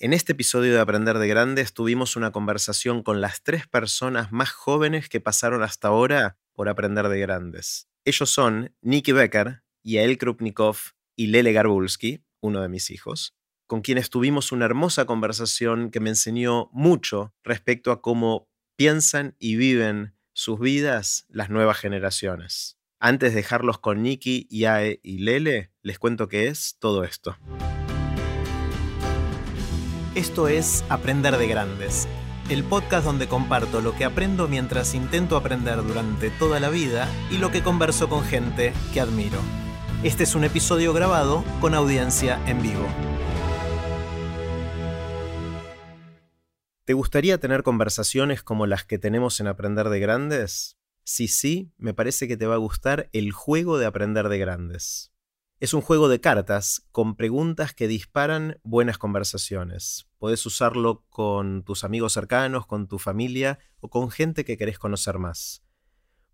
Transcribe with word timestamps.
En 0.00 0.12
este 0.12 0.30
episodio 0.30 0.74
de 0.74 0.78
Aprender 0.78 1.18
de 1.18 1.26
Grandes 1.26 1.74
tuvimos 1.74 2.14
una 2.14 2.30
conversación 2.30 3.02
con 3.02 3.20
las 3.20 3.42
tres 3.42 3.66
personas 3.66 4.30
más 4.30 4.50
jóvenes 4.52 5.08
que 5.08 5.20
pasaron 5.20 5.64
hasta 5.64 5.88
ahora 5.88 6.38
por 6.52 6.68
Aprender 6.68 7.08
de 7.08 7.18
Grandes. 7.18 7.88
Ellos 8.04 8.30
son 8.30 8.72
Nicky 8.80 9.10
Becker, 9.10 9.64
Yael 9.82 10.16
Krupnikov 10.16 10.76
y 11.16 11.26
Lele 11.26 11.52
Garbulski, 11.52 12.22
uno 12.40 12.60
de 12.60 12.68
mis 12.68 12.90
hijos, 12.90 13.34
con 13.66 13.80
quienes 13.80 14.08
tuvimos 14.08 14.52
una 14.52 14.66
hermosa 14.66 15.04
conversación 15.04 15.90
que 15.90 15.98
me 15.98 16.10
enseñó 16.10 16.70
mucho 16.72 17.34
respecto 17.42 17.90
a 17.90 18.00
cómo 18.00 18.48
piensan 18.76 19.34
y 19.40 19.56
viven 19.56 20.14
sus 20.32 20.60
vidas 20.60 21.26
las 21.28 21.50
nuevas 21.50 21.76
generaciones. 21.76 22.78
Antes 23.00 23.32
de 23.32 23.38
dejarlos 23.38 23.78
con 23.78 24.04
Nicky, 24.04 24.46
Yae 24.48 25.00
y 25.02 25.18
Lele, 25.18 25.72
les 25.82 25.98
cuento 25.98 26.28
qué 26.28 26.46
es 26.46 26.76
todo 26.78 27.02
esto. 27.02 27.36
Esto 30.18 30.48
es 30.48 30.84
Aprender 30.88 31.36
de 31.36 31.46
Grandes, 31.46 32.08
el 32.50 32.64
podcast 32.64 33.06
donde 33.06 33.28
comparto 33.28 33.80
lo 33.80 33.94
que 33.94 34.04
aprendo 34.04 34.48
mientras 34.48 34.94
intento 34.94 35.36
aprender 35.36 35.80
durante 35.84 36.30
toda 36.30 36.58
la 36.58 36.70
vida 36.70 37.08
y 37.30 37.38
lo 37.38 37.52
que 37.52 37.62
converso 37.62 38.08
con 38.08 38.24
gente 38.24 38.72
que 38.92 39.00
admiro. 39.00 39.38
Este 40.02 40.24
es 40.24 40.34
un 40.34 40.42
episodio 40.42 40.92
grabado 40.92 41.44
con 41.60 41.72
audiencia 41.72 42.44
en 42.48 42.60
vivo. 42.60 42.84
¿Te 46.84 46.94
gustaría 46.94 47.38
tener 47.38 47.62
conversaciones 47.62 48.42
como 48.42 48.66
las 48.66 48.84
que 48.84 48.98
tenemos 48.98 49.38
en 49.38 49.46
Aprender 49.46 49.88
de 49.88 50.00
Grandes? 50.00 50.78
Si 51.04 51.28
sí, 51.28 51.70
me 51.78 51.94
parece 51.94 52.26
que 52.26 52.36
te 52.36 52.48
va 52.48 52.54
a 52.54 52.58
gustar 52.58 53.08
el 53.12 53.30
juego 53.30 53.78
de 53.78 53.86
Aprender 53.86 54.28
de 54.28 54.38
Grandes. 54.38 55.12
Es 55.60 55.74
un 55.74 55.80
juego 55.80 56.08
de 56.08 56.20
cartas 56.20 56.86
con 56.92 57.16
preguntas 57.16 57.74
que 57.74 57.88
disparan 57.88 58.60
buenas 58.62 58.96
conversaciones. 58.96 60.08
Podés 60.18 60.46
usarlo 60.46 61.04
con 61.08 61.64
tus 61.64 61.82
amigos 61.82 62.12
cercanos, 62.12 62.64
con 62.64 62.86
tu 62.86 63.00
familia 63.00 63.58
o 63.80 63.90
con 63.90 64.12
gente 64.12 64.44
que 64.44 64.56
querés 64.56 64.78
conocer 64.78 65.18
más. 65.18 65.64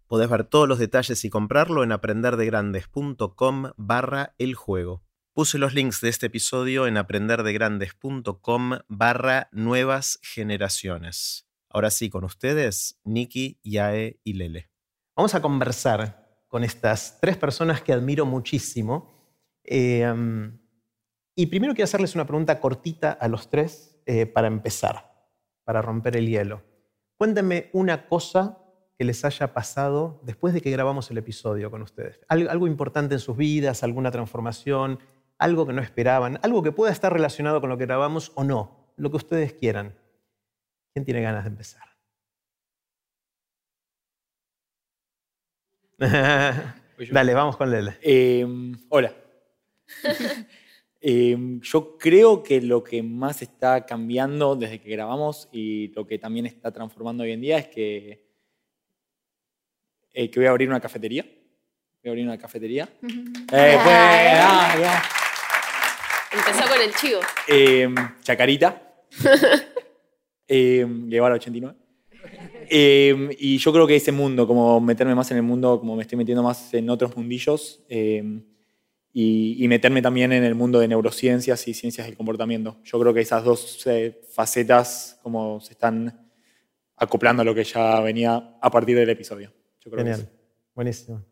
Podés 0.09 0.29
ver 0.29 0.45
todos 0.45 0.69
los 0.69 0.79
detalles 0.79 1.25
y 1.25 1.31
comprarlo 1.31 1.83
en 1.85 1.93
aprenderdegrandes.com 1.93 3.71
barra 3.79 4.35
el 4.37 4.55
juego. 4.55 5.03
Puse 5.33 5.57
los 5.57 5.73
links 5.73 6.03
de 6.03 6.11
este 6.11 6.27
episodio 6.27 6.87
en 6.87 6.99
aprenderdegrandes.com 6.99 8.73
barra 8.89 9.49
nuevas 9.53 10.19
generaciones. 10.23 11.49
Ahora 11.71 11.91
sí, 11.91 12.11
con 12.11 12.25
ustedes, 12.25 13.01
Nikki, 13.05 13.59
Yae 13.65 14.21
y 14.23 14.35
Lele. 14.35 14.71
Vamos 15.17 15.35
a 15.35 15.41
conversar 15.41 16.43
con 16.47 16.63
estas 16.63 17.19
tres 17.23 17.39
personas 17.39 17.81
que 17.81 17.95
admiro 17.95 18.27
muchísimo 18.27 19.14
eh, 19.65 20.13
y 21.37 21.47
primero 21.47 21.75
quiero 21.75 21.85
hacerles 21.85 22.15
una 22.15 22.27
pregunta 22.27 22.61
cortita 22.61 23.11
a 23.13 23.27
los 23.29 23.49
tres 23.49 24.01
eh, 24.07 24.27
para 24.27 24.47
empezar, 24.47 25.13
para 25.65 25.83
romper 25.83 26.17
el 26.17 26.29
hielo. 26.29 26.63
Cuéntenme 27.17 27.71
una 27.73 28.07
cosa 28.07 28.59
que 28.97 29.05
les 29.05 29.25
haya 29.25 29.53
pasado 29.53 30.21
después 30.23 30.55
de 30.55 30.61
que 30.61 30.71
grabamos 30.71 31.11
el 31.11 31.19
episodio 31.19 31.71
con 31.71 31.83
ustedes. 31.83 32.21
Algo, 32.29 32.51
algo 32.51 32.67
importante 32.69 33.15
en 33.15 33.21
sus 33.21 33.37
vidas, 33.37 33.83
alguna 33.83 34.13
transformación, 34.13 35.01
algo 35.39 35.67
que 35.67 35.73
no 35.73 35.83
esperaban, 35.83 36.39
algo 36.43 36.63
que 36.63 36.71
pueda 36.71 36.93
estar 36.93 37.13
relacionado 37.13 37.61
con 37.61 37.71
lo 37.71 37.79
que 37.79 37.87
grabamos 37.87 38.31
o 38.37 38.45
no, 38.45 38.93
lo 38.97 39.11
que 39.11 39.17
ustedes 39.17 39.55
quieran. 39.55 39.99
¿Quién 40.93 41.05
tiene 41.05 41.23
ganas 41.23 41.43
de 41.43 41.51
empezar? 41.51 41.89
Dale, 47.11 47.35
vamos 47.35 47.57
con 47.57 47.71
Lele. 47.71 47.99
Eh, 48.03 48.47
hola. 48.91 49.24
Em, 51.07 51.61
yo 51.61 51.99
creo 51.99 52.43
que 52.43 52.63
lo 52.63 52.83
que 52.83 53.03
más 53.03 53.43
está 53.43 53.85
cambiando 53.85 54.57
desde 54.57 54.81
que 54.81 54.89
grabamos 54.89 55.51
y 55.53 55.89
lo 55.89 56.07
que 56.07 56.19
también 56.19 56.47
está 56.47 56.73
transformando 56.73 57.25
hoy 57.25 57.33
en 57.33 57.43
día 57.43 57.59
es 57.59 57.69
que, 57.69 58.25
eh, 60.15 60.31
que 60.31 60.41
voy 60.41 60.47
a 60.47 60.51
abrir 60.53 60.67
una 60.67 60.81
cafetería. 60.81 61.23
Voy 61.25 62.09
a 62.09 62.09
abrir 62.09 62.25
una 62.25 62.39
cafetería. 62.39 62.89
Eh, 63.53 63.77
ah, 63.79 65.03
Empezó 66.33 66.67
con 66.73 66.81
el 66.81 66.95
chivo. 66.95 67.21
Em, 67.49 67.95
chacarita. 68.23 68.97
eh, 70.49 70.87
llevar 71.07 71.33
a 71.33 71.35
89. 71.35 71.77
y 73.39 73.59
yo 73.59 73.73
creo 73.75 73.87
que 73.87 73.97
ese 73.97 74.11
mundo, 74.11 74.47
como 74.47 74.81
meterme 74.81 75.15
más 75.15 75.31
en 75.33 75.37
el 75.37 75.43
mundo, 75.43 75.79
como 75.79 75.97
me 75.97 76.03
estoy 76.03 76.17
metiendo 76.17 76.43
más 76.43 76.73
en 76.73 76.89
otros 76.89 77.15
mundillos, 77.15 77.85
y, 79.17 79.69
meterme 79.69 80.03
también 80.03 80.33
en 80.33 80.43
el 80.43 80.57
mundo 80.57 80.81
de 80.81 80.89
neurociencias 80.89 81.69
y 81.69 81.75
ciencias 81.75 82.09
del 82.09 82.17
comportamiento. 82.17 82.79
Yo 82.83 82.99
creo 82.99 83.15
que 83.15 83.21
esas 83.21 83.45
dos 83.45 83.87
eh, 83.87 84.21
facetas 84.33 85.21
como 85.23 85.61
se 85.61 85.75
están 85.75 86.33
acoplando 86.97 87.43
a 87.43 87.45
lo 87.45 87.55
que 87.55 87.63
ya 87.63 88.01
venía 88.01 88.59
a 88.61 88.71
partir 88.71 88.97
del 88.97 89.09
episodio. 89.09 89.53
Genial, 89.81 90.29
buenísimo. 90.75 91.25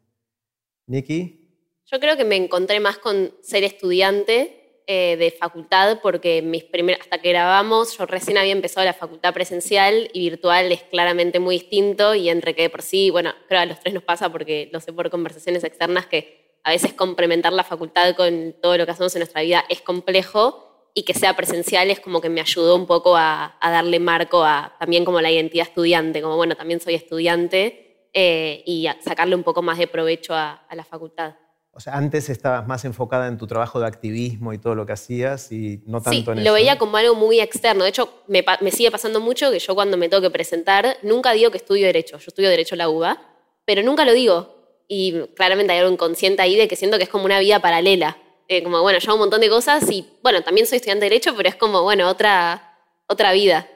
Nikki. 0.87 1.41
Yo 1.87 1.98
creo 1.98 2.16
que 2.16 2.25
me 2.25 2.37
encontré 2.37 2.78
más 2.78 2.98
con 2.98 3.32
ser 3.43 3.65
estudiante 3.65 4.81
eh, 4.87 5.16
de 5.16 5.32
facultad 5.32 5.99
porque 6.03 6.41
mis 6.41 6.64
hasta 7.00 7.19
que 7.19 7.31
grabamos 7.31 7.97
yo 7.99 8.06
recién 8.06 8.38
había 8.38 8.53
empezado 8.53 8.84
la 8.84 8.93
facultad 8.93 9.32
presencial 9.34 10.09
y 10.12 10.31
virtual 10.31 10.70
es 10.70 10.82
claramente 10.82 11.41
muy 11.41 11.59
distinto 11.59 12.14
y 12.14 12.28
entre 12.28 12.54
que 12.54 12.70
por 12.70 12.82
sí, 12.82 13.10
bueno, 13.10 13.32
creo 13.49 13.59
que 13.59 13.62
a 13.62 13.66
los 13.66 13.81
tres 13.81 13.94
nos 13.94 14.04
pasa 14.04 14.31
porque 14.31 14.69
lo 14.72 14.81
sé 14.81 14.93
por 14.93 15.10
conversaciones 15.10 15.64
externas 15.64 16.06
que 16.06 16.42
a 16.65 16.71
veces 16.71 16.93
complementar 16.93 17.53
la 17.53 17.65
facultad 17.65 18.15
con 18.15 18.55
todo 18.61 18.77
lo 18.77 18.84
que 18.84 18.93
hacemos 18.93 19.15
en 19.15 19.21
nuestra 19.21 19.43
vida 19.43 19.65
es 19.69 19.81
complejo 19.81 20.91
y 20.95 21.05
que 21.05 21.15
sea 21.15 21.34
presencial 21.34 21.91
es 21.91 22.00
como 22.00 22.21
que 22.21 22.28
me 22.28 22.41
ayudó 22.41 22.77
un 22.77 22.87
poco 22.87 23.17
a, 23.17 23.56
darle 23.61 23.99
marco 23.99 24.45
a 24.45 24.75
también 24.78 25.05
como 25.05 25.21
la 25.21 25.31
identidad 25.31 25.67
estudiante, 25.67 26.21
como 26.21 26.37
bueno, 26.37 26.55
también 26.55 26.81
soy 26.81 26.95
estudiante 26.95 28.09
eh, 28.12 28.62
y 28.67 28.87
sacarle 29.00 29.34
un 29.34 29.43
poco 29.43 29.62
más 29.62 29.78
de 29.78 29.87
provecho 29.87 30.34
a, 30.34 30.67
la 30.73 30.84
facultad. 30.84 31.34
O 31.75 31.81
sea, 31.81 31.95
antes 31.95 32.28
estabas 32.28 32.67
más 32.67 32.84
enfocada 32.84 33.29
en 33.29 33.39
tu 33.39 33.47
trabajo 33.47 33.81
de 33.81 33.87
activismo 33.87 34.53
y 34.53 34.59
todo 34.59 34.75
lo 34.75 34.84
que 34.84 34.93
hacías 34.93 35.50
y 35.50 35.83
no 35.87 36.03
tanto 36.03 36.33
en 36.33 36.39
eso. 36.39 36.44
lo 36.44 36.53
veía 36.53 36.77
como 36.77 36.99
algo 36.99 37.15
muy 37.15 37.41
externo. 37.41 37.84
De 37.84 37.89
hecho, 37.89 38.12
me, 38.29 38.44
me, 38.61 38.71
sigue 38.71 38.91
pasando 38.91 39.21
mucho 39.21 39.50
que 39.50 39.59
yo 39.59 39.75
cuando 39.75 39.97
me 39.97 40.11
tengo 40.11 40.21
que 40.21 40.29
presentar, 40.29 40.99
nunca 41.03 41.33
digo 41.33 41.50
que 41.50 41.56
estudio 41.56 41.87
Derecho. 41.87 42.19
Yo 42.19 42.27
estudio 42.29 42.50
Derecho 42.50 42.75
en 42.75 42.81
la 42.81 42.91
UBA, 42.91 43.23
pero 43.65 43.83
nunca 43.83 44.05
lo 44.05 44.12
digo 44.12 44.62
y 44.95 45.27
claramente 45.29 45.73
hay 45.73 45.79
algo 45.79 45.91
inconsciente 45.91 46.43
ahí 46.43 46.55
de 46.55 46.69
que 46.69 46.77
siento 46.77 46.99
que 46.99 47.05
es 47.05 47.09
como 47.09 47.25
una 47.25 47.41
vida 47.41 47.61
paralela. 47.61 48.19
Eh, 48.47 48.63
como, 48.63 48.83
bueno, 48.83 48.99
yo 48.99 49.11
hago 49.11 49.17
un 49.17 49.21
montón 49.21 49.41
de 49.41 49.49
cosas 49.49 49.91
y, 49.91 50.07
bueno, 50.23 50.43
también 50.43 50.67
soy 50.67 50.77
estudiante 50.77 51.07
de 51.07 51.09
Derecho, 51.09 51.35
pero 51.35 51.49
es 51.49 51.57
como, 51.57 51.83
bueno, 51.83 52.07
otra, 52.11 52.77
otra 53.07 53.33
vida. 53.33 53.67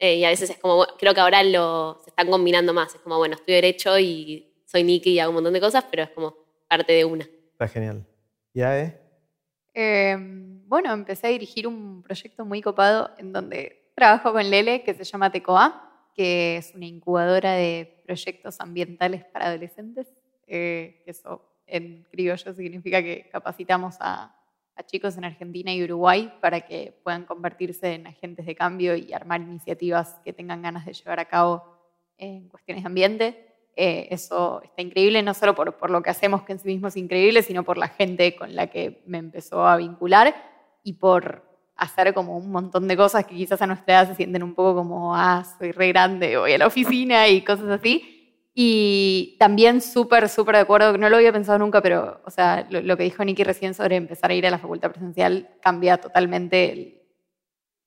Eh, 0.00 0.16
y 0.16 0.24
a 0.24 0.28
veces 0.30 0.50
es 0.50 0.58
como, 0.58 0.84
creo 0.98 1.14
que 1.14 1.20
ahora 1.20 1.44
lo, 1.44 2.00
se 2.02 2.10
están 2.10 2.28
combinando 2.28 2.74
más. 2.74 2.92
Es 2.92 3.00
como, 3.00 3.16
bueno, 3.16 3.36
estudio 3.36 3.54
Derecho 3.54 3.96
y 3.96 4.52
soy 4.64 4.82
Nikki 4.82 5.10
y 5.10 5.20
hago 5.20 5.30
un 5.30 5.36
montón 5.36 5.52
de 5.52 5.60
cosas, 5.60 5.84
pero 5.88 6.02
es 6.02 6.10
como 6.10 6.34
parte 6.66 6.94
de 6.94 7.04
una. 7.04 7.28
Está 7.52 7.68
genial. 7.68 8.04
¿Ya, 8.52 8.76
eh? 8.76 9.00
Em, 9.72 10.66
bueno, 10.66 10.92
empecé 10.92 11.28
a 11.28 11.30
dirigir 11.30 11.68
un 11.68 12.02
proyecto 12.02 12.44
muy 12.44 12.60
copado 12.60 13.12
en 13.18 13.32
donde 13.32 13.92
trabajo 13.94 14.32
con 14.32 14.50
Lele, 14.50 14.82
que 14.82 14.94
se 14.94 15.04
llama 15.04 15.30
TECOA, 15.30 16.10
que 16.16 16.56
es 16.56 16.74
una 16.74 16.86
incubadora 16.86 17.52
de 17.52 18.02
proyectos 18.04 18.60
ambientales 18.60 19.24
para 19.26 19.46
adolescentes. 19.46 20.08
Eh, 20.46 21.02
eso 21.06 21.42
en 21.66 22.04
criollo 22.10 22.54
significa 22.54 23.02
que 23.02 23.28
capacitamos 23.30 23.96
a, 24.00 24.32
chicos 24.86 25.16
en 25.16 25.24
Argentina 25.24 25.72
y 25.72 25.82
Uruguay 25.82 26.30
para 26.40 26.60
que 26.60 26.94
puedan 27.02 27.24
convertirse 27.24 27.94
en 27.94 28.06
agentes 28.06 28.44
de 28.44 28.54
cambio 28.54 28.94
y 28.94 29.12
armar 29.14 29.40
iniciativas 29.40 30.20
que 30.22 30.34
tengan 30.34 30.60
ganas 30.60 30.84
de 30.84 30.92
llevar 30.92 31.18
a 31.18 31.24
cabo 31.24 31.64
en 32.18 32.48
cuestiones 32.48 32.84
de 32.84 32.86
ambiente. 32.86 33.54
Eh, 33.74 34.08
eso 34.10 34.60
está 34.62 34.82
increíble, 34.82 35.22
no 35.22 35.32
solo 35.32 35.54
por, 35.54 35.76
por, 35.78 35.90
lo 35.90 36.02
que 36.02 36.10
hacemos, 36.10 36.42
que 36.42 36.52
en 36.52 36.58
sí 36.58 36.68
mismo 36.68 36.88
es 36.88 36.96
increíble, 36.96 37.42
sino 37.42 37.62
por 37.62 37.78
la 37.78 37.88
gente 37.88 38.36
con 38.36 38.54
la 38.54 38.66
que 38.66 39.02
me 39.06 39.16
empezó 39.16 39.66
a 39.66 39.78
vincular 39.78 40.34
y 40.82 40.92
por 40.94 41.42
hacer 41.76 42.14
como 42.14 42.36
un 42.36 42.50
montón 42.50 42.88
de 42.88 42.96
cosas 42.96 43.26
que 43.26 43.34
quizás 43.34 43.60
a 43.62 43.66
nuestra 43.66 43.94
edad 43.94 44.08
se 44.08 44.14
sienten 44.14 44.42
un 44.42 44.54
poco 44.54 44.76
como, 44.76 45.14
ah, 45.14 45.44
soy 45.58 45.72
re 45.72 45.88
grande, 45.88 46.36
voy 46.36 46.52
a 46.52 46.58
la 46.58 46.66
oficina 46.66 47.28
y 47.28 47.42
cosas 47.42 47.68
así. 47.68 48.15
Y 48.58 49.36
también 49.38 49.82
súper, 49.82 50.30
súper 50.30 50.54
de 50.54 50.62
acuerdo, 50.62 50.96
no 50.96 51.10
lo 51.10 51.16
había 51.18 51.30
pensado 51.30 51.58
nunca, 51.58 51.82
pero, 51.82 52.22
o 52.24 52.30
sea, 52.30 52.66
lo, 52.70 52.96
que 52.96 53.02
dijo 53.02 53.22
Nicky 53.22 53.44
recién 53.44 53.74
sobre 53.74 53.96
empezar 53.96 54.30
a 54.30 54.34
ir 54.34 54.46
a 54.46 54.50
la 54.50 54.58
facultad 54.58 54.92
presencial 54.92 55.50
cambia 55.60 55.98
totalmente 55.98 57.06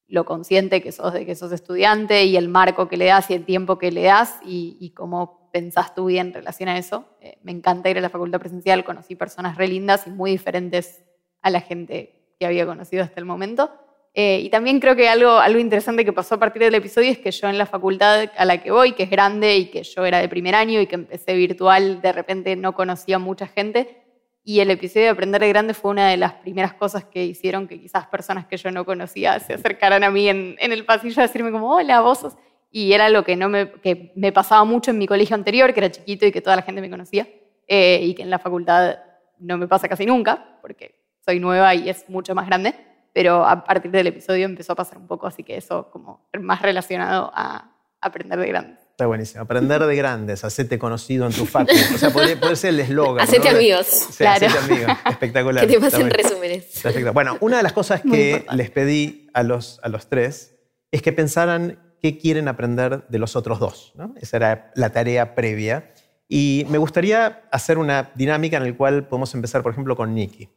lo 0.06 0.26
consciente 0.26 0.84
que 0.84 0.92
sos 0.92 1.14
de 1.14 1.26
que 1.26 1.34
sos 1.34 1.52
estudiante 1.54 2.26
y 2.26 2.38
el 2.38 2.50
marco 2.50 2.88
que 2.88 2.98
le 2.98 3.06
das 3.06 3.32
y 3.32 3.34
el 3.34 3.46
tiempo 3.46 3.80
que 3.80 3.92
le 3.92 4.04
das 4.04 4.40
y, 4.46 4.94
cómo 4.96 5.50
pensás 5.52 5.96
tú 5.96 6.06
bien 6.06 6.28
en 6.28 6.34
relación 6.36 6.70
a 6.70 6.78
eso. 6.78 7.18
Eh, 7.20 7.40
me 7.42 7.52
encanta 7.52 7.90
ir 7.90 7.98
a 7.98 8.02
la 8.02 8.10
facultad 8.12 8.40
presencial, 8.40 8.86
conocí 8.86 9.16
personas 9.16 9.58
re 9.58 9.68
lindas 9.68 10.06
y 10.06 10.12
muy 10.12 10.30
diferentes 10.30 11.04
a 11.42 11.50
la 11.50 11.62
gente 11.62 12.36
que 12.40 12.46
había 12.46 12.68
conocido 12.68 13.04
hasta 13.04 13.20
el 13.20 13.26
momento. 13.26 13.72
Eh, 14.14 14.42
y 14.44 14.50
también 14.50 14.80
creo 14.80 14.96
que 14.96 15.08
algo, 15.08 15.38
algo 15.38 15.60
interesante 15.60 16.04
que 16.04 16.12
pasó 16.12 16.36
a 16.36 16.40
partir 16.40 16.64
del 16.64 16.76
episodio 16.76 17.12
es 17.12 17.20
que 17.20 17.32
yo 17.32 17.48
en 17.48 17.58
la 17.58 17.66
facultad 17.66 18.30
a 18.36 18.46
la 18.46 18.62
que 18.62 18.72
voy, 18.72 18.94
que 18.94 19.04
es 19.04 19.10
grande 19.10 19.56
y 19.58 19.66
que 19.68 19.84
yo 19.84 20.06
era 20.06 20.20
de 20.20 20.28
primer 20.28 20.56
año 20.56 20.82
y 20.82 20.88
que 20.88 20.96
empecé 20.96 21.36
virtual, 21.36 22.02
de 22.02 22.12
repente 22.12 22.56
no 22.56 22.74
conocía 22.74 23.20
mucha 23.20 23.48
gente. 23.48 24.04
Y 24.44 24.62
el 24.62 24.72
episodio 24.72 25.06
de 25.06 25.10
Aprender 25.12 25.42
de 25.42 25.50
Grande 25.50 25.74
fue 25.74 25.92
una 25.92 26.10
de 26.10 26.18
las 26.18 26.34
primeras 26.34 26.74
cosas 26.74 27.04
que 27.04 27.24
hicieron 27.24 27.68
que 27.68 27.80
quizás 27.80 28.08
personas 28.08 28.48
que 28.48 28.58
yo 28.58 28.72
no 28.72 28.84
conocía 28.84 29.40
se 29.40 29.54
acercaran 29.54 30.04
a 30.04 30.10
mí 30.10 30.28
en, 30.28 30.58
el 30.60 30.86
pasillo 30.86 31.22
a 31.22 31.28
decirme 31.28 31.52
como, 31.52 31.76
hola, 31.76 32.02
vos 32.02 32.20
sos... 32.20 32.38
Y 32.72 32.94
era 32.94 33.10
lo 33.10 33.24
que, 33.24 33.36
no 33.36 33.50
me, 33.50 33.72
que 33.72 34.12
me 34.16 34.32
pasaba 34.32 34.64
mucho 34.64 34.92
en 34.92 35.00
mi 35.00 35.08
colegio 35.08 35.36
anterior, 35.36 35.74
que 35.74 35.80
era 35.80 35.92
chiquito 35.92 36.26
y 36.26 36.32
que 36.32 36.42
toda 36.42 36.56
la 36.56 36.62
gente 36.62 36.82
me 36.82 36.90
conocía, 36.90 37.28
eh, 37.68 38.00
y 38.04 38.14
que 38.14 38.22
en 38.22 38.30
la 38.30 38.38
facultad 38.38 39.00
no 39.40 39.58
me 39.58 39.68
pasa 39.68 39.88
casi 39.88 40.06
nunca, 40.06 40.60
porque 40.62 40.96
soy 41.26 41.40
nueva 41.40 41.74
y 41.74 41.90
es 41.90 42.08
mucho 42.10 42.36
más 42.36 42.46
grande, 42.46 42.76
pero 43.20 43.46
a 43.46 43.66
partir 43.66 43.92
del 43.92 44.08
episodio 44.08 44.46
empezó 44.46 44.72
a 44.72 44.76
pasar 44.78 44.98
un 44.98 45.06
poco, 45.06 45.28
así 45.28 45.44
que 45.44 45.58
eso 45.58 45.90
como 45.92 46.30
más 46.40 46.62
relacionado 46.62 47.30
a 47.36 47.70
aprender 48.00 48.40
de 48.40 48.48
grandes. 48.48 48.80
Está 48.92 49.08
buenísimo. 49.08 49.44
Aprender 49.44 49.86
de 49.86 49.94
grandes, 49.94 50.46
hacerte 50.46 50.80
conocido 50.80 51.26
en 51.26 51.34
tu 51.34 51.46
facu. 51.46 51.70
O 51.96 51.98
sea, 51.98 52.12
puede, 52.12 52.56
ser 52.56 52.70
el 52.70 52.80
eslogan. 52.80 53.22
Hacete 53.22 53.50
amigos. 53.50 54.08
claro. 54.16 54.46
Hacete 54.48 54.74
amigos. 54.74 54.98
Espectacular. 55.06 55.64
Que 55.68 55.74
te 55.74 55.82
pasen 55.82 56.10
resúmenes. 56.10 56.80
Perfecto. 56.82 57.12
Bueno, 57.12 57.38
una 57.42 57.58
de 57.58 57.64
las 57.64 57.74
cosas 57.74 58.02
que 58.10 58.46
les 58.54 58.70
pedí 58.70 59.30
a 59.34 59.44
los, 59.44 59.82
a 59.84 59.90
los 59.90 60.08
tres 60.08 60.56
es 60.90 61.02
que 61.02 61.12
pensaran 61.12 61.78
qué 62.02 62.18
quieren 62.18 62.48
aprender 62.48 63.06
de 63.10 63.20
los 63.20 63.36
otros 63.36 63.60
dos. 63.60 63.92
¿no? 63.96 64.16
Esa 64.22 64.38
era 64.38 64.72
la 64.76 64.92
tarea 64.92 65.36
previa. 65.36 65.92
Y 66.30 66.66
me 66.70 66.78
gustaría 66.78 67.44
hacer 67.52 67.80
una 67.80 68.14
dinámica 68.16 68.56
en 68.56 68.64
la 68.64 68.78
cual 68.78 69.10
podemos 69.10 69.36
empezar, 69.36 69.62
por 69.62 69.74
ejemplo, 69.74 69.98
con 69.98 70.16
Nikki. 70.16 70.48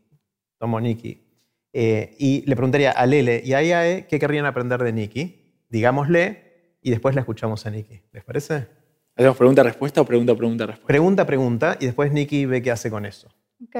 Tomo 0.61 0.81
Nikki. 0.81 1.32
Eh, 1.73 2.15
y 2.19 2.45
le 2.47 2.55
preguntaría 2.55 2.91
a 2.91 3.07
Lele 3.07 3.43
y 3.45 3.55
a 3.55 3.63
Iae 3.63 4.07
qué 4.07 4.19
querrían 4.19 4.47
aprender 4.47 4.83
de 4.83 4.93
Nikki. 4.93 5.65
Digámosle 5.69 6.79
y 6.83 6.91
después 6.91 7.15
la 7.15 7.23
escuchamos 7.23 7.65
a 7.67 7.71
Nikki. 7.71 8.03
¿Les 8.13 8.25
parece? 8.25 8.67
¿Hacemos 9.17 9.37
pregunta-respuesta 9.37 10.01
o 10.01 10.05
pregunta-pregunta-respuesta? 10.05 10.87
Pregunta-pregunta 10.87 11.77
y 11.81 11.87
después 11.87 12.13
Nikki 12.13 12.47
ve 12.47 12.63
qué 12.63 12.71
hace 12.71 12.91
con 12.91 13.07
eso. 13.07 13.29
Ok. 13.63 13.77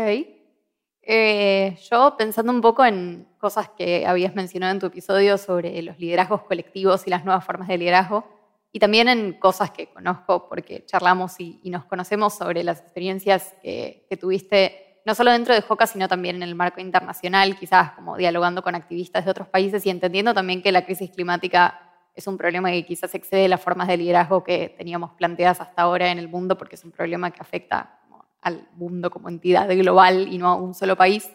Eh, 1.05 1.77
yo 1.91 2.15
pensando 2.17 2.53
un 2.53 2.61
poco 2.61 2.85
en 2.85 3.27
cosas 3.39 3.71
que 3.71 4.07
habías 4.07 4.35
mencionado 4.35 4.73
en 4.73 4.79
tu 4.79 4.87
episodio 4.87 5.37
sobre 5.37 5.83
los 5.83 5.99
liderazgos 5.99 6.43
colectivos 6.43 7.07
y 7.07 7.11
las 7.11 7.25
nuevas 7.25 7.45
formas 7.45 7.67
de 7.69 7.79
liderazgo, 7.79 8.25
y 8.71 8.79
también 8.79 9.09
en 9.09 9.35
cosas 9.35 9.71
que 9.71 9.89
conozco 9.89 10.49
porque 10.49 10.85
charlamos 10.87 11.39
y, 11.41 11.61
nos 11.65 11.85
conocemos 11.85 12.35
sobre 12.35 12.65
las 12.65 12.81
experiencias 12.81 13.55
que, 13.63 14.07
que, 14.09 14.17
tuviste, 14.17 14.82
no 15.05 15.15
solo 15.15 15.33
dentro 15.33 15.55
de 15.55 15.63
JOCA, 15.63 15.87
sino 15.87 16.09
también 16.09 16.37
en 16.37 16.43
el 16.43 16.55
marco 16.55 16.81
internacional, 16.81 17.57
quizás 17.57 17.93
como 17.93 18.17
dialogando 18.17 18.63
con 18.63 18.75
activistas 18.75 19.25
de 19.25 19.31
otros 19.31 19.49
países 19.49 19.85
y 19.87 19.91
entendiendo 19.91 20.35
también 20.35 20.63
que 20.63 20.73
la 20.73 20.85
crisis 20.85 21.11
climática 21.11 21.93
es 22.15 22.27
un 22.27 22.37
problema 22.37 22.71
que 22.71 22.85
quizás 22.85 23.15
excede 23.15 23.49
las 23.49 23.61
formas 23.61 23.89
de 23.89 23.97
liderazgo 23.97 24.45
que 24.45 24.75
teníamos 24.77 25.13
planteadas 25.13 25.61
hasta 25.61 25.83
ahora 25.83 26.11
en 26.11 26.19
el 26.19 26.29
mundo, 26.29 26.59
porque 26.59 26.77
es 26.77 26.85
un 26.85 26.93
problema 26.93 27.31
que 27.31 27.41
afecta 27.41 27.99
al 28.41 28.69
mundo 28.75 29.11
como 29.11 29.29
entidad 29.29 29.69
global 29.69 30.29
y 30.31 30.39
no 30.39 30.49
a 30.49 30.57
un 30.57 30.75
solo 30.75 30.97
país. 30.97 31.31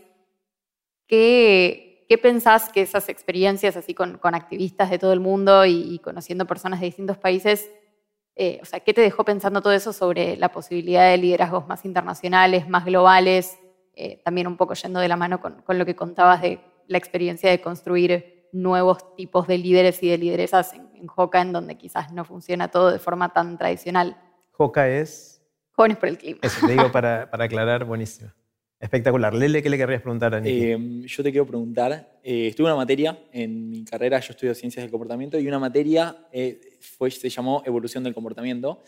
¿Qué, 1.07 1.87
qué 2.07 2.17
pensás 2.17 2.69
que 2.69 2.81
esas 2.81 3.09
experiencias 3.09 3.75
así 3.75 3.93
con, 3.93 4.19
activistas 4.23 4.89
de 4.89 4.99
todo 4.99 5.13
el 5.13 5.19
mundo 5.19 5.65
y, 5.65 5.99
conociendo 5.99 6.45
personas 6.45 6.79
de 6.79 6.87
distintos 6.87 7.17
países, 7.17 7.69
eh, 8.37 8.59
o 8.61 8.65
sea, 8.65 8.79
qué 8.79 8.93
te 8.93 9.01
dejó 9.01 9.25
pensando 9.25 9.61
todo 9.61 9.73
eso 9.73 9.91
sobre 9.91 10.37
la 10.37 10.49
posibilidad 10.49 11.09
de 11.09 11.17
liderazgos 11.17 11.67
más 11.67 11.85
internacionales, 11.85 12.69
más 12.69 12.85
globales, 12.85 13.57
eh, 13.95 14.21
también 14.23 14.45
un 14.45 14.57
poco 14.57 14.75
yendo 14.75 14.99
de 14.99 15.07
la 15.07 15.15
mano 15.15 15.41
con, 15.41 15.61
con 15.63 15.79
lo 15.79 15.85
que 15.85 15.95
contabas 15.95 16.43
de 16.43 16.59
la 16.87 16.97
experiencia 16.99 17.49
de 17.49 17.59
construir 17.59 18.47
nuevos 18.51 19.15
tipos 19.15 19.47
de 19.47 19.57
líderes 19.57 20.01
y 20.03 20.09
de 20.09 20.17
lideresas 20.19 20.73
en, 20.73 20.87
en 20.93 21.07
Joca, 21.07 21.41
en 21.41 21.51
donde 21.51 21.77
quizás 21.77 22.13
no 22.13 22.23
funciona 22.25 22.69
todo 22.69 22.91
de 22.91 22.99
forma 22.99 23.33
tan 23.33 23.57
tradicional. 23.57 24.17
Joca 24.51 24.87
es... 24.87 25.41
Jóvenes 25.71 25.97
por 25.97 26.09
el 26.09 26.17
clima. 26.17 26.39
Eso, 26.41 26.65
te 26.65 26.73
digo 26.73 26.91
para, 26.91 27.29
para 27.29 27.45
aclarar, 27.45 27.85
buenísimo. 27.85 28.31
Espectacular. 28.79 29.33
Lele, 29.33 29.63
¿qué 29.63 29.69
le 29.71 29.77
querrías 29.77 30.03
preguntar 30.03 30.35
a 30.35 30.39
Nicky? 30.39 30.65
Eh, 30.65 31.01
yo 31.07 31.23
te 31.23 31.31
quiero 31.31 31.47
preguntar, 31.47 32.19
eh, 32.23 32.47
estuve 32.49 32.67
una 32.67 32.75
materia, 32.75 33.17
en 33.31 33.69
mi 33.69 33.83
carrera 33.83 34.19
yo 34.19 34.33
estudio 34.33 34.53
ciencias 34.53 34.83
del 34.83 34.91
comportamiento, 34.91 35.39
y 35.39 35.47
una 35.47 35.57
materia 35.57 36.27
eh, 36.31 36.61
fue, 36.79 37.09
se 37.09 37.27
llamó 37.29 37.63
evolución 37.65 38.03
del 38.03 38.13
comportamiento, 38.13 38.83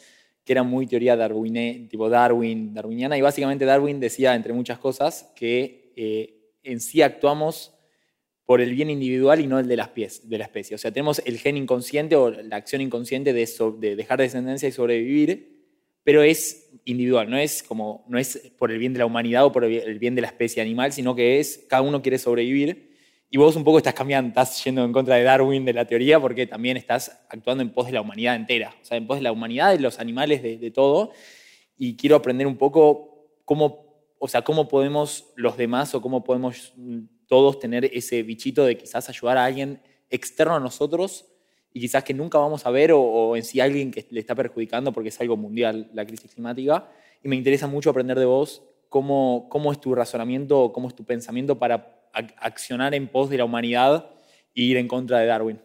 que 0.46 0.54
era 0.54 0.62
muy 0.62 0.86
teoría 0.86 1.16
darwin, 1.16 1.90
tipo 1.90 2.08
Darwin, 2.08 2.72
darwiniana, 2.72 3.18
y 3.18 3.22
básicamente 3.22 3.66
Darwin 3.66 4.00
decía, 4.00 4.36
entre 4.36 4.54
muchas 4.54 4.78
cosas, 4.78 5.32
que 5.36 5.92
en 6.64 6.80
sí 6.80 7.02
actuamos 7.02 7.74
por 8.46 8.62
el 8.62 8.74
bien 8.74 8.90
individual 8.90 9.42
y 9.42 9.48
no 9.48 9.60
el 9.60 9.68
de, 9.68 9.76
las 9.76 9.90
pies, 9.90 10.28
de 10.30 10.38
la 10.38 10.46
especie. 10.46 10.76
O 10.76 10.78
sea, 10.78 10.92
tenemos 10.92 11.22
el 11.26 11.38
gen 11.40 11.58
inconsciente 11.58 12.16
o 12.16 12.32
la 12.32 12.56
acción 12.56 12.82
inconsciente 12.82 13.34
de, 13.34 13.48
de 13.80 13.96
dejar 13.96 14.20
descendencia 14.20 14.68
y 14.70 14.72
sobrevivir, 14.72 15.59
pero 16.04 16.24
es 16.24 16.70
individual, 16.86 17.30
no 17.30 17.38
es, 17.38 17.64
como, 17.64 18.06
no 18.08 18.18
es 18.18 18.52
por 18.58 18.72
el 18.72 18.80
bien 18.80 18.94
de 18.94 19.00
la 19.00 19.06
humanidad 19.06 19.46
o 19.46 19.52
por 19.52 19.64
el 19.64 20.00
bien 20.00 20.16
de 20.16 20.22
la 20.22 20.28
especie 20.28 20.62
animal, 20.62 20.92
sino 20.92 21.16
que 21.16 21.40
es 21.40 21.66
cada 21.70 21.82
uno 21.82 22.02
quiere 22.02 22.18
sobrevivir. 22.18 22.90
Y 23.32 23.38
vos 23.38 23.56
un 23.56 23.64
poco 23.64 23.78
estás 23.78 23.94
cambiando, 23.94 24.30
estás 24.30 24.64
yendo 24.64 24.84
en 24.84 24.92
contra 24.92 25.16
de 25.16 25.24
Darwin, 25.24 25.64
de 25.64 25.74
la 25.74 25.86
teoría, 25.86 26.20
porque 26.20 26.48
también 26.48 26.78
estás 26.78 27.26
actuando 27.30 27.62
en 27.62 27.70
pos 27.72 27.86
de 27.86 27.92
la 27.92 28.02
humanidad 28.02 28.36
entera, 28.36 28.76
o 28.82 28.84
sea, 28.84 28.98
en 28.98 29.06
pos 29.06 29.18
de 29.18 29.24
la 29.24 29.32
humanidad, 29.32 29.72
de 29.72 29.80
los 29.80 30.00
animales, 30.00 30.42
de, 30.42 30.72
todo. 30.72 31.12
Y 31.78 31.96
quiero 31.96 32.16
aprender 32.16 32.48
un 32.48 32.58
poco 32.58 33.36
cómo, 33.46 33.86
o 34.18 34.28
sea, 34.28 34.42
cómo 34.42 34.68
podemos 34.68 35.32
los 35.36 35.58
demás 35.58 35.94
o 35.94 36.02
cómo 36.02 36.24
podemos 36.24 36.74
todos 37.28 37.60
tener 37.60 37.86
ese 37.86 38.24
bichito 38.24 38.66
de 38.66 38.78
quizás 38.78 39.08
ayudar 39.10 39.38
a 39.38 39.46
alguien 39.46 39.80
externo 40.10 40.56
a 40.56 40.60
nosotros 40.60 41.29
y 41.74 41.80
quizás 41.82 42.04
que 42.04 42.14
nunca 42.14 42.38
vamos 42.38 42.66
a 42.66 42.72
ver 42.72 42.92
o, 42.94 43.36
en 43.36 43.44
sí 43.44 43.60
alguien 43.60 43.92
que 43.92 44.06
le 44.10 44.20
está 44.20 44.36
perjudicando 44.36 44.92
porque 44.92 45.10
es 45.10 45.22
algo 45.22 45.38
mundial 45.38 45.90
la 45.94 46.06
crisis 46.06 46.34
climática. 46.34 46.90
Y 47.24 47.28
me 47.28 47.36
interesa 47.36 47.68
mucho 47.68 47.90
aprender 47.90 48.18
de 48.18 48.26
vos 48.26 48.64
cómo, 48.88 49.48
cómo 49.50 49.72
es 49.72 49.80
tu 49.80 49.94
razonamiento, 49.94 50.72
cómo 50.74 50.88
es 50.88 50.96
tu 50.96 51.06
pensamiento 51.06 51.60
para 51.60 52.00
accionar 52.38 52.94
en 52.96 53.08
pos 53.08 53.30
de 53.30 53.38
la 53.38 53.46
humanidad 53.46 54.10
e 54.56 54.64
ir 54.64 54.78
en 54.78 54.88
contra 54.88 55.20
de 55.20 55.28
Darwin, 55.28 55.62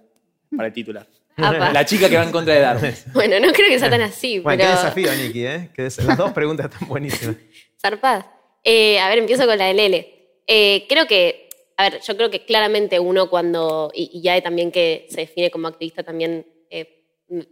para 0.54 0.68
el 0.68 0.74
titular. 0.74 1.06
La 1.36 1.84
chica 1.84 2.08
que 2.08 2.16
va 2.16 2.22
en 2.22 2.30
contra 2.30 2.54
de 2.54 2.60
Darwin. 2.60 2.94
Bueno, 3.12 3.40
no 3.40 3.52
creo 3.52 3.68
que 3.68 3.78
sea 3.78 3.90
tan 3.90 4.02
así. 4.02 4.38
Bueno, 4.38 4.62
qué 4.62 4.68
desafío, 4.68 5.10
Niki, 5.14 5.46
¿eh? 5.46 5.70
las 5.76 6.16
dos 6.16 6.32
preguntas 6.32 6.70
están 6.70 6.88
buenísimas. 6.88 7.36
Zarpaz. 7.80 8.26
Eh, 8.62 8.98
a 9.00 9.08
ver, 9.08 9.18
empiezo 9.18 9.46
con 9.46 9.58
la 9.58 9.66
de 9.66 9.74
Lele. 9.74 10.14
Eh, 10.46 10.86
creo 10.88 11.06
que 11.06 11.43
a 11.76 11.90
ver, 11.90 12.00
yo 12.00 12.16
creo 12.16 12.30
que 12.30 12.44
claramente 12.44 13.00
uno 13.00 13.28
cuando, 13.28 13.90
y, 13.94 14.20
ya 14.22 14.40
también 14.40 14.70
que 14.70 15.06
se 15.10 15.22
define 15.22 15.50
como 15.50 15.68
activista 15.68 16.02
también, 16.02 16.46
eh, 16.70 17.04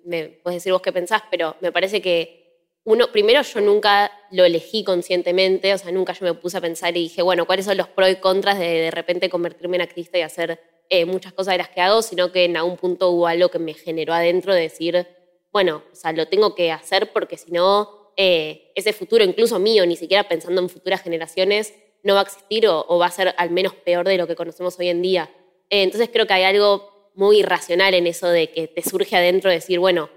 me 0.04 0.28
puedes 0.42 0.58
decir 0.58 0.72
vos 0.72 0.82
qué 0.82 0.92
pensás, 0.92 1.22
pero 1.30 1.56
me 1.60 1.72
parece 1.72 2.00
que 2.00 2.42
uno, 2.84 3.12
primero 3.12 3.42
yo 3.42 3.60
nunca 3.60 4.10
lo 4.30 4.44
elegí 4.44 4.82
conscientemente, 4.82 5.72
o 5.72 5.78
sea, 5.78 5.92
nunca 5.92 6.12
yo 6.12 6.24
me 6.24 6.34
puse 6.34 6.58
a 6.58 6.60
pensar 6.60 6.96
y 6.96 7.02
dije, 7.02 7.22
bueno, 7.22 7.46
¿cuáles 7.46 7.64
son 7.64 7.76
los 7.76 7.88
pros 7.88 8.10
y 8.10 8.16
contras 8.16 8.58
de 8.58 8.66
de 8.66 8.90
repente 8.90 9.28
convertirme 9.28 9.76
en 9.76 9.82
activista 9.82 10.19
y 10.19 10.22
hacer 10.22 10.60
eh, 10.88 11.04
muchas 11.04 11.32
cosas 11.32 11.54
de 11.54 11.58
las 11.58 11.69
que 11.69 11.80
hago? 11.80 12.02
Sino 12.02 12.32
que 12.32 12.44
en 12.44 12.56
algún 12.56 12.76
punto 12.76 13.10
hubo 13.10 13.28
algo 13.28 13.50
que 13.50 13.60
me 13.60 13.74
generó 13.74 14.14
adentro 14.14 14.52
de 14.52 14.62
decir, 14.62 15.06
bueno, 15.52 15.84
o 15.93 15.94
sea, 15.94 16.12
lo 16.12 16.26
tengo 16.26 16.56
que 16.56 16.72
hacer 16.72 17.12
porque 17.12 17.36
si 17.36 17.52
no, 17.52 18.12
eh, 18.17 18.72
ese 18.74 18.93
futuro 18.93 19.22
incluso 19.22 19.60
mío, 19.60 19.86
ni 19.86 19.96
siquiera 19.96 20.29
pensando 20.29 20.60
en 20.60 20.69
futuras 20.69 21.02
generaciones, 21.02 21.72
no 22.02 22.14
va 22.14 22.20
a 22.20 22.24
existir 22.24 22.66
o, 22.66 22.98
va 22.98 23.06
a 23.06 23.10
ser 23.10 23.34
al 23.36 23.50
menos 23.50 23.74
peor 23.74 24.06
de 24.06 24.16
lo 24.16 24.26
que 24.26 24.34
conocemos 24.34 24.78
hoy 24.78 24.88
en 24.88 25.02
día. 25.02 25.30
Eh, 25.70 25.82
entonces 25.82 26.10
creo 26.12 26.26
que 26.26 26.34
hay 26.34 26.44
algo 26.44 27.10
muy 27.14 27.40
irracional 27.40 27.94
en 27.94 28.06
eso 28.06 28.28
de 28.28 28.50
que 28.50 28.68
te 28.68 28.82
surge 28.82 29.16
adentro 29.16 29.50
decir, 29.50 29.78
bueno, 29.78 30.08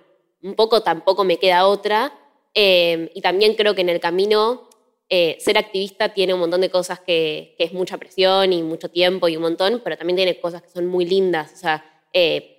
un 0.41 0.55
poco 0.55 0.81
tampoco 0.81 1.23
me 1.23 1.37
queda 1.37 1.67
otra. 1.67 2.13
Eh, 2.53 3.11
y 3.13 3.21
también 3.21 3.55
creo 3.55 3.75
que 3.75 3.81
en 3.81 3.89
el 3.89 3.99
camino 3.99 4.69
eh, 5.09 5.37
ser 5.39 5.57
activista 5.57 6.13
tiene 6.13 6.33
un 6.33 6.39
montón 6.39 6.61
de 6.61 6.69
cosas 6.69 6.99
que, 7.01 7.55
es 7.59 7.73
mucha 7.73 7.97
presión 7.97 8.53
y 8.53 8.63
mucho 8.63 8.89
tiempo 8.89 9.27
y 9.27 9.35
un 9.35 9.43
montón, 9.43 9.81
pero 9.83 9.97
también 9.97 10.15
tiene 10.15 10.39
cosas 10.39 10.61
que 10.61 10.69
son 10.69 10.87
muy 10.87 11.05
lindas. 11.05 11.51
O 11.53 11.57
sea, 11.57 11.91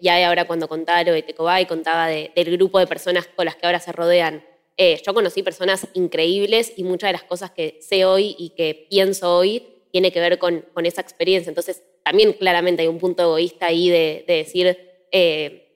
ya 0.01 0.29
ahora 0.29 0.47
cuando 0.47 0.69
contaba 0.69 1.03
lo 1.03 1.13
de 1.13 1.23
Tecobay, 1.23 1.67
contaba 1.67 2.09
del 2.09 2.57
grupo 2.57 2.79
de 2.79 2.87
personas 2.87 3.27
con 3.27 3.47
las 3.47 3.57
que 3.57 3.65
ahora 3.67 3.81
se 3.81 3.91
rodean. 3.91 4.45
Eh, 4.77 5.01
yo 5.05 5.15
conocí 5.15 5.43
personas 5.43 5.87
increíbles 5.95 6.73
y 6.77 6.85
muchas 6.85 7.09
de 7.09 7.13
las 7.13 7.25
cosas 7.25 7.51
que 7.51 7.79
sé 7.81 8.05
hoy 8.05 8.37
y 8.39 8.51
que 8.51 8.87
pienso 8.91 9.35
hoy 9.35 9.63
tiene 9.91 10.13
que 10.13 10.21
ver 10.21 10.39
con, 10.39 10.65
esa 10.85 11.01
experiencia. 11.01 11.49
Entonces, 11.49 11.83
también 12.03 12.35
claramente 12.35 12.83
hay 12.83 12.89
un 12.89 12.99
punto 12.99 13.23
egoísta 13.23 13.67
ahí 13.67 13.89
de, 13.89 14.25
decir 14.27 14.77
eh, 15.11 15.73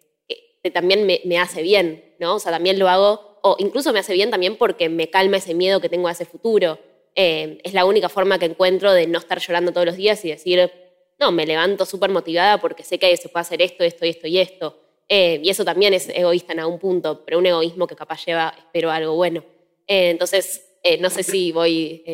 que 0.62 0.70
también 0.70 1.06
me, 1.06 1.38
hace 1.38 1.62
bien, 1.62 2.14
¿no? 2.18 2.34
O 2.34 2.38
sea, 2.38 2.52
también 2.52 2.78
lo 2.78 2.88
hago, 2.88 3.38
o 3.42 3.56
incluso 3.58 3.92
me 3.92 4.00
hace 4.00 4.12
bien 4.12 4.30
también 4.30 4.56
porque 4.56 4.90
me 4.90 5.08
calma 5.08 5.38
ese 5.38 5.54
miedo 5.54 5.80
que 5.80 5.88
tengo 5.88 6.08
a 6.08 6.12
ese 6.12 6.26
futuro. 6.26 6.78
Eh, 7.14 7.58
es 7.64 7.72
la 7.72 7.86
única 7.86 8.10
forma 8.10 8.38
que 8.38 8.46
encuentro 8.46 8.92
de 8.92 9.06
no 9.06 9.18
estar 9.18 9.38
llorando 9.38 9.72
todos 9.72 9.86
los 9.86 9.96
días 9.96 10.22
y 10.26 10.28
decir, 10.28 10.70
no, 11.18 11.32
me 11.32 11.46
levanto 11.46 11.86
súper 11.86 12.10
motivada 12.10 12.60
porque 12.60 12.84
sé 12.84 12.98
que 12.98 13.16
se 13.16 13.30
puede 13.30 13.42
hacer 13.42 13.62
esto, 13.62 13.84
esto 13.84 14.04
esto 14.04 14.26
y 14.26 14.38
esto. 14.38 14.78
Eh, 15.12 15.40
y 15.42 15.50
eso 15.50 15.64
también 15.64 15.92
es 15.92 16.08
egoísta 16.08 16.52
en 16.52 16.60
algún 16.60 16.78
punto, 16.78 17.24
pero 17.24 17.38
un 17.40 17.46
egoísmo 17.46 17.88
que 17.88 17.96
capaz 17.96 18.24
lleva, 18.24 18.54
espero, 18.56 18.92
algo 18.92 19.16
bueno. 19.16 19.42
Eh, 19.88 20.10
entonces, 20.10 20.78
eh, 20.84 21.00
no 21.00 21.10
sé 21.10 21.24
si 21.24 21.50
voy 21.50 22.04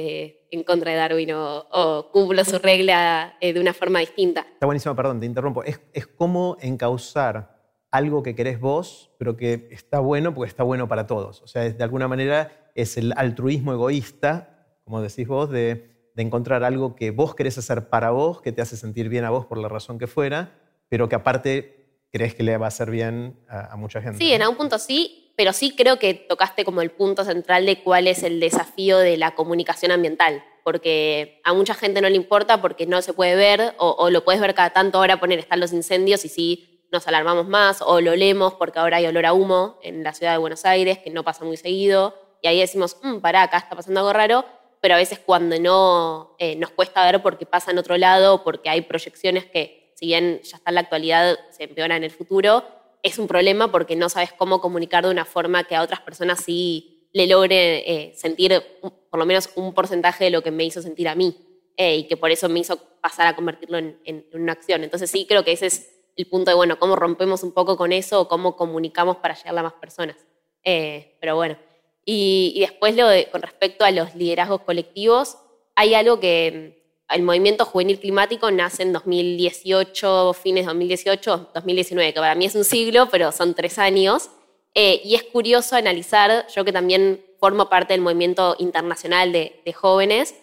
en 0.50 0.64
contra 0.64 0.92
de 0.92 0.96
Darwin 0.96 1.32
o, 1.34 2.08
cumplo 2.10 2.42
su 2.44 2.58
regla 2.58 3.36
de 3.40 3.60
una 3.60 3.74
forma 3.74 4.00
distinta. 4.00 4.46
Está 4.50 4.64
buenísimo, 4.64 4.96
perdón, 4.96 5.20
te 5.20 5.26
interrumpo. 5.26 5.62
Es, 5.62 5.78
es 5.92 6.06
como 6.06 6.56
encauzar 6.60 7.54
algo 7.90 8.22
que 8.22 8.34
querés 8.34 8.58
vos, 8.58 9.10
pero 9.18 9.36
que 9.36 9.68
está 9.70 10.00
bueno 10.00 10.34
porque 10.34 10.48
está 10.48 10.62
bueno 10.62 10.88
para 10.88 11.06
todos. 11.06 11.42
O 11.42 11.46
sea, 11.46 11.68
de 11.68 11.84
alguna 11.84 12.08
manera 12.08 12.70
es 12.74 12.96
el 12.96 13.12
altruismo 13.16 13.74
egoísta, 13.74 14.78
como 14.84 15.02
decís 15.02 15.28
vos, 15.28 15.50
de 15.50 15.96
de 16.16 16.22
encontrar 16.22 16.64
algo 16.64 16.96
que 16.96 17.10
vos 17.10 17.34
querés 17.34 17.58
hacer 17.58 17.90
para 17.90 18.10
vos, 18.10 18.40
que 18.40 18.50
te 18.50 18.62
hace 18.62 18.78
sentir 18.78 19.10
bien 19.10 19.24
a 19.24 19.30
vos 19.30 19.44
por 19.44 19.58
la 19.58 19.68
razón 19.68 19.98
que 19.98 20.06
fuera, 20.06 20.58
pero 20.88 21.10
que 21.10 21.14
aparte 21.14 21.75
crees 22.10 22.34
que 22.34 22.42
le 22.42 22.56
va 22.56 22.66
a 22.66 22.68
hacer 22.68 22.90
bien 22.90 23.38
a, 23.48 23.76
mucha 23.76 24.00
gente. 24.00 24.18
Sí, 24.18 24.32
en 24.32 24.42
algún 24.42 24.56
punto 24.56 24.78
sí, 24.78 25.32
pero 25.36 25.52
sí 25.52 25.75
creo 25.76 25.98
que 25.98 26.14
tocaste 26.14 26.64
como 26.64 26.80
el 26.82 26.90
punto 26.90 27.25
central 27.25 27.66
de 27.66 27.82
cuál 27.82 28.06
es 28.06 28.22
el 28.22 28.40
desafío 28.40 28.98
de 28.98 29.16
la 29.16 29.34
comunicación 29.34 29.92
ambiental, 29.92 30.42
porque 30.64 31.40
a 31.44 31.52
mucha 31.52 31.75
gente 31.75 32.00
no 32.00 32.08
le 32.08 32.16
importa 32.16 32.60
porque 32.62 32.86
no 32.86 33.02
se 33.02 33.12
puede 33.12 33.36
ver, 33.36 33.75
o, 33.78 34.10
lo 34.10 34.25
puedes 34.25 34.40
ver 34.40 34.54
cada 34.54 34.70
tanto 34.70 34.98
ahora 34.98 35.20
poner, 35.20 35.38
están 35.38 35.60
los 35.60 35.72
incendios 35.72 36.25
y 36.25 36.28
sí 36.28 36.82
nos 36.90 37.06
alarmamos 37.06 37.46
más, 37.48 37.82
o 37.82 38.00
lo 38.00 38.12
olemos 38.12 38.54
porque 38.54 38.78
ahora 38.78 38.96
hay 38.98 39.06
olor 39.06 39.26
a 39.26 39.32
humo 39.32 39.78
en 39.82 40.02
la 40.02 40.14
ciudad 40.14 40.32
de 40.32 40.38
Buenos 40.38 40.64
Aires, 40.64 40.98
que 40.98 41.10
no 41.10 41.25
pasa 41.25 41.44
muy 41.44 41.56
seguido, 41.56 42.14
y 42.42 42.48
ahí 42.48 42.60
decimos, 42.60 42.96
mmm, 43.02 43.18
pará, 43.18 43.42
acá 43.42 43.58
está 43.58 43.76
pasando 43.76 44.00
algo 44.00 44.12
raro, 44.12 44.44
pero 44.80 44.94
a 44.94 44.98
veces 44.98 45.18
cuando 45.18 45.58
no 45.58 46.36
eh, 46.38 46.56
nos 46.56 46.70
cuesta 46.70 47.04
ver 47.04 47.22
porque 47.22 47.44
pasa 47.44 47.72
en 47.72 47.78
otro 47.78 47.96
lado, 47.98 48.44
porque 48.44 48.70
hay 48.70 48.82
proyecciones 48.82 49.44
que, 49.44 49.85
si 49.96 50.06
bien 50.06 50.40
ya 50.42 50.58
está 50.58 50.70
en 50.70 50.74
la 50.74 50.82
actualidad, 50.82 51.38
se 51.50 51.64
empeoran 51.64 51.96
en 51.96 52.04
el 52.04 52.10
futuro, 52.10 52.62
es 53.02 53.18
un 53.18 53.26
problema 53.26 53.72
porque 53.72 53.96
no 53.96 54.10
sabes 54.10 54.32
cómo 54.32 54.60
comunicar 54.60 55.04
de 55.04 55.10
una 55.10 55.24
forma 55.24 55.64
que 55.64 55.74
a 55.74 55.82
otras 55.82 56.00
personas 56.00 56.44
sí 56.44 57.08
le 57.14 57.26
logre 57.26 57.90
eh, 57.90 58.14
sentir 58.14 58.62
por 58.82 59.18
lo 59.18 59.24
menos 59.24 59.48
un 59.54 59.72
porcentaje 59.72 60.24
de 60.24 60.30
lo 60.30 60.42
que 60.42 60.50
me 60.50 60.64
hizo 60.64 60.82
sentir 60.82 61.08
a 61.08 61.14
mí 61.14 61.34
eh, 61.78 61.96
y 61.96 62.04
que 62.08 62.18
por 62.18 62.30
eso 62.30 62.46
me 62.50 62.60
hizo 62.60 62.78
pasar 63.00 63.26
a 63.26 63.34
convertirlo 63.34 63.78
en, 63.78 64.26
una 64.34 64.52
acción. 64.52 64.84
Entonces 64.84 65.10
sí 65.10 65.24
creo 65.26 65.44
que 65.44 65.52
ese 65.52 65.66
es 65.66 65.94
el 66.14 66.26
punto 66.26 66.50
de, 66.50 66.56
bueno, 66.56 66.78
cómo 66.78 66.94
rompemos 66.94 67.42
un 67.42 67.52
poco 67.52 67.78
con 67.78 67.92
eso 67.92 68.20
o 68.20 68.28
cómo 68.28 68.54
comunicamos 68.54 69.16
para 69.16 69.34
llegar 69.34 69.56
a 69.56 69.62
más 69.62 69.74
personas. 69.74 70.16
Eh, 70.62 71.16
pero 71.20 71.36
bueno, 71.36 71.56
y, 72.04 72.60
después 72.60 72.94
lo 72.96 73.06
con 73.30 73.40
respecto 73.40 73.86
a 73.86 73.90
los 73.92 74.14
liderazgos 74.14 74.60
colectivos, 74.60 75.38
hay 75.74 75.94
algo 75.94 76.20
que 76.20 76.85
el 77.08 77.22
movimiento 77.22 77.64
juvenil 77.64 78.00
climático 78.00 78.50
nace 78.50 78.82
en 78.82 78.92
2018, 78.92 80.32
fines 80.34 80.64
de 80.64 80.68
2018, 80.68 81.50
2019, 81.54 82.14
que 82.14 82.20
para 82.20 82.34
mí 82.34 82.46
es 82.46 82.54
un 82.54 82.64
siglo, 82.64 83.08
pero 83.10 83.30
son 83.32 83.54
tres 83.54 83.78
años. 83.78 84.30
Eh, 84.75 85.00
y 85.04 85.14
es 85.14 85.22
curioso 85.22 85.76
analizar, 85.76 86.46
yo 86.54 86.64
que 86.64 86.72
también 86.72 87.25
formo 87.40 87.68
parte 87.68 87.94
del 87.94 88.00
movimiento 88.00 88.56
internacional 88.58 89.32
de, 89.32 89.72
jóvenes, 89.72 90.34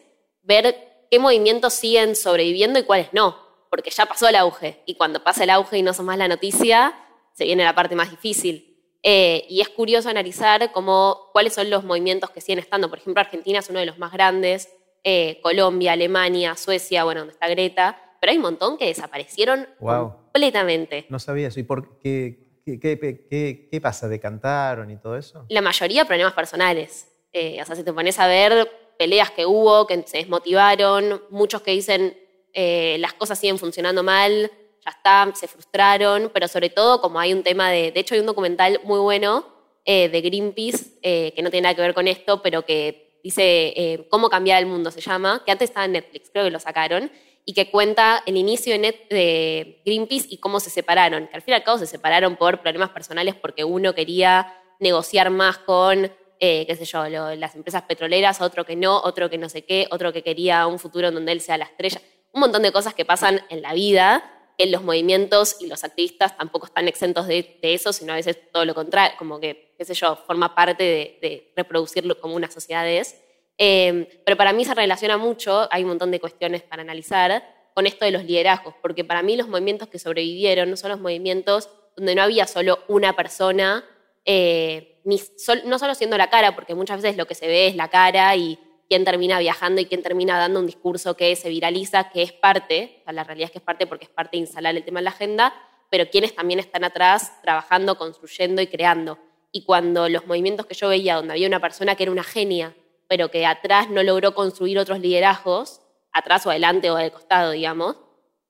ver 0.41 1.05
qué 1.12 1.20
movimientos 1.20 1.74
siguen 1.74 2.15
sobreviviendo 2.15 2.79
y 2.79 2.84
cuáles 2.84 3.13
no, 3.13 3.38
porque 3.70 3.91
ya 3.91 4.05
pasó 4.05 4.27
el 4.27 4.36
auge. 4.36 4.82
Y 4.86 4.96
cuando 4.96 5.24
pasa 5.24 5.43
el 5.43 5.50
auge 5.50 5.77
y 5.77 5.82
no 5.82 5.93
son 5.93 6.05
más 6.05 6.17
la 6.17 6.27
noticia, 6.27 6.93
se 7.34 7.43
viene 7.43 7.63
la 7.63 7.75
parte 7.75 7.96
más 7.96 8.10
difícil. 8.10 8.70
Eh, 9.03 9.46
y 9.50 9.60
es 9.60 9.67
curioso 9.67 10.10
analizar 10.10 10.72
cómo, 10.72 11.29
cuáles 11.34 11.53
son 11.53 11.70
los 11.70 11.84
movimientos 11.84 12.29
que 12.29 12.39
siguen 12.39 12.60
estando. 12.60 12.89
Por 12.89 13.00
ejemplo, 13.00 13.20
Argentina 13.20 13.60
es 13.60 13.70
uno 13.70 13.79
de 13.79 13.86
los 13.86 14.00
más 14.00 14.13
grandes, 14.13 14.70
eh, 15.05 15.39
Colombia, 15.41 15.91
Alemania, 15.93 16.55
Suecia, 16.55 17.03
bueno, 17.03 17.22
donde 17.22 17.33
está 17.33 17.50
Greta, 17.50 18.00
pero 18.22 18.31
hay 18.31 18.38
un 18.38 18.43
montón 18.43 18.77
que 18.77 18.86
desaparecieron 18.86 19.67
completamente. 19.77 21.05
No 21.10 21.19
sabía 21.19 21.50
eso. 21.50 21.60
¿Y 21.60 21.63
por 21.63 22.00
qué, 22.00 22.62
qué, 22.65 23.79
pasa? 23.81 24.07
¿Decantaron 24.07 24.89
y 24.89 24.95
todo 24.95 25.17
eso? 25.17 25.45
La 25.50 25.62
mayoría 25.62 26.05
problemas 26.05 26.33
personales. 26.33 27.10
Eh, 27.33 27.62
o 27.62 27.65
sea, 27.65 27.75
si 27.75 27.83
te 27.83 27.91
pones 27.91 28.17
a 28.17 28.27
ver 28.27 28.72
peleas 28.98 29.31
que 29.31 29.45
hubo, 29.45 29.86
que 29.88 30.03
se 30.07 30.19
desmotivaron, 30.19 31.22
muchos 31.29 31.62
que 31.62 31.72
dicen 31.72 32.17
eh, 32.53 32.95
las 33.00 33.13
cosas 33.13 33.38
siguen 33.38 33.57
funcionando 33.57 34.03
mal, 34.03 34.50
ya 34.86 34.91
está, 34.91 35.29
se 35.36 35.50
frustraron, 35.50 36.31
pero 36.33 36.48
sobre 36.48 36.69
todo 36.69 37.01
como 37.01 37.19
hay 37.19 37.33
un 37.33 37.43
tema 37.43 37.72
de, 37.72 37.91
de 37.91 38.00
hecho 38.00 38.13
hay 38.13 38.22
un 38.22 38.27
documental 38.27 38.79
muy 38.86 39.00
bueno 39.00 39.51
de 39.86 40.22
Greenpeace, 40.22 41.01
que 41.01 41.41
no 41.43 41.50
tiene 41.50 41.63
nada 41.63 41.75
que 41.75 41.81
ver 41.81 41.93
con 41.93 42.07
esto, 42.07 42.41
pero 42.41 42.65
que 42.65 43.02
dice 43.24 43.74
eh, 43.75 44.08
Cómo 44.10 44.30
cambiar 44.30 44.60
el 44.62 44.68
mundo, 44.68 44.92
se 44.92 45.01
llama, 45.01 45.42
que 45.46 45.51
antes 45.51 45.70
estaba 45.70 45.86
en 45.86 45.94
Netflix, 45.94 46.30
creo 46.32 46.46
que 46.46 46.51
lo 46.51 46.60
sacaron, 46.60 47.10
y 47.46 47.53
que 47.53 47.72
cuenta 47.72 48.24
el 48.25 48.38
inicio 48.38 48.74
de, 48.74 49.06
de 49.10 49.82
Greenpeace 49.86 50.27
y 50.30 50.38
cómo 50.38 50.60
se 50.60 50.70
separaron, 50.70 51.27
que 51.27 51.36
al 51.36 51.42
fin 51.42 51.53
y 51.53 51.56
al 51.56 51.63
cabo 51.63 51.77
se 51.77 51.88
separaron 51.88 52.36
por 52.36 52.62
problemas 52.62 52.89
personales 52.89 53.36
porque 53.36 53.63
uno 53.63 53.94
quería 53.94 54.56
negociar 54.80 55.30
más 55.30 55.58
con, 55.58 56.12
eh, 56.39 56.65
qué 56.68 56.75
sé 56.75 56.86
yo, 56.86 57.06
las 57.36 57.56
empresas 57.56 57.84
petroleras, 57.84 58.42
otro 58.42 58.65
que 58.65 58.75
no, 58.75 58.98
otro 59.01 59.30
que 59.30 59.38
no 59.38 59.50
sé 59.50 59.63
qué, 59.63 59.88
otro 59.92 60.13
que 60.13 60.24
quería 60.24 60.68
un 60.68 60.80
futuro 60.80 61.08
en 61.08 61.15
donde 61.15 61.32
él 61.32 61.42
sea 61.42 61.58
la 61.58 61.65
estrella, 61.65 62.01
un 62.32 62.42
montón 62.42 62.63
de 62.63 62.72
cosas 62.72 62.94
que 62.94 63.06
pasan 63.06 63.42
en 63.50 63.62
la 63.62 63.74
vida 63.74 64.30
que 64.58 64.68
los 64.68 64.84
movimientos 64.84 65.58
y 65.60 65.68
los 65.68 65.84
activistas 65.84 66.38
tampoco 66.38 66.68
están 66.68 66.88
exentos 66.88 67.27
de, 67.27 67.58
eso, 67.62 67.92
sino 67.92 68.13
a 68.13 68.18
veces 68.18 68.38
todo 68.51 68.65
lo 68.65 68.75
contrario, 68.75 69.15
como 69.18 69.39
que, 69.39 69.73
qué 69.84 69.94
sé 69.94 70.00
yo, 70.00 70.16
forma 70.16 70.56
parte 70.56 71.18
de, 71.22 71.52
reproducirlo 71.58 72.18
como 72.20 72.36
una 72.36 72.50
sociedad 72.50 72.88
es. 72.88 73.22
Em, 73.58 74.08
pero 74.25 74.38
para 74.38 74.54
mí 74.54 74.63
se 74.63 74.74
relaciona 74.74 75.18
mucho, 75.18 75.68
hay 75.72 75.84
un 75.84 75.90
montón 75.90 76.10
de 76.10 76.22
cuestiones 76.22 76.63
para 76.63 76.82
analizar, 76.82 77.44
con 77.74 77.86
esto 77.86 78.06
de 78.06 78.12
los 78.12 78.24
liderazgos, 78.24 78.75
porque 78.82 79.04
para 79.04 79.22
mí 79.24 79.36
los 79.36 79.50
movimientos 79.50 79.90
que 79.90 80.00
sobrevivieron 80.00 80.78
son 80.78 80.92
los 80.92 81.00
movimientos 81.02 81.70
donde 81.98 82.16
no 82.16 82.22
había 82.22 82.48
solo 82.48 82.80
una 82.88 83.13
persona, 83.16 83.84
eh, 84.25 85.02
ni 85.04 85.20
no 85.66 85.78
solo 85.80 85.96
siendo 85.96 86.18
la 86.18 86.30
cara, 86.30 86.56
porque 86.56 86.75
muchas 86.75 87.02
veces 87.02 87.18
lo 87.18 87.25
que 87.25 87.36
se 87.36 87.48
ve 87.48 87.68
es 87.68 87.75
la 87.75 87.90
cara 87.90 88.36
y 88.38 88.58
quién 88.88 89.04
termina 89.04 89.38
viajando 89.40 89.82
y 89.82 89.86
quién 89.86 90.02
termina 90.02 90.38
dando 90.38 90.60
un 90.62 90.66
discurso 90.66 91.18
que 91.18 91.36
se 91.36 91.50
viraliza, 91.50 92.10
que 92.10 92.22
es 92.22 92.32
parte, 92.32 93.00
o 93.02 93.04
sea, 93.04 93.13
la 93.13 93.24
realidad 93.25 93.48
es 93.48 93.52
que 93.52 93.58
es 93.58 93.66
parte 93.66 93.86
porque 93.86 94.06
es 94.06 94.12
parte 94.12 94.38
de 94.38 94.42
instalar 94.42 94.75
el 94.78 94.86
tema 94.86 95.00
en 95.00 95.06
la 95.06 95.12
agenda, 95.12 95.54
pero 95.90 96.10
quienes 96.10 96.34
también 96.34 96.60
están 96.60 96.86
atrás 96.86 97.42
trabajando, 97.42 97.98
construyendo 97.98 98.62
y 98.62 98.68
creando. 98.68 99.20
Y 99.53 99.63
cuando 99.63 100.10
los 100.10 100.27
movimientos 100.27 100.65
que 100.65 100.74
yo 100.74 100.89
veía, 100.89 101.15
donde 101.15 101.31
había 101.31 101.48
una 101.48 101.62
persona 101.62 101.95
que 101.95 102.03
era 102.03 102.12
una 102.12 102.24
genia, 102.24 102.75
pero 103.07 103.31
que 103.31 103.45
atrás 103.45 103.89
no 103.89 104.03
logró 104.03 104.33
construir 104.33 104.77
otros 104.79 105.00
liderazgos, 105.00 105.79
atrás 106.12 106.45
o 106.45 106.50
adelante 106.50 106.89
o 106.89 106.95
del 106.95 107.12
costado, 107.12 107.51
digamos, 107.51 107.95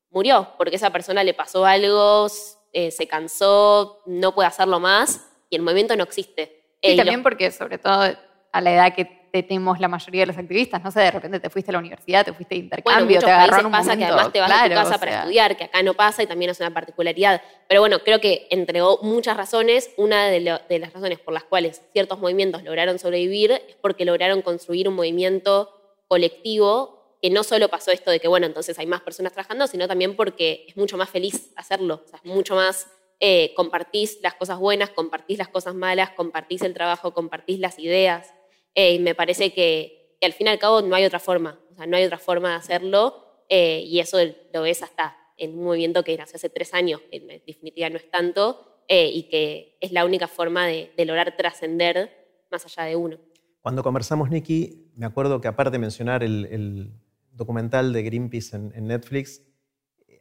murió, 0.10 0.54
porque 0.58 0.78
esa 0.78 0.92
persona 0.92 1.24
le 1.24 1.34
pasó 1.34 1.66
algo, 1.66 2.28
eh, 2.72 2.90
se 2.90 3.08
cansó, 3.08 4.02
no 4.06 4.34
puede 4.34 4.48
hacerlo 4.48 4.80
más 4.80 5.30
y 5.50 5.58
el 5.58 5.62
movimiento 5.62 5.96
no 5.96 6.04
existe. 6.04 6.78
Y 6.82 6.98
también 6.98 7.22
porque 7.22 7.52
sobre 7.52 7.78
todo 7.78 8.16
a 8.52 8.62
la 8.62 8.74
edad 8.74 8.96
que 8.96 9.23
tenemos 9.42 9.80
la 9.80 9.88
mayoría 9.88 10.22
de 10.22 10.28
los 10.28 10.38
activistas. 10.38 10.84
No 10.84 10.92
sé, 10.92 11.00
de 11.00 11.10
repente 11.10 11.40
te 11.40 11.50
fuiste 11.50 11.72
a 11.72 11.74
la 11.74 11.80
universidad, 11.80 12.24
te 12.24 12.34
fuiste 12.34 12.54
de 12.54 12.62
intercambio, 12.62 13.20
te 13.20 13.32
agarraron 13.32 13.66
un 13.66 13.72
pasa 13.72 13.98
que 13.98 14.06
además 14.06 14.32
te 14.32 14.40
vas 14.40 14.52
a 14.52 14.64
tu 14.66 14.76
casa 14.76 14.98
para 15.00 15.20
estudiar, 15.20 15.58
que 15.58 15.64
acá 15.64 15.82
no 15.82 15.96
pasa 15.96 16.22
y 16.22 16.28
también 16.28 16.52
es 16.52 16.60
una 16.60 16.72
particularidad. 16.72 17.42
Pero 17.68 17.82
bueno, 17.82 18.00
creo 18.00 18.22
que 18.22 18.48
entregó 18.52 19.00
muchas 19.02 19.36
razones. 19.36 19.90
Una 19.98 20.28
de, 20.28 20.40
las 20.40 20.94
razones 20.94 21.18
por 21.18 21.34
las 21.34 21.46
cuales 21.46 21.82
ciertos 21.94 22.20
movimientos 22.20 22.64
lograron 22.64 23.00
sobrevivir 23.00 23.54
es 23.54 23.76
porque 23.82 24.06
lograron 24.06 24.44
construir 24.44 24.88
un 24.88 24.94
movimiento 24.94 25.72
colectivo 26.08 27.18
que 27.20 27.32
no 27.32 27.44
solo 27.44 27.70
pasó 27.70 27.90
esto 27.90 28.12
de 28.12 28.20
que, 28.20 28.28
bueno, 28.28 28.46
entonces 28.46 28.78
hay 28.78 28.86
más 28.86 29.02
personas 29.02 29.32
trabajando, 29.32 29.66
sino 29.66 29.88
también 29.88 30.16
porque 30.16 30.66
es 30.68 30.78
mucho 30.78 30.98
más 30.98 31.10
feliz 31.10 31.54
hacerlo. 31.56 32.04
O 32.06 32.08
sea, 32.08 32.20
es 32.24 32.32
mucho 32.32 32.54
más 32.54 32.88
eh, 33.20 33.54
compartís 33.56 34.20
las 34.22 34.34
cosas 34.34 34.60
buenas, 34.60 34.90
compartís 34.90 35.38
las 35.38 35.48
cosas 35.48 35.74
malas, 35.74 36.10
compartís 36.10 36.62
el 36.62 36.74
trabajo, 36.74 37.14
compartís 37.14 37.58
las 37.58 37.80
ideas. 37.80 38.34
Eh, 38.76 38.96
y 38.96 39.00
me 39.00 39.16
parece 39.16 39.54
que, 39.54 40.18
al 40.22 40.34
fin 40.34 40.48
y 40.48 40.50
al 40.52 40.60
cabo 40.60 40.82
no 40.82 40.96
hay 40.96 41.06
otra 41.06 41.20
forma, 41.20 41.60
o 41.72 41.76
sea, 41.76 41.86
no 41.86 41.98
hay 41.98 42.06
otra 42.06 42.18
forma 42.18 42.50
de 42.50 42.56
hacerlo 42.56 43.44
eh, 43.50 43.84
y 43.86 44.00
eso 44.00 44.18
lo 44.54 44.62
ves 44.62 44.82
hasta 44.84 45.18
en 45.38 45.58
un 45.58 45.66
movimiento 45.66 46.04
que 46.04 46.18
nació 46.18 46.38
hace 46.38 46.50
tres 46.50 46.74
años, 46.74 47.02
que 47.12 47.18
en 47.18 47.28
definitiva 47.46 47.90
no 47.90 47.98
es 47.98 48.10
tanto, 48.10 48.84
eh, 48.88 49.10
y 49.14 49.24
que 49.24 49.78
es 49.82 49.92
la 49.92 50.06
única 50.06 50.28
forma 50.28 50.68
de, 50.68 50.92
lograr 51.06 51.36
trascender 51.36 52.46
más 52.52 52.66
allá 52.66 52.84
de 52.84 52.96
uno. 52.96 53.18
Cuando 53.62 53.84
conversamos, 53.84 54.30
Nicky, 54.30 54.92
me 54.96 55.06
acuerdo 55.06 55.42
que 55.42 55.48
aparte 55.48 55.72
de 55.72 55.80
mencionar 55.80 56.24
el, 56.24 56.92
documental 57.32 57.94
de 57.94 58.04
Greenpeace 58.04 58.56
en 58.56 58.88
Netflix, 58.88 59.42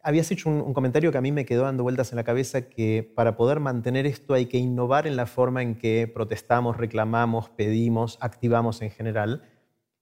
habías 0.02 0.30
hecho 0.30 0.50
un, 0.50 0.74
comentario 0.74 1.12
que 1.12 1.18
a 1.18 1.20
mí 1.20 1.30
me 1.30 1.44
quedó 1.44 1.62
dando 1.62 1.84
vueltas 1.84 2.12
en 2.12 2.16
la 2.16 2.24
cabeza, 2.24 2.62
que 2.68 3.10
para 3.14 3.36
poder 3.36 3.60
mantener 3.60 4.04
esto 4.04 4.34
hay 4.34 4.46
que 4.46 4.58
innovar 4.58 5.06
en 5.06 5.16
la 5.16 5.26
forma 5.26 5.62
en 5.62 5.76
que 5.76 6.10
protestamos, 6.12 6.76
reclamamos, 6.76 7.50
pedimos, 7.50 8.18
activamos 8.20 8.82
en 8.82 8.90
general, 8.90 9.42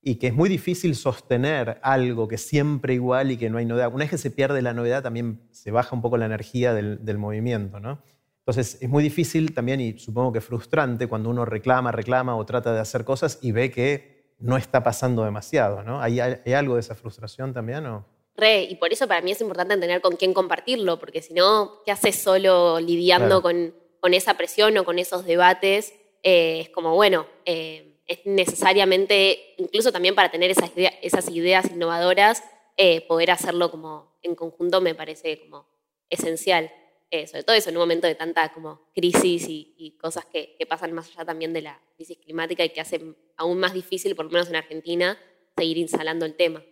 y 0.03 0.15
que 0.15 0.29
es 0.29 0.35
muy 0.35 0.49
difícil 0.49 0.97
sostener 0.97 1.79
algo 1.83 2.27
que 2.27 2.39
siempre 2.39 2.95
igual 2.95 3.31
y 3.31 3.37
que 3.37 3.51
no 3.51 3.59
hay 3.59 3.67
novedad. 3.67 3.89
Una 3.89 4.05
vez 4.05 4.11
que 4.11 4.19
se 4.19 4.31
pierde 4.31 4.63
la 4.63 4.73
novedad, 4.73 5.03
también 5.03 5.43
se 5.51 5.71
baja 5.71 5.95
un 5.95 6.01
poco 6.01 6.17
la 6.17 6.25
energía 6.25 6.73
del, 6.73 7.19
movimiento. 7.19 7.81
¿no? 7.81 8.03
Entonces 8.39 8.79
es 8.81 8.89
muy 8.89 9.03
difícil 9.03 9.53
también, 9.53 9.83
y 9.83 9.99
supongo 9.99 10.33
que 10.33 10.41
frustrante, 10.41 11.07
cuando 11.07 11.29
uno 11.29 11.45
reclama, 11.45 11.93
reclama 11.93 12.35
o 12.37 12.47
trata 12.47 12.73
de 12.73 12.81
hacer 12.81 13.05
cosas 13.05 13.39
y 13.43 13.53
ve 13.53 13.71
que 13.71 14.35
no 14.39 14.57
está 14.57 14.83
pasando 14.83 15.23
demasiado. 15.25 15.83
¿no? 15.83 16.01
¿Hay, 16.01 16.19
hay 16.21 16.53
algo 16.55 16.77
de 16.77 16.81
esa 16.81 16.95
frustración 16.95 17.53
también? 17.53 17.85
¿o? 17.85 18.07
Y 18.47 18.75
por 18.77 18.93
eso 18.93 19.07
para 19.07 19.21
mí 19.21 19.33
es 19.33 19.41
importante 19.41 19.77
tener 19.77 20.01
con 20.01 20.17
quién 20.17 20.35
compartirlo, 20.35 20.99
porque 20.99 21.23
si 21.23 21.35
no, 21.35 21.83
¿qué 21.85 21.93
haces 21.93 22.17
solo 22.17 22.81
lidiando 22.81 23.43
con, 23.43 23.75
esa 24.13 24.35
presión 24.35 24.77
o 24.79 24.85
con 24.85 24.99
esos 24.99 25.25
debates? 25.25 25.95
Eh, 26.23 26.61
es 26.61 26.69
como, 26.71 26.95
bueno, 26.95 27.27
eh, 27.45 27.99
es 28.07 28.21
necesariamente, 28.25 29.55
incluso 29.59 29.93
también 29.93 30.15
para 30.15 30.31
tener 30.31 30.51
esas, 30.51 30.71
esas 31.03 31.29
ideas 31.31 31.71
innovadoras, 31.71 32.43
eh, 32.77 33.03
poder 33.03 33.31
hacerlo 33.31 33.71
como 33.71 34.19
en 34.23 34.35
conjunto 34.35 34.81
me 34.81 34.95
parece 34.95 35.41
como 35.41 35.67
esencial. 36.09 36.71
sobre 37.27 37.43
todo 37.43 37.57
eso 37.57 37.71
en 37.71 37.77
un 37.77 37.83
momento 37.83 38.07
de 38.07 38.15
tanta 38.15 38.53
como 38.53 38.89
crisis 38.95 39.45
y, 39.49 39.99
cosas 40.01 40.25
que, 40.27 40.55
que, 40.57 40.67
pasan 40.67 40.93
más 40.93 41.09
allá 41.09 41.25
también 41.25 41.53
de 41.53 41.63
la 41.63 41.81
crisis 41.97 42.17
climática 42.19 42.65
y 42.65 42.71
que 42.71 42.81
hacen 42.81 43.17
aún 43.37 43.59
más 43.59 43.75
difícil, 43.75 44.15
por 44.15 44.27
lo 44.27 44.31
menos 44.31 44.49
en 44.49 44.57
Argentina, 44.57 45.19
seguir 45.57 45.79
instalando 45.79 46.25
el 46.25 46.35
tema. 46.35 46.63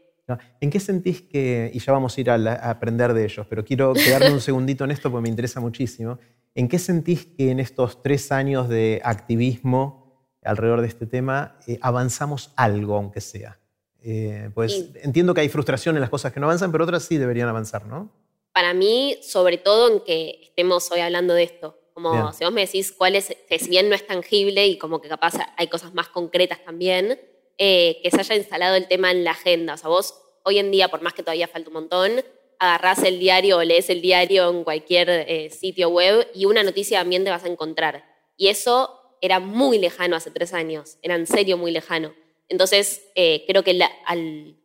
¿En 0.61 0.71
qué 0.71 0.81
sentís 0.81 1.23
que, 1.23 1.71
y 1.73 1.79
ya 1.79 1.93
vamos 1.93 2.17
a 2.17 2.21
ir 2.21 2.31
a, 2.31 2.35
a 2.35 2.71
aprender 2.71 3.15
de 3.15 3.25
ellos, 3.25 3.47
pero 3.49 3.65
quiero 3.65 3.95
quedarme 3.95 4.33
un 4.33 4.41
segundito 4.41 4.85
en 4.85 4.91
esto 4.91 5.11
porque 5.11 5.23
me 5.23 5.29
interesa 5.29 5.61
muchísimo, 5.61 6.19
¿en 6.55 6.69
qué 6.69 6.79
sentís 6.79 7.27
que 7.27 7.51
en 7.51 7.61
estos 7.61 8.03
tres 8.03 8.33
años 8.33 8.69
de 8.69 9.01
activismo 9.05 10.29
alrededor 10.43 10.81
de 10.81 10.89
este 10.89 11.07
tema 11.07 11.59
eh, 11.67 11.79
avanzamos 11.81 12.53
algo, 12.57 12.97
aunque 12.97 13.21
sea? 13.21 13.59
Eh, 14.03 14.51
pues 14.55 14.91
entiendo 15.03 15.35
que 15.35 15.41
hay 15.41 15.49
frustración 15.49 15.97
en 15.97 16.01
las 16.01 16.11
cosas 16.11 16.33
que 16.33 16.41
no 16.41 16.47
avanzan, 16.47 16.71
pero 16.73 16.85
otras 16.85 17.03
sí 17.03 17.17
deberían 17.17 17.49
avanzar, 17.49 17.87
¿no? 17.87 18.11
Para 18.53 18.75
mí, 18.75 19.19
sobre 19.23 19.59
todo 19.59 19.93
en 19.93 20.01
que 20.01 20.41
estemos 20.43 20.91
hoy 20.91 21.01
hablando 21.01 21.35
de 21.35 21.45
esto. 21.45 21.79
Como 21.95 22.33
si 22.33 22.45
vos 22.45 22.53
me 22.53 22.61
decís 22.61 22.93
cuál 22.93 23.17
es, 23.17 23.37
que 23.49 23.59
si 23.59 23.71
bien 23.71 23.89
no 23.89 23.95
es 23.97 24.07
tangible 24.07 24.67
y 24.69 24.79
como 24.79 25.01
que 25.01 25.09
capaz 25.09 25.35
hay 25.57 25.67
cosas 25.67 25.95
más 25.95 26.09
concretas 26.09 26.65
también, 26.65 27.19
eh, 27.59 28.01
que 28.03 28.11
se 28.11 28.21
haya 28.21 28.37
instalado 28.37 28.77
el 28.77 28.89
tema 28.89 29.11
en 29.11 29.25
la 29.25 29.33
agenda. 29.33 29.75
O 29.75 29.77
sea, 29.77 29.89
vos 29.89 30.15
hoy 30.45 30.59
en 30.59 30.71
día, 30.71 30.89
por 30.89 31.03
más 31.03 31.13
que 31.13 31.23
todavía 31.23 31.49
falta 31.49 31.69
un 31.69 31.75
montón, 31.75 32.25
agarrás 32.59 33.03
el 33.03 33.19
diario 33.19 33.59
o 33.59 33.65
lees 33.65 33.91
el 33.91 34.01
diario 34.01 34.51
en 34.51 34.65
cualquier 34.65 35.11
eh, 35.11 35.51
sitio 35.51 35.91
web 35.91 36.29
y 36.35 36.47
una 36.47 36.63
noticia 36.63 36.99
de 36.99 37.03
ambiente 37.03 37.31
vas 37.31 37.45
a 37.45 37.49
encontrar. 37.49 38.05
Y 38.37 38.49
eso 38.49 38.99
era 39.21 39.41
muy 39.41 39.79
lejano 39.79 40.17
hace 40.17 40.31
tres 40.31 40.55
años, 40.55 40.99
era 41.03 41.15
en 41.15 41.27
serio 41.27 41.57
muy 41.57 41.71
lejano. 41.71 42.15
Entonces, 42.49 43.11
eh, 43.15 43.45
creo 43.47 43.63
que 43.63 43.79
al, 44.07 44.57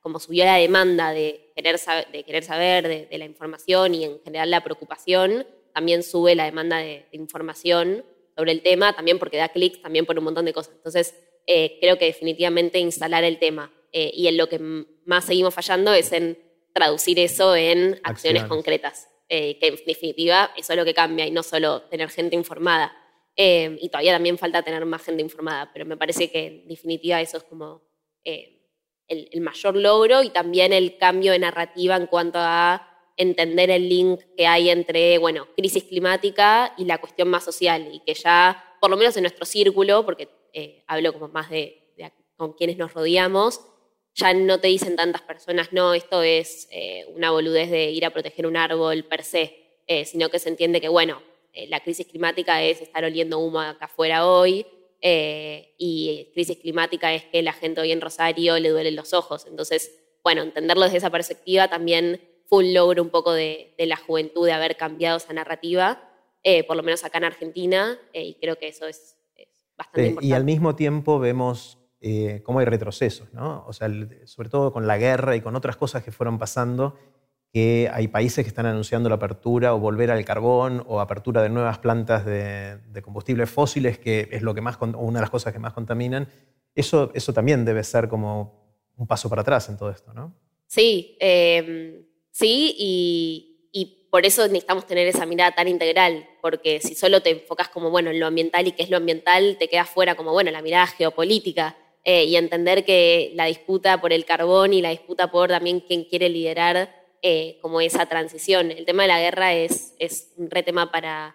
como 0.00 0.18
subió 0.18 0.44
la 0.44 0.56
demanda 0.56 1.12
de 1.12 1.52
querer, 1.54 1.78
saber, 1.78 2.88
de, 2.88 3.06
de, 3.06 3.18
la 3.18 3.24
información 3.24 3.94
y 3.94 4.04
en 4.04 4.20
general 4.22 4.50
la 4.50 4.64
preocupación, 4.64 5.46
también 5.72 6.02
sube 6.02 6.34
la 6.34 6.44
demanda 6.44 6.78
de, 6.78 7.06
información 7.12 8.04
sobre 8.36 8.52
el 8.52 8.62
tema, 8.62 8.94
también 8.94 9.18
porque 9.18 9.36
da 9.36 9.48
clics, 9.48 9.80
también 9.80 10.04
por 10.04 10.18
un 10.18 10.24
montón 10.24 10.44
de 10.44 10.52
cosas. 10.52 10.74
Entonces, 10.74 11.14
eh, 11.46 11.78
creo 11.80 11.98
que 11.98 12.06
definitivamente 12.06 12.78
instalar 12.78 13.24
el 13.24 13.38
tema. 13.38 13.72
Eh, 13.92 14.10
y 14.14 14.26
en 14.28 14.36
lo 14.36 14.48
que 14.48 14.58
más 15.04 15.24
seguimos 15.24 15.54
fallando 15.54 15.92
es 15.92 16.12
en 16.12 16.38
traducir 16.72 17.18
eso 17.18 17.54
en 17.54 18.00
acciones, 18.04 18.44
concretas, 18.44 19.08
eh, 19.28 19.58
que 19.58 19.66
en 19.68 19.76
definitiva 19.86 20.50
eso 20.56 20.72
es 20.72 20.78
lo 20.78 20.84
que 20.84 20.94
cambia 20.94 21.26
y 21.26 21.30
no 21.30 21.42
solo 21.42 21.82
tener 21.82 22.08
gente 22.08 22.36
informada. 22.36 22.96
y 23.34 23.88
todavía 23.88 24.12
también 24.12 24.36
falta 24.36 24.62
tener 24.62 24.84
más 24.84 25.02
gente 25.02 25.22
informada, 25.22 25.70
pero 25.72 25.86
me 25.86 25.96
parece 25.96 26.30
que 26.30 26.46
en 26.46 26.68
definitiva 26.68 27.18
eso 27.20 27.38
es 27.38 27.44
como 27.44 27.82
el, 28.24 28.60
el, 29.08 29.40
mayor 29.40 29.74
logro 29.74 30.22
y 30.22 30.28
también 30.28 30.72
el 30.74 30.98
cambio 30.98 31.32
de 31.32 31.38
narrativa 31.38 31.96
en 31.96 32.06
cuanto 32.06 32.38
a 32.38 32.92
entender 33.16 33.70
el 33.70 33.88
link 33.88 34.20
que 34.36 34.46
hay 34.46 34.68
entre, 34.68 35.16
bueno, 35.16 35.48
crisis 35.56 35.84
climática 35.84 36.74
y 36.76 36.84
la 36.84 36.98
cuestión 36.98 37.28
más 37.28 37.44
social 37.44 37.88
y 37.90 38.00
que 38.00 38.12
ya, 38.14 38.76
por 38.80 38.90
lo 38.90 38.98
menos 38.98 39.16
en 39.16 39.22
nuestro 39.22 39.46
círculo, 39.46 40.04
porque 40.04 40.28
eh, 40.52 40.84
hablo 40.86 41.12
como 41.12 41.28
más 41.28 41.50
de, 41.50 41.78
con 42.36 42.52
quienes 42.54 42.76
nos 42.76 42.92
rodeamos, 42.92 43.60
ya 44.14 44.34
no 44.34 44.58
te 44.58 44.68
dicen 44.68 44.96
tantas 44.96 45.22
personas, 45.22 45.72
no, 45.72 45.94
esto 45.94 46.22
es 46.22 46.68
eh, 46.70 47.06
una 47.14 47.30
boludez 47.30 47.70
de 47.70 47.90
ir 47.90 48.04
a 48.04 48.10
proteger 48.10 48.46
un 48.46 48.56
árbol 48.56 49.04
per 49.04 49.24
se, 49.24 49.80
eh, 49.86 50.04
sino 50.04 50.28
que 50.28 50.38
se 50.38 50.48
entiende 50.48 50.80
que, 50.80 50.88
bueno, 50.88 51.22
la 51.68 51.80
crisis 51.80 52.06
climática 52.06 52.62
es 52.62 52.80
estar 52.80 53.04
oliendo 53.04 53.38
humo 53.38 53.60
acá 53.60 53.84
afuera 53.84 54.26
hoy 54.26 54.66
y 55.02 56.30
crisis 56.32 56.56
climática 56.56 57.12
es 57.12 57.24
que 57.24 57.42
la 57.42 57.52
gente 57.52 57.82
hoy 57.82 57.92
en 57.92 58.00
Rosario 58.00 58.58
le 58.58 58.70
duelen 58.70 58.96
los 58.96 59.12
ojos. 59.12 59.44
Entonces, 59.46 60.00
bueno, 60.24 60.40
entenderlo 60.40 60.84
desde 60.84 60.96
esa 60.96 61.10
perspectiva 61.10 61.68
también 61.68 62.22
fue 62.46 62.60
un 62.60 62.72
logro 62.72 63.02
un 63.02 63.10
poco 63.10 63.32
de, 63.34 63.74
la 63.76 63.98
juventud 63.98 64.46
de 64.46 64.52
haber 64.52 64.78
cambiado 64.78 65.18
esa 65.18 65.34
narrativa, 65.34 66.10
por 66.66 66.74
lo 66.74 66.82
menos 66.82 67.04
acá 67.04 67.18
en 67.18 67.24
Argentina, 67.24 68.00
y 68.14 68.34
creo 68.40 68.56
que 68.56 68.68
eso 68.68 68.86
es 68.86 69.16
y 70.20 70.32
al 70.32 70.44
mismo 70.44 70.74
tiempo 70.76 71.18
vemos 71.18 71.78
eh, 72.00 72.42
cómo 72.44 72.58
hay 72.58 72.66
retrocesos, 72.66 73.32
¿no? 73.32 73.64
O 73.66 73.72
sea, 73.72 73.88
sobre 74.24 74.48
todo 74.48 74.72
con 74.72 74.86
la 74.86 74.98
guerra 74.98 75.36
y 75.36 75.40
con 75.40 75.54
otras 75.54 75.76
cosas 75.76 76.02
que 76.02 76.10
fueron 76.10 76.38
pasando, 76.38 76.96
que 77.52 77.90
hay 77.92 78.08
países 78.08 78.44
que 78.44 78.48
están 78.48 78.66
anunciando 78.66 79.08
la 79.08 79.16
apertura 79.16 79.74
o 79.74 79.78
volver 79.78 80.10
al 80.10 80.24
carbón 80.24 80.82
o 80.88 81.00
apertura 81.00 81.42
de 81.42 81.50
nuevas 81.50 81.78
plantas 81.78 82.24
de, 82.24 82.80
combustibles 83.02 83.50
fósiles, 83.50 83.98
que 83.98 84.28
es 84.32 84.42
lo 84.42 84.54
que 84.54 84.60
más, 84.62 84.78
una 84.80 85.18
de 85.18 85.20
las 85.20 85.30
cosas 85.30 85.52
que 85.52 85.58
más 85.58 85.74
contaminan. 85.74 86.26
Eso, 86.74 87.12
eso 87.14 87.32
también 87.32 87.64
debe 87.64 87.84
ser 87.84 88.08
como 88.08 88.80
un 88.96 89.06
paso 89.06 89.28
para 89.28 89.42
atrás 89.42 89.68
en 89.68 89.76
todo 89.76 89.90
esto, 89.90 90.14
¿no? 90.14 90.34
Sí, 90.66 91.16
em, 91.20 92.04
sí, 92.30 92.74
y, 92.78 93.51
por 94.12 94.26
eso 94.26 94.46
necesitamos 94.46 94.86
tener 94.86 95.08
esa 95.08 95.24
mirada 95.24 95.52
tan 95.52 95.68
integral, 95.68 96.28
porque 96.42 96.80
si 96.82 96.94
solo 96.94 97.22
te 97.22 97.30
enfocas 97.30 97.68
como, 97.68 97.88
bueno, 97.88 98.10
en 98.10 98.20
lo 98.20 98.26
ambiental 98.26 98.68
y 98.68 98.72
qué 98.72 98.82
es 98.82 98.90
lo 98.90 98.98
ambiental, 98.98 99.56
te 99.58 99.68
quedas 99.68 99.88
fuera 99.88 100.16
como, 100.16 100.32
bueno, 100.32 100.50
la 100.50 100.60
mirada 100.60 100.86
geopolítica 100.86 101.78
eh, 102.04 102.24
y 102.24 102.36
entender 102.36 102.84
que 102.84 103.32
la 103.36 103.46
disputa 103.46 104.02
por 104.02 104.12
el 104.12 104.26
carbón 104.26 104.74
y 104.74 104.82
la 104.82 104.90
disputa 104.90 105.30
por 105.30 105.48
también 105.48 105.80
quién 105.80 106.04
quiere 106.04 106.28
liderar 106.28 106.94
eh, 107.22 107.56
como 107.62 107.80
esa 107.80 108.04
transición. 108.04 108.70
El 108.70 108.84
tema 108.84 109.04
de 109.04 109.08
la 109.08 109.18
guerra 109.18 109.54
es, 109.54 109.94
un 110.36 110.50
re 110.50 110.62
tema 110.62 110.92
para, 110.92 111.34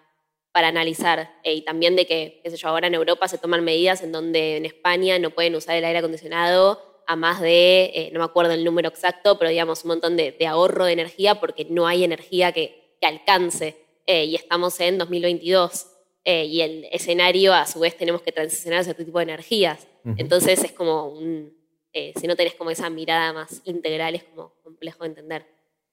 para 0.52 0.68
analizar 0.68 1.32
eh, 1.42 1.54
y 1.54 1.62
también 1.62 1.96
de 1.96 2.06
que, 2.06 2.40
qué 2.44 2.50
sé 2.56 2.64
ahora 2.64 2.86
en 2.86 2.94
Europa 2.94 3.26
se 3.26 3.38
toman 3.38 3.64
medidas 3.64 4.04
en 4.04 4.12
donde 4.12 4.56
en 4.56 4.66
España 4.66 5.18
no 5.18 5.30
pueden 5.30 5.56
usar 5.56 5.74
el 5.74 5.84
aire 5.84 5.98
acondicionado 5.98 6.87
a 7.08 7.16
más 7.16 7.40
de, 7.40 7.84
eh, 7.94 8.10
no 8.12 8.18
me 8.18 8.26
acuerdo 8.26 8.52
el 8.52 8.62
número 8.62 8.90
exacto, 8.90 9.38
pero 9.38 9.50
digamos 9.50 9.82
un 9.82 9.88
montón 9.88 10.14
de, 10.14 10.36
ahorro 10.46 10.84
de 10.84 10.92
energía 10.92 11.40
porque 11.40 11.64
no 11.64 11.86
hay 11.86 12.04
energía 12.04 12.52
que, 12.52 12.96
que 13.00 13.06
alcance 13.06 13.76
eh, 14.06 14.26
y 14.26 14.34
estamos 14.34 14.78
en 14.80 14.98
2022 14.98 15.86
eh, 16.26 16.44
y 16.44 16.60
el 16.60 16.86
escenario 16.92 17.54
a 17.54 17.64
su 17.64 17.80
vez 17.80 17.96
tenemos 17.96 18.20
que 18.20 18.30
transicionar 18.30 18.86
a 18.86 18.90
otro 18.90 19.06
tipo 19.06 19.18
de 19.18 19.22
energías. 19.22 19.88
Entonces 20.18 20.62
es 20.62 20.72
como 20.72 21.08
un, 21.08 21.54
si 21.92 22.26
no 22.26 22.36
tenés 22.36 22.54
como 22.54 22.70
esa 22.70 22.90
mirada 22.90 23.32
más 23.32 23.62
integral 23.64 24.14
es 24.14 24.24
como 24.24 24.52
complejo 24.62 25.04
de 25.04 25.08
entender. 25.08 25.46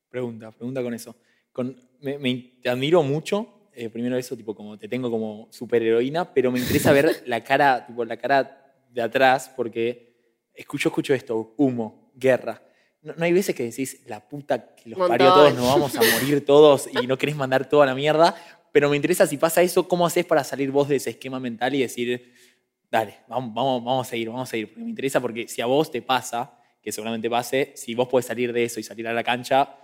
Pregunta, 0.09 0.51
pregunta 0.51 0.83
con 0.83 0.93
eso. 0.93 1.15
Con, 1.53 1.77
me, 2.01 2.55
te 2.61 2.69
admiro 2.69 3.03
mucho, 3.03 3.69
primero 3.91 4.17
eso, 4.17 4.35
tipo 4.35 4.53
como 4.53 4.77
te 4.77 4.89
tengo 4.89 5.09
como 5.09 5.47
superheroína, 5.51 6.33
pero 6.33 6.51
me 6.51 6.59
interesa 6.59 6.91
ver 6.91 7.23
la 7.25 7.41
cara, 7.41 7.85
tipo 7.87 8.03
la 8.03 8.17
cara 8.17 8.75
de 8.91 9.01
atrás 9.01 9.51
porque 9.55 10.04
escucho, 10.55 10.89
escucho 10.89 11.13
esto, 11.13 11.53
humo, 11.57 12.11
guerra. 12.15 12.61
No, 13.01 13.13
hay 13.23 13.33
veces 13.33 13.53
que 13.53 13.63
decís, 13.63 14.01
la 14.07 14.27
puta 14.27 14.75
que 14.75 14.89
los 14.89 15.07
parió 15.07 15.31
todos, 15.31 15.53
nos 15.53 15.67
vamos 15.67 15.95
a 15.95 16.01
morir 16.01 16.43
todos 16.43 16.89
y 17.01 17.05
no 17.05 17.17
querés 17.17 17.35
mandar 17.35 17.69
toda 17.69 17.85
la 17.85 17.93
mierda, 17.93 18.35
pero 18.71 18.89
me 18.89 18.95
interesa 18.95 19.27
si 19.27 19.37
pasa 19.37 19.61
eso, 19.61 19.87
¿cómo 19.87 20.05
haces 20.05 20.25
para 20.25 20.43
salir 20.43 20.71
vos 20.71 20.87
de 20.87 20.95
ese 20.95 21.11
esquema 21.11 21.39
mental 21.39 21.75
y 21.75 21.81
decir, 21.81 22.33
dale, 22.89 23.17
vamos, 23.27 23.53
vamos, 23.53 23.83
vamos 23.83 24.07
a 24.07 24.09
seguir, 24.09 24.29
vamos 24.29 24.49
a 24.49 24.51
seguir? 24.51 24.69
Porque 24.69 24.83
me 24.83 24.89
interesa 24.89 25.21
porque 25.21 25.47
si 25.47 25.61
a 25.61 25.67
vos 25.67 25.91
te 25.91 26.01
pasa, 26.01 26.59
que 26.81 26.91
seguramente 26.91 27.29
pase, 27.29 27.73
si 27.75 27.93
vos 27.93 28.07
podés 28.07 28.25
salir 28.25 28.51
de 28.51 28.63
eso 28.63 28.79
y 28.79 28.83
salir 28.83 29.07
a 29.07 29.13
la 29.13 29.23
cancha, 29.23 29.77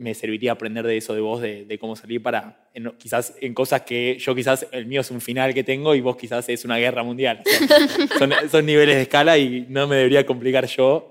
me 0.00 0.14
serviría 0.14 0.52
aprender 0.52 0.86
de 0.86 0.96
eso 0.96 1.14
de 1.14 1.20
vos, 1.20 1.42
de, 1.42 1.78
cómo 1.78 1.94
salir 1.94 2.22
para, 2.22 2.70
quizás 2.96 3.34
en 3.40 3.52
cosas 3.52 3.82
que 3.82 4.16
yo 4.18 4.34
quizás, 4.34 4.66
el 4.72 4.86
mío 4.86 5.02
es 5.02 5.10
un 5.10 5.20
final 5.20 5.52
que 5.52 5.62
tengo 5.62 5.94
y 5.94 6.00
vos 6.00 6.16
quizás 6.16 6.48
es 6.48 6.64
una 6.64 6.78
guerra 6.78 7.02
mundial. 7.02 7.42
son, 8.50 8.64
niveles 8.64 8.96
de 8.96 9.02
escala 9.02 9.36
y 9.36 9.66
no 9.68 9.86
me 9.86 9.96
debería 9.96 10.24
complicar 10.24 10.66
yo 10.66 11.10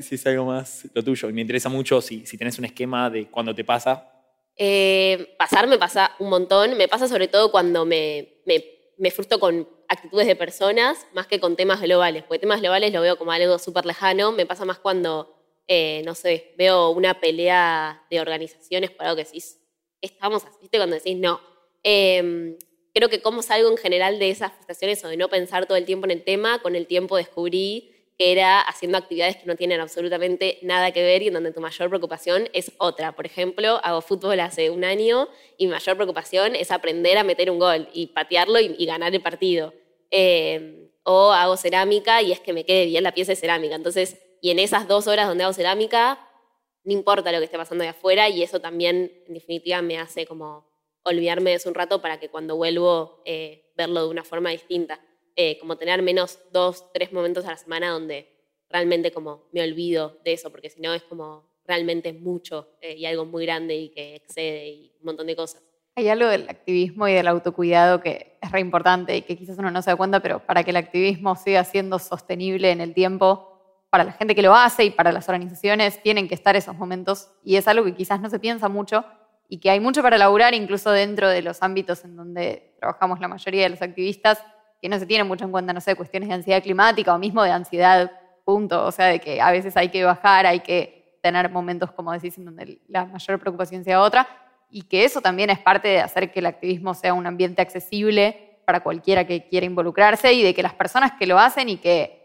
si, 0.00 0.28
algo 0.28 0.44
más 0.44 0.86
lo 0.92 1.02
tuyo. 1.02 1.30
Y 1.30 1.32
me 1.32 1.40
interesa 1.40 1.70
mucho 1.70 2.02
si, 2.02 2.26
si 2.26 2.36
tenés 2.36 2.58
un 2.58 2.66
esquema 2.66 3.08
de 3.08 3.28
cuando 3.28 3.54
te 3.54 3.64
pasa. 3.64 4.12
Eh, 4.58 5.34
pasar 5.38 5.66
me 5.66 5.78
pasa 5.78 6.12
un 6.18 6.28
montón, 6.28 6.76
me 6.76 6.88
pasa 6.88 7.08
sobre 7.08 7.28
todo 7.28 7.50
cuando 7.50 7.86
me, 7.86 8.40
me, 8.44 8.62
me 8.98 9.10
frustro 9.10 9.38
con 9.38 9.66
actitudes 9.88 10.26
de 10.26 10.36
personas 10.36 11.06
más 11.14 11.26
que 11.26 11.40
con 11.40 11.56
temas 11.56 11.80
globales, 11.80 12.24
porque 12.24 12.40
temas 12.40 12.60
globales 12.60 12.92
lo 12.92 13.00
veo 13.00 13.16
como 13.16 13.32
algo 13.32 13.58
súper 13.58 13.86
lejano, 13.86 14.32
me 14.32 14.44
pasa 14.44 14.66
más 14.66 14.78
cuando 14.78 15.35
eh, 15.68 16.02
no 16.04 16.14
sé, 16.14 16.54
veo 16.56 16.90
una 16.90 17.20
pelea 17.20 18.04
de 18.10 18.20
organizaciones 18.20 18.90
por 18.90 19.06
algo 19.06 19.16
que 19.16 19.24
decís, 19.24 19.60
estamos 20.00 20.44
así, 20.44 20.56
¿viste? 20.60 20.78
Cuando 20.78 20.96
decís 20.96 21.16
no. 21.16 21.40
Em, 21.82 22.56
creo 22.94 23.08
que 23.08 23.20
como 23.20 23.42
salgo 23.42 23.70
en 23.70 23.76
general 23.76 24.18
de 24.18 24.30
esas 24.30 24.52
frustraciones 24.52 25.04
o 25.04 25.08
de 25.08 25.16
no 25.16 25.28
pensar 25.28 25.66
todo 25.66 25.76
el 25.76 25.84
tiempo 25.84 26.06
en 26.06 26.12
el 26.12 26.24
tema, 26.24 26.60
con 26.62 26.76
el 26.76 26.86
tiempo 26.86 27.16
descubrí 27.16 27.92
que 28.18 28.32
era 28.32 28.60
haciendo 28.60 28.96
actividades 28.96 29.36
que 29.36 29.44
no 29.44 29.56
tienen 29.56 29.80
absolutamente 29.80 30.58
nada 30.62 30.90
que 30.92 31.02
ver 31.02 31.22
y 31.22 31.28
en 31.28 31.34
donde 31.34 31.52
tu 31.52 31.60
mayor 31.60 31.88
preocupación 31.90 32.48
es 32.54 32.72
otra. 32.78 33.14
Por 33.14 33.26
ejemplo, 33.26 33.78
hago 33.82 34.00
fútbol 34.00 34.40
hace 34.40 34.70
un 34.70 34.84
año 34.84 35.28
y 35.58 35.66
mi 35.66 35.72
mayor 35.72 35.96
preocupación 35.96 36.56
es 36.56 36.70
aprender 36.70 37.18
a 37.18 37.24
meter 37.24 37.50
un 37.50 37.58
gol 37.58 37.88
y 37.92 38.06
patearlo 38.06 38.58
y, 38.58 38.86
ganar 38.86 39.14
el 39.14 39.20
partido. 39.20 39.74
Em, 40.10 40.88
o 41.02 41.30
hago 41.30 41.56
cerámica 41.56 42.22
y 42.22 42.32
es 42.32 42.40
que 42.40 42.52
me 42.52 42.64
quede 42.64 42.86
bien 42.86 43.02
la 43.04 43.12
pieza 43.12 43.32
de 43.32 43.36
cerámica. 43.36 43.74
Entonces, 43.74 44.16
y 44.46 44.50
en 44.52 44.60
esas 44.60 44.86
dos 44.86 45.08
horas 45.08 45.26
donde 45.26 45.42
hago 45.42 45.52
cerámica, 45.52 46.20
no 46.84 46.92
importa 46.92 47.32
lo 47.32 47.38
que 47.38 47.46
esté 47.46 47.56
pasando 47.56 47.82
de 47.82 47.90
afuera 47.90 48.28
y 48.28 48.44
eso 48.44 48.60
también, 48.60 49.12
en 49.26 49.34
definitiva, 49.34 49.82
me 49.82 49.98
hace 49.98 50.24
como 50.24 50.70
olvidarme 51.02 51.50
de 51.50 51.56
eso 51.56 51.68
un 51.68 51.74
rato 51.74 52.00
para 52.00 52.20
que 52.20 52.28
cuando 52.28 52.54
vuelvo 52.54 53.24
eh, 53.24 53.72
verlo 53.76 54.04
de 54.04 54.08
una 54.08 54.22
forma 54.22 54.50
distinta. 54.50 55.00
Eh, 55.34 55.58
como 55.58 55.76
tener 55.78 56.00
menos 56.00 56.38
dos, 56.52 56.92
tres 56.92 57.12
momentos 57.12 57.44
a 57.44 57.50
la 57.50 57.56
semana 57.56 57.90
donde 57.90 58.28
realmente 58.70 59.10
como 59.10 59.48
me 59.50 59.64
olvido 59.64 60.20
de 60.24 60.34
eso, 60.34 60.52
porque 60.52 60.70
si 60.70 60.80
no 60.80 60.94
es 60.94 61.02
como 61.02 61.50
realmente 61.64 62.12
mucho 62.12 62.68
eh, 62.80 62.94
y 62.94 63.04
algo 63.04 63.24
muy 63.24 63.46
grande 63.46 63.74
y 63.74 63.88
que 63.88 64.14
excede 64.14 64.68
y 64.68 64.92
un 65.00 65.06
montón 65.06 65.26
de 65.26 65.34
cosas. 65.34 65.60
Hay 65.96 66.08
algo 66.08 66.28
del 66.28 66.48
activismo 66.48 67.08
y 67.08 67.14
del 67.14 67.26
autocuidado 67.26 68.00
que 68.00 68.38
es 68.40 68.52
re 68.52 68.60
importante 68.60 69.16
y 69.16 69.22
que 69.22 69.36
quizás 69.36 69.58
uno 69.58 69.72
no 69.72 69.82
se 69.82 69.90
da 69.90 69.96
cuenta, 69.96 70.20
pero 70.20 70.38
para 70.38 70.62
que 70.62 70.70
el 70.70 70.76
activismo 70.76 71.34
siga 71.34 71.64
siendo 71.64 71.98
sostenible 71.98 72.70
en 72.70 72.80
el 72.80 72.94
tiempo, 72.94 73.55
para 73.96 74.04
la 74.04 74.12
gente 74.12 74.34
que 74.34 74.42
lo 74.42 74.54
hace 74.54 74.84
y 74.84 74.90
para 74.90 75.10
las 75.10 75.26
organizaciones 75.26 76.02
tienen 76.02 76.28
que 76.28 76.34
estar 76.34 76.54
esos 76.54 76.76
momentos 76.76 77.30
y 77.42 77.56
es 77.56 77.66
algo 77.66 77.82
que 77.82 77.94
quizás 77.94 78.20
no 78.20 78.28
se 78.28 78.38
piensa 78.38 78.68
mucho 78.68 79.06
y 79.48 79.56
que 79.58 79.70
hay 79.70 79.80
mucho 79.80 80.02
para 80.02 80.18
laburar 80.18 80.52
incluso 80.52 80.90
dentro 80.90 81.30
de 81.30 81.40
los 81.40 81.62
ámbitos 81.62 82.04
en 82.04 82.14
donde 82.14 82.74
trabajamos 82.78 83.20
la 83.20 83.28
mayoría 83.28 83.62
de 83.62 83.70
los 83.70 83.80
activistas, 83.80 84.44
que 84.82 84.90
no 84.90 84.98
se 84.98 85.06
tienen 85.06 85.26
mucho 85.26 85.46
en 85.46 85.50
cuenta, 85.50 85.72
no 85.72 85.80
sé, 85.80 85.94
cuestiones 85.94 86.28
de 86.28 86.34
ansiedad 86.34 86.62
climática 86.62 87.14
o 87.14 87.18
mismo 87.18 87.42
de 87.42 87.52
ansiedad, 87.52 88.12
punto. 88.44 88.84
O 88.84 88.92
sea, 88.92 89.06
de 89.06 89.18
que 89.18 89.40
a 89.40 89.50
veces 89.50 89.74
hay 89.78 89.88
que 89.88 90.04
bajar, 90.04 90.44
hay 90.44 90.60
que 90.60 91.18
tener 91.22 91.48
momentos, 91.48 91.90
como 91.92 92.12
decís, 92.12 92.36
en 92.36 92.44
donde 92.44 92.82
la 92.88 93.06
mayor 93.06 93.40
preocupación 93.40 93.82
sea 93.82 94.02
otra 94.02 94.28
y 94.68 94.82
que 94.82 95.06
eso 95.06 95.22
también 95.22 95.48
es 95.48 95.58
parte 95.58 95.88
de 95.88 96.00
hacer 96.00 96.30
que 96.30 96.40
el 96.40 96.46
activismo 96.46 96.92
sea 96.92 97.14
un 97.14 97.26
ambiente 97.26 97.62
accesible 97.62 98.60
para 98.66 98.80
cualquiera 98.80 99.26
que 99.26 99.48
quiera 99.48 99.64
involucrarse 99.64 100.34
y 100.34 100.42
de 100.42 100.52
que 100.52 100.62
las 100.62 100.74
personas 100.74 101.12
que 101.18 101.26
lo 101.26 101.38
hacen 101.38 101.70
y 101.70 101.78
que 101.78 102.15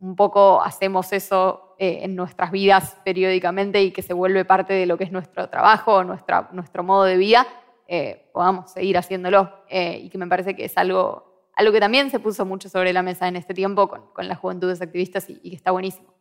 un 0.00 0.16
poco 0.16 0.62
hacemos 0.62 1.12
eso 1.12 1.74
eh, 1.78 2.00
en 2.02 2.14
nuestras 2.14 2.50
vidas 2.50 2.96
periódicamente 3.04 3.82
y 3.82 3.90
que 3.90 4.02
se 4.02 4.12
vuelve 4.12 4.44
parte 4.44 4.72
de 4.72 4.86
lo 4.86 4.96
que 4.96 5.04
es 5.04 5.12
nuestro 5.12 5.48
trabajo, 5.48 6.04
nuestra, 6.04 6.48
nuestro 6.52 6.82
modo 6.82 7.04
de 7.04 7.16
vida, 7.16 7.46
eh, 7.86 8.28
podamos 8.32 8.70
seguir 8.70 8.96
haciéndolo. 8.98 9.64
Eh, 9.68 10.00
y 10.04 10.08
que 10.10 10.18
me 10.18 10.26
parece 10.26 10.54
que 10.54 10.64
es 10.64 10.76
algo, 10.76 11.50
algo 11.54 11.72
que 11.72 11.80
también 11.80 12.10
se 12.10 12.20
puso 12.20 12.44
mucho 12.44 12.68
sobre 12.68 12.92
la 12.92 13.02
mesa 13.02 13.28
en 13.28 13.36
este 13.36 13.54
tiempo 13.54 13.88
con, 13.88 14.12
con 14.12 14.28
las 14.28 14.38
juventudes 14.38 14.80
activistas 14.80 15.28
y, 15.28 15.40
y, 15.42 15.50
que 15.50 15.56
está 15.56 15.70
buenísimo. 15.70 16.14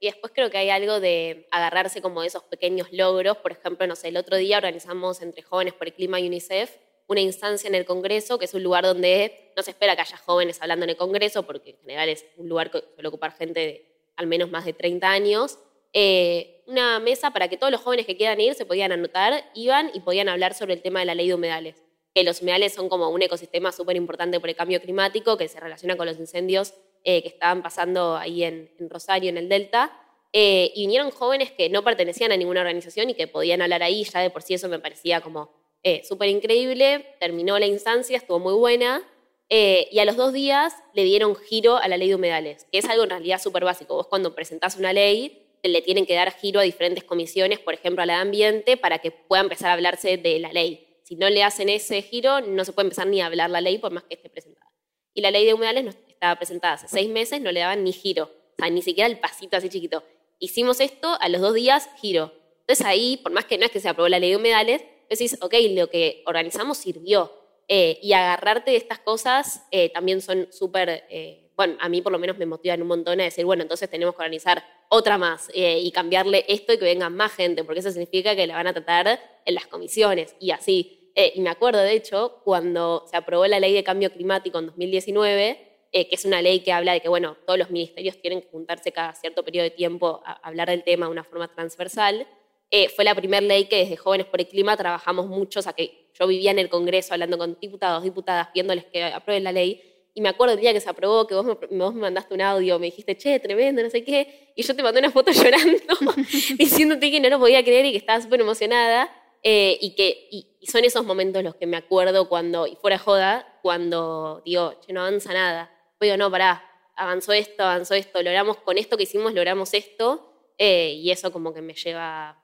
Y 0.00 0.06
después 0.06 0.32
creo 0.32 0.48
que 0.48 0.58
hay 0.58 0.70
algo 0.70 1.00
de 1.00 1.48
agarrarse 1.50 2.00
como 2.00 2.20
de 2.20 2.28
esos 2.28 2.44
pequeños 2.44 2.86
logros. 2.92 3.36
Por 3.38 3.50
ejemplo, 3.50 3.84
no 3.88 3.96
sé, 3.96 4.08
el 4.08 4.16
otro 4.16 4.36
día 4.36 4.58
organizamos 4.58 5.20
entre 5.22 5.42
Jóvenes 5.42 5.74
por 5.74 5.88
el 5.88 5.94
Clima 5.94 6.20
y 6.20 6.28
UNICEF 6.28 6.76
una 7.08 7.20
instancia 7.20 7.68
en 7.68 7.74
el 7.74 7.84
Congreso, 7.84 8.38
que 8.38 8.44
es 8.44 8.54
un 8.54 8.62
lugar 8.62 8.84
donde 8.84 9.52
no 9.56 9.62
se 9.62 9.70
espera 9.70 9.96
que 9.96 10.02
haya 10.02 10.16
jóvenes 10.18 10.60
hablando 10.60 10.84
en 10.84 10.90
el 10.90 10.96
Congreso, 10.96 11.44
porque 11.44 11.70
en 11.70 11.78
general 11.78 12.08
es 12.10 12.26
un 12.36 12.48
lugar 12.48 12.70
que 12.70 12.84
suele 12.94 13.08
ocupar 13.08 13.32
gente 13.32 13.60
de 13.60 13.88
al 14.16 14.26
menos 14.26 14.50
más 14.50 14.64
de 14.64 14.74
30 14.74 15.10
años. 15.10 15.58
Eh, 15.94 16.62
una 16.66 17.00
mesa 17.00 17.30
para 17.30 17.48
que 17.48 17.56
todos 17.56 17.72
los 17.72 17.80
jóvenes 17.80 18.04
que 18.04 18.16
quieran 18.16 18.40
ir 18.40 18.54
se 18.54 18.66
podían 18.66 18.92
anotar, 18.92 19.50
iban 19.54 19.90
y 19.94 20.00
podían 20.00 20.28
hablar 20.28 20.52
sobre 20.52 20.74
el 20.74 20.82
tema 20.82 21.00
de 21.00 21.06
la 21.06 21.14
ley 21.14 21.28
de 21.28 21.34
humedales. 21.34 21.82
Que 22.14 22.24
los 22.24 22.42
humedales 22.42 22.74
son 22.74 22.90
como 22.90 23.08
un 23.08 23.22
ecosistema 23.22 23.72
súper 23.72 23.96
importante 23.96 24.38
por 24.38 24.50
el 24.50 24.56
cambio 24.56 24.80
climático, 24.80 25.38
que 25.38 25.48
se 25.48 25.58
relaciona 25.60 25.96
con 25.96 26.06
los 26.06 26.18
incendios 26.18 26.74
eh, 27.04 27.22
que 27.22 27.28
estaban 27.28 27.62
pasando 27.62 28.16
ahí 28.16 28.44
en, 28.44 28.70
Rosario, 28.90 29.30
en 29.30 29.38
el 29.38 29.48
Delta. 29.48 29.98
Eh, 30.34 30.72
y 30.74 30.82
vinieron 30.82 31.10
jóvenes 31.10 31.52
que 31.52 31.70
no 31.70 31.82
pertenecían 31.82 32.32
a 32.32 32.36
ninguna 32.36 32.60
organización 32.60 33.08
y 33.08 33.14
que 33.14 33.28
podían 33.28 33.62
hablar 33.62 33.82
ahí, 33.82 34.04
ya 34.04 34.20
de 34.20 34.28
por 34.28 34.42
sí 34.42 34.52
eso 34.52 34.68
me 34.68 34.78
parecía 34.78 35.22
como 35.22 35.50
eh, 35.82 36.02
súper 36.04 36.28
increíble, 36.28 37.14
terminó 37.20 37.58
la 37.58 37.66
instancia, 37.66 38.16
estuvo 38.16 38.38
muy 38.38 38.54
buena, 38.54 39.02
eh, 39.50 39.88
y 39.90 39.98
a 39.98 40.04
los 40.04 40.16
dos 40.16 40.32
días 40.32 40.74
le 40.92 41.04
dieron 41.04 41.34
giro 41.34 41.76
a 41.76 41.88
la 41.88 41.96
ley 41.96 42.08
de 42.08 42.14
humedales, 42.14 42.66
que 42.70 42.78
es 42.78 42.84
algo 42.84 43.04
en 43.04 43.10
realidad 43.10 43.40
súper 43.40 43.64
básico. 43.64 43.94
Vos 43.94 44.06
cuando 44.06 44.34
presentás 44.34 44.76
una 44.76 44.92
ley, 44.92 45.46
le 45.62 45.82
tienen 45.82 46.06
que 46.06 46.14
dar 46.14 46.32
giro 46.32 46.60
a 46.60 46.64
diferentes 46.64 47.04
comisiones, 47.04 47.58
por 47.58 47.74
ejemplo 47.74 48.02
a 48.02 48.06
la 48.06 48.14
de 48.14 48.20
ambiente, 48.20 48.76
para 48.76 48.98
que 48.98 49.10
pueda 49.10 49.42
empezar 49.42 49.70
a 49.70 49.72
hablarse 49.74 50.16
de 50.16 50.38
la 50.38 50.52
ley. 50.52 51.00
Si 51.02 51.16
no 51.16 51.30
le 51.30 51.42
hacen 51.42 51.68
ese 51.70 52.02
giro, 52.02 52.40
no 52.42 52.64
se 52.64 52.72
puede 52.72 52.86
empezar 52.86 53.06
ni 53.06 53.22
a 53.22 53.26
hablar 53.26 53.48
la 53.48 53.60
ley 53.60 53.78
por 53.78 53.92
más 53.92 54.04
que 54.04 54.14
esté 54.14 54.28
presentada. 54.28 54.70
Y 55.14 55.22
la 55.22 55.30
ley 55.30 55.46
de 55.46 55.54
humedales 55.54 55.84
no 55.84 55.90
estaba 55.90 56.36
presentada 56.36 56.74
hace 56.74 56.88
seis 56.88 57.08
meses, 57.08 57.40
no 57.40 57.50
le 57.50 57.60
daban 57.60 57.82
ni 57.82 57.92
giro, 57.92 58.30
o 58.62 58.70
ni 58.70 58.82
siquiera 58.82 59.08
el 59.08 59.18
pasito 59.18 59.56
así 59.56 59.68
chiquito. 59.70 60.04
Hicimos 60.38 60.80
esto, 60.80 61.16
a 61.20 61.28
los 61.28 61.40
dos 61.40 61.54
días, 61.54 61.88
giro. 62.00 62.32
Entonces 62.60 62.84
ahí, 62.84 63.16
por 63.16 63.32
más 63.32 63.46
que 63.46 63.56
no 63.56 63.64
es 63.64 63.72
que 63.72 63.80
se 63.80 63.88
aprobó 63.88 64.08
la 64.08 64.18
ley 64.18 64.30
de 64.30 64.36
humedales, 64.36 64.82
decís, 65.08 65.38
ok, 65.40 65.54
lo 65.70 65.88
que 65.88 66.22
organizamos 66.26 66.78
sirvió. 66.78 67.32
Eh, 67.70 67.98
y 68.02 68.14
agarrarte 68.14 68.70
de 68.70 68.78
estas 68.78 68.98
cosas 68.98 69.66
eh, 69.70 69.90
también 69.90 70.22
son 70.22 70.48
súper, 70.50 71.04
eh, 71.10 71.50
bueno, 71.54 71.76
a 71.80 71.90
mí 71.90 72.00
por 72.00 72.12
lo 72.12 72.18
menos 72.18 72.38
me 72.38 72.46
motivan 72.46 72.80
un 72.80 72.88
montón 72.88 73.20
a 73.20 73.24
decir, 73.24 73.44
bueno, 73.44 73.62
entonces 73.62 73.90
tenemos 73.90 74.14
que 74.14 74.22
organizar 74.22 74.64
otra 74.88 75.18
más 75.18 75.50
y 75.52 75.90
cambiarle 75.92 76.46
esto 76.48 76.72
y 76.72 76.78
que 76.78 76.84
venga 76.86 77.10
más 77.10 77.32
gente, 77.32 77.62
porque 77.64 77.80
eso 77.80 77.90
significa 77.90 78.34
que 78.34 78.46
la 78.46 78.54
van 78.54 78.68
a 78.68 78.72
tratar 78.72 79.20
en 79.44 79.54
las 79.54 79.66
comisiones 79.66 80.34
y 80.40 80.50
así. 80.50 81.12
y 81.14 81.40
me 81.42 81.50
acuerdo, 81.50 81.80
de 81.80 81.92
hecho, 81.92 82.40
cuando 82.42 83.04
se 83.10 83.18
aprobó 83.18 83.46
la 83.46 83.60
ley 83.60 83.74
de 83.74 83.84
cambio 83.84 84.10
climático 84.10 84.58
en 84.58 84.66
2019, 84.66 85.88
que 85.92 86.08
es 86.10 86.24
una 86.24 86.40
ley 86.40 86.60
que 86.60 86.72
habla 86.72 86.94
de 86.94 87.02
que, 87.02 87.10
bueno, 87.10 87.36
todos 87.44 87.58
los 87.58 87.70
ministerios 87.70 88.18
tienen 88.22 88.40
que 88.40 88.48
juntarse 88.48 88.92
cada 88.92 89.12
cierto 89.12 89.44
periodo 89.44 89.64
de 89.64 89.72
tiempo 89.72 90.22
a 90.24 90.32
hablar 90.48 90.70
del 90.70 90.84
tema 90.84 91.04
de 91.04 91.12
una 91.12 91.24
forma 91.24 91.52
transversal. 91.52 92.26
Eh, 92.70 92.88
fue 92.90 93.04
la 93.04 93.14
primera 93.14 93.40
ley 93.40 93.64
que 93.64 93.76
desde 93.76 93.96
Jóvenes 93.96 94.26
por 94.26 94.40
el 94.40 94.46
Clima 94.46 94.76
trabajamos 94.76 95.26
mucho, 95.26 95.60
o 95.60 95.62
sea 95.62 95.72
que 95.72 96.10
yo 96.18 96.26
vivía 96.26 96.50
en 96.50 96.58
el 96.58 96.68
Congreso 96.68 97.14
hablando 97.14 97.38
con 97.38 97.58
diputados, 97.60 98.02
diputadas, 98.02 98.48
pidiéndoles 98.48 98.84
que 98.86 99.02
aprueben 99.04 99.44
la 99.44 99.52
ley, 99.52 99.82
y 100.12 100.20
me 100.20 100.28
acuerdo 100.28 100.54
el 100.54 100.60
día 100.60 100.72
que 100.72 100.80
se 100.80 100.90
aprobó, 100.90 101.26
que 101.26 101.34
vos 101.34 101.46
me, 101.46 101.54
vos 101.54 101.94
me 101.94 102.00
mandaste 102.00 102.34
un 102.34 102.42
audio, 102.42 102.78
me 102.78 102.86
dijiste, 102.86 103.16
che, 103.16 103.38
tremendo, 103.38 103.82
no 103.82 103.88
sé 103.88 104.04
qué, 104.04 104.52
y 104.54 104.62
yo 104.62 104.74
te 104.74 104.82
mandé 104.82 104.98
una 104.98 105.10
foto 105.10 105.30
llorando, 105.32 105.94
diciéndote 106.58 107.10
que 107.10 107.20
no 107.20 107.28
lo 107.30 107.38
podía 107.38 107.62
creer 107.62 107.86
y 107.86 107.92
que 107.92 107.98
estaba 107.98 108.20
súper 108.20 108.40
emocionada, 108.40 109.10
eh, 109.42 109.78
y 109.80 109.94
que 109.94 110.28
y, 110.30 110.46
son 110.66 110.84
esos 110.84 111.04
momentos 111.04 111.42
los 111.42 111.54
que 111.54 111.66
me 111.66 111.76
acuerdo 111.76 112.28
cuando, 112.28 112.66
y 112.66 112.76
fuera 112.76 112.98
joda, 112.98 113.60
cuando 113.62 114.42
digo, 114.44 114.74
che, 114.84 114.92
no 114.92 115.00
avanza 115.00 115.32
nada. 115.32 115.72
Digo, 116.00 116.16
no, 116.16 116.30
pará, 116.30 116.64
avanzó 116.96 117.32
esto, 117.32 117.62
avanzó 117.62 117.94
esto, 117.94 118.22
logramos 118.22 118.58
con 118.58 118.76
esto 118.76 118.96
que 118.96 119.04
hicimos, 119.04 119.32
logramos 119.32 119.72
esto, 119.72 120.52
eh, 120.58 120.94
y 120.96 121.10
eso 121.10 121.32
como 121.32 121.54
que 121.54 121.62
me 121.62 121.74
lleva 121.74 122.42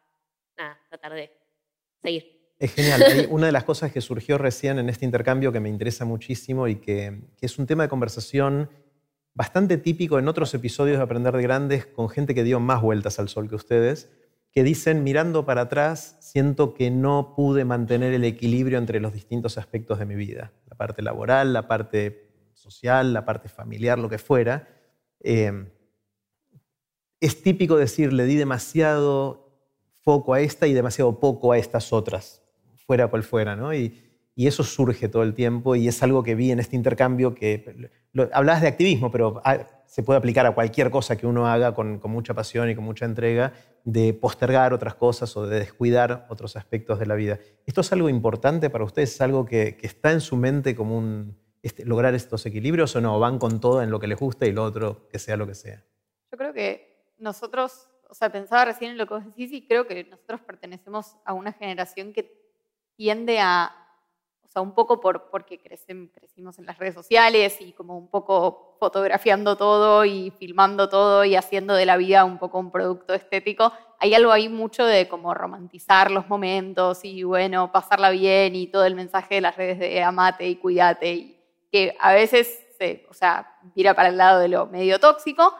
nada, 0.56 0.78
tratar 0.88 1.14
de 1.14 1.30
seguir. 2.00 2.34
Es 2.58 2.74
genial. 2.74 3.02
una 3.30 3.46
de 3.46 3.52
las 3.52 3.64
cosas 3.64 3.92
que 3.92 4.00
surgió 4.00 4.38
recién 4.38 4.78
en 4.78 4.88
este 4.88 5.04
intercambio 5.04 5.52
que 5.52 5.60
me 5.60 5.68
interesa 5.68 6.04
muchísimo 6.04 6.68
y 6.68 6.76
que, 6.76 7.22
es 7.40 7.58
un 7.58 7.66
tema 7.66 7.84
de 7.84 7.88
conversación 7.88 8.70
bastante 9.34 9.78
típico 9.78 10.18
en 10.18 10.28
otros 10.28 10.54
episodios 10.54 10.98
de 10.98 11.02
Aprender 11.02 11.36
de 11.36 11.42
Grandes 11.42 11.86
con 11.86 12.08
gente 12.08 12.34
que 12.34 12.44
dio 12.44 12.60
más 12.60 12.82
vueltas 12.82 13.18
al 13.18 13.28
sol 13.28 13.48
que 13.48 13.56
ustedes, 13.56 14.10
que 14.52 14.62
dicen, 14.62 15.02
mirando 15.02 15.44
para 15.44 15.62
atrás, 15.62 16.16
siento 16.20 16.74
que 16.74 16.90
no 16.90 17.34
pude 17.34 17.64
mantener 17.64 18.14
el 18.14 18.22
equilibrio 18.22 18.78
entre 18.78 19.00
los 19.00 19.12
distintos 19.12 19.58
aspectos 19.58 19.98
de 19.98 20.06
mi 20.06 20.14
vida, 20.14 20.52
la 20.70 20.76
parte 20.76 21.02
laboral, 21.02 21.52
la 21.52 21.66
parte 21.66 22.30
social, 22.52 23.12
la 23.12 23.24
parte 23.24 23.48
familiar, 23.48 23.98
lo 23.98 24.08
que 24.08 24.18
fuera. 24.18 24.68
Eh, 25.18 25.68
es 27.18 27.42
típico 27.42 27.76
decir, 27.76 28.12
le 28.12 28.26
di 28.26 28.36
demasiado 28.36 29.43
foco 30.04 30.34
a 30.34 30.40
esta 30.40 30.66
y 30.66 30.74
demasiado 30.74 31.18
poco 31.18 31.52
a 31.52 31.58
estas 31.58 31.92
otras, 31.92 32.42
fuera 32.86 33.08
cual 33.08 33.22
fuera, 33.22 33.56
¿no? 33.56 33.74
Y, 33.74 34.00
eso 34.36 34.64
surge 34.64 35.08
todo 35.08 35.22
el 35.22 35.32
tiempo 35.32 35.76
y 35.76 35.86
es 35.86 36.02
algo 36.02 36.24
que 36.24 36.34
vi 36.34 36.50
en 36.50 36.58
este 36.58 36.74
intercambio 36.74 37.36
que 37.36 37.88
hablabas 38.32 38.62
de 38.62 38.66
activismo, 38.66 39.08
pero 39.08 39.40
se 39.86 40.02
puede 40.02 40.18
aplicar 40.18 40.44
a 40.44 40.56
cualquier 40.56 40.90
cosa 40.90 41.14
que 41.14 41.24
uno 41.24 41.46
haga 41.46 41.72
con, 41.72 42.00
mucha 42.06 42.34
pasión 42.34 42.68
y 42.68 42.74
con 42.74 42.82
mucha 42.82 43.04
entrega, 43.04 43.52
de 43.84 44.12
postergar 44.12 44.72
otras 44.72 44.96
cosas 44.96 45.36
o 45.36 45.46
de 45.46 45.60
descuidar 45.60 46.26
otros 46.28 46.56
aspectos 46.56 46.98
de 46.98 47.06
la 47.06 47.14
vida. 47.14 47.38
¿Esto 47.64 47.82
es 47.82 47.92
algo 47.92 48.08
importante 48.08 48.70
para 48.70 48.82
ustedes? 48.82 49.14
¿Es 49.14 49.20
algo 49.20 49.44
que, 49.44 49.78
está 49.82 50.10
en 50.10 50.20
su 50.20 50.36
mente 50.36 50.74
como 50.74 50.98
un, 50.98 51.38
este, 51.62 51.84
lograr 51.84 52.12
estos 52.16 52.44
equilibrios 52.44 52.96
o 52.96 53.00
no? 53.00 53.20
¿Van 53.20 53.38
con 53.38 53.60
todo 53.60 53.82
en 53.82 53.92
lo 53.92 54.00
que 54.00 54.08
les 54.08 54.18
gusta 54.18 54.46
y 54.46 54.52
lo 54.52 54.64
otro 54.64 55.06
que 55.08 55.20
sea 55.20 55.36
lo 55.36 55.46
que 55.46 55.54
sea? 55.54 55.84
Yo 56.32 56.38
creo 56.38 56.52
que 56.52 57.12
nosotros 57.18 57.88
o 58.14 58.16
sea, 58.16 58.30
pensaba 58.30 58.66
recién 58.66 58.92
en 58.92 58.96
lo 58.96 59.08
que 59.08 59.14
vos 59.14 59.24
decís 59.24 59.50
y 59.52 59.66
creo 59.66 59.88
que 59.88 60.04
nosotros 60.04 60.40
pertenecemos 60.42 61.16
a 61.24 61.32
una 61.32 61.52
generación 61.52 62.12
que 62.12 62.32
tiende 62.94 63.40
a, 63.40 63.74
o 64.44 64.48
sea, 64.48 64.62
un 64.62 64.72
poco 64.72 65.00
por, 65.00 65.30
porque 65.30 65.58
crecimos 65.58 66.60
en 66.60 66.64
las 66.64 66.78
redes 66.78 66.94
sociales 66.94 67.60
y 67.60 67.72
como 67.72 67.98
un 67.98 68.06
poco 68.06 68.76
fotografiando 68.78 69.56
todo 69.56 70.04
y 70.04 70.30
filmando 70.38 70.88
todo 70.88 71.24
y 71.24 71.34
haciendo 71.34 71.74
de 71.74 71.86
la 71.86 71.96
vida 71.96 72.24
un 72.24 72.38
poco 72.38 72.60
un 72.60 72.70
producto 72.70 73.14
estético, 73.14 73.72
hay 73.98 74.14
algo 74.14 74.30
ahí 74.30 74.48
mucho 74.48 74.86
de 74.86 75.08
como 75.08 75.34
romantizar 75.34 76.12
los 76.12 76.28
momentos 76.28 77.04
y 77.04 77.24
bueno, 77.24 77.72
pasarla 77.72 78.10
bien 78.10 78.54
y 78.54 78.68
todo 78.68 78.84
el 78.84 78.94
mensaje 78.94 79.34
de 79.34 79.40
las 79.40 79.56
redes 79.56 79.80
de 79.80 80.04
amate 80.04 80.46
y 80.46 80.54
cuídate 80.54 81.12
y 81.12 81.40
que 81.72 81.96
a 81.98 82.12
veces 82.12 82.60
se, 82.78 83.08
o 83.10 83.14
sea, 83.14 83.56
vira 83.74 83.92
para 83.92 84.10
el 84.10 84.16
lado 84.16 84.38
de 84.38 84.46
lo 84.46 84.66
medio 84.66 85.00
tóxico, 85.00 85.52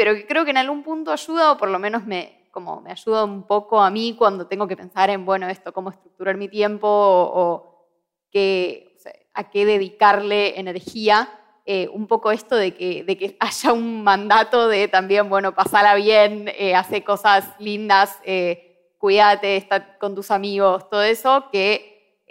pero 0.00 0.14
que 0.14 0.26
creo 0.26 0.46
que 0.46 0.50
en 0.50 0.56
algún 0.56 0.82
punto 0.82 1.12
ayuda, 1.12 1.52
o 1.52 1.58
por 1.58 1.68
lo 1.68 1.78
menos 1.78 2.06
me, 2.06 2.46
como 2.50 2.80
me 2.80 2.90
ayuda 2.90 3.22
un 3.22 3.46
poco 3.46 3.82
a 3.82 3.90
mí 3.90 4.16
cuando 4.16 4.46
tengo 4.46 4.66
que 4.66 4.74
pensar 4.74 5.10
en, 5.10 5.26
bueno, 5.26 5.46
esto, 5.46 5.74
cómo 5.74 5.90
estructurar 5.90 6.38
mi 6.38 6.48
tiempo 6.48 6.88
o, 6.88 7.86
qué, 8.30 8.96
a 9.34 9.50
qué 9.50 9.66
dedicarle 9.66 10.58
energía. 10.58 11.28
Eh, 11.66 11.86
un 11.92 12.06
poco 12.06 12.30
esto 12.30 12.56
de 12.56 12.72
que, 12.72 13.04
de 13.04 13.18
que 13.18 13.36
haya 13.40 13.74
un 13.74 14.02
mandato 14.02 14.68
de 14.68 14.88
también, 14.88 15.28
bueno, 15.28 15.54
pasala 15.54 15.94
bien, 15.96 16.50
eh, 16.56 16.74
hace 16.74 17.04
cosas 17.04 17.44
lindas, 17.58 18.18
eh, 18.24 18.94
cuídate, 18.96 19.58
está 19.58 19.98
con 19.98 20.14
tus 20.14 20.30
amigos, 20.30 20.88
todo 20.88 21.02
eso, 21.02 21.50
que 21.52 22.24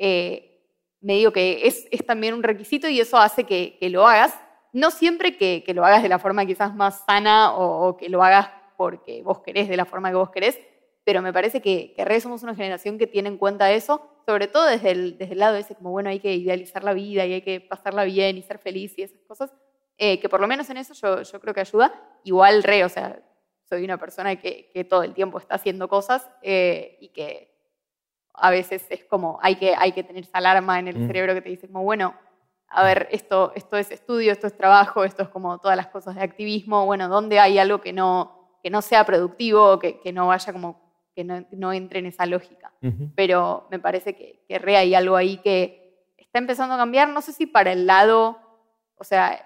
me 1.02 1.14
digo 1.14 1.32
que 1.32 1.68
es, 1.68 1.86
es, 1.92 2.04
también 2.04 2.34
un 2.34 2.42
requisito 2.42 2.90
y 2.90 3.00
eso 3.00 3.20
hace 3.20 3.44
que, 3.44 3.78
que 3.80 3.92
lo 3.92 4.08
hagas 4.08 4.34
no 4.74 4.92
siempre 4.92 5.38
que, 5.38 5.64
lo 5.74 5.86
hagas 5.86 6.04
de 6.04 6.10
la 6.10 6.20
forma 6.20 6.46
quizás 6.46 6.76
más 6.76 7.04
sana 7.06 7.54
o, 7.56 7.98
que 7.98 8.10
lo 8.10 8.24
hagas 8.24 8.50
porque 8.78 9.22
vos 9.24 9.40
querés, 9.40 9.68
de 9.68 9.78
la 9.78 9.86
forma 9.86 10.10
que 10.10 10.16
vos 10.16 10.30
querés, 10.30 10.60
pero 11.04 11.22
me 11.22 11.34
parece 11.34 11.62
que, 11.62 11.94
que 11.96 12.22
somos 12.22 12.44
una 12.44 12.56
generación 12.56 12.98
que 12.98 13.08
tiene 13.08 13.30
en 13.30 13.38
cuenta 13.38 13.72
eso, 13.72 14.02
sobre 14.26 14.48
todo 14.48 14.66
desde 14.68 14.92
el, 14.92 15.18
desde 15.18 15.34
el 15.34 15.40
lado 15.40 15.56
ese, 15.58 15.76
como 15.76 15.92
bueno, 15.92 16.10
hay 16.10 16.20
que 16.20 16.34
idealizar 16.34 16.84
la 16.84 16.94
vida 16.94 17.26
y 17.26 17.34
hay 17.34 17.42
que 17.42 17.62
pasarla 17.62 18.04
bien 18.04 18.38
y 18.38 18.44
ser 18.44 18.60
feliz 18.60 18.98
y 18.98 19.04
esas 19.04 19.22
cosas. 19.28 19.52
eh, 19.98 20.20
que 20.20 20.30
por 20.30 20.40
lo 20.40 20.48
menos 20.48 20.70
en 20.70 20.78
eso 20.78 20.94
yo, 20.94 21.24
yo 21.24 21.40
creo 21.42 21.54
que 21.54 21.60
ayuda. 21.60 21.94
Igual 22.24 22.64
re, 22.64 22.86
o 22.86 22.90
sea, 22.90 23.22
soy 23.68 23.84
una 23.84 23.98
persona 23.98 24.36
que, 24.38 24.72
que 24.74 24.84
todo 24.86 25.04
el 25.04 25.14
tiempo 25.14 25.40
está 25.40 25.56
haciendo 25.56 25.88
cosas 25.90 26.30
eh, 26.42 26.98
y 27.02 27.10
que 27.10 27.50
a 28.34 28.50
veces 28.50 28.86
es 28.90 29.04
como, 29.06 29.40
hay 29.42 29.56
que, 29.56 29.76
hay 29.78 29.92
que 29.92 30.04
tener 30.04 30.24
esa 30.24 30.38
alarma 30.38 30.80
en 30.80 30.88
el 30.88 31.00
Mm. 31.00 31.08
cerebro 31.08 31.34
que 31.34 31.42
te 31.42 31.50
dice 31.50 31.68
como, 31.68 31.84
bueno, 31.84 32.14
a 32.70 32.84
ver, 32.84 33.08
esto, 33.12 33.52
esto 33.56 33.78
es 33.78 33.92
estudio, 33.92 34.32
esto 34.32 34.48
es 34.48 34.56
trabajo, 34.56 35.04
esto 35.04 35.24
es 35.24 35.30
como 35.30 35.58
todas 35.60 35.76
las 35.76 35.88
cosas 35.88 36.16
de 36.16 36.22
activismo, 36.22 36.86
bueno, 36.86 37.10
¿dónde 37.10 37.40
hay 37.40 37.58
algo 37.58 37.82
que 37.82 37.94
no, 37.94 38.58
que 38.64 38.70
no 38.70 38.82
sea 38.82 39.06
productivo, 39.06 39.80
que, 39.80 40.00
que 40.00 40.14
no 40.14 40.28
vaya 40.28 40.54
como, 40.54 40.80
que 41.16 41.24
no, 41.24 41.46
no 41.52 41.74
entre 41.74 42.00
en 42.00 42.06
esa 42.06 42.26
lógica? 42.26 42.72
Pero 43.16 43.68
me 43.72 43.80
parece 43.80 44.16
que, 44.16 44.46
que 44.48 44.60
re 44.60 44.78
hay 44.78 44.94
algo 44.94 45.16
ahí 45.16 45.38
que 45.38 46.14
está 46.18 46.40
empezando 46.40 46.76
a 46.76 46.78
cambiar, 46.78 47.10
no 47.10 47.22
sé 47.22 47.34
si 47.34 47.48
para 47.48 47.72
el 47.72 47.88
lado, 47.88 48.38
o 48.98 49.04
sea, 49.04 49.46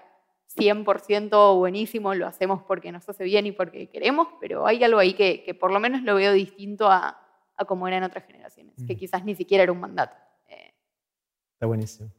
100% 0.56 1.56
buenísimo, 1.56 2.14
lo 2.14 2.26
hacemos 2.26 2.62
porque 2.62 2.92
nos 2.92 3.08
hace 3.08 3.24
bien 3.24 3.46
y 3.46 3.52
porque 3.52 3.88
queremos, 3.88 4.28
pero 4.40 4.66
hay 4.66 4.84
algo 4.84 4.98
ahí 4.98 5.14
que, 5.14 5.42
que 5.42 5.54
por 5.54 5.72
lo 5.72 5.80
menos 5.80 6.02
lo 6.02 6.14
veo 6.14 6.32
distinto 6.32 6.88
a, 6.90 7.18
a 7.56 7.64
como 7.64 7.88
era 7.88 7.96
en 7.96 8.04
otras 8.04 8.24
generaciones, 8.24 8.74
que 8.86 8.96
quizás 8.96 9.24
ni 9.24 9.34
siquiera 9.34 9.62
era 9.62 9.72
un 9.72 9.80
mandato. 9.80 10.14
Eh, 10.48 10.74
Está 11.54 11.66
buenísimo. 11.66 12.10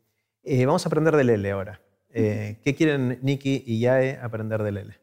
Eh, 0.48 0.64
vamos 0.68 0.86
a 0.86 0.90
aprender 0.90 1.16
de 1.16 1.24
Lele 1.24 1.50
ahora. 1.50 1.82
Eh, 2.14 2.58
¿Qué 2.64 2.76
quieren 2.76 3.18
Nikki 3.24 3.64
y 3.66 3.80
Yae 3.80 4.20
aprender 4.22 4.62
de 4.62 4.72
Lele? 4.72 5.00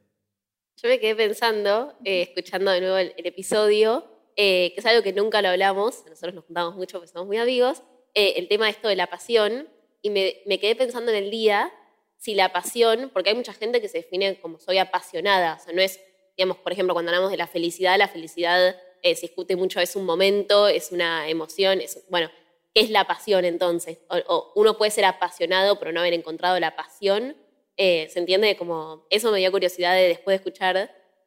Yo 0.80 0.88
me 0.88 1.00
quedé 1.00 1.16
pensando, 1.16 1.94
eh, 2.04 2.22
escuchando 2.22 2.70
de 2.70 2.80
nuevo 2.80 2.96
el, 2.96 3.12
el 3.16 3.26
episodio, 3.26 4.04
eh, 4.36 4.70
que 4.72 4.80
es 4.80 4.86
algo 4.86 5.02
que 5.02 5.12
nunca 5.12 5.42
lo 5.42 5.48
hablamos, 5.48 6.04
nosotros 6.08 6.34
nos 6.34 6.44
juntamos 6.44 6.76
mucho 6.76 6.98
porque 6.98 7.12
somos 7.12 7.26
muy 7.26 7.38
amigos, 7.38 7.82
eh, 8.14 8.34
el 8.36 8.46
tema 8.46 8.66
de 8.66 8.70
esto 8.70 8.86
de 8.86 8.94
la 8.94 9.08
pasión, 9.08 9.68
y 10.00 10.10
me, 10.10 10.36
me 10.46 10.60
quedé 10.60 10.76
pensando 10.76 11.10
en 11.10 11.24
el 11.24 11.30
día 11.30 11.72
si 12.18 12.34
la 12.36 12.52
pasión, 12.52 13.10
porque 13.12 13.30
hay 13.30 13.36
mucha 13.36 13.52
gente 13.52 13.80
que 13.80 13.88
se 13.88 13.98
define 13.98 14.38
como 14.40 14.60
soy 14.60 14.78
apasionada, 14.78 15.58
o 15.60 15.64
sea, 15.64 15.72
no 15.74 15.82
es, 15.82 16.00
digamos, 16.36 16.58
por 16.58 16.72
ejemplo, 16.72 16.94
cuando 16.94 17.10
hablamos 17.10 17.32
de 17.32 17.36
la 17.36 17.48
felicidad, 17.48 17.98
la 17.98 18.08
felicidad 18.08 18.76
eh, 19.02 19.16
se 19.16 19.22
discute 19.22 19.56
mucho, 19.56 19.80
es 19.80 19.96
un 19.96 20.04
momento, 20.04 20.68
es 20.68 20.92
una 20.92 21.28
emoción, 21.28 21.80
es, 21.80 22.04
bueno, 22.08 22.30
¿qué 22.74 22.80
es 22.82 22.90
la 22.90 23.06
pasión 23.06 23.44
entonces? 23.44 23.98
O, 24.08 24.16
o 24.26 24.52
uno 24.56 24.76
puede 24.76 24.90
ser 24.90 25.04
apasionado 25.04 25.78
pero 25.78 25.92
no 25.92 26.00
haber 26.00 26.14
encontrado 26.14 26.58
la 26.60 26.76
pasión, 26.76 27.36
eh, 27.76 28.08
¿se 28.10 28.18
entiende? 28.18 28.56
Como, 28.56 29.06
eso 29.10 29.32
me 29.32 29.38
dio 29.38 29.50
curiosidad 29.50 29.94
de 29.94 30.08
después 30.08 30.34
de 30.34 30.36
escuchar 30.36 30.76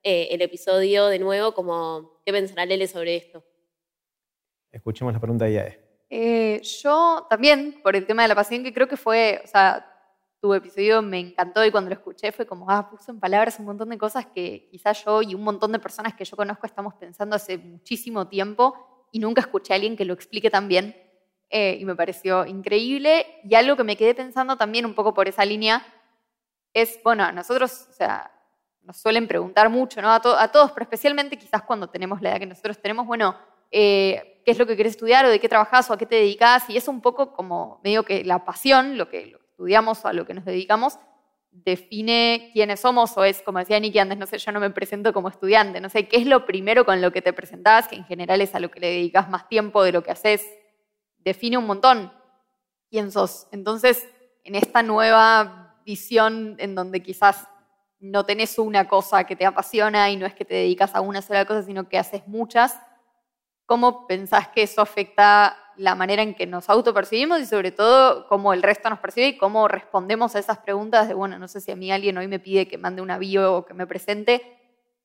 eh, 0.03 0.27
el 0.31 0.41
episodio 0.41 1.08
de 1.08 1.19
nuevo, 1.19 1.53
como, 1.53 2.21
¿qué 2.25 2.31
pensará 2.31 2.65
Lele 2.65 2.88
sobre 2.88 3.15
esto? 3.15 3.43
Escuchemos 4.71 5.13
la 5.13 5.19
pregunta 5.19 5.45
de 5.45 5.53
Yae. 5.53 5.79
Eh, 6.10 6.62
yo 6.62 7.25
también, 7.29 7.81
por 7.81 7.95
el 7.95 8.05
tema 8.05 8.21
de 8.21 8.27
la 8.27 8.36
pasión, 8.36 8.63
que 8.63 8.73
creo 8.73 8.88
que 8.88 8.97
fue, 8.97 9.41
o 9.43 9.47
sea, 9.47 9.91
tu 10.39 10.53
episodio 10.53 11.01
me 11.01 11.19
encantó 11.19 11.65
y 11.65 11.71
cuando 11.71 11.89
lo 11.89 11.95
escuché 11.95 12.31
fue 12.31 12.45
como, 12.45 12.69
ah, 12.69 12.88
puso 12.89 13.12
en 13.12 13.19
palabras 13.19 13.58
un 13.58 13.65
montón 13.65 13.89
de 13.89 13.97
cosas 13.97 14.27
que 14.27 14.67
quizás 14.69 15.03
yo 15.03 15.23
y 15.23 15.34
un 15.34 15.43
montón 15.43 15.71
de 15.71 15.79
personas 15.79 16.13
que 16.13 16.23
yo 16.23 16.38
conozco 16.38 16.67
estamos 16.67 16.93
pensando 16.93 17.36
hace 17.36 17.58
muchísimo 17.58 18.27
tiempo 18.27 19.08
y 19.12 19.17
nunca 19.17 19.41
escuché 19.41 19.73
a 19.73 19.77
alguien 19.77 19.97
que 19.97 20.05
lo 20.05 20.13
explique 20.13 20.51
tan 20.51 20.67
bien 20.67 20.95
eh, 21.49 21.77
y 21.79 21.86
me 21.86 21.95
pareció 21.95 22.45
increíble. 22.45 23.25
Y 23.43 23.55
algo 23.55 23.75
que 23.75 23.84
me 23.84 23.95
quedé 23.95 24.13
pensando 24.15 24.58
también 24.58 24.86
un 24.86 24.93
poco 24.93 25.13
por 25.13 25.27
esa 25.27 25.45
línea 25.45 25.86
es, 26.73 26.99
bueno, 27.03 27.31
nosotros, 27.31 27.88
o 27.89 27.93
sea, 27.93 28.31
nos 28.84 28.97
suelen 28.97 29.27
preguntar 29.27 29.69
mucho, 29.69 30.01
¿no? 30.01 30.12
A, 30.12 30.21
to- 30.21 30.38
a 30.38 30.51
todos, 30.51 30.71
pero 30.71 30.84
especialmente 30.84 31.38
quizás 31.38 31.63
cuando 31.63 31.89
tenemos 31.89 32.21
la 32.21 32.31
edad 32.31 32.39
que 32.39 32.45
nosotros 32.45 32.79
tenemos, 32.79 33.08
bueno, 33.08 33.36
eh, 33.71 34.41
qué 34.45 34.51
es 34.51 34.60
lo 34.60 34.67
que 34.67 34.75
quieres 34.75 34.91
estudiar 34.93 35.25
o 35.25 35.29
de 35.29 35.39
qué 35.39 35.49
trabajas 35.49 35.89
o 35.89 35.93
a 35.93 35.97
qué 35.97 36.05
te 36.05 36.15
dedicas. 36.15 36.69
Y 36.69 36.77
es 36.77 36.88
un 36.88 37.01
poco 37.01 37.34
como 37.34 37.79
medio 37.84 38.03
que 38.03 38.23
la 38.23 38.45
pasión, 38.45 38.97
lo 38.97 39.10
que, 39.10 39.27
lo 39.27 39.39
estudiamos 39.39 40.03
o 40.05 40.08
a 40.10 40.13
lo 40.13 40.25
que 40.25 40.34
nos 40.34 40.45
dedicamos, 40.45 40.99
define 41.51 42.49
quiénes 42.53 42.81
somos 42.81 43.17
o 43.17 43.23
es, 43.23 43.41
como 43.41 43.60
decía 43.60 43.79
Nicky 43.79 43.97
antes, 43.99 44.17
no 44.17 44.25
sé, 44.27 44.38
yo 44.38 44.51
no 44.51 44.60
me 44.60 44.69
presento 44.69 45.13
como 45.13 45.29
estudiante, 45.29 45.79
no 45.79 45.88
sé, 45.89 46.08
¿qué 46.08 46.17
es 46.17 46.25
lo 46.27 46.45
primero 46.45 46.86
con 46.86 47.01
lo 47.01 47.12
que 47.13 47.21
te 47.21 47.31
presentás? 47.31 47.88
Que 47.88 47.95
en 47.95 48.03
general 48.03 48.41
es 48.41 48.53
a 48.53 48.60
lo 48.60 48.69
que 48.69 48.81
le 48.81 48.88
dedicas 48.88 49.29
más 49.29 49.47
tiempo 49.47 49.81
de 49.81 49.93
lo 49.93 50.03
que 50.03 50.12
haces, 50.12 50.45
define 51.25 51.57
un 51.57 51.65
montón 51.65 52.13
quién. 52.89 53.09
Entonces, 53.51 54.07
en 54.43 54.55
esta 54.55 54.83
nueva 54.83 55.81
visión 55.83 56.55
en 56.59 56.75
donde 56.75 57.01
quizás 57.01 57.47
no 57.99 58.25
tenés 58.25 58.57
una 58.59 58.88
cosa 58.88 59.23
que 59.25 59.35
te 59.35 59.45
apasiona 59.45 60.09
y 60.09 60.17
no 60.17 60.25
es 60.25 60.35
que 60.35 60.45
te 60.45 60.53
dedicas 60.53 60.95
a 60.95 61.01
una 61.01 61.21
sola 61.21 61.45
cosa, 61.45 61.63
sino 61.63 61.89
que 61.89 61.97
haces 61.97 62.27
muchas, 62.27 62.79
¿cómo 63.65 64.07
pensás 64.07 64.47
que 64.49 64.63
eso 64.63 64.81
afecta 64.81 65.57
la 65.77 65.95
manera 65.95 66.21
en 66.21 66.35
que 66.35 66.45
nos 66.45 66.69
autopercibimos 66.69 67.41
y 67.41 67.45
sobre 67.45 67.71
todo 67.71 68.27
cómo 68.27 68.53
el 68.53 68.63
resto 68.63 68.89
nos 68.89 68.99
percibe 68.99 69.27
y 69.27 69.38
cómo 69.38 69.67
respondemos 69.67 70.35
a 70.35 70.39
esas 70.39 70.59
preguntas 70.59 71.07
de, 71.07 71.13
bueno, 71.13 71.38
no 71.39 71.47
sé 71.47 71.59
si 71.59 71.71
a 71.71 71.75
mí 71.75 71.91
alguien 71.91 72.17
hoy 72.17 72.27
me 72.27 72.39
pide 72.39 72.67
que 72.67 72.77
mande 72.77 73.01
una 73.01 73.17
bio 73.17 73.55
o 73.55 73.65
que 73.65 73.73
me 73.73 73.88
presente? 73.88 74.41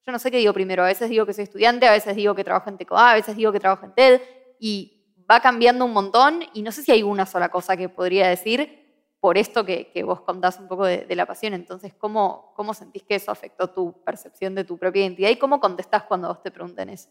Yo 0.06 0.12
no 0.12 0.18
sé 0.18 0.30
qué 0.30 0.38
digo 0.38 0.52
primero, 0.52 0.82
a 0.82 0.86
veces 0.86 1.10
digo 1.10 1.26
que 1.26 1.32
soy 1.32 1.44
estudiante, 1.44 1.88
a 1.88 1.92
veces 1.92 2.14
digo 2.14 2.34
que 2.34 2.44
trabajo 2.44 2.70
en 2.70 2.78
TECOA, 2.78 3.12
a 3.12 3.14
veces 3.14 3.36
digo 3.36 3.52
que 3.52 3.60
trabajo 3.60 3.84
en 3.84 3.94
TED 3.94 4.20
y 4.58 4.99
va 5.30 5.40
cambiando 5.40 5.84
un 5.84 5.92
montón 5.92 6.40
y 6.54 6.62
no 6.62 6.72
sé 6.72 6.82
si 6.82 6.90
hay 6.92 7.02
una 7.02 7.24
sola 7.26 7.48
cosa 7.50 7.76
que 7.76 7.88
podría 7.88 8.28
decir 8.28 8.78
por 9.20 9.36
esto 9.38 9.64
que, 9.64 9.90
que 9.92 10.02
vos 10.02 10.22
contás 10.22 10.58
un 10.58 10.66
poco 10.66 10.86
de, 10.86 11.04
de 11.04 11.14
la 11.14 11.26
pasión. 11.26 11.52
Entonces, 11.54 11.92
¿cómo, 11.94 12.52
¿cómo 12.56 12.72
sentís 12.74 13.02
que 13.04 13.14
eso 13.16 13.30
afectó 13.30 13.68
tu 13.70 14.02
percepción 14.02 14.54
de 14.54 14.64
tu 14.64 14.78
propia 14.78 15.02
identidad 15.02 15.28
y 15.30 15.36
cómo 15.36 15.60
contestás 15.60 16.04
cuando 16.04 16.28
vos 16.28 16.42
te 16.42 16.50
preguntan 16.50 16.88
eso? 16.88 17.10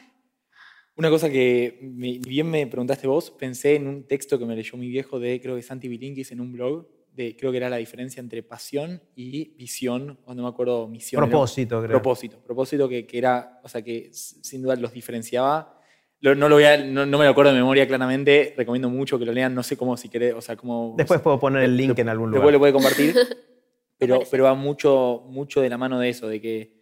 Una 0.95 1.09
cosa 1.09 1.29
que 1.29 1.77
me- 1.81 2.17
bien 2.19 2.49
me 2.49 2.65
preguntaste 2.65 3.05
vos, 3.07 3.29
pensé 3.31 3.75
en 3.75 3.87
un 3.87 4.03
texto 4.07 4.39
que 4.39 4.45
me 4.45 4.55
leyó 4.55 4.77
mi 4.77 4.89
viejo 4.89 5.19
de, 5.19 5.39
creo 5.39 5.55
que 5.55 5.61
Santi 5.61 5.87
Bilinkis 5.87 6.31
en 6.31 6.41
un 6.41 6.51
blog, 6.51 6.87
de, 7.13 7.35
creo 7.37 7.51
que 7.51 7.57
era 7.57 7.69
la 7.69 7.77
diferencia 7.77 8.19
entre 8.19 8.41
pasión 8.43 9.01
y 9.15 9.55
visión, 9.55 10.19
o 10.25 10.33
no 10.33 10.43
me 10.43 10.49
acuerdo, 10.49 10.87
misión. 10.87 11.21
era- 11.23 11.29
Propósito, 11.31 11.77
creo. 11.79 11.89
Propósito, 12.01 12.39
propósito 12.43 12.89
que, 12.89 13.05
que 13.05 13.17
era, 13.17 13.59
o 13.63 13.69
sea, 13.69 13.81
que 13.83 14.09
sin 14.11 14.61
duda 14.63 14.75
los 14.75 14.91
diferenciaba. 14.91 15.76
Lo- 16.19 16.33
no, 16.35 16.49
lo 16.49 16.55
voy 16.55 16.63
a- 16.63 16.77
no, 16.77 17.05
no 17.05 17.17
me 17.17 17.25
lo 17.25 17.31
acuerdo 17.31 17.51
de 17.51 17.57
memoria 17.59 17.87
claramente, 17.87 18.53
recomiendo 18.57 18.89
mucho 18.89 19.19
que 19.19 19.25
lo 19.25 19.31
lean, 19.31 19.53
no 19.53 19.61
sé 19.63 19.77
cómo, 19.77 19.95
si 19.97 20.09
querés, 20.09 20.33
o 20.33 20.41
sea, 20.41 20.55
cómo... 20.55 20.95
Después 20.97 21.21
puedo 21.21 21.39
poner 21.39 21.63
el 21.63 21.77
link 21.77 21.97
en 21.99 22.09
algún 22.09 22.31
Después 22.31 22.51
lo 22.53 22.57
lugar. 22.57 22.71
puede 22.71 22.73
compartir. 22.73 23.15
pero, 23.99 24.21
pero 24.29 24.43
va 24.45 24.53
mucho, 24.55 25.23
mucho 25.27 25.61
de 25.61 25.69
la 25.69 25.77
mano 25.77 25.99
de 25.99 26.09
eso, 26.09 26.27
de 26.27 26.41
que, 26.41 26.77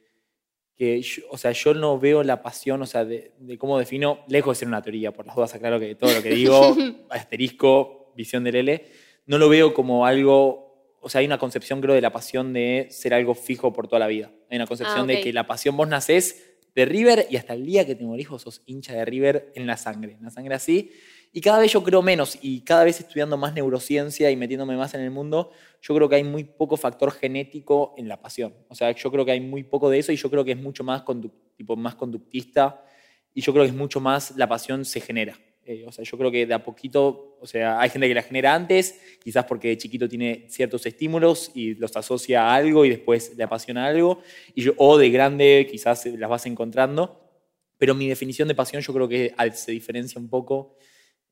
que 0.78 1.02
yo, 1.02 1.24
o 1.30 1.38
sea, 1.38 1.52
yo 1.52 1.74
no 1.74 2.00
veo 2.00 2.24
la 2.24 2.42
pasión, 2.42 2.82
o 2.82 2.86
sea, 2.86 3.04
de, 3.06 3.34
de 3.40 3.58
cómo 3.58 3.78
defino, 3.80 4.20
lejos 4.28 4.56
de 4.58 4.60
ser 4.60 4.68
una 4.70 4.82
teoría, 4.82 5.12
por 5.12 5.26
las 5.26 5.36
dudas 5.36 5.54
aclaro 5.56 5.80
que 5.80 5.96
todo 5.96 6.14
lo 6.14 6.22
que 6.24 6.30
digo, 6.30 6.76
asterisco, 7.10 8.14
visión 8.16 8.44
del 8.44 8.56
L, 8.56 8.86
no 9.26 9.38
lo 9.38 9.50
veo 9.50 9.74
como 9.74 10.06
algo, 10.06 10.96
o 11.02 11.10
sea, 11.10 11.20
hay 11.20 11.26
una 11.26 11.38
concepción 11.38 11.82
creo 11.82 11.94
de 11.96 12.02
la 12.02 12.12
pasión 12.12 12.54
de 12.54 12.88
ser 12.90 13.14
algo 13.14 13.36
fijo 13.36 13.74
por 13.74 13.88
toda 13.88 14.00
la 14.00 14.08
vida. 14.08 14.32
Hay 14.50 14.56
una 14.58 14.68
concepción 14.68 15.00
Ah, 15.00 15.04
ok. 15.04 15.08
de 15.08 15.22
que 15.22 15.34
la 15.34 15.46
pasión 15.48 15.76
vos 15.76 15.88
nacés 15.88 16.55
de 16.76 16.86
River 16.86 17.28
y 17.30 17.38
hasta 17.38 17.54
el 17.54 17.66
día 17.66 17.86
que 17.86 17.96
te 17.96 18.04
morís 18.04 18.30
vos 18.30 18.42
sos 18.42 18.62
hincha 18.66 18.94
de 18.94 19.06
River 19.06 19.52
en 19.56 19.66
la 19.66 19.78
sangre, 19.78 20.14
en 20.14 20.24
la 20.24 20.30
sangre 20.30 20.56
así. 20.56 20.92
Y 21.32 21.42
cada 21.42 21.60
vez 21.60 21.72
yo 21.74 21.84
creo 21.84 22.02
menos 22.02 22.38
y 22.42 22.62
cada 22.62 22.84
vez 22.84 23.00
estudiando 23.00 23.38
más 23.38 23.54
neurociencia 23.54 24.32
y 24.32 24.36
metiéndome 24.36 24.78
más 24.78 24.94
en 24.94 25.02
el 25.02 25.12
mundo, 25.12 25.52
yo 25.82 25.96
creo 25.96 26.08
que 26.08 26.16
hay 26.16 26.24
muy 26.24 26.44
poco 26.44 26.78
factor 26.78 27.12
genético 27.12 27.94
en 27.98 28.08
la 28.08 28.22
pasión. 28.22 28.54
O 28.70 28.76
sea, 28.76 28.92
yo 28.92 29.12
creo 29.12 29.26
que 29.26 29.32
hay 29.32 29.42
muy 29.42 29.64
poco 29.64 29.90
de 29.90 30.00
eso 30.00 30.12
y 30.12 30.16
yo 30.16 30.30
creo 30.30 30.46
que 30.46 30.52
es 30.52 30.58
mucho 30.58 30.84
más, 30.84 31.04
tipo, 31.58 31.76
más 31.76 31.96
conductista 31.96 32.86
y 33.34 33.42
yo 33.42 33.52
creo 33.52 33.66
que 33.66 33.72
es 33.72 33.76
mucho 33.76 34.00
más 34.00 34.36
la 34.38 34.48
pasión 34.48 34.86
se 34.86 35.02
genera. 35.02 35.38
Eh, 35.68 35.84
o 35.88 35.92
sea, 35.92 36.06
yo 36.06 36.16
creo 36.16 36.30
que 36.30 36.46
de 36.46 36.54
a 36.54 36.64
poquito, 36.64 37.38
o 37.42 37.48
sea, 37.48 37.82
hay 37.82 37.90
gente 37.90 38.08
que 38.08 38.14
la 38.14 38.22
genera 38.22 38.54
antes, 38.54 39.02
quizás 39.24 39.46
porque 39.46 39.70
de 39.70 39.78
chiquito 39.78 40.08
tiene 40.08 40.46
ciertos 40.48 40.86
estímulos 40.86 41.52
y 41.56 41.74
los 41.74 41.98
asocia 41.98 42.44
a 42.44 42.54
algo 42.54 42.86
y 42.86 42.90
después 42.90 43.36
le 43.36 43.44
apasiona 43.44 43.88
algo, 43.88 44.22
y 44.54 44.62
yo, 44.62 44.74
o 44.78 44.96
de 45.00 45.10
grande 45.10 45.68
quizás 45.70 46.06
las 46.06 46.30
vas 46.30 46.46
encontrando, 46.46 47.20
pero 47.80 47.96
mi 47.96 48.08
definición 48.08 48.48
de 48.48 48.54
pasión 48.54 48.84
yo 48.84 48.94
creo 48.94 49.10
que 49.10 49.34
se 49.54 49.72
diferencia 49.72 50.22
un 50.22 50.30
poco 50.30 50.78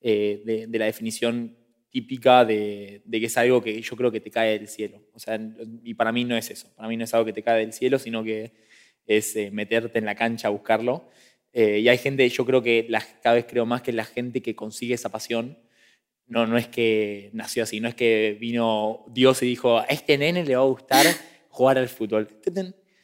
eh, 0.02 0.42
de, 0.44 0.66
de 0.66 0.80
la 0.80 0.86
definición 0.86 1.56
típica 1.90 2.44
de, 2.44 3.04
de 3.06 3.20
que 3.20 3.28
es 3.28 3.38
algo 3.38 3.62
que 3.62 3.80
yo 3.80 3.96
creo 3.96 4.12
que 4.12 4.20
te 4.20 4.32
cae 4.32 4.58
del 4.58 4.68
cielo. 4.68 5.04
O 5.14 5.20
sea, 5.20 5.40
y 5.84 5.94
para 5.94 6.12
mí 6.12 6.24
no 6.26 6.36
es 6.36 6.50
eso, 6.50 6.74
para 6.76 6.90
mí 6.90 6.98
no 6.98 7.04
es 7.04 7.14
algo 7.14 7.28
que 7.28 7.34
te 7.34 7.44
cae 7.44 7.60
del 7.60 7.72
cielo, 7.72 8.00
sino 8.00 8.24
que 8.24 8.52
es 9.06 9.36
eh, 9.36 9.52
meterte 9.52 10.00
en 10.00 10.06
la 10.06 10.16
cancha 10.16 10.48
a 10.48 10.52
buscarlo. 10.52 11.08
Eh, 11.54 11.80
y 11.80 11.88
hay 11.90 11.98
gente, 11.98 12.28
yo 12.30 12.46
creo 12.46 12.62
que 12.64 12.86
la- 12.90 13.06
cada 13.22 13.36
vez 13.36 13.46
creo 13.48 13.66
más 13.66 13.82
que 13.82 13.92
la 13.94 14.06
gente 14.06 14.42
que 14.42 14.56
consigue 14.56 14.96
esa 14.96 15.10
pasión, 15.10 15.58
no, 16.28 16.48
no 16.48 16.58
es 16.58 16.68
que 16.68 17.30
nació 17.34 17.64
así, 17.64 17.80
no 17.80 17.88
es 17.88 17.96
que 17.96 18.38
vino 18.40 19.06
Dios 19.10 19.44
y 19.44 19.46
dijo, 19.48 19.78
a 19.78 19.84
este 19.86 20.18
nene 20.18 20.44
le 20.46 20.56
va 20.56 20.64
a 20.64 20.66
gustar 20.66 21.06
jugar 21.50 21.78
al 21.78 21.90
fútbol, 21.90 22.28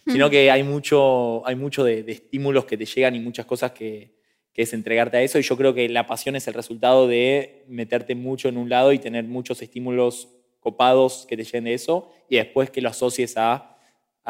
sino 0.08 0.30
que 0.30 0.50
hay 0.50 0.64
mucho, 0.64 1.46
hay 1.46 1.56
mucho 1.56 1.84
de, 1.84 2.02
de 2.04 2.14
estímulos 2.14 2.66
que 2.66 2.78
te 2.78 2.86
llegan 2.86 3.16
y 3.16 3.20
muchas 3.20 3.46
cosas 3.46 3.72
que, 3.74 4.16
que 4.54 4.64
es 4.64 4.74
entregarte 4.74 5.18
a 5.18 5.22
eso. 5.22 5.38
Y 5.38 5.44
yo 5.44 5.56
creo 5.56 5.74
que 5.76 5.88
la 5.88 6.08
pasión 6.08 6.36
es 6.36 6.48
el 6.48 6.56
resultado 6.56 7.08
de 7.08 7.64
meterte 7.68 8.16
mucho 8.16 8.50
en 8.50 8.58
un 8.58 8.70
lado 8.70 8.92
y 8.92 8.98
tener 8.98 9.26
muchos 9.26 9.62
estímulos 9.62 10.30
copados 10.60 11.26
que 11.30 11.38
te 11.38 11.44
lleguen 11.44 11.66
de 11.66 11.74
eso 11.76 12.12
y 12.28 12.38
después 12.38 12.72
que 12.72 12.82
lo 12.82 12.90
asocies 12.90 13.38
a- 13.38 13.69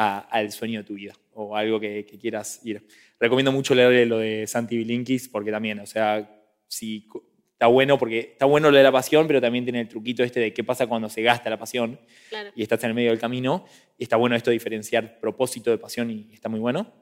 al 0.08 0.52
sueño 0.52 0.80
de 0.80 0.84
tu 0.86 0.94
vida 0.94 1.14
o 1.34 1.56
algo 1.56 1.80
que, 1.80 2.06
que 2.06 2.18
quieras 2.18 2.62
ir. 2.64 2.86
Recomiendo 3.20 3.52
mucho 3.52 3.76
leer 3.76 4.08
lo 4.08 4.20
de 4.20 4.48
Santi 4.48 4.78
Bilinkis 4.78 5.28
porque 5.30 5.52
también, 5.52 5.80
o 5.80 5.86
sea, 5.86 6.30
si 6.68 7.06
co- 7.08 7.24
está 7.52 7.68
bueno 7.68 7.98
porque 7.98 8.20
está 8.20 8.46
bueno 8.46 8.72
lo 8.72 8.78
de 8.78 8.84
la 8.84 8.92
pasión, 8.92 9.28
pero 9.28 9.42
también 9.42 9.66
tiene 9.66 9.82
el 9.82 9.90
truquito 9.90 10.24
este 10.24 10.40
de 10.40 10.54
qué 10.54 10.64
pasa 10.64 10.88
cuando 10.88 11.10
se 11.10 11.22
gasta 11.22 11.50
la 11.50 11.58
pasión 11.58 12.00
Claro. 12.30 12.52
y 12.56 12.64
estás 12.64 12.82
en 12.86 12.90
el 12.92 12.94
medio 12.96 13.10
del 13.10 13.20
camino. 13.20 13.66
Y 13.98 14.04
está 14.04 14.16
bueno 14.16 14.36
esto 14.38 14.50
de 14.52 14.54
diferenciar 14.56 15.20
propósito 15.20 15.70
de 15.70 15.78
pasión 15.78 16.10
y 16.10 16.30
está 16.34 16.48
muy 16.48 16.60
bueno. 16.62 16.94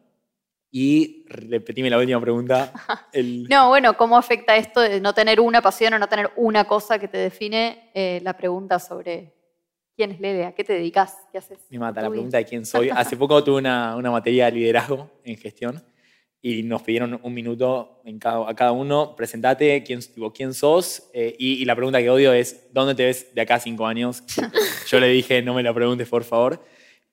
Y 0.71 1.23
repetime 1.29 1.89
la 1.89 1.97
última 1.99 2.19
pregunta. 2.19 2.73
El, 3.13 3.43
No, 3.47 3.69
bueno, 3.69 3.95
¿cómo 3.95 4.17
afecta 4.17 4.57
esto 4.57 4.81
de 4.81 4.99
no 4.99 5.13
tener 5.13 5.39
una 5.39 5.61
pasión 5.61 5.93
o 5.93 5.99
no 5.99 6.09
tener 6.09 6.31
una 6.35 6.65
cosa 6.65 6.99
que 6.99 7.07
te 7.07 7.17
define? 7.19 7.91
Eh, 7.93 8.19
la 8.23 8.35
pregunta 8.35 8.79
sobre 8.79 9.33
quién 9.97 10.11
es 10.11 10.19
Lele, 10.19 10.45
a 10.45 10.53
qué 10.53 10.63
te 10.63 10.73
dedicas, 10.73 11.17
qué 11.31 11.39
haces. 11.39 11.57
Me 11.71 11.79
mata 11.79 12.01
la 12.03 12.09
pregunta 12.09 12.37
de 12.37 12.45
quién 12.45 12.65
soy. 12.65 12.89
Hace 12.89 13.17
poco 13.17 13.43
tuve 13.43 13.57
una, 13.57 13.95
una 13.95 14.11
materia 14.11 14.45
de 14.45 14.51
liderazgo 14.51 15.09
en 15.23 15.35
gestión 15.37 15.83
y 16.39 16.61
nos 16.61 16.83
pidieron 16.83 17.19
un 17.21 17.33
minuto 17.33 17.99
en 18.05 18.19
cada, 18.19 18.47
a 18.47 18.55
cada 18.55 18.71
uno, 18.71 19.15
presentate, 19.15 19.83
quién, 19.83 19.99
tipo, 19.99 20.31
quién 20.31 20.53
sos. 20.53 21.09
eh, 21.13 21.35
y, 21.39 21.53
y 21.55 21.65
la 21.65 21.75
pregunta 21.75 21.99
que 21.99 22.11
odio 22.11 22.31
es, 22.31 22.71
¿dónde 22.71 22.93
te 22.93 23.05
ves 23.05 23.33
de 23.33 23.41
acá 23.41 23.55
a 23.55 23.59
cinco 23.59 23.87
años? 23.87 24.23
Yo 24.87 24.99
le 24.99 25.07
dije, 25.07 25.41
no 25.41 25.55
me 25.55 25.63
la 25.63 25.73
preguntes, 25.73 26.07
por 26.07 26.23
favor. 26.23 26.63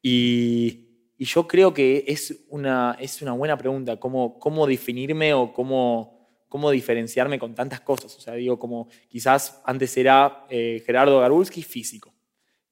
Y, 0.02 1.14
y 1.16 1.24
yo 1.24 1.48
creo 1.48 1.72
que 1.72 2.04
es 2.06 2.44
una, 2.50 2.98
es 3.00 3.22
una 3.22 3.32
buena 3.32 3.56
pregunta, 3.56 3.98
cómo, 3.98 4.38
cómo 4.38 4.66
definirme 4.66 5.32
o 5.32 5.54
cómo, 5.54 6.28
cómo 6.50 6.70
diferenciarme 6.70 7.38
con 7.38 7.54
tantas 7.54 7.80
cosas. 7.80 8.14
O 8.14 8.20
sea, 8.20 8.34
digo, 8.34 8.58
como 8.58 8.88
quizás 9.08 9.62
antes 9.64 9.96
era 9.96 10.44
eh, 10.50 10.82
Gerardo 10.84 11.18
Garbulski, 11.20 11.62
físico. 11.62 12.13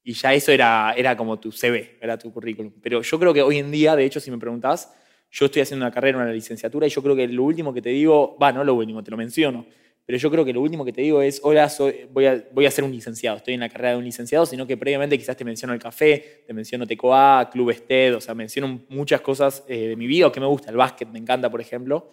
Y 0.04 0.14
ya 0.14 0.34
eso 0.34 0.50
era, 0.50 0.94
era 0.96 1.16
como 1.16 1.38
tu 1.38 1.52
CV, 1.52 1.98
era 2.00 2.18
tu 2.18 2.32
currículum. 2.32 2.72
Pero 2.82 3.02
yo 3.02 3.18
creo 3.18 3.32
que 3.32 3.42
hoy 3.42 3.58
en 3.58 3.70
día, 3.70 3.94
de 3.94 4.04
hecho, 4.04 4.18
si 4.20 4.30
me 4.30 4.38
preguntás, 4.38 4.92
yo 5.30 5.46
estoy 5.46 5.62
haciendo 5.62 5.86
una 5.86 5.92
carrera, 5.94 6.18
una 6.18 6.32
licenciatura, 6.32 6.86
y 6.86 6.90
yo 6.90 7.02
creo 7.02 7.16
que 7.16 7.26
lo 7.28 7.44
último 7.44 7.72
que 7.72 7.80
te 7.80 7.90
digo, 7.90 8.36
va, 8.40 8.52
no 8.52 8.64
lo 8.64 8.74
último, 8.74 9.02
te 9.02 9.10
lo 9.10 9.16
menciono, 9.16 9.64
pero 10.04 10.18
yo 10.18 10.30
creo 10.30 10.44
que 10.44 10.52
lo 10.52 10.60
último 10.60 10.84
que 10.84 10.92
te 10.92 11.00
digo 11.00 11.22
es, 11.22 11.40
hola, 11.44 11.68
soy, 11.68 12.06
voy, 12.10 12.26
a, 12.26 12.44
voy 12.52 12.66
a 12.66 12.70
ser 12.70 12.84
un 12.84 12.90
licenciado, 12.90 13.36
estoy 13.36 13.54
en 13.54 13.60
la 13.60 13.68
carrera 13.68 13.92
de 13.92 13.98
un 13.98 14.04
licenciado, 14.04 14.44
sino 14.44 14.66
que 14.66 14.76
previamente 14.76 15.16
quizás 15.16 15.36
te 15.36 15.44
menciono 15.44 15.72
el 15.72 15.78
café, 15.78 16.42
te 16.46 16.52
menciono 16.52 16.86
TECOA, 16.86 17.48
Club 17.50 17.70
Ested, 17.70 18.16
o 18.16 18.20
sea, 18.20 18.34
menciono 18.34 18.84
muchas 18.88 19.20
cosas 19.20 19.64
eh, 19.68 19.88
de 19.88 19.96
mi 19.96 20.06
vida 20.06 20.26
o 20.26 20.32
que 20.32 20.40
me 20.40 20.46
gusta, 20.46 20.70
el 20.70 20.76
básquet 20.76 21.08
me 21.08 21.20
encanta, 21.20 21.48
por 21.50 21.60
ejemplo. 21.60 22.10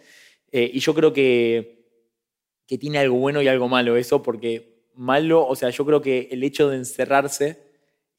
Eh, 0.52 0.70
y 0.74 0.80
yo 0.80 0.94
creo 0.94 1.12
que, 1.12 1.88
que 2.68 2.78
tiene 2.78 3.00
algo 3.00 3.18
bueno 3.18 3.42
y 3.42 3.48
algo 3.48 3.68
malo 3.68 3.98
eso, 3.98 4.22
porque 4.22 4.86
malo, 4.94 5.48
o 5.48 5.56
sea, 5.56 5.72
yo 5.72 5.86
creo 5.86 6.02
que 6.02 6.30
el 6.32 6.44
hecho 6.44 6.70
de 6.70 6.78
encerrarse 6.78 7.69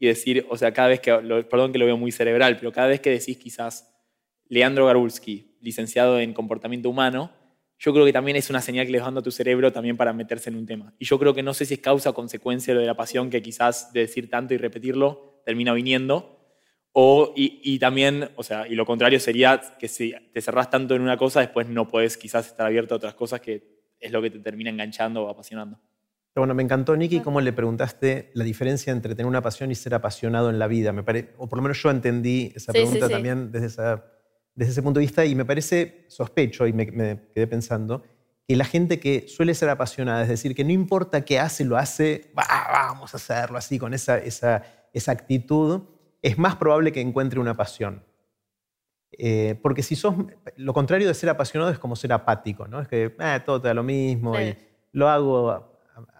y 0.00 0.08
decir, 0.08 0.46
o 0.50 0.58
sea, 0.58 0.72
cada 0.72 0.88
vez 0.88 1.00
que, 1.00 1.12
lo- 1.22 1.48
perdón 1.48 1.72
que 1.72 1.78
lo 1.78 1.86
veo 1.86 1.98
muy 1.98 2.12
cerebral, 2.12 2.56
pero 2.58 2.72
cada 2.72 2.88
vez 2.88 3.00
que 3.00 3.10
decís 3.10 3.38
quizás 3.38 3.94
Leandro 4.48 4.86
Garbulski, 4.86 5.56
licenciado 5.60 6.18
en 6.18 6.32
comportamiento 6.34 6.90
humano, 6.90 7.32
yo 7.78 7.92
creo 7.92 8.04
que 8.04 8.12
también 8.12 8.36
es 8.36 8.50
una 8.50 8.60
señal 8.60 8.86
que 8.86 8.92
le 8.92 8.98
vas 8.98 9.06
dando 9.06 9.20
a 9.20 9.22
tu 9.22 9.30
cerebro 9.30 9.72
también 9.72 9.96
para 9.96 10.12
meterse 10.12 10.50
en 10.50 10.56
un 10.56 10.66
tema. 10.66 10.94
Y 10.98 11.04
yo 11.06 11.18
creo 11.18 11.34
que 11.34 11.42
no 11.42 11.54
sé 11.54 11.64
si 11.64 11.74
es 11.74 11.80
causa 11.80 12.10
o 12.10 12.14
consecuencia 12.14 12.74
lo 12.74 12.80
de 12.80 12.86
la 12.86 12.96
pasión 12.96 13.30
que 13.30 13.40
quizás 13.42 13.92
de 13.92 14.00
decir 14.00 14.28
tanto 14.28 14.52
y 14.54 14.58
repetirlo 14.58 15.42
termina 15.46 15.72
viniendo. 15.72 16.36
O, 16.92 17.32
y, 17.36 17.60
y 17.62 17.78
también, 17.78 18.30
o 18.36 18.42
sea, 18.42 18.66
y 18.66 18.74
lo 18.74 18.84
contrario 18.84 19.20
sería 19.20 19.60
que 19.78 19.86
si 19.88 20.12
te 20.34 20.40
cerrás 20.42 20.70
tanto 20.70 20.94
en 20.96 21.02
una 21.02 21.16
cosa, 21.16 21.40
después 21.40 21.68
no 21.68 21.86
puedes 21.88 22.16
quizás 22.16 22.48
estar 22.48 22.66
abierto 22.66 22.94
a 22.94 22.96
otras 22.98 23.14
cosas 23.14 23.40
que 23.40 23.80
es 24.00 24.10
lo 24.12 24.20
que 24.20 24.30
te 24.30 24.40
termina 24.40 24.70
enganchando 24.70 25.24
o 25.24 25.28
apasionando. 25.28 25.80
Bueno, 26.36 26.54
me 26.54 26.62
encantó, 26.62 26.96
Nicky, 26.96 27.20
cómo 27.20 27.40
le 27.40 27.52
preguntaste 27.52 28.30
la 28.34 28.44
diferencia 28.44 28.92
entre 28.92 29.14
tener 29.14 29.26
una 29.26 29.42
pasión 29.42 29.70
y 29.70 29.74
ser 29.74 29.94
apasionado 29.94 30.48
en 30.48 30.58
la 30.58 30.68
vida. 30.68 30.92
Me 30.92 31.02
pare- 31.02 31.34
o 31.38 31.48
por 31.48 31.58
lo 31.58 31.62
menos 31.62 31.82
yo 31.82 31.90
entendí 31.90 32.52
esa 32.54 32.72
Sí, 32.72 32.78
pregunta 32.78 33.06
sí. 33.06 33.12
también 33.12 33.50
desde, 33.50 33.66
esa- 33.66 34.04
desde 34.54 34.72
ese 34.72 34.82
punto 34.82 35.00
de 35.00 35.06
vista 35.06 35.24
y 35.24 35.34
me 35.34 35.44
parece 35.44 36.04
sospecho 36.08 36.66
y 36.66 36.72
me, 36.72 36.86
me 36.86 37.20
quedé 37.34 37.46
pensando 37.48 38.02
que 38.46 38.54
la 38.56 38.64
gente 38.64 39.00
que 39.00 39.26
suele 39.28 39.54
ser 39.54 39.68
apasionada, 39.70 40.22
es 40.22 40.28
decir, 40.28 40.54
que 40.54 40.64
no 40.64 40.70
importa 40.72 41.24
qué 41.24 41.38
hace, 41.40 41.64
lo 41.64 41.76
hace, 41.76 42.30
"Va, 42.38 42.44
vamos 42.72 43.12
a 43.12 43.16
hacerlo 43.16 43.58
así, 43.58 43.78
con 43.78 43.92
esa, 43.92 44.16
esa, 44.18 44.62
esa 44.92 45.12
actitud, 45.12 45.82
es 46.22 46.38
más 46.38 46.56
probable 46.56 46.92
que 46.92 47.00
encuentre 47.00 47.40
una 47.40 47.56
pasión. 47.56 48.04
Eh, 49.12 49.58
porque 49.62 49.82
si 49.82 49.96
sos, 49.96 50.14
lo 50.56 50.72
contrario 50.72 51.06
de 51.08 51.14
ser 51.14 51.28
apasionado 51.28 51.70
es 51.72 51.78
como 51.78 51.96
ser 51.96 52.12
apático, 52.12 52.68
¿no? 52.68 52.80
Es 52.80 52.88
que 52.88 53.14
"Ah, 53.18 53.42
todo 53.44 53.60
te 53.60 53.68
da 53.68 53.74
lo 53.74 53.82
mismo 53.82 54.40
y 54.40 54.56
lo 54.92 55.08
hago 55.08 55.69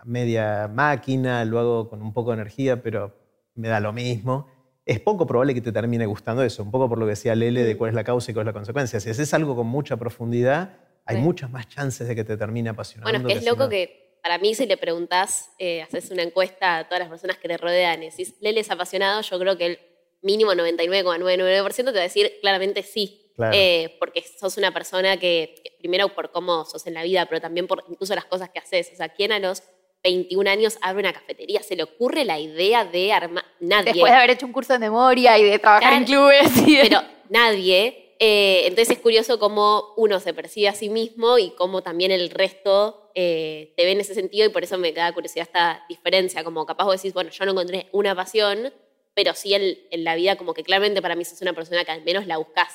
media 0.05 0.69
máquina, 0.73 1.45
lo 1.45 1.59
hago 1.59 1.89
con 1.89 2.03
un 2.03 2.13
poco 2.13 2.31
de 2.31 2.37
energía, 2.37 2.83
pero 2.83 3.15
me 3.55 3.69
da 3.69 3.81
lo 3.81 3.93
mismo. 3.93 4.49
Es 4.87 5.01
poco 5.01 5.27
probable 5.27 5.55
que 5.55 5.61
te 5.61 5.73
termine 5.73 6.07
gustando 6.07 6.43
eso, 6.43 6.63
un 6.63 6.71
poco 6.71 6.89
por 6.89 6.99
lo 6.99 7.07
que 7.07 7.11
decía 7.11 7.35
Lele 7.35 7.63
de 7.65 7.77
cuál 7.77 7.91
es 7.91 7.95
la 7.95 8.05
causa 8.05 8.31
y 8.31 8.35
cuál 8.35 8.45
es 8.45 8.47
la 8.47 8.53
consecuencia. 8.53 8.99
Si 9.01 9.11
haces 9.11 9.33
algo 9.35 9.55
con 9.55 9.67
mucha 9.67 9.97
profundidad, 9.97 10.79
hay 11.07 11.17
Sí. 11.17 11.23
muchas 11.23 11.51
más 11.51 11.69
chances 11.69 12.09
de 12.09 12.15
que 12.15 12.25
te 12.25 12.37
termine 12.37 12.71
apasionando. 12.71 13.11
Bueno, 13.11 13.29
es 13.29 13.35
que 13.35 13.39
es 13.41 13.45
loco 13.47 13.69
que 13.69 14.19
para 14.23 14.39
mí 14.39 14.55
si 14.55 14.67
le 14.67 14.77
preguntás, 14.77 15.51
eh, 15.59 15.83
haces 15.83 16.11
una 16.11 16.23
encuesta 16.23 16.79
a 16.79 16.85
todas 16.85 17.01
las 17.01 17.09
personas 17.09 17.39
que 17.39 17.49
te 17.49 17.57
rodean 17.57 18.03
y 18.03 18.11
decís, 18.11 18.35
Lele 18.41 18.61
es 18.61 18.71
apasionado, 18.71 19.23
yo 19.23 19.39
creo 19.39 19.57
que 19.57 19.67
el 19.67 19.79
mínimo 20.23 20.53
99,999% 20.55 21.75
te 21.77 21.93
va 21.93 22.01
a 22.01 22.03
decir 22.03 22.33
claramente 22.41 22.83
sí. 22.83 23.20
Claro. 23.41 23.57
Eh, 23.57 23.97
porque 23.99 24.23
sos 24.23 24.57
una 24.57 24.73
persona 24.73 25.17
que, 25.19 25.55
que 25.65 25.73
primero 25.79 26.09
por 26.15 26.31
cómo 26.31 26.65
sos 26.65 26.87
en 26.87 26.95
la 26.95 27.03
vida, 27.03 27.27
pero 27.27 27.41
también 27.41 27.67
por 27.67 27.85
incluso 27.89 28.15
las 28.15 28.25
cosas 28.27 28.51
que 28.51 28.59
haces. 28.59 28.91
O 28.93 28.97
sea, 28.97 29.09
¿quién 29.09 29.33
a 29.33 29.39
los 29.39 29.63
21 30.03 30.49
años 30.51 30.79
abre 30.83 31.01
una 31.01 31.13
cafetería? 31.13 31.63
¿Se 31.63 31.77
le 31.77 31.83
ocurre 31.83 32.25
la 32.25 32.39
idea 32.39 32.85
de 32.85 33.13
armar? 33.13 33.45
Nadie. 33.61 33.93
Después 33.93 34.11
de 34.13 34.17
haber 34.19 34.31
hecho 34.31 34.47
un 34.47 34.53
curso 34.53 34.73
de 34.73 34.79
memoria 34.79 35.39
y 35.39 35.45
de 35.45 35.59
trabajar 35.59 35.93
en 35.95 36.05
clubes. 36.05 36.51
Y 36.67 36.77
de- 36.77 36.83
pero 36.83 37.03
nadie. 37.29 38.15
Eh, 38.23 38.67
entonces 38.67 38.97
es 38.97 39.03
curioso 39.03 39.39
cómo 39.39 39.95
uno 39.97 40.21
se 40.21 40.35
percibe 40.35 40.69
a 40.69 40.75
sí 40.75 40.91
mismo 40.91 41.39
y 41.39 41.51
cómo 41.53 41.83
también 41.83 42.11
el 42.11 42.29
resto 42.29 43.11
eh, 43.15 43.73
te 43.79 43.85
ve 43.87 43.93
en 43.93 44.01
ese 44.01 44.15
sentido 44.15 44.47
y 44.47 44.51
por 44.51 44.63
eso 44.63 44.77
me 44.77 44.93
da 44.93 45.11
curiosidad 45.15 45.47
esta 45.47 45.85
diferencia, 45.89 46.45
como 46.45 46.67
capaz 46.67 46.85
vos 46.85 46.97
decís, 46.97 47.15
bueno, 47.15 47.31
yo 47.31 47.45
no 47.47 47.53
encontré 47.53 47.89
una 47.93 48.15
pasión, 48.15 48.75
pero 49.15 49.33
sí 49.35 49.55
en, 49.55 49.79
en 49.91 50.05
la 50.05 50.15
vida 50.17 50.37
como 50.37 50.53
que 50.53 50.63
claramente 50.63 51.01
para 51.01 51.15
mí 51.17 51.25
sos 51.25 51.41
una 51.41 51.55
persona 51.55 51.83
que 51.85 51.93
al 51.93 52.05
menos 52.05 52.27
la 52.27 52.37
buscas. 52.37 52.69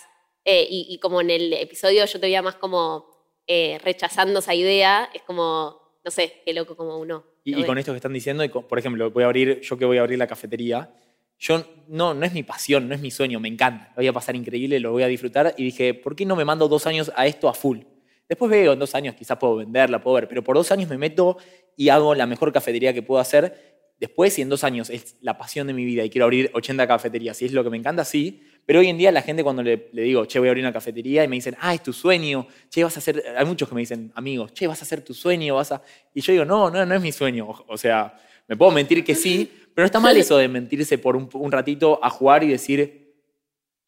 Eh, 0.45 0.67
y, 0.69 0.87
y 0.89 0.99
como 0.99 1.21
en 1.21 1.31
el 1.31 1.53
episodio 1.53 2.05
yo 2.05 2.19
te 2.19 2.27
veía 2.27 2.41
más 2.41 2.55
como 2.55 3.07
eh, 3.47 3.79
rechazando 3.83 4.39
esa 4.39 4.55
idea, 4.55 5.09
es 5.13 5.23
como, 5.23 5.99
no 6.03 6.11
sé, 6.11 6.41
qué 6.45 6.53
loco 6.53 6.77
como 6.77 6.97
uno. 6.97 7.25
Y, 7.43 7.59
y 7.59 7.63
con 7.63 7.77
esto 7.77 7.91
que 7.91 7.97
están 7.97 8.13
diciendo, 8.13 8.43
y 8.43 8.49
por 8.49 8.79
ejemplo, 8.79 9.11
voy 9.11 9.23
a 9.23 9.27
abrir, 9.27 9.61
yo 9.61 9.77
que 9.77 9.85
voy 9.85 9.97
a 9.97 10.01
abrir 10.01 10.17
la 10.17 10.27
cafetería, 10.27 10.91
yo 11.37 11.63
no, 11.87 12.13
no 12.13 12.25
es 12.25 12.33
mi 12.33 12.43
pasión, 12.43 12.87
no 12.87 12.95
es 12.95 13.01
mi 13.01 13.11
sueño, 13.11 13.39
me 13.39 13.47
encanta, 13.47 13.89
lo 13.89 13.95
voy 13.97 14.07
a 14.07 14.13
pasar 14.13 14.35
increíble, 14.35 14.79
lo 14.79 14.91
voy 14.91 15.03
a 15.03 15.07
disfrutar 15.07 15.53
y 15.57 15.65
dije, 15.65 15.93
¿por 15.93 16.15
qué 16.15 16.25
no 16.25 16.35
me 16.35 16.45
mando 16.45 16.67
dos 16.67 16.87
años 16.87 17.11
a 17.15 17.27
esto 17.27 17.49
a 17.49 17.53
full? 17.53 17.79
Después 18.27 18.49
veo, 18.49 18.73
en 18.73 18.79
dos 18.79 18.95
años 18.95 19.15
quizás 19.15 19.37
puedo 19.37 19.57
venderla, 19.57 20.01
puedo 20.01 20.15
ver, 20.15 20.27
pero 20.27 20.43
por 20.43 20.55
dos 20.55 20.71
años 20.71 20.89
me 20.89 20.97
meto 20.97 21.37
y 21.77 21.89
hago 21.89 22.15
la 22.15 22.25
mejor 22.25 22.51
cafetería 22.51 22.93
que 22.93 23.03
puedo 23.03 23.21
hacer. 23.21 23.75
Después, 23.99 24.33
si 24.33 24.41
en 24.41 24.49
dos 24.49 24.63
años 24.63 24.89
es 24.89 25.17
la 25.21 25.37
pasión 25.37 25.67
de 25.67 25.73
mi 25.73 25.85
vida 25.85 26.03
y 26.03 26.09
quiero 26.09 26.25
abrir 26.25 26.49
80 26.53 26.87
cafeterías, 26.87 27.37
si 27.37 27.45
es 27.45 27.53
lo 27.53 27.63
que 27.63 27.69
me 27.69 27.77
encanta, 27.77 28.03
sí. 28.03 28.41
Pero 28.65 28.79
hoy 28.79 28.87
en 28.87 28.97
día 28.97 29.11
la 29.11 29.21
gente 29.21 29.43
cuando 29.43 29.61
le, 29.61 29.89
le 29.93 30.01
digo, 30.01 30.25
che, 30.25 30.39
voy 30.39 30.47
a 30.47 30.51
abrir 30.51 30.63
una 30.63 30.73
cafetería 30.73 31.23
y 31.23 31.27
me 31.27 31.35
dicen, 31.35 31.55
ah, 31.59 31.73
es 31.73 31.83
tu 31.83 31.93
sueño, 31.93 32.47
che, 32.69 32.83
vas 32.83 32.95
a 32.95 32.99
hacer, 32.99 33.23
hay 33.37 33.45
muchos 33.45 33.69
que 33.69 33.75
me 33.75 33.81
dicen, 33.81 34.11
amigos, 34.15 34.53
che, 34.53 34.65
vas 34.67 34.79
a 34.81 34.85
hacer 34.85 35.01
tu 35.01 35.13
sueño, 35.13 35.55
vas 35.55 35.71
a... 35.71 35.81
Y 36.13 36.21
yo 36.21 36.31
digo, 36.33 36.45
no, 36.45 36.69
no, 36.71 36.85
no 36.85 36.95
es 36.95 37.01
mi 37.01 37.11
sueño. 37.11 37.47
O, 37.47 37.65
o 37.67 37.77
sea, 37.77 38.19
me 38.47 38.57
puedo 38.57 38.71
mentir 38.71 39.03
que 39.03 39.13
sí, 39.13 39.51
pero 39.73 39.83
no 39.83 39.85
está 39.85 39.99
mal 39.99 40.15
eso 40.17 40.37
de 40.37 40.47
mentirse 40.47 40.97
por 40.97 41.15
un, 41.15 41.29
un 41.33 41.51
ratito 41.51 41.99
a 42.01 42.09
jugar 42.09 42.43
y 42.43 42.47
decir, 42.47 43.13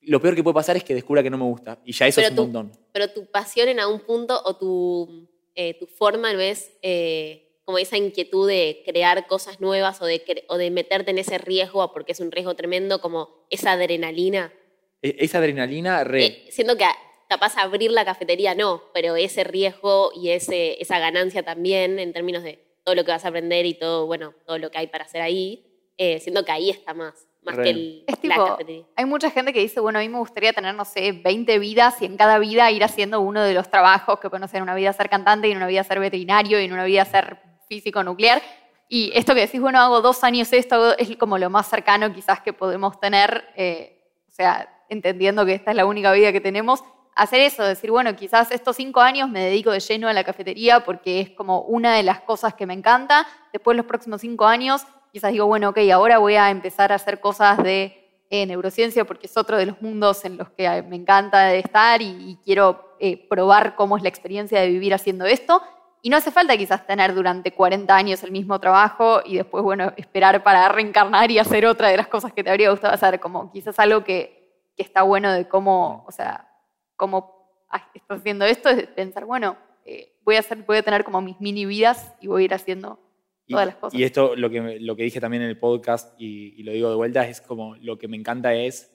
lo 0.02 0.22
peor 0.22 0.36
que 0.36 0.44
puede 0.44 0.54
pasar 0.54 0.78
es 0.78 0.84
que 0.84 0.94
descubra 0.94 1.24
que 1.24 1.30
no 1.30 1.38
me 1.38 1.46
gusta. 1.46 1.80
Y 1.84 1.92
ya 1.92 2.08
eso 2.08 2.22
Pero 2.22 2.28
es 2.28 2.40
un 2.40 2.46
montón. 2.52 2.72
pero 2.92 3.10
tu 3.10 3.26
pasión 3.26 3.68
en 3.70 3.80
algún 3.80 4.02
punto 4.02 4.40
o 4.46 4.56
tu, 4.56 5.28
eh, 5.56 5.74
tu 5.80 5.88
forma 5.88 6.32
no 6.34 6.40
es 6.40 6.72
eh, 6.82 7.60
como 7.66 7.78
esa 7.78 7.98
inquietud 7.98 8.48
de 8.48 8.84
crear 8.86 9.28
cosas 9.28 9.60
nuevas 9.60 10.02
o 10.02 10.06
de, 10.06 10.46
o 10.48 10.58
de 10.58 10.72
meterte 10.72 11.12
en 11.12 11.18
ese 11.18 11.38
riesgo, 11.38 11.92
porque 11.92 12.14
es 12.14 12.20
un 12.20 12.32
riesgo 12.32 12.56
tremendo, 12.56 13.02
como 13.02 13.46
esa 13.50 13.74
adrenalina. 13.74 14.54
E- 15.02 15.16
Esa 15.20 15.38
adrenalina, 15.40 16.04
re... 16.04 16.26
Eh, 16.26 16.48
siento 16.52 16.76
que 16.78 16.86
a- 16.86 16.96
capaz 17.30 17.58
abrir 17.58 17.92
la 17.92 18.06
cafetería 18.06 18.56
no, 18.56 18.84
pero 18.94 19.16
ese 19.16 19.44
riesgo 19.44 20.12
y 20.16 20.30
ese, 20.30 20.82
esa 20.82 20.98
ganancia 21.00 21.44
también 21.44 22.00
en 22.00 22.14
términos 22.14 22.44
de 22.44 22.64
todo 22.84 22.96
lo 22.96 23.04
que 23.04 23.12
vas 23.12 23.26
a 23.26 23.28
aprender 23.30 23.66
y 23.66 23.74
todo, 23.74 24.06
bueno, 24.06 24.34
todo 24.46 24.58
lo 24.58 24.72
que 24.72 24.78
hay 24.78 24.88
para 24.88 25.04
hacer 25.04 25.22
ahí, 25.22 25.66
eh, 25.98 26.20
siento 26.22 26.46
que 26.46 26.52
ahí 26.54 26.70
está 26.70 26.94
más, 26.94 27.28
más 27.42 27.56
Re. 27.58 27.64
que 27.66 27.70
el, 27.72 28.04
Es 28.08 28.16
la 28.16 28.22
tipo, 28.36 28.46
cafetería. 28.46 28.86
hay 28.96 29.06
mucha 29.06 29.30
gente 29.30 29.52
que 29.52 29.60
dice, 29.60 29.80
bueno, 29.82 30.00
a 30.00 30.02
mí 30.02 30.08
me 30.10 30.20
gustaría 30.20 30.54
tener, 30.54 30.74
no 30.74 30.86
sé, 30.86 31.12
20 31.12 31.60
vidas 31.60 32.02
y 32.02 32.06
en 32.06 32.16
cada 32.16 32.40
vida 32.40 32.72
ir 32.72 32.84
haciendo 32.84 33.20
uno 33.20 33.44
de 33.44 33.54
los 33.54 33.70
trabajos 33.70 34.20
que 34.22 34.30
pueden 34.30 34.48
ser 34.48 34.58
en 34.60 34.64
una 34.64 34.76
vida 34.76 34.94
ser 34.94 35.10
cantante 35.10 35.50
y 35.50 35.52
en 35.52 35.58
una 35.58 35.68
vida 35.68 35.84
ser 35.84 36.00
veterinario 36.00 36.62
y 36.62 36.66
en 36.66 36.72
una 36.72 36.86
vida 36.86 37.04
ser 37.04 37.40
físico 37.68 38.04
nuclear. 38.06 38.42
Y 38.88 39.12
esto 39.14 39.34
que 39.36 39.42
decís, 39.42 39.60
bueno, 39.60 39.82
hago 39.82 40.00
dos 40.02 40.24
años 40.24 40.54
esto, 40.54 40.98
es 40.98 41.14
como 41.18 41.38
lo 41.38 41.50
más 41.50 41.68
cercano 41.70 42.14
quizás 42.14 42.40
que 42.40 42.54
podemos 42.54 42.98
tener, 43.02 43.44
eh, 43.58 44.02
o 44.30 44.32
sea, 44.32 44.74
entendiendo 44.90 45.46
que 45.46 45.54
esta 45.54 45.72
es 45.72 45.78
la 45.78 45.86
única 45.86 46.12
vida 46.12 46.32
que 46.32 46.42
tenemos, 46.42 46.84
hacer 47.18 47.42
eso, 47.42 47.64
decir, 47.64 47.92
bueno, 47.92 48.16
quizás 48.16 48.52
estos 48.52 48.76
cinco 48.76 49.02
años 49.02 49.30
me 49.30 49.44
dedico 49.44 49.72
de 49.72 49.80
lleno 49.80 50.08
a 50.08 50.14
la 50.14 50.24
cafetería 50.24 50.82
porque 50.82 51.20
es 51.20 51.30
como 51.32 51.62
una 51.62 51.96
de 51.96 52.04
las 52.04 52.22
cosas 52.22 52.54
que 52.54 52.66
me 52.66 52.74
encanta. 52.74 53.28
Después 53.52 53.76
los 53.76 53.86
próximos 53.86 54.22
cinco 54.22 54.46
años, 54.46 54.84
quizás 55.12 55.32
digo, 55.32 55.48
bueno, 55.48 55.70
ok, 55.70 55.80
ahora 55.92 56.20
voy 56.20 56.36
a 56.36 56.50
empezar 56.50 56.92
a 56.92 56.96
hacer 56.96 57.20
cosas 57.20 57.58
de 57.64 58.08
eh, 58.30 58.46
neurociencia 58.46 59.06
porque 59.06 59.28
es 59.28 59.36
otro 59.36 59.58
de 59.58 59.66
los 59.66 59.82
mundos 59.82 60.26
en 60.26 60.38
los 60.38 60.50
que 60.52 60.66
eh, 60.66 60.84
me 60.84 60.96
encanta 60.96 61.54
estar 61.54 62.02
y, 62.02 62.06
y 62.06 62.38
quiero 62.44 62.96
eh, 63.00 63.28
probar 63.28 63.76
cómo 63.76 63.98
es 63.98 64.04
la 64.04 64.10
experiencia 64.10 64.62
de 64.62 64.68
vivir 64.68 64.94
haciendo 64.94 65.26
esto. 65.26 65.62
Y 66.04 66.10
no 66.10 66.18
hace 66.18 66.32
falta 66.32 66.56
quizás 66.56 66.86
tener 66.86 67.16
durante 67.16 67.52
40 67.52 67.94
años 67.96 68.24
el 68.24 68.32
mismo 68.32 68.60
trabajo 68.60 69.22
y 69.26 69.38
después, 69.38 69.64
bueno, 69.64 69.92
esperar 69.98 70.44
para 70.44 70.70
reencarnar 70.70 71.32
y 71.32 71.40
hacer 71.40 71.66
otra 71.66 71.90
de 71.90 71.98
las 71.98 72.08
cosas 72.08 72.32
que 72.32 72.44
te 72.44 72.52
habría 72.52 72.70
gustado 72.70 72.94
hacer, 72.94 73.20
como 73.20 73.52
quizás 73.52 73.78
algo 73.80 74.04
que, 74.04 74.37
que 74.78 74.84
está 74.84 75.02
bueno 75.02 75.34
de 75.34 75.48
cómo, 75.48 76.06
o 76.08 76.12
sea, 76.12 76.48
cómo 76.96 77.66
estás 77.94 78.20
haciendo 78.20 78.46
esto, 78.46 78.70
es 78.70 78.88
pensar, 78.88 79.26
bueno, 79.26 79.58
eh, 79.84 80.16
voy, 80.24 80.36
a 80.36 80.40
hacer, 80.40 80.64
voy 80.64 80.78
a 80.78 80.84
tener 80.84 81.04
como 81.04 81.22
mis 81.22 81.42
mini 81.42 81.66
vidas 81.66 82.14
y 82.22 82.28
voy 82.28 82.44
a 82.44 82.46
ir 82.46 82.54
haciendo 82.54 83.00
todas 83.48 83.66
las 83.66 83.76
cosas. 83.76 84.00
Y 84.00 84.04
esto, 84.04 84.36
lo 84.36 84.50
que, 84.50 84.80
lo 84.80 84.96
que 84.96 85.04
dije 85.04 85.20
también 85.20 85.44
en 85.44 85.50
el 85.50 85.60
podcast, 85.60 86.14
y, 86.20 86.62
lo 86.64 86.72
digo 86.72 86.90
de 86.90 86.96
vuelta, 86.96 87.28
es 87.28 87.42
como 87.42 87.76
lo 87.78 87.98
que 87.98 88.08
me 88.08 88.16
encanta 88.16 88.54
es, 88.54 88.94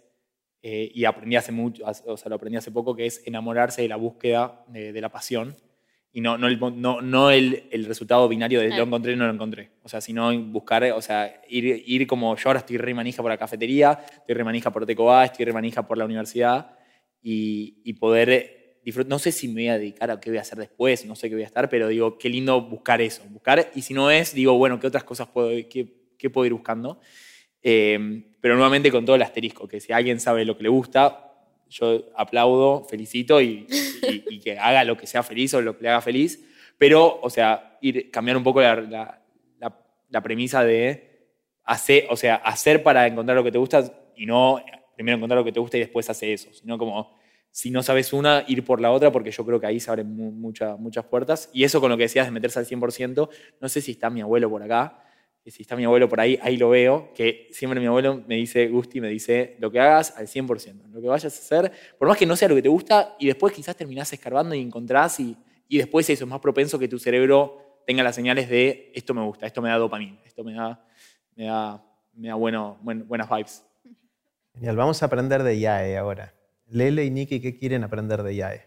eh, 0.62 0.90
y 0.94 1.04
aprendí 1.04 1.36
hace 1.36 1.50
mucho, 1.50 1.82
o 1.84 2.16
sea, 2.16 2.28
lo 2.28 2.36
aprendí 2.36 2.56
hace 2.56 2.70
poco, 2.70 2.94
que 2.94 3.06
es 3.06 3.26
enamorarse 3.26 3.82
de 3.82 3.88
la 3.88 3.96
búsqueda 3.96 4.64
de, 4.68 4.92
de 4.92 5.00
la 5.00 5.10
pasión 5.10 5.56
y 6.14 6.20
no, 6.20 6.36
no, 6.36 6.46
el, 6.46 6.60
no, 6.60 7.00
no 7.00 7.30
el, 7.30 7.64
el, 7.70 7.86
resultado 7.86 8.28
binario 8.28 8.60
de 8.60 8.68
lo 8.68 8.82
encontré 8.82 9.16
no 9.16 9.26
lo 9.26 9.32
encontré. 9.32 9.70
O 9.82 9.88
sea, 9.88 10.02
sino 10.02 10.36
buscar, 10.42 10.84
o 10.92 11.00
sea, 11.00 11.40
ir, 11.48 11.82
ir 11.86 12.06
como 12.06 12.36
yo 12.36 12.48
ahora 12.48 12.58
estoy 12.60 12.76
re 12.76 12.92
manija 12.92 13.22
por 13.22 13.30
la 13.30 13.38
cafetería, 13.38 13.98
estoy 14.18 14.34
re 14.34 14.44
manija 14.44 14.70
por 14.70 14.84
Tecoa, 14.84 15.24
estoy 15.24 15.46
re 15.46 15.54
manija 15.54 15.86
por 15.86 15.96
la 15.96 16.04
universidad 16.04 16.76
y, 17.22 17.80
y 17.84 17.94
poder 17.94 18.78
disfrutar. 18.84 19.08
No 19.08 19.18
sé 19.18 19.32
si 19.32 19.48
me 19.48 19.54
voy 19.54 19.68
a 19.68 19.78
dedicar 19.78 20.10
a 20.10 20.20
qué 20.20 20.28
voy 20.28 20.36
a 20.36 20.42
hacer 20.42 20.58
después, 20.58 21.06
no 21.06 21.16
sé 21.16 21.30
qué 21.30 21.34
voy 21.34 21.44
a 21.44 21.46
estar, 21.46 21.70
pero 21.70 21.88
digo, 21.88 22.18
qué 22.18 22.28
lindo 22.28 22.60
buscar 22.60 23.00
eso. 23.00 23.22
Buscar, 23.30 23.70
y 23.74 23.80
si 23.80 23.94
no 23.94 24.10
es, 24.10 24.34
digo, 24.34 24.58
bueno, 24.58 24.78
¿qué 24.78 24.88
otras 24.88 25.04
cosas 25.04 25.28
puedo, 25.28 25.48
qué, 25.70 26.12
qué 26.18 26.28
puedo 26.28 26.44
ir 26.44 26.52
buscando? 26.52 27.00
Eh, 27.62 28.24
pero 28.42 28.54
nuevamente 28.54 28.90
con 28.90 29.06
todo 29.06 29.16
el 29.16 29.22
asterisco, 29.22 29.66
que 29.66 29.80
si 29.80 29.92
alguien 29.92 30.20
sabe 30.20 30.44
lo 30.44 30.58
que 30.58 30.64
le 30.64 30.68
gusta, 30.68 31.31
yo 31.72 32.04
aplaudo, 32.16 32.84
felicito 32.84 33.40
y, 33.40 33.66
que 34.42 34.58
haga 34.58 34.84
lo 34.84 34.96
que 34.96 35.06
sea 35.06 35.22
feliz 35.22 35.54
o 35.54 35.60
lo 35.60 35.76
que 35.76 35.84
le 35.84 35.88
haga 35.88 36.00
feliz, 36.00 36.44
pero, 36.78 37.20
o 37.22 37.30
sea, 37.30 37.78
ir, 37.80 38.10
cambiar 38.10 38.36
un 38.36 38.42
poco 38.42 38.60
la, 38.60 39.18
premisa 40.22 40.62
de 40.62 41.30
hacer, 41.64 42.06
o 42.10 42.16
sea, 42.16 42.36
hacer 42.36 42.82
para 42.82 43.06
encontrar 43.06 43.36
lo 43.36 43.44
que 43.44 43.52
te 43.52 43.58
gusta 43.58 44.12
y 44.14 44.26
no 44.26 44.62
primero 44.94 45.16
encontrar 45.16 45.38
lo 45.38 45.44
que 45.44 45.52
te 45.52 45.60
gusta 45.60 45.78
y 45.78 45.80
después 45.80 46.08
hacer 46.10 46.30
eso, 46.30 46.52
sino 46.52 46.76
como 46.76 47.16
si 47.50 47.70
no 47.70 47.82
sabes 47.82 48.12
una, 48.12 48.44
ir 48.48 48.64
por 48.64 48.80
la 48.80 48.90
otra, 48.90 49.12
porque 49.12 49.30
yo 49.30 49.44
creo 49.44 49.60
que 49.60 49.66
ahí 49.66 49.78
se 49.78 49.90
abren 49.90 50.08
muchas 50.14 51.04
puertas. 51.04 51.50
Y 51.52 51.64
eso 51.64 51.80
con 51.80 51.90
lo 51.90 51.98
que 51.98 52.04
decías 52.04 52.26
de 52.26 52.30
meterse 52.30 52.58
al 52.58 52.66
100%, 52.66 53.28
no 53.60 53.68
sé 53.68 53.82
si 53.82 53.92
está 53.92 54.08
mi 54.08 54.22
abuelo 54.22 54.48
por 54.48 54.62
acá, 54.62 55.04
si 55.50 55.62
está 55.62 55.74
mi 55.74 55.84
abuelo 55.84 56.08
por 56.08 56.20
ahí, 56.20 56.38
ahí 56.42 56.56
lo 56.56 56.70
veo, 56.70 57.12
que 57.14 57.48
siempre 57.50 57.80
mi 57.80 57.86
abuelo 57.86 58.22
me 58.26 58.36
dice, 58.36 58.68
Gusti, 58.68 59.00
me 59.00 59.08
dice, 59.08 59.56
lo 59.58 59.70
que 59.70 59.80
hagas 59.80 60.16
al 60.16 60.28
100%, 60.28 60.90
lo 60.92 61.00
que 61.00 61.08
vayas 61.08 61.24
a 61.24 61.58
hacer, 61.58 61.72
por 61.98 62.08
más 62.08 62.16
que 62.16 62.26
no 62.26 62.36
sea 62.36 62.48
lo 62.48 62.54
que 62.54 62.62
te 62.62 62.68
gusta, 62.68 63.16
y 63.18 63.26
después 63.26 63.52
quizás 63.52 63.74
terminás 63.74 64.12
escarbando 64.12 64.54
y 64.54 64.60
encontrás, 64.60 65.18
y, 65.18 65.36
y 65.68 65.78
después 65.78 66.08
eso 66.08 66.24
es 66.24 66.30
más 66.30 66.40
propenso 66.40 66.78
que 66.78 66.86
tu 66.86 66.98
cerebro 66.98 67.82
tenga 67.86 68.02
las 68.02 68.14
señales 68.14 68.48
de, 68.48 68.92
esto 68.94 69.14
me 69.14 69.22
gusta, 69.22 69.46
esto 69.46 69.60
me 69.60 69.68
da 69.68 69.76
dopamina, 69.76 70.20
esto 70.24 70.44
me 70.44 70.54
da, 70.54 70.84
me 71.34 71.46
da, 71.46 71.84
me 72.14 72.28
da 72.28 72.34
bueno, 72.34 72.78
buenas 72.82 73.28
vibes. 73.28 73.64
Genial, 74.54 74.76
vamos 74.76 75.02
a 75.02 75.06
aprender 75.06 75.42
de 75.42 75.58
YAE 75.58 75.96
ahora. 75.96 76.34
Lele 76.68 77.04
y 77.04 77.10
Nikki, 77.10 77.40
¿qué 77.40 77.56
quieren 77.56 77.84
aprender 77.84 78.22
de 78.22 78.36
YAE? 78.36 78.66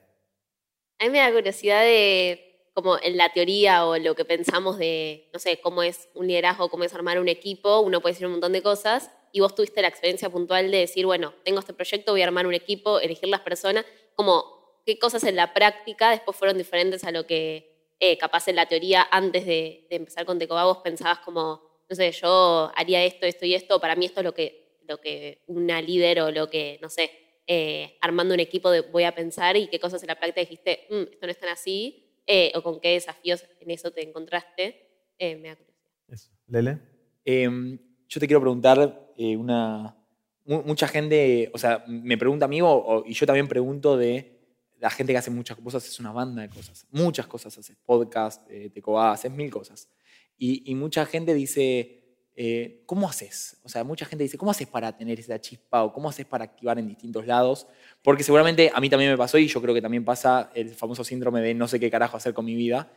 A 0.99 1.05
mí 1.05 1.09
me 1.09 1.19
da 1.19 1.31
curiosidad 1.31 1.81
de 1.81 2.44
como 2.75 2.97
en 3.01 3.15
la 3.15 3.29
teoría 3.29 3.85
o 3.85 3.97
lo 3.97 4.15
que 4.15 4.25
pensamos 4.25 4.77
de, 4.77 5.29
no 5.31 5.39
sé, 5.39 5.61
cómo 5.61 5.81
es 5.81 6.09
un 6.13 6.27
liderazgo, 6.27 6.69
cómo 6.69 6.83
es 6.83 6.93
armar 6.93 7.21
un 7.21 7.29
equipo, 7.29 7.79
uno 7.79 8.01
puede 8.01 8.13
decir 8.13 8.27
un 8.27 8.33
montón 8.33 8.51
de 8.51 8.61
cosas, 8.61 9.11
y 9.31 9.39
vos 9.39 9.55
tuviste 9.55 9.81
la 9.81 9.87
experiencia 9.87 10.29
puntual 10.29 10.69
de 10.69 10.79
decir, 10.79 11.05
bueno, 11.05 11.33
tengo 11.45 11.59
este 11.59 11.73
proyecto, 11.73 12.11
voy 12.11 12.21
a 12.21 12.25
armar 12.25 12.45
un 12.45 12.53
equipo, 12.53 12.99
elegir 12.99 13.29
las 13.29 13.39
personas, 13.39 13.85
como 14.13 14.81
qué 14.85 14.99
cosas 14.99 15.23
en 15.23 15.37
la 15.37 15.53
práctica 15.53 16.11
después 16.11 16.35
fueron 16.35 16.57
diferentes 16.57 17.05
a 17.05 17.11
lo 17.11 17.25
que 17.25 17.93
eh, 18.01 18.17
capaz 18.17 18.49
en 18.49 18.57
la 18.57 18.65
teoría 18.65 19.07
antes 19.09 19.45
de, 19.45 19.87
empezar 19.89 20.25
con 20.25 20.37
Tecoba 20.37 20.65
vos 20.65 20.79
pensabas 20.79 21.19
como, 21.19 21.61
no 21.87 21.95
sé, 21.95 22.11
yo 22.11 22.73
haría 22.75 23.05
esto, 23.05 23.25
esto 23.25 23.45
y 23.45 23.55
esto, 23.55 23.79
para 23.79 23.95
mí 23.95 24.05
esto 24.05 24.19
es 24.19 24.25
lo 24.25 24.33
que, 24.33 24.79
lo 24.85 24.99
que 24.99 25.43
una 25.47 25.81
líder 25.81 26.19
o 26.19 26.29
lo 26.29 26.49
que, 26.49 26.77
no 26.81 26.89
sé, 26.89 27.09
eh, 27.47 27.97
armando 28.01 28.33
un 28.33 28.41
equipo 28.41 28.69
de, 28.69 28.81
voy 28.81 29.05
a 29.05 29.15
pensar 29.15 29.55
y 29.55 29.67
qué 29.67 29.79
cosas 29.79 30.03
en 30.03 30.07
la 30.07 30.15
práctica 30.15 30.41
dijiste, 30.41 30.87
mm, 30.89 31.13
esto 31.13 31.25
no 31.25 31.31
es 31.31 31.39
tan 31.39 31.49
así, 31.49 32.04
eh, 32.27 32.51
o 32.55 32.63
con 32.63 32.79
qué 32.79 32.89
desafíos 32.89 33.45
en 33.59 33.71
eso 33.71 33.91
te 33.91 34.03
encontraste, 34.03 35.13
eh, 35.17 35.35
me 35.35 35.49
da 35.49 35.55
curiosidad. 35.55 36.31
Lele. 36.47 36.79
Em, 37.23 37.77
yo 38.07 38.19
te 38.19 38.27
quiero 38.27 38.41
preguntar 38.41 39.13
eh, 39.17 39.35
una... 39.35 39.97
Mucha 40.45 40.87
gente, 40.87 41.49
o 41.55 41.57
sea, 41.57 41.83
me 41.87 42.19
pregunta 42.19 42.45
a 42.45 42.47
mí 42.47 42.57
y 42.57 43.13
yo 43.13 43.25
también 43.25 43.47
pregunto 43.47 43.97
de 43.97 44.43
la 44.77 44.91
gente 44.91 45.11
que 45.11 45.17
hace 45.17 45.31
muchas 45.31 45.57
cosas, 45.57 45.87
es 45.87 45.99
una 45.99 46.11
banda 46.11 46.43
de 46.43 46.49
cosas, 46.49 46.85
muchas 46.91 47.25
cosas, 47.25 47.57
haces 47.57 47.75
podcast, 47.83 48.45
te 48.47 48.83
haces 48.95 49.31
mil 49.31 49.49
cosas. 49.49 49.89
Y, 50.37 50.69
y 50.69 50.75
mucha 50.75 51.03
gente 51.07 51.33
dice, 51.33 52.04
eh, 52.37 52.83
¿cómo 52.85 53.07
haces? 53.07 53.57
O 53.63 53.69
sea, 53.69 53.85
mucha 53.85 54.05
gente 54.05 54.23
dice, 54.23 54.37
¿cómo 54.37 54.51
haces 54.51 54.67
para 54.67 54.95
tener 54.97 55.19
esa 55.19 55.39
chispa 55.39 55.83
o 55.83 55.93
cómo 55.93 56.09
haces 56.09 56.25
para 56.25 56.43
activar 56.43 56.77
en 56.77 56.87
distintos 56.87 57.25
lados? 57.25 57.67
Porque 58.03 58.23
seguramente 58.23 58.71
a 58.73 58.81
mí 58.81 58.89
también 58.89 59.11
me 59.11 59.17
pasó 59.17 59.37
y 59.37 59.47
yo 59.47 59.61
creo 59.61 59.73
que 59.73 59.81
también 59.81 60.03
pasa 60.03 60.51
el 60.53 60.75
famoso 60.75 61.03
síndrome 61.05 61.41
de 61.41 61.53
no 61.53 61.67
sé 61.67 61.79
qué 61.79 61.89
carajo 61.89 62.17
hacer 62.17 62.33
con 62.33 62.43
mi 62.43 62.55
vida. 62.55 62.91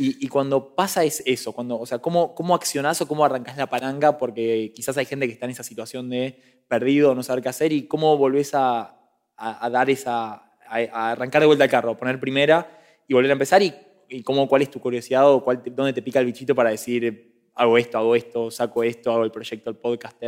Y, 0.00 0.28
cuando 0.28 0.76
pasa 0.76 1.02
es 1.02 1.24
eso, 1.26 1.52
cuando, 1.52 1.76
o 1.76 1.84
sea, 1.84 1.98
¿cómo, 1.98 2.32
cómo 2.32 2.54
accionás 2.54 3.00
o 3.00 3.08
cómo 3.08 3.24
arrancás 3.24 3.56
la 3.56 3.66
palanca? 3.68 4.16
Porque 4.16 4.70
quizás 4.72 4.96
hay 4.96 5.06
gente 5.06 5.26
que 5.26 5.32
está 5.32 5.46
en 5.46 5.50
esa 5.50 5.64
situación 5.64 6.08
de 6.08 6.62
perdido, 6.68 7.16
no 7.16 7.24
saber 7.24 7.42
qué 7.42 7.48
hacer 7.48 7.72
y 7.72 7.88
cómo 7.88 8.16
volvés 8.16 8.52
a, 8.54 8.96
dar 9.36 9.90
esa, 9.90 10.52
a, 10.68 11.10
arrancar 11.10 11.42
de 11.42 11.46
vuelta 11.46 11.64
el 11.64 11.70
carro, 11.70 11.96
poner 11.96 12.20
primera 12.20 12.78
y 13.08 13.14
volver 13.14 13.30
a 13.30 13.32
empezar 13.32 13.60
y, 13.60 13.74
y 14.08 14.22
cómo, 14.22 14.46
cuál 14.46 14.62
es 14.62 14.70
tu 14.70 14.78
curiosidad 14.78 15.28
o 15.28 15.42
cuál, 15.42 15.64
dónde 15.66 15.92
te 15.92 16.00
pica 16.00 16.20
el 16.20 16.26
bichito 16.26 16.54
para 16.54 16.70
decir, 16.70 17.27
hago 17.58 17.76
esto, 17.76 17.98
hago 17.98 18.14
esto, 18.14 18.50
saco 18.50 18.82
esto, 18.84 19.12
hago 19.12 19.24
el 19.24 19.32
proyecto, 19.32 19.68
el 19.68 19.76
podcast, 19.76 20.22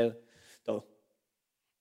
todo. 0.64 0.87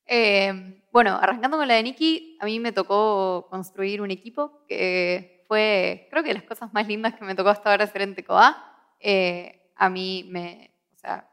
Eh, 0.05 0.83
bueno, 0.91 1.17
arrancando 1.19 1.57
con 1.57 1.67
la 1.67 1.73
de 1.73 1.83
Nikki, 1.83 2.37
a 2.39 2.45
mí 2.45 2.59
me 2.59 2.71
tocó 2.71 3.47
construir 3.49 4.01
un 4.01 4.11
equipo 4.11 4.65
que 4.67 5.43
fue, 5.47 6.07
creo 6.11 6.23
que 6.23 6.33
las 6.33 6.43
cosas 6.43 6.71
más 6.73 6.87
lindas 6.87 7.15
que 7.15 7.25
me 7.25 7.35
tocó 7.35 7.49
hasta 7.49 7.71
ahora 7.71 7.85
hacer 7.85 8.03
en 8.03 8.15
TECOA. 8.15 8.63
Eh, 8.99 9.71
a 9.75 9.89
mí 9.89 10.27
me, 10.29 10.71
o 10.93 10.97
sea, 10.97 11.27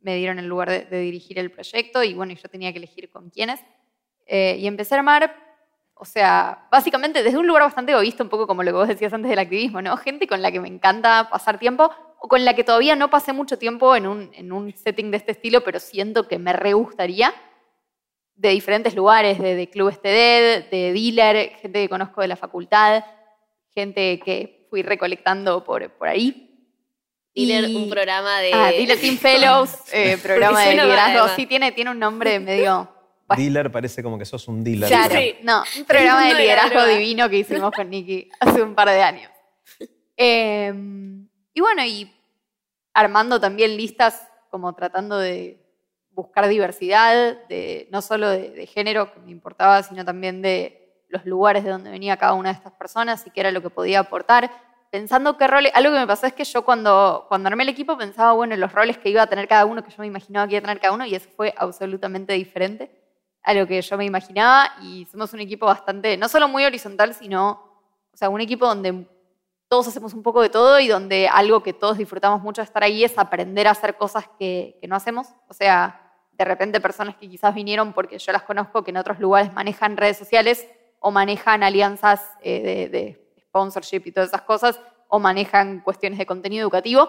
me 0.00 0.16
dieron 0.16 0.38
el 0.38 0.46
lugar 0.46 0.70
de, 0.70 1.00
dirigir 1.00 1.38
el 1.38 1.50
proyecto 1.50 2.02
y 2.02 2.14
bueno, 2.14 2.32
yo 2.32 2.48
tenía 2.48 2.72
que 2.72 2.78
elegir 2.78 3.10
con 3.10 3.28
quiénes. 3.28 3.60
Eh, 4.24 4.56
y 4.58 4.66
empecé 4.66 4.94
a 4.94 4.98
armar, 4.98 5.34
o 5.94 6.06
sea, 6.06 6.68
básicamente 6.70 7.22
desde 7.22 7.38
un 7.38 7.46
lugar 7.46 7.64
bastante 7.64 7.92
egoísta, 7.92 8.22
un 8.22 8.30
poco 8.30 8.46
como 8.46 8.62
lo 8.62 8.70
que 8.70 8.76
vos 8.76 8.88
decías 8.88 9.12
antes 9.12 9.28
del 9.28 9.38
activismo, 9.38 9.82
¿no? 9.82 9.96
Gente 9.98 10.26
con 10.26 10.40
la 10.40 10.50
que 10.50 10.60
me 10.60 10.68
encanta 10.68 11.28
pasar 11.30 11.58
tiempo, 11.58 11.90
o 12.24 12.28
con 12.28 12.44
la 12.44 12.54
que 12.54 12.62
todavía 12.62 12.94
no 12.94 13.10
pasé 13.10 13.32
mucho 13.32 13.58
tiempo 13.58 13.96
en 13.96 14.06
un, 14.06 14.30
en 14.34 14.52
un 14.52 14.72
setting 14.72 15.10
de 15.10 15.16
este 15.16 15.32
estilo, 15.32 15.64
pero 15.64 15.80
siento 15.80 16.28
que 16.28 16.38
me 16.38 16.52
re 16.52 16.72
gustaría, 16.72 17.34
de 18.36 18.50
diferentes 18.50 18.94
lugares, 18.94 19.40
de, 19.40 19.56
de 19.56 19.68
Club 19.68 19.88
Esteded, 19.88 20.70
de 20.70 20.92
dealer, 20.92 21.50
gente 21.60 21.82
que 21.82 21.88
conozco 21.88 22.20
de 22.20 22.28
la 22.28 22.36
facultad, 22.36 23.04
gente 23.74 24.20
que 24.20 24.68
fui 24.70 24.82
recolectando 24.82 25.64
por, 25.64 25.90
por 25.90 26.06
ahí. 26.06 26.48
Dealer, 27.34 27.74
un 27.74 27.90
programa 27.90 28.38
de... 28.38 28.52
Ah, 28.54 28.70
Dealer 28.70 29.00
Team 29.00 29.18
Fellows, 29.18 29.74
eh, 29.92 30.16
programa 30.22 30.60
de 30.62 30.74
liderazgo. 30.74 31.34
Sí, 31.34 31.46
tiene, 31.46 31.72
tiene 31.72 31.90
un 31.90 31.98
nombre 31.98 32.38
medio... 32.38 32.88
Dealer 33.36 33.72
parece 33.72 34.00
como 34.00 34.16
que 34.16 34.26
sos 34.26 34.46
un 34.46 34.62
dealer. 34.62 34.88
Claro, 34.88 35.18
no, 35.42 35.64
un 35.76 35.84
programa 35.86 36.28
de 36.28 36.34
liderazgo 36.34 36.86
divino 36.86 37.28
que 37.28 37.38
hicimos 37.38 37.72
con 37.74 37.90
Nicky 37.90 38.28
hace 38.38 38.62
un 38.62 38.76
par 38.76 38.90
de 38.90 39.02
años. 39.02 39.30
Eh, 40.16 40.72
y 41.54 41.60
bueno, 41.60 41.84
y 41.84 42.12
armando 42.94 43.40
también 43.40 43.76
listas 43.76 44.28
como 44.50 44.74
tratando 44.74 45.18
de 45.18 45.62
buscar 46.10 46.46
diversidad, 46.48 47.38
de, 47.48 47.88
no 47.90 48.02
solo 48.02 48.28
de, 48.28 48.66
género, 48.66 49.12
que 49.12 49.20
me 49.20 49.30
importaba, 49.30 49.82
sino 49.82 50.04
también 50.04 50.42
de 50.42 51.04
los 51.08 51.24
lugares 51.24 51.64
de 51.64 51.70
donde 51.70 51.90
venía 51.90 52.16
cada 52.16 52.34
una 52.34 52.50
de 52.50 52.56
estas 52.56 52.72
personas 52.72 53.26
y 53.26 53.30
qué 53.30 53.40
era 53.40 53.50
lo 53.50 53.62
que 53.62 53.70
podía 53.70 54.00
aportar. 54.00 54.50
Pensando 54.90 55.38
qué 55.38 55.46
roles, 55.46 55.72
algo 55.74 55.92
que 55.92 56.00
me 56.00 56.06
pasó 56.06 56.26
es 56.26 56.34
que 56.34 56.44
yo 56.44 56.64
cuando, 56.64 57.24
cuando 57.28 57.48
armé 57.48 57.62
el 57.62 57.70
equipo 57.70 57.96
pensaba, 57.96 58.32
bueno, 58.32 58.54
en 58.54 58.60
los 58.60 58.72
roles 58.72 58.98
que 58.98 59.08
iba 59.08 59.22
a 59.22 59.26
tener 59.26 59.48
cada 59.48 59.64
uno, 59.64 59.82
que 59.82 59.90
yo 59.90 59.96
me 60.00 60.06
imaginaba 60.06 60.46
que 60.46 60.56
iba 60.56 60.58
a 60.58 60.62
tener 60.62 60.80
cada 60.80 60.92
uno, 60.92 61.06
y 61.06 61.14
eso 61.14 61.30
fue 61.34 61.54
absolutamente 61.56 62.34
diferente 62.34 62.90
a 63.42 63.54
lo 63.54 63.66
que 63.66 63.80
yo 63.80 63.96
me 63.96 64.04
imaginaba. 64.04 64.70
Y 64.82 65.06
somos 65.06 65.32
un 65.32 65.40
equipo 65.40 65.64
bastante, 65.64 66.18
no 66.18 66.28
solo 66.28 66.46
muy 66.46 66.64
horizontal, 66.66 67.14
sino, 67.14 67.50
o 68.12 68.16
sea, 68.16 68.28
un 68.28 68.42
equipo 68.42 68.66
donde 68.66 69.06
todos 69.72 69.88
hacemos 69.88 70.12
un 70.12 70.22
poco 70.22 70.42
de 70.42 70.50
todo 70.50 70.78
y 70.80 70.86
donde 70.86 71.28
algo 71.28 71.62
que 71.62 71.72
todos 71.72 71.96
disfrutamos 71.96 72.42
mucho 72.42 72.60
de 72.60 72.66
estar 72.66 72.84
ahí 72.84 73.04
es 73.04 73.16
aprender 73.16 73.66
a 73.66 73.70
hacer 73.70 73.96
cosas 73.96 74.28
que, 74.38 74.78
no 74.86 74.94
hacemos. 74.94 75.28
O 75.48 75.54
sea, 75.54 76.12
de 76.32 76.44
repente 76.44 76.78
personas 76.78 77.16
que 77.16 77.26
quizás 77.26 77.54
vinieron 77.54 77.94
porque 77.94 78.18
yo 78.18 78.32
las 78.32 78.42
conozco 78.42 78.84
que 78.84 78.90
en 78.90 78.98
otros 78.98 79.18
lugares 79.18 79.50
manejan 79.54 79.96
redes 79.96 80.18
sociales 80.18 80.68
o 81.00 81.10
manejan 81.10 81.62
alianzas 81.62 82.20
eh, 82.42 82.90
de, 82.92 83.40
sponsorship 83.44 84.02
y 84.04 84.12
todas 84.12 84.28
esas 84.28 84.42
cosas 84.42 84.78
o 85.08 85.18
manejan 85.18 85.80
cuestiones 85.80 86.18
de 86.18 86.26
contenido 86.26 86.64
educativo 86.64 87.08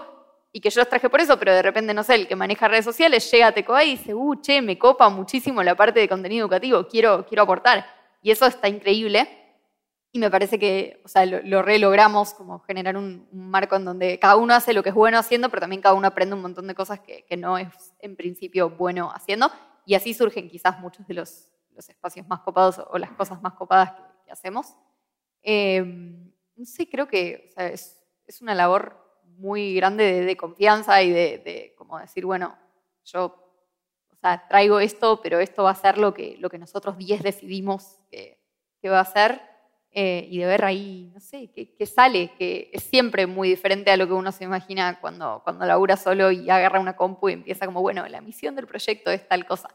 y 0.54 0.62
que 0.62 0.70
yo 0.70 0.80
los 0.80 0.88
traje 0.88 1.10
por 1.10 1.20
eso, 1.20 1.38
pero 1.38 1.54
de 1.54 1.64
repente, 1.64 1.94
no 1.94 2.04
sé, 2.04 2.16
el 2.16 2.30
que 2.30 2.38
maneja 2.38 2.70
redes 2.70 2.86
sociales 2.86 3.30
llega 3.30 3.48
a 3.48 3.52
Tecoa 3.52 3.84
y 3.84 3.98
dice, 3.98 4.14
uh, 4.14 4.36
che, 4.40 4.62
me 4.62 4.80
copa 4.80 5.10
muchísimo 5.10 5.62
la 5.64 5.76
parte 5.76 6.00
de 6.00 6.08
contenido 6.08 6.46
educativo, 6.46 6.88
quiero, 6.88 7.26
quiero 7.26 7.44
aportar. 7.44 7.86
Y 8.22 8.32
eso 8.32 8.46
está 8.46 8.70
increíble. 8.70 9.43
Y 10.16 10.20
me 10.20 10.30
parece 10.30 10.60
que, 10.60 11.02
o 11.04 11.08
sea, 11.08 11.26
lo, 11.26 11.42
lo 11.42 11.64
re 11.64 11.80
logramos 11.80 12.36
como 12.36 12.60
generar 12.60 12.96
un, 12.96 13.28
un 13.32 13.50
marco 13.50 13.76
en 13.76 13.84
donde 13.84 14.20
cada 14.20 14.36
uno 14.36 14.54
hace 14.54 14.72
lo 14.72 14.84
que 14.84 14.90
es 14.90 14.96
bueno 14.96 15.18
haciendo, 15.18 15.50
pero 15.50 15.62
también 15.62 15.82
cada 15.82 15.96
uno 15.96 16.08
aprende 16.08 16.36
un 16.36 16.44
montón 16.44 16.68
de 16.68 16.76
cosas 16.76 17.00
que, 17.00 17.26
que 17.26 17.36
no 17.36 17.58
es 17.58 17.68
en 17.98 18.16
principio 18.16 18.70
bueno 18.70 19.12
haciendo. 19.12 19.52
Y 19.88 19.96
así 19.96 20.14
surgen 20.14 20.50
quizás 20.50 20.80
muchos 20.80 21.08
de 21.08 21.16
los, 21.16 21.52
los 21.72 21.90
espacios 21.90 22.28
más 22.28 22.42
copados 22.42 22.80
o 22.92 23.00
las 23.00 23.12
cosas 23.14 23.42
más 23.42 23.54
copadas 23.54 23.94
que, 23.94 24.04
que 24.26 24.32
hacemos. 24.32 24.76
Eh, 25.42 25.84
no 25.84 26.66
sé, 26.66 26.88
creo 26.88 27.08
que 27.08 27.48
o 27.50 27.52
sea, 27.52 27.68
es, 27.70 28.00
es, 28.28 28.40
una 28.40 28.54
labor 28.54 29.20
muy 29.24 29.74
grande 29.74 30.04
de, 30.04 30.26
de 30.26 30.38
confianza 30.38 31.02
y 31.02 31.10
de, 31.10 31.40
de, 31.40 31.74
como 31.76 31.98
decir, 31.98 32.24
bueno, 32.24 32.56
yo 33.04 33.36
o 34.12 34.16
sea, 34.22 34.48
traigo 34.48 34.80
esto, 34.80 35.22
pero 35.24 35.40
esto 35.40 35.64
va 35.64 35.72
a 35.72 35.76
ser 35.76 35.98
lo 35.98 36.14
que, 36.14 36.38
lo 36.38 36.52
que 36.52 36.60
nosotros 36.60 37.00
10 37.00 37.24
decidimos 37.24 37.98
que, 38.12 38.40
que 38.80 38.90
va 38.90 39.00
a 39.00 39.06
ser 39.06 39.53
eh, 39.96 40.28
y 40.30 40.40
de 40.40 40.46
ver 40.48 40.66
ahí, 40.66 41.12
no 41.14 41.20
sé, 41.20 41.52
qué, 41.54 41.86
sale, 41.86 42.32
que 42.38 42.72
es 42.74 42.84
siempre 42.84 43.28
muy 43.28 43.50
diferente 43.50 43.92
a 43.92 43.98
lo 43.98 44.08
que 44.08 44.14
uno 44.14 44.32
se 44.32 44.44
imagina 44.44 45.00
cuando, 45.00 45.42
cuando 45.44 45.66
labura 45.66 45.98
solo 45.98 46.32
y 46.32 46.50
agarra 46.50 46.80
una 46.80 46.96
compu 46.96 47.30
y 47.30 47.34
empieza 47.34 47.68
como, 47.68 47.82
bueno, 47.82 48.08
la 48.08 48.20
misión 48.22 48.56
del 48.56 48.66
proyecto 48.66 49.12
es 49.12 49.28
tal 49.28 49.46
cosa. 49.46 49.70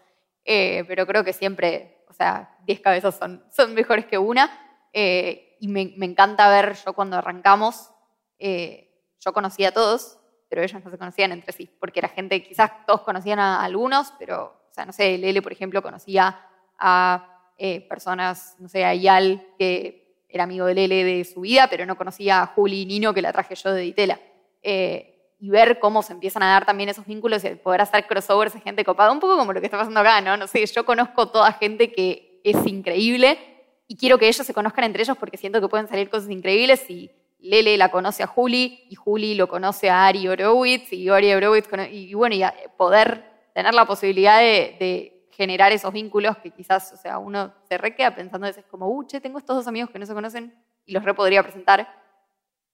Eh, 0.44 0.84
pero 0.88 1.06
creo 1.06 1.22
que 1.22 1.32
siempre, 1.32 2.04
o 2.08 2.12
sea, 2.12 2.56
10 2.66 2.80
cabezas 2.80 3.16
son, 3.16 3.44
son 3.50 3.74
mejores 3.74 4.06
que 4.06 4.18
una. 4.18 4.50
Eh, 4.92 5.56
y 5.60 5.68
me, 5.68 5.92
me, 5.96 6.06
encanta 6.06 6.48
ver, 6.48 6.76
yo 6.84 6.92
cuando 6.94 7.16
arrancamos, 7.16 7.90
eh, 8.38 9.04
yo 9.20 9.32
conocía 9.32 9.68
a 9.68 9.72
todos, 9.72 10.18
pero 10.48 10.62
ellos 10.62 10.82
no 10.82 10.90
se 10.90 10.98
conocían 10.98 11.32
entre 11.32 11.52
sí, 11.52 11.70
porque 11.78 12.00
la 12.02 12.08
gente, 12.08 12.42
quizás 12.42 12.70
todos 12.86 13.02
conocían 13.02 13.38
a 13.38 13.62
algunos, 13.62 14.12
pero, 14.18 14.66
o 14.70 14.74
sea, 14.74 14.86
no 14.86 14.92
sé, 14.92 15.18
Lele, 15.18 15.42
por 15.42 15.52
ejemplo, 15.52 15.82
conocía 15.82 16.40
a 16.78 17.52
eh, 17.58 17.80
personas, 17.88 18.56
no 18.58 18.68
sé, 18.68 18.84
a 18.84 18.94
Yal, 18.94 19.46
que 19.58 20.07
era 20.28 20.44
amigo 20.44 20.66
de 20.66 20.74
Lele 20.74 21.04
de 21.04 21.24
su 21.24 21.40
vida, 21.40 21.68
pero 21.70 21.86
no 21.86 21.96
conocía 21.96 22.42
a 22.42 22.46
Juli 22.46 22.82
y 22.82 22.86
Nino, 22.86 23.14
que 23.14 23.22
la 23.22 23.32
traje 23.32 23.54
yo 23.54 23.72
de 23.72 23.82
Ditela. 23.82 24.20
Eh, 24.62 25.14
y 25.40 25.50
ver 25.50 25.78
cómo 25.78 26.02
se 26.02 26.12
empiezan 26.12 26.42
a 26.42 26.50
dar 26.50 26.66
también 26.66 26.88
esos 26.88 27.06
vínculos 27.06 27.44
y 27.44 27.50
poder 27.54 27.80
hacer 27.80 28.06
crossovers 28.06 28.54
de 28.54 28.60
gente 28.60 28.84
copada, 28.84 29.12
un 29.12 29.20
poco 29.20 29.36
como 29.36 29.52
lo 29.52 29.60
que 29.60 29.66
está 29.66 29.78
pasando 29.78 30.00
acá, 30.00 30.20
¿no? 30.20 30.36
No 30.36 30.48
sé, 30.48 30.66
yo 30.66 30.84
conozco 30.84 31.28
toda 31.28 31.52
gente 31.52 31.92
que 31.92 32.40
es 32.42 32.66
increíble 32.66 33.38
y 33.86 33.96
quiero 33.96 34.18
que 34.18 34.26
ellos 34.26 34.44
se 34.44 34.52
conozcan 34.52 34.84
entre 34.84 35.02
ellos 35.02 35.16
porque 35.16 35.36
siento 35.36 35.60
que 35.60 35.68
pueden 35.68 35.86
salir 35.86 36.10
cosas 36.10 36.28
increíbles 36.28 36.90
y 36.90 37.10
Lele 37.38 37.76
la 37.76 37.90
conoce 37.90 38.24
a 38.24 38.26
Juli 38.26 38.84
y 38.90 38.96
Juli 38.96 39.36
lo 39.36 39.48
conoce 39.48 39.88
a 39.88 40.06
Ari 40.06 40.26
Horowitz 40.26 40.92
y 40.92 41.08
Ari 41.08 41.32
Horowitz 41.32 41.68
y, 41.88 42.14
bueno, 42.14 42.34
y 42.34 42.42
poder 42.76 43.24
tener 43.54 43.74
la 43.74 43.86
posibilidad 43.86 44.40
de 44.40 45.17
generar 45.38 45.70
esos 45.70 45.92
vínculos 45.92 46.36
que 46.38 46.50
quizás, 46.50 46.92
o 46.92 46.96
sea, 46.96 47.18
uno 47.18 47.54
se 47.68 47.78
requea 47.78 48.12
pensando 48.12 48.44
a 48.44 48.50
veces 48.50 48.64
como, 48.68 48.88
uh, 48.88 49.06
che, 49.06 49.20
tengo 49.20 49.38
estos 49.38 49.54
dos 49.56 49.68
amigos 49.68 49.88
que 49.88 50.00
no 50.00 50.04
se 50.04 50.12
conocen 50.12 50.52
y 50.84 50.92
los 50.92 51.04
re 51.04 51.14
podría 51.14 51.44
presentar. 51.44 51.88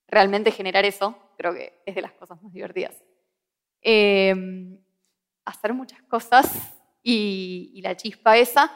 Realmente 0.07 0.49
generar 0.49 0.83
eso 0.83 1.15
creo 1.37 1.53
que 1.53 1.83
es 1.85 1.93
de 1.93 2.01
las 2.01 2.13
cosas 2.13 2.41
más 2.41 2.51
divertidas. 2.51 3.03
Eh, 3.83 4.79
hacer 5.45 5.73
muchas 5.75 6.01
cosas 6.03 6.75
y, 7.03 7.69
y, 7.75 7.83
la 7.83 7.95
chispa 7.95 8.35
esa. 8.35 8.71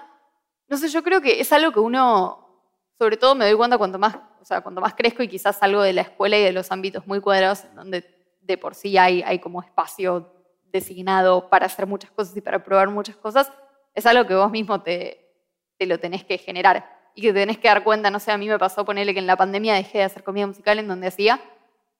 No 0.68 0.78
sé, 0.78 0.88
yo 0.90 1.02
creo 1.02 1.20
que 1.20 1.42
es 1.42 1.52
algo 1.52 1.72
que 1.72 1.80
uno, 1.80 2.64
sobre 3.00 3.18
todo 3.18 3.34
me 3.34 3.46
doy 3.46 3.58
cuenta 3.58 3.80
cuanto 3.80 3.98
más, 3.98 4.16
o 4.40 4.46
sea, 4.46 4.62
cuanto 4.62 4.82
más 4.82 4.94
crezco 4.94 5.24
y 5.24 5.28
quizás 5.28 5.58
salgo 5.58 5.82
de 5.82 5.94
la 5.94 6.02
escuela 6.02 6.38
y 6.38 6.44
de 6.44 6.52
los 6.52 6.72
ámbitos 6.72 7.08
muy 7.08 7.22
cuadrados, 7.22 7.66
donde 7.74 8.06
de 8.40 8.56
por 8.60 8.76
sí 8.76 9.00
hay, 9.00 9.24
hay 9.24 9.40
como 9.40 9.64
espacio 9.64 10.32
designado 10.72 11.50
para 11.50 11.66
hacer 11.66 11.88
muchas 11.88 12.12
cosas 12.12 12.38
y 12.38 12.42
para 12.42 12.64
probar 12.64 12.90
muchas 12.90 13.16
cosas, 13.16 13.52
es 13.94 14.06
algo 14.06 14.26
que 14.28 14.36
vos 14.36 14.52
mismo 14.52 14.82
te, 14.82 15.30
te, 15.78 15.86
lo 15.86 16.00
tenés 16.00 16.24
que 16.24 16.38
generar 16.38 17.12
y 17.16 17.22
que 17.22 17.34
te 17.34 17.40
tenés 17.40 17.58
que 17.58 17.68
dar 17.68 17.84
cuenta. 17.84 18.10
No 18.10 18.20
sé, 18.20 18.32
a 18.32 18.38
mí 18.38 18.48
me 18.48 18.60
pasó 18.60 18.86
ponerle 18.86 19.14
que 19.14 19.20
en 19.20 19.28
la 19.28 19.38
pandemia 19.38 19.74
dejé 19.74 20.00
de 20.00 20.04
hacer 20.06 20.24
comida 20.24 20.48
musical 20.48 20.80
en 20.80 20.88
donde 20.88 21.08
hacía 21.08 21.40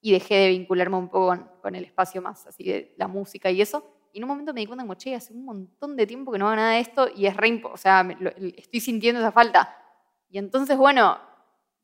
y 0.02 0.14
dejé 0.14 0.36
de 0.36 0.50
vincularme 0.50 0.98
un 0.98 1.10
poco 1.10 1.38
con, 1.62 1.76
el 1.76 1.84
espacio 1.84 2.22
más 2.22 2.48
así 2.48 2.64
de 2.64 2.94
la 2.98 3.08
música 3.08 3.52
y 3.52 3.62
eso. 3.62 3.84
Y 4.14 4.18
en 4.18 4.24
un 4.24 4.30
momento 4.30 4.54
me 4.54 4.62
di 4.62 4.66
cuenta, 4.66 4.84
como, 4.84 4.96
che, 4.96 5.14
hace 5.14 5.34
un 5.34 5.46
montón 5.46 5.96
de 5.96 6.08
tiempo 6.08 6.32
que 6.32 6.40
no 6.40 6.48
hago 6.48 6.56
nada 6.56 6.72
de 6.74 6.80
esto 6.80 7.08
y 7.16 7.28
es 7.28 7.38
re, 7.38 7.62
o 7.64 7.78
sea, 7.78 8.08
estoy 8.58 8.80
sintiendo 8.80 9.22
esa 9.22 9.32
falta. 9.32 9.76
Y 10.30 10.38
entonces, 10.38 10.78
bueno, 10.78 11.20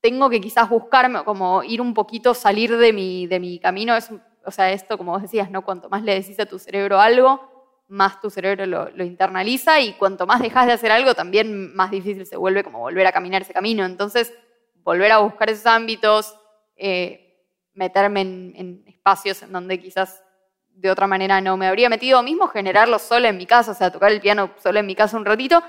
tengo 0.01 0.30
que 0.30 0.41
quizás 0.41 0.70
buscarme, 0.70 1.24
como 1.24 1.64
ir 1.64 1.82
un 1.82 1.93
poquito, 1.93 2.34
salir 2.34 2.76
de 2.78 2.93
mi, 2.93 3.28
de 3.28 3.39
mi 3.39 3.60
camino. 3.60 3.95
Es, 3.95 4.10
o 4.45 4.51
sea, 4.51 4.72
esto, 4.72 4.97
como 4.97 5.12
vos 5.12 5.22
decías, 5.22 5.51
¿no? 5.51 5.64
Cuanto 5.64 5.89
más 5.89 6.03
le 6.03 6.14
decís 6.14 6.39
a 6.39 6.45
tu 6.45 6.58
cerebro 6.60 6.99
algo, 6.99 7.55
más 7.88 8.19
tu 8.19 8.29
cerebro 8.29 8.65
lo, 8.65 9.03
internaliza 9.03 9.79
y 9.79 9.93
cuanto 9.93 10.25
más 10.25 10.41
dejas 10.41 10.67
de 10.67 10.73
hacer 10.73 10.91
algo, 10.91 11.13
también 11.13 11.75
más 11.75 11.91
difícil 11.91 12.25
se 12.25 12.38
vuelve 12.38 12.63
como 12.63 12.79
volver 12.79 13.05
a 13.07 13.11
caminar 13.11 13.41
ese 13.41 13.53
camino. 13.53 13.86
Entonces, 13.86 14.33
volver 14.75 15.11
a 15.11 15.19
buscar 15.19 15.49
esos 15.49 15.65
ámbitos, 15.65 16.36
eh, 16.75 17.43
meterme 17.73 18.21
en, 18.21 18.53
en, 18.55 18.83
espacios 18.88 19.43
en 19.43 19.51
donde 19.51 19.79
quizás 19.79 20.23
de 20.67 20.89
otra 20.89 21.07
manera 21.07 21.39
no 21.41 21.57
me 21.57 21.67
habría 21.67 21.89
metido, 21.89 22.21
mismo 22.23 22.47
generarlo 22.47 22.99
solo 22.99 23.27
en 23.27 23.38
mi 23.38 23.45
casa, 23.45 23.71
o 23.71 23.75
sea, 23.75 23.91
tocar 23.91 24.11
el 24.11 24.19
piano 24.19 24.51
solo 24.61 24.79
en 24.79 24.86
mi 24.86 24.95
casa 24.95 25.17
un 25.17 25.25
ratito, 25.25 25.61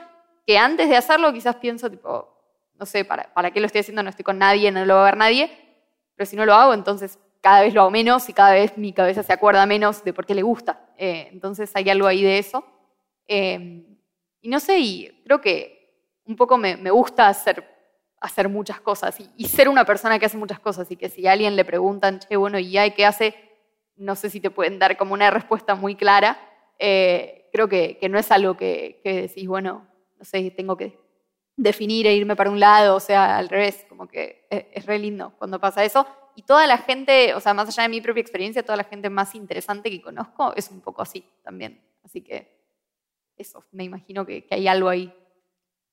que 0.46 0.58
antes 0.58 0.88
de 0.88 0.96
hacerlo 0.96 1.32
quizás 1.32 1.56
pienso, 1.56 1.90
tipo, 1.90 2.36
no 2.74 2.86
sé, 2.86 3.04
¿para, 3.04 3.32
para 3.32 3.50
qué 3.50 3.60
lo 3.60 3.66
estoy 3.66 3.80
haciendo? 3.80 4.02
No 4.02 4.10
estoy 4.10 4.24
con 4.24 4.38
nadie, 4.38 4.70
no 4.72 4.84
lo 4.84 4.94
va 4.96 5.02
a 5.02 5.04
ver 5.04 5.16
nadie, 5.16 5.50
pero 6.16 6.28
si 6.28 6.36
no 6.36 6.44
lo 6.44 6.54
hago, 6.54 6.74
entonces 6.74 7.18
cada 7.40 7.60
vez 7.60 7.74
lo 7.74 7.82
hago 7.82 7.90
menos 7.90 8.28
y 8.28 8.32
cada 8.32 8.52
vez 8.52 8.76
mi 8.76 8.92
cabeza 8.92 9.22
se 9.22 9.32
acuerda 9.32 9.66
menos 9.66 10.02
de 10.02 10.12
por 10.12 10.26
qué 10.26 10.34
le 10.34 10.42
gusta. 10.42 10.85
Eh, 10.96 11.28
entonces 11.32 11.70
hay 11.74 11.88
algo 11.90 12.06
ahí 12.06 12.22
de 12.22 12.38
eso. 12.38 12.64
Eh, 13.28 13.84
y 14.40 14.48
no 14.48 14.60
sé, 14.60 14.78
y 14.78 15.22
creo 15.24 15.40
que 15.40 15.76
un 16.24 16.36
poco 16.36 16.58
me, 16.58 16.76
gusta 16.90 17.28
hacer, 17.28 17.64
hacer 18.20 18.48
muchas 18.48 18.80
cosas 18.80 19.16
y, 19.36 19.48
ser 19.48 19.68
una 19.68 19.84
persona 19.84 20.18
que 20.18 20.26
hace 20.26 20.36
muchas 20.36 20.60
cosas 20.60 20.90
y 20.90 20.96
que 20.96 21.08
si 21.08 21.26
a 21.26 21.32
alguien 21.32 21.56
le 21.56 21.64
preguntan, 21.64 22.20
che, 22.20 22.36
bueno, 22.36 22.58
¿y 22.58 22.76
hay 22.78 22.92
qué 22.92 23.06
hace? 23.06 23.34
No 23.96 24.14
sé 24.14 24.30
si 24.30 24.40
te 24.40 24.50
pueden 24.50 24.78
dar 24.78 24.96
como 24.96 25.14
una 25.14 25.30
respuesta 25.30 25.74
muy 25.74 25.94
clara. 25.96 26.38
Eh, 26.78 27.48
creo 27.52 27.68
que, 27.68 27.98
que, 27.98 28.08
no 28.08 28.18
es 28.18 28.30
algo 28.30 28.56
que, 28.56 29.00
que 29.02 29.22
decís, 29.22 29.46
bueno, 29.46 29.86
no 30.18 30.24
sé, 30.24 30.50
tengo 30.50 30.76
que 30.76 30.98
definir 31.56 32.06
e 32.06 32.14
irme 32.14 32.36
para 32.36 32.50
un 32.50 32.60
lado, 32.60 32.96
o 32.96 33.00
sea, 33.00 33.38
al 33.38 33.48
revés, 33.48 33.86
como 33.88 34.06
que 34.08 34.46
es, 34.50 34.66
es 34.72 34.86
re 34.86 34.98
lindo 34.98 35.32
cuando 35.38 35.58
pasa 35.58 35.84
eso 35.84 36.06
y 36.36 36.42
toda 36.42 36.66
la 36.66 36.76
gente, 36.76 37.32
o 37.34 37.40
sea, 37.40 37.54
más 37.54 37.68
allá 37.68 37.84
de 37.84 37.88
mi 37.88 38.02
propia 38.02 38.20
experiencia, 38.20 38.62
toda 38.62 38.76
la 38.76 38.84
gente 38.84 39.08
más 39.08 39.34
interesante 39.34 39.90
que 39.90 40.02
conozco 40.02 40.54
es 40.54 40.70
un 40.70 40.82
poco 40.82 41.00
así 41.00 41.24
también. 41.42 41.80
Así 42.04 42.20
que 42.20 42.62
eso, 43.38 43.64
me 43.72 43.84
imagino 43.84 44.26
que, 44.26 44.46
hay 44.50 44.68
algo 44.68 44.90
ahí. 44.90 45.12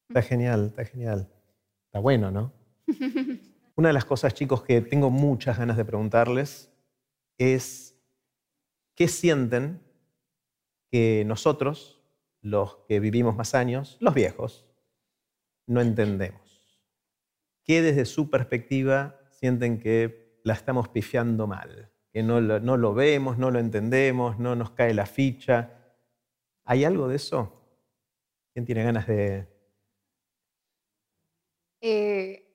Está 0.10 0.22
genial, 0.22 0.68
está 0.68 0.84
genial. 0.84 1.32
Está 1.86 2.00
bueno, 2.00 2.30
¿no? 2.30 2.54
Una 3.76 3.88
de 3.88 3.94
las 3.94 4.04
cosas, 4.04 4.34
chicos, 4.34 4.64
que 4.64 4.82
tengo 4.82 5.10
muchas 5.10 5.58
ganas 5.58 5.78
de 5.78 5.86
preguntarles 5.86 6.70
es 7.38 7.98
qué 8.96 9.08
sienten 9.08 9.82
que 10.92 11.24
nosotros, 11.26 12.04
los 12.42 12.80
que 12.88 13.00
vivimos 13.00 13.38
más 13.38 13.56
años, 13.56 13.96
los 14.02 14.14
viejos, 14.14 14.68
no 15.68 15.80
entendemos. 15.80 16.42
¿Qué 17.64 17.82
desde 17.82 18.04
su 18.04 18.30
perspectiva 18.30 19.20
sienten 19.32 19.80
que 19.80 20.23
la 20.44 20.54
estamos 20.54 20.90
pifiando 20.90 21.48
mal, 21.48 21.92
que 22.12 22.22
no 22.22 22.40
lo, 22.40 22.60
no 22.60 22.78
lo 22.78 22.94
vemos, 22.94 23.38
no 23.38 23.50
lo 23.50 23.60
entendemos, 23.60 24.38
no 24.40 24.56
nos 24.56 24.72
cae 24.72 24.94
la 24.94 25.06
ficha. 25.06 25.72
¿Hay 26.66 26.86
algo 26.86 27.08
de 27.08 27.16
eso? 27.16 27.62
¿Quién 28.54 28.66
tiene 28.66 28.84
ganas 28.84 29.08
de...? 29.08 29.48
Eh, 31.82 32.46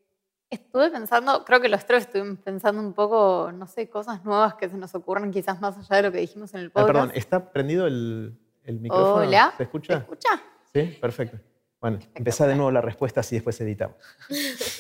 estuve 0.49 0.91
pensando, 0.91 1.45
creo 1.45 1.61
que 1.61 1.69
los 1.69 1.85
tres 1.85 2.05
estuvimos 2.05 2.39
pensando 2.39 2.81
un 2.81 2.95
poco, 2.95 3.51
no 3.53 3.67
sé, 3.67 3.89
cosas 3.89 4.25
nuevas 4.25 4.55
que 4.55 4.69
se 4.69 4.77
nos 4.77 4.95
ocurren 4.95 5.31
quizás 5.31 5.61
más 5.61 5.77
allá 5.77 5.97
de 5.97 6.03
lo 6.03 6.13
que 6.13 6.19
dijimos 6.19 6.55
en 6.55 6.61
el 6.61 6.71
podcast. 6.71 6.89
Ah, 6.89 6.93
perdón, 6.93 7.13
¿está 7.15 7.53
prendido 7.53 7.87
el, 7.87 8.39
el 8.65 8.81
micrófono? 8.81 9.27
Hola. 9.27 9.55
¿Se 9.57 9.65
escucha? 9.65 9.95
¿Se 9.95 9.99
escucha? 10.01 10.43
Sí, 10.73 10.99
perfecto. 11.01 11.39
Bueno, 11.81 11.99
empezá 12.15 12.47
de 12.47 12.55
nuevo 12.55 12.71
la 12.71 12.81
respuesta 12.81 13.21
así 13.21 13.37
después 13.37 13.61
editamos. 13.61 13.97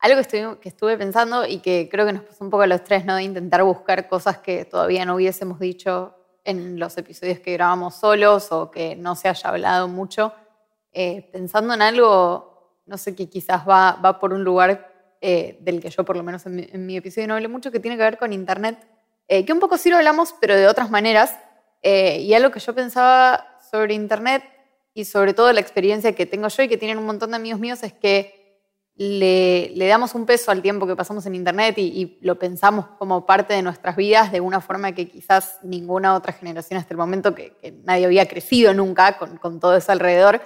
Algo 0.00 0.22
que 0.22 0.68
estuve, 0.68 0.96
pensando 0.96 1.46
y 1.46 1.58
que 1.58 1.90
creo 1.90 2.06
que 2.06 2.14
nos 2.14 2.22
pasó 2.22 2.42
un 2.42 2.48
poco 2.48 2.62
a 2.62 2.66
los 2.66 2.82
tres, 2.82 3.04
¿no? 3.04 3.16
De 3.16 3.22
intentar 3.22 3.62
buscar 3.62 4.08
cosas 4.08 4.38
que 4.38 4.64
todavía 4.64 5.04
no 5.04 5.16
hubiésemos 5.16 5.60
dicho 5.60 6.14
en 6.42 6.78
los 6.78 6.96
episodios 6.96 7.40
que 7.40 7.52
grabamos 7.52 7.96
solos 7.96 8.50
o 8.50 8.70
que 8.70 8.96
no 8.96 9.14
se 9.14 9.28
haya 9.28 9.50
hablado 9.50 9.88
mucho. 9.88 10.32
Eh, 10.92 11.28
pensando 11.30 11.74
en 11.74 11.82
algo, 11.82 12.80
no 12.86 12.96
sé, 12.96 13.14
que 13.14 13.28
quizás 13.28 13.68
va, 13.68 14.18
por 14.18 14.32
un 14.32 14.42
lugar 14.42 14.90
eh, 15.20 15.58
del 15.60 15.82
que 15.82 15.90
yo 15.90 16.02
por 16.02 16.16
lo 16.16 16.22
menos 16.22 16.46
en 16.46 16.86
mi, 16.86 16.96
episodio 16.96 17.28
no 17.28 17.34
hablé 17.34 17.48
mucho, 17.48 17.70
que 17.70 17.78
tiene 17.78 17.98
que 17.98 18.02
ver 18.02 18.16
con 18.16 18.32
Internet, 18.32 18.78
eh, 19.28 19.44
que 19.44 19.52
un 19.52 19.60
poco 19.60 19.76
sí 19.76 19.90
lo 19.90 19.98
hablamos, 19.98 20.34
pero 20.40 20.56
de 20.56 20.66
otras 20.66 20.90
maneras. 20.90 21.38
Y 21.82 22.32
algo 22.32 22.50
que 22.50 22.60
yo 22.60 22.74
pensaba 22.74 23.58
sobre 23.70 23.92
Internet 23.94 24.44
y 24.94 25.04
sobre 25.04 25.34
todo 25.34 25.52
la 25.52 25.60
experiencia 25.60 26.14
que 26.14 26.24
tengo 26.24 26.48
yo 26.48 26.62
y 26.62 26.68
que 26.68 26.78
tienen 26.78 26.98
un 26.98 27.06
montón 27.06 27.30
de 27.30 27.36
amigos 27.36 27.60
míos 27.60 27.82
es 27.82 27.92
que 27.92 28.39
le, 29.02 29.88
damos 29.88 30.14
un 30.14 30.26
peso 30.26 30.50
al 30.50 30.60
tiempo 30.60 30.86
que 30.86 30.94
pasamos 30.94 31.24
en 31.24 31.34
Internet 31.34 31.78
y, 31.78 32.18
lo 32.20 32.38
pensamos 32.38 32.84
como 32.98 33.24
parte 33.24 33.54
de 33.54 33.62
nuestras 33.62 33.96
vidas 33.96 34.30
de 34.30 34.42
una 34.42 34.60
forma 34.60 34.92
que 34.92 35.08
quizás 35.08 35.58
ninguna 35.62 36.14
otra 36.14 36.34
generación 36.34 36.78
hasta 36.78 36.92
el 36.92 36.98
momento, 36.98 37.34
que, 37.34 37.80
nadie 37.84 38.04
había 38.04 38.28
crecido 38.28 38.74
nunca 38.74 39.16
con, 39.16 39.38
con, 39.38 39.58
todo 39.58 39.74
eso 39.74 39.90
alrededor, 39.90 40.42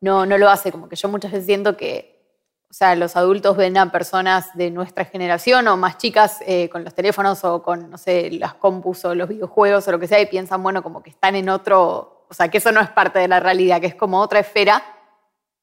no, 0.00 0.24
no 0.24 0.38
lo 0.38 0.48
hace. 0.48 0.72
Como 0.72 0.88
que 0.88 0.96
yo 0.96 1.06
muchas 1.10 1.32
veces 1.32 1.44
siento 1.44 1.76
que, 1.76 2.40
o 2.70 2.72
sea, 2.72 2.96
los 2.96 3.14
adultos 3.14 3.58
ven 3.58 3.76
a 3.76 3.92
personas 3.92 4.56
de 4.56 4.70
nuestra 4.70 5.04
generación 5.04 5.68
o 5.68 5.76
más 5.76 5.98
chicas 5.98 6.38
eh, 6.46 6.70
con 6.70 6.84
los 6.84 6.94
teléfonos 6.94 7.44
o 7.44 7.62
con, 7.62 7.90
no 7.90 7.98
sé, 7.98 8.30
las 8.30 8.54
compus 8.54 9.04
o 9.04 9.14
los 9.14 9.28
videojuegos 9.28 9.86
o 9.86 9.92
lo 9.92 9.98
que 9.98 10.08
sea 10.08 10.18
y 10.18 10.26
piensan, 10.26 10.62
bueno, 10.62 10.82
como 10.82 11.02
que 11.02 11.10
están 11.10 11.36
en 11.36 11.50
otro, 11.50 12.24
o 12.26 12.32
sea, 12.32 12.48
que 12.48 12.56
eso 12.56 12.72
no 12.72 12.80
es 12.80 12.88
parte 12.88 13.18
de 13.18 13.28
la 13.28 13.38
realidad, 13.38 13.82
que 13.82 13.88
es 13.88 13.94
como 13.94 14.18
otra 14.18 14.38
esfera. 14.38 14.82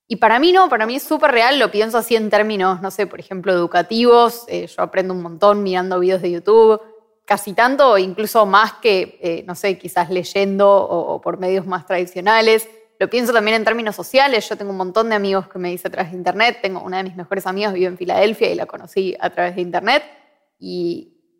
Y 0.07 0.17
para 0.17 0.39
mí 0.39 0.51
no, 0.51 0.69
para 0.69 0.85
mí 0.85 0.95
es 0.97 1.03
súper 1.03 1.31
real, 1.31 1.57
lo 1.57 1.71
pienso 1.71 1.97
así 1.97 2.15
en 2.15 2.29
términos, 2.29 2.79
no 2.81 2.91
sé, 2.91 3.07
por 3.07 3.19
ejemplo, 3.19 3.51
educativos. 3.51 4.45
Eh, 4.47 4.67
yo 4.67 4.83
aprendo 4.83 5.13
un 5.13 5.21
montón 5.21 5.63
mirando 5.63 5.99
videos 5.99 6.21
de 6.21 6.31
YouTube, 6.31 6.79
casi 7.25 7.53
tanto 7.53 7.97
incluso 7.97 8.45
más 8.45 8.73
que, 8.73 9.17
eh, 9.21 9.43
no 9.47 9.55
sé, 9.55 9.79
quizás 9.79 10.11
leyendo 10.11 10.71
o, 10.71 11.19
por 11.21 11.39
medios 11.39 11.65
más 11.65 11.87
tradicionales. 11.87 12.69
Lo 12.99 13.09
pienso 13.09 13.33
también 13.33 13.57
en 13.57 13.65
términos 13.65 13.95
sociales. 13.95 14.47
Yo 14.47 14.55
tengo 14.55 14.71
un 14.71 14.77
montón 14.77 15.09
de 15.09 15.15
amigos 15.15 15.47
que 15.49 15.57
me 15.57 15.73
hice 15.73 15.87
a 15.87 15.91
través 15.91 16.11
de 16.11 16.17
Internet. 16.17 16.59
Tengo 16.61 16.81
una 16.81 16.97
de 16.97 17.03
mis 17.03 17.15
mejores 17.15 17.47
amigas, 17.47 17.73
vive 17.73 17.87
en 17.87 17.97
Filadelfia 17.97 18.49
y 18.51 18.55
la 18.55 18.67
conocí 18.67 19.17
a 19.19 19.31
través 19.31 19.55
de 19.55 19.61
Internet. 19.61 20.03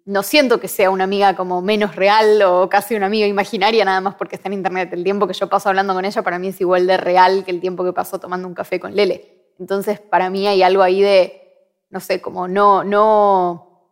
No 0.05 0.21
siento 0.21 0.59
que 0.59 0.67
sea 0.67 0.91
una 0.91 1.03
amiga 1.03 1.35
como 1.35 1.61
menos 1.61 1.95
real 1.95 2.41
o 2.43 2.69
casi 2.69 2.95
una 2.95 3.07
amiga 3.07 3.25
imaginaria 3.25 3.83
nada 3.83 4.01
más 4.01 4.15
porque 4.15 4.35
está 4.35 4.47
en 4.47 4.53
Internet. 4.53 4.93
El 4.93 5.03
tiempo 5.03 5.27
que 5.27 5.33
yo 5.33 5.49
paso 5.49 5.69
hablando 5.69 5.93
con 5.93 6.05
ella 6.05 6.21
para 6.21 6.37
mí 6.37 6.49
es 6.49 6.61
igual 6.61 6.85
de 6.85 6.97
real 6.97 7.43
que 7.43 7.51
el 7.51 7.59
tiempo 7.59 7.83
que 7.83 7.91
paso 7.91 8.19
tomando 8.19 8.47
un 8.47 8.53
café 8.53 8.79
con 8.79 8.95
Lele. 8.95 9.53
Entonces, 9.59 9.99
para 9.99 10.29
mí 10.29 10.47
hay 10.47 10.61
algo 10.61 10.83
ahí 10.83 11.01
de, 11.01 11.71
no 11.89 11.99
sé, 11.99 12.21
como 12.21 12.47
no, 12.47 12.83
no 12.83 13.89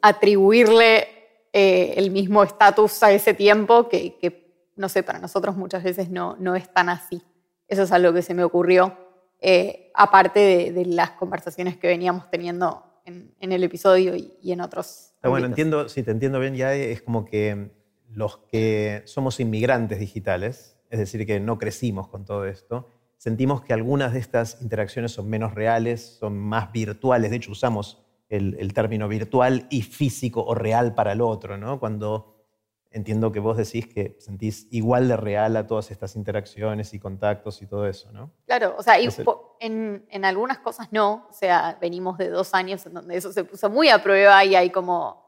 atribuirle 0.00 1.08
eh, 1.52 1.94
el 1.96 2.10
mismo 2.10 2.42
estatus 2.42 3.02
a 3.02 3.12
ese 3.12 3.34
tiempo 3.34 3.88
que, 3.88 4.70
no 4.76 4.88
sé, 4.88 5.02
para 5.02 5.18
nosotros 5.18 5.56
muchas 5.56 5.82
veces 5.82 6.08
no, 6.08 6.36
no 6.38 6.54
es 6.56 6.72
tan 6.72 6.88
así. 6.88 7.22
Eso 7.68 7.82
es 7.82 7.92
algo 7.92 8.12
que 8.12 8.22
se 8.22 8.34
me 8.34 8.44
ocurrió, 8.44 8.96
eh, 9.40 9.90
aparte 9.94 10.72
de, 10.72 10.86
las 10.86 11.10
conversaciones 11.10 11.76
que 11.76 11.86
veníamos 11.86 12.30
teniendo 12.30 12.82
en, 13.04 13.34
el 13.40 13.62
episodio 13.62 14.14
y, 14.16 14.52
en 14.52 14.60
otros. 14.60 15.12
bueno, 15.22 15.46
entiendo, 15.46 15.88
si 15.88 16.02
te 16.02 16.10
entiendo 16.10 16.40
bien, 16.40 16.54
ya 16.54 16.74
es 16.74 17.02
como 17.02 17.24
que 17.24 17.70
los 18.10 18.38
que 18.50 19.02
somos 19.04 19.40
inmigrantes 19.40 19.98
digitales, 19.98 20.78
es 20.90 20.98
decir, 20.98 21.26
que 21.26 21.40
no 21.40 21.58
crecimos 21.58 22.08
con 22.08 22.24
todo 22.24 22.46
esto, 22.46 22.88
sentimos 23.16 23.62
que 23.62 23.72
algunas 23.72 24.12
de 24.12 24.20
estas 24.20 24.60
interacciones 24.62 25.12
son 25.12 25.28
menos 25.28 25.54
reales, 25.54 26.16
son 26.18 26.38
más 26.38 26.72
virtuales. 26.72 27.30
De 27.30 27.36
hecho, 27.36 27.52
usamos 27.52 28.04
el, 28.28 28.72
término 28.72 29.08
virtual 29.08 29.66
y 29.70 29.82
físico 29.82 30.44
o 30.44 30.54
real 30.54 30.94
para 30.94 31.12
el 31.12 31.20
otro, 31.20 31.56
¿no? 31.56 31.78
Cuando 31.78 32.33
entiendo 32.94 33.32
que 33.32 33.40
vos 33.40 33.56
decís 33.56 33.88
que 33.92 34.16
sentís 34.20 34.68
igual 34.70 35.08
de 35.08 35.16
real 35.16 35.56
a 35.56 35.66
todas 35.66 35.90
estas 35.90 36.14
interacciones 36.14 36.94
y 36.94 37.00
contactos 37.00 37.60
y 37.60 37.66
todo 37.66 37.88
eso, 37.88 38.12
¿no? 38.12 38.30
Claro, 38.46 38.76
o 38.78 38.82
sea, 38.82 38.94
en, 39.60 40.06
en, 40.08 40.24
algunas 40.24 40.58
cosas 40.60 40.92
no, 40.92 41.26
o 41.28 41.32
sea, 41.32 41.76
venimos 41.80 42.16
de 42.18 42.28
dos 42.30 42.54
años 42.54 42.86
en 42.86 42.94
donde 42.94 43.16
eso 43.16 43.32
se 43.32 43.42
puso 43.42 43.68
muy 43.68 43.88
a 43.88 44.00
prueba 44.00 44.44
y 44.44 44.54
hay 44.54 44.70
como 44.70 45.24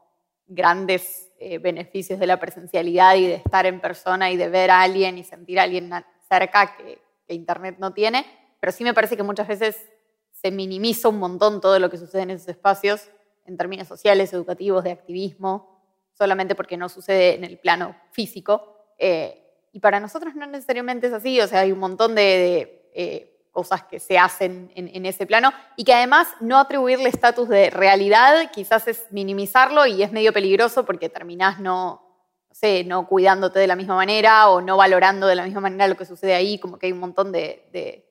grandes 0.47 1.29
eh, 1.39 1.57
beneficios 1.57 2.19
de 2.19 2.27
la 2.27 2.39
presencialidad 2.39 3.15
y 3.15 3.27
de 3.27 3.35
estar 3.35 3.65
en 3.65 3.81
persona 3.81 4.31
y 4.31 4.37
de 4.37 4.47
ver 4.47 4.71
a 4.71 4.81
alguien 4.81 5.17
y 5.17 5.25
sentir 5.25 5.59
a 5.59 5.63
alguien 5.63 5.91
cerca 6.29 6.77
que, 6.77 7.01
que 7.27 7.33
Internet 7.33 7.75
no 7.79 7.91
tiene, 7.93 8.25
pero 8.61 8.71
sí 8.71 8.85
me 8.85 8.93
parece 8.93 9.17
que 9.17 9.23
muchas 9.23 9.49
veces 9.49 9.89
se 10.31 10.51
minimiza 10.51 11.09
un 11.09 11.19
montón 11.19 11.59
todo 11.59 11.79
lo 11.79 11.89
que 11.89 11.97
sucede 11.97 12.21
en 12.21 12.29
esos 12.31 12.47
espacios 12.47 13.09
en 13.45 13.57
términos 13.57 13.89
sociales, 13.89 14.31
educativos, 14.31 14.85
de 14.85 14.91
activismo, 14.91 15.76
solamente 16.17 16.55
porque 16.55 16.77
no 16.77 16.89
sucede 16.89 17.35
en 17.35 17.43
el 17.43 17.57
plano 17.57 17.95
físico. 18.11 18.75
Eh, 18.97 19.43
y 19.71 19.79
para 19.79 19.99
nosotros 19.99 20.35
no 20.35 20.45
necesariamente 20.47 21.07
es 21.07 21.13
así, 21.13 21.39
o 21.39 21.47
sea, 21.47 21.61
hay 21.61 21.71
un 21.71 21.79
montón 21.79 22.15
de, 22.15 22.89
eh, 22.93 23.33
cosas 23.51 23.83
que 23.83 23.99
se 23.99 24.19
hacen 24.19 24.71
en, 24.75 25.05
ese 25.07 25.25
plano 25.25 25.51
y 25.75 25.83
que 25.83 25.93
además 25.93 26.27
no 26.41 26.59
atribuirle 26.59 27.09
estatus 27.09 27.49
de 27.49 27.71
realidad 27.71 28.51
quizás 28.53 28.87
es 28.87 29.07
minimizarlo 29.09 29.87
y 29.87 30.03
es 30.03 30.11
medio 30.11 30.31
peligroso 30.31 30.85
porque 30.85 31.09
terminás 31.09 31.59
no, 31.59 32.03
no, 32.47 32.53
sé, 32.53 32.83
no 32.83 33.07
cuidándote 33.07 33.57
de 33.57 33.65
la 33.65 33.75
misma 33.75 33.95
manera 33.95 34.49
o 34.49 34.61
no 34.61 34.77
valorando 34.77 35.25
de 35.25 35.33
la 35.33 35.43
misma 35.43 35.61
manera 35.61 35.87
lo 35.87 35.97
que 35.97 36.05
sucede 36.05 36.35
ahí, 36.35 36.59
como 36.59 36.77
que 36.77 36.85
hay 36.85 36.91
un 36.91 36.99
montón 36.99 37.31
de 37.31 38.05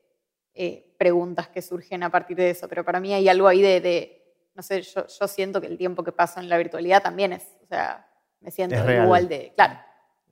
eh, 0.59 0.94
preguntas 0.96 1.48
que 1.48 1.61
surgen 1.61 2.02
a 2.02 2.09
partir 2.09 2.34
de 2.34 2.48
eso, 2.48 2.66
pero 2.66 2.82
para 2.82 2.98
mí 2.98 3.12
hay 3.12 3.28
algo 3.28 3.46
ahí 3.46 3.61
de, 3.61 4.48
no 4.54 4.62
sé, 4.62 4.80
yo, 4.80 5.28
siento 5.28 5.61
que 5.61 5.66
el 5.66 5.76
tiempo 5.76 6.02
que 6.02 6.12
paso 6.12 6.40
en 6.40 6.48
la 6.48 6.57
virtualidad 6.57 7.02
también 7.02 7.34
es, 7.34 7.46
o 7.66 7.68
sea, 7.68 8.08
me 8.40 8.50
siento 8.50 8.76
igual 8.76 9.28
de, 9.28 9.52
claro. 9.56 9.80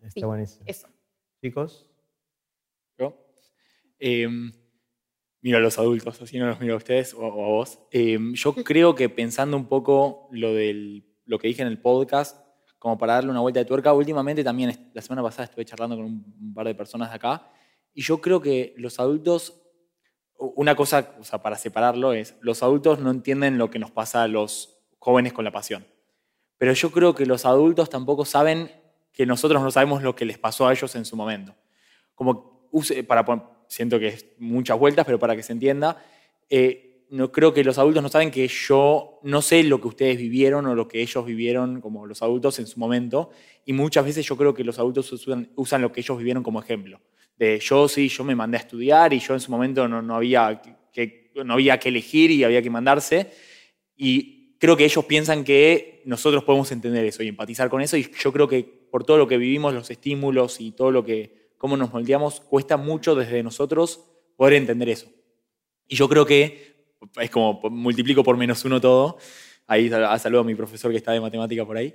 Está 0.03 0.26
buenísimo. 0.26 0.64
Eso. 0.66 0.89
Chicos. 1.43 1.91
Yo. 2.97 3.16
Em, 3.99 4.53
miro 5.41 5.59
a 5.59 5.61
los 5.61 5.78
adultos, 5.78 6.22
así 6.22 6.39
no 6.39 6.47
los 6.47 6.61
miro 6.61 6.74
a 6.74 6.76
ustedes 6.76 7.12
o, 7.12 7.24
a 7.24 7.30
vos. 7.30 7.80
Em, 7.91 8.35
yo 8.35 8.55
creo 8.64 8.95
que 8.95 9.09
pensando 9.09 9.57
un 9.57 9.66
poco 9.66 10.28
lo, 10.30 10.55
del, 10.55 11.05
lo 11.24 11.39
que 11.39 11.49
dije 11.49 11.62
en 11.62 11.68
el 11.68 11.80
podcast, 11.80 12.47
como 12.78 12.97
para 12.97 13.14
darle 13.14 13.30
una 13.30 13.41
vuelta 13.41 13.61
de 13.61 13.66
tuerca, 13.66 13.93
últimamente 13.93 14.45
también, 14.45 14.91
la 14.95 15.03
semana 15.03 15.22
pasada 15.22 15.45
estuve 15.45 15.64
charlando 15.64 15.97
con 15.97 16.05
un 16.05 16.55
par 16.55 16.66
de 16.66 16.74
personas 16.74 17.11
de 17.11 17.16
acá, 17.16 17.51
y 17.93 18.03
yo 18.03 18.20
creo 18.20 18.41
que 18.41 18.74
los 18.76 19.01
adultos 19.01 19.61
una 20.37 20.74
cosa, 20.74 21.14
o 21.20 21.24
sea, 21.24 21.43
para 21.43 21.57
separarlo 21.57 22.12
es, 22.12 22.37
los 22.41 22.62
adultos 22.62 22.99
no 22.99 23.11
entienden 23.11 23.59
lo 23.59 23.70
que 23.70 23.78
nos 23.78 23.91
pasa 23.91 24.22
a 24.22 24.28
los 24.28 24.78
jóvenes 24.99 25.32
con 25.32 25.45
la 25.45 25.53
pasión. 25.53 25.87
Pero 26.59 26.73
yo 26.73 26.91
creo 26.91 27.15
que 27.15 27.27
los 27.27 27.45
adultos 27.45 27.91
tampoco 27.91 28.25
saben 28.25 28.71
que 29.13 29.27
nosotros 29.27 29.63
no 29.63 29.71
sabemos 29.71 30.03
lo 30.03 30.15
que 30.15 30.25
les 30.25 30.39
pasó 30.39 30.67
a 30.67 30.73
ellos 30.73 30.95
en 30.95 31.05
su 31.05 31.17
momento. 31.17 31.55
Como 32.15 32.69
para 33.07 33.25
siento 33.69 33.99
que 33.99 34.09
es 34.09 34.27
muchas 34.39 34.79
vueltas, 34.79 35.05
pero 35.05 35.19
para 35.19 35.37
que 35.37 35.43
se 35.43 35.53
entienda, 35.53 36.05
eh, 36.51 37.07
no 37.11 37.31
creo 37.31 37.53
que 37.53 37.63
los 37.63 37.79
adultos 37.79 38.03
no 38.03 38.09
saben 38.09 38.31
que 38.31 38.49
yo 38.49 39.21
no 39.23 39.43
sé 39.43 39.63
lo 39.63 39.81
que 39.81 39.89
ustedes 39.89 40.19
vivieron 40.19 40.67
o 40.67 40.75
lo 40.75 40.89
que 40.89 41.01
ellos 41.01 41.25
vivieron 41.25 41.81
como 41.81 42.07
los 42.07 42.23
adultos 42.23 42.59
en 42.59 42.67
su 42.67 42.81
momento. 42.81 43.31
Y 43.65 43.73
muchas 43.73 44.05
veces 44.05 44.27
yo 44.27 44.37
creo 44.37 44.55
que 44.55 44.65
los 44.65 44.79
adultos 44.79 45.13
usan 45.57 45.83
lo 45.83 45.93
que 45.93 46.01
ellos 46.01 46.19
vivieron 46.19 46.43
como 46.43 46.61
ejemplo 46.61 47.01
de 47.37 47.59
yo 47.59 47.89
sí, 47.89 48.09
yo 48.09 48.25
me 48.25 48.35
mandé 48.35 48.59
a 48.59 48.61
estudiar 48.61 49.13
y 49.13 49.19
yo 49.19 49.35
en 49.35 49.41
su 49.41 49.51
momento 49.51 49.89
no, 49.89 50.01
no, 50.01 50.17
había, 50.17 50.61
que, 50.93 51.31
no 51.45 51.55
había 51.55 51.79
que 51.79 51.89
elegir 51.89 52.31
y 52.31 52.45
había 52.45 52.63
que 52.63 52.71
mandarse. 52.71 53.33
Y 53.97 54.44
creo 54.59 54.77
que 54.77 54.85
ellos 54.85 55.05
piensan 55.05 55.45
que 55.45 56.03
nosotros 56.05 56.45
podemos 56.45 56.71
entender 56.73 57.05
eso 57.05 57.23
y 57.23 57.29
empatizar 57.29 57.69
con 57.69 57.81
eso. 57.81 57.97
Y 57.97 58.11
yo 58.19 58.33
creo 58.33 58.49
que 58.49 58.65
por 58.91 59.05
todo 59.05 59.19
lo 59.19 59.27
que 59.27 59.37
vivimos, 59.37 59.75
los 59.75 59.91
estímulos 59.91 60.61
y 60.61 60.73
todo 60.73 60.91
lo 60.91 61.05
que, 61.05 61.51
cómo 61.59 61.77
nos 61.77 61.93
moldeamos, 61.93 62.41
cuesta 62.41 62.77
mucho 62.77 63.15
desde 63.15 63.43
nosotros 63.43 64.05
poder 64.37 64.55
entender 64.55 64.89
eso. 64.89 65.09
Y 65.89 65.97
yo 65.97 66.09
creo 66.09 66.25
que 66.25 66.75
es 67.21 67.31
como 67.31 67.61
multiplico 67.71 68.23
por 68.23 68.37
menos 68.37 68.65
uno 68.65 68.81
todo. 68.81 69.19
Ahí 69.67 69.89
saludo 69.89 70.41
a 70.41 70.45
mi 70.45 70.55
profesor 70.55 70.91
que 70.91 70.99
está 70.99 71.13
de 71.13 71.21
matemática 71.21 71.65
por 71.65 71.77
ahí. 71.77 71.95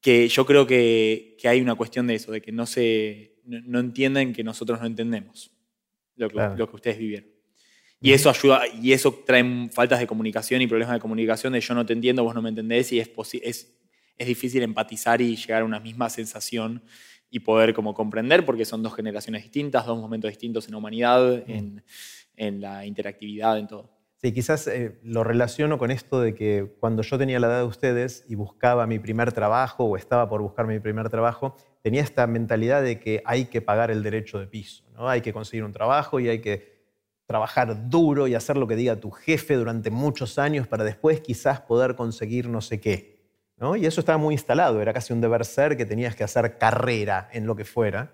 Que 0.00 0.28
yo 0.28 0.44
creo 0.44 0.66
que, 0.66 1.36
que 1.38 1.48
hay 1.48 1.60
una 1.60 1.74
cuestión 1.74 2.06
de 2.06 2.16
eso, 2.16 2.32
de 2.32 2.40
que 2.40 2.50
no 2.50 2.66
se, 2.66 3.36
no, 3.44 3.78
entienden 3.78 4.32
que 4.32 4.42
nosotros 4.42 4.80
no 4.80 4.86
entendemos 4.86 5.52
lo 6.16 6.28
que 6.28 6.76
ustedes 6.76 6.98
vivieron. 6.98 7.31
Y 8.02 8.12
eso 8.12 8.28
ayuda, 8.28 8.62
y 8.68 8.92
eso 8.92 9.22
trae 9.24 9.68
faltas 9.70 10.00
de 10.00 10.08
comunicación 10.08 10.60
y 10.60 10.66
problemas 10.66 10.94
de 10.94 11.00
comunicación 11.00 11.52
de 11.52 11.60
yo 11.60 11.72
no 11.74 11.86
te 11.86 11.92
entiendo, 11.92 12.24
vos 12.24 12.34
no 12.34 12.42
me 12.42 12.48
entendés, 12.48 12.92
y 12.92 12.98
es, 12.98 13.10
es, 13.42 13.72
es 14.18 14.26
difícil 14.26 14.62
empatizar 14.62 15.20
y 15.20 15.36
llegar 15.36 15.62
a 15.62 15.64
una 15.64 15.78
misma 15.78 16.10
sensación 16.10 16.82
y 17.30 17.40
poder 17.40 17.72
como 17.72 17.94
comprender, 17.94 18.44
porque 18.44 18.64
son 18.64 18.82
dos 18.82 18.94
generaciones 18.94 19.44
distintas, 19.44 19.86
dos 19.86 19.98
momentos 19.98 20.30
distintos 20.30 20.66
en 20.66 20.72
la 20.72 20.78
humanidad, 20.78 21.48
en, 21.48 21.84
en 22.36 22.60
la 22.60 22.84
interactividad, 22.84 23.58
en 23.58 23.68
todo. 23.68 24.02
Sí, 24.22 24.32
quizás 24.32 24.68
eh, 24.68 25.00
lo 25.02 25.24
relaciono 25.24 25.78
con 25.78 25.90
esto 25.90 26.20
de 26.20 26.34
que 26.34 26.76
cuando 26.78 27.02
yo 27.02 27.18
tenía 27.18 27.40
la 27.40 27.48
edad 27.48 27.58
de 27.58 27.66
ustedes 27.66 28.24
y 28.28 28.36
buscaba 28.36 28.86
mi 28.86 29.00
primer 29.00 29.32
trabajo 29.32 29.84
o 29.84 29.96
estaba 29.96 30.28
por 30.28 30.42
buscar 30.42 30.66
mi 30.68 30.78
primer 30.78 31.08
trabajo, 31.08 31.56
tenía 31.82 32.02
esta 32.02 32.28
mentalidad 32.28 32.84
de 32.84 33.00
que 33.00 33.22
hay 33.24 33.46
que 33.46 33.60
pagar 33.60 33.90
el 33.90 34.04
derecho 34.04 34.38
de 34.38 34.46
piso, 34.46 34.84
¿no? 34.94 35.08
hay 35.08 35.22
que 35.22 35.32
conseguir 35.32 35.64
un 35.64 35.72
trabajo 35.72 36.20
y 36.20 36.28
hay 36.28 36.40
que 36.40 36.71
trabajar 37.26 37.88
duro 37.88 38.26
y 38.26 38.34
hacer 38.34 38.56
lo 38.56 38.66
que 38.66 38.76
diga 38.76 38.96
tu 38.96 39.10
jefe 39.10 39.54
durante 39.54 39.90
muchos 39.90 40.38
años 40.38 40.66
para 40.66 40.84
después 40.84 41.20
quizás 41.20 41.60
poder 41.60 41.94
conseguir 41.94 42.48
no 42.48 42.60
sé 42.60 42.80
qué. 42.80 43.22
¿no? 43.56 43.76
Y 43.76 43.86
eso 43.86 44.00
estaba 44.00 44.18
muy 44.18 44.34
instalado, 44.34 44.82
era 44.82 44.92
casi 44.92 45.12
un 45.12 45.20
deber 45.20 45.44
ser 45.44 45.76
que 45.76 45.86
tenías 45.86 46.16
que 46.16 46.24
hacer 46.24 46.58
carrera 46.58 47.28
en 47.32 47.46
lo 47.46 47.54
que 47.54 47.64
fuera. 47.64 48.12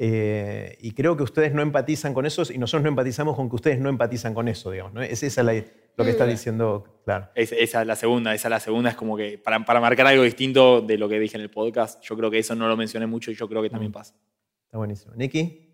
Eh, 0.00 0.78
y 0.80 0.92
creo 0.92 1.16
que 1.16 1.24
ustedes 1.24 1.52
no 1.52 1.60
empatizan 1.60 2.14
con 2.14 2.24
eso 2.24 2.42
y 2.52 2.56
nosotros 2.56 2.84
no 2.84 2.88
empatizamos 2.88 3.34
con 3.34 3.50
que 3.50 3.56
ustedes 3.56 3.80
no 3.80 3.88
empatizan 3.88 4.32
con 4.32 4.48
eso, 4.48 4.70
digamos. 4.70 4.94
¿no? 4.94 5.02
Es 5.02 5.22
esa 5.22 5.42
lo 5.42 5.50
que 6.04 6.10
está 6.10 6.24
mm. 6.24 6.28
diciendo, 6.30 7.00
claro. 7.04 7.28
esa 7.34 7.80
es 7.80 7.86
la 7.86 7.96
segunda, 7.96 8.32
esa 8.32 8.48
es 8.48 8.50
la 8.50 8.60
segunda, 8.60 8.90
es 8.90 8.96
como 8.96 9.16
que 9.16 9.38
para, 9.38 9.64
para, 9.64 9.80
marcar 9.80 10.06
algo 10.06 10.22
distinto 10.22 10.80
de 10.80 10.96
lo 10.96 11.08
que 11.08 11.18
dije 11.18 11.36
en 11.36 11.42
el 11.42 11.50
podcast, 11.50 12.00
yo 12.02 12.16
creo 12.16 12.30
que 12.30 12.38
eso 12.38 12.54
no 12.54 12.68
lo 12.68 12.76
mencioné 12.76 13.06
mucho 13.06 13.32
y 13.32 13.34
yo 13.34 13.48
creo 13.48 13.60
que 13.60 13.70
también 13.70 13.90
mm. 13.90 13.94
pasa. 13.94 14.14
Está 14.66 14.78
buenísimo. 14.78 15.14
Nicky. 15.16 15.67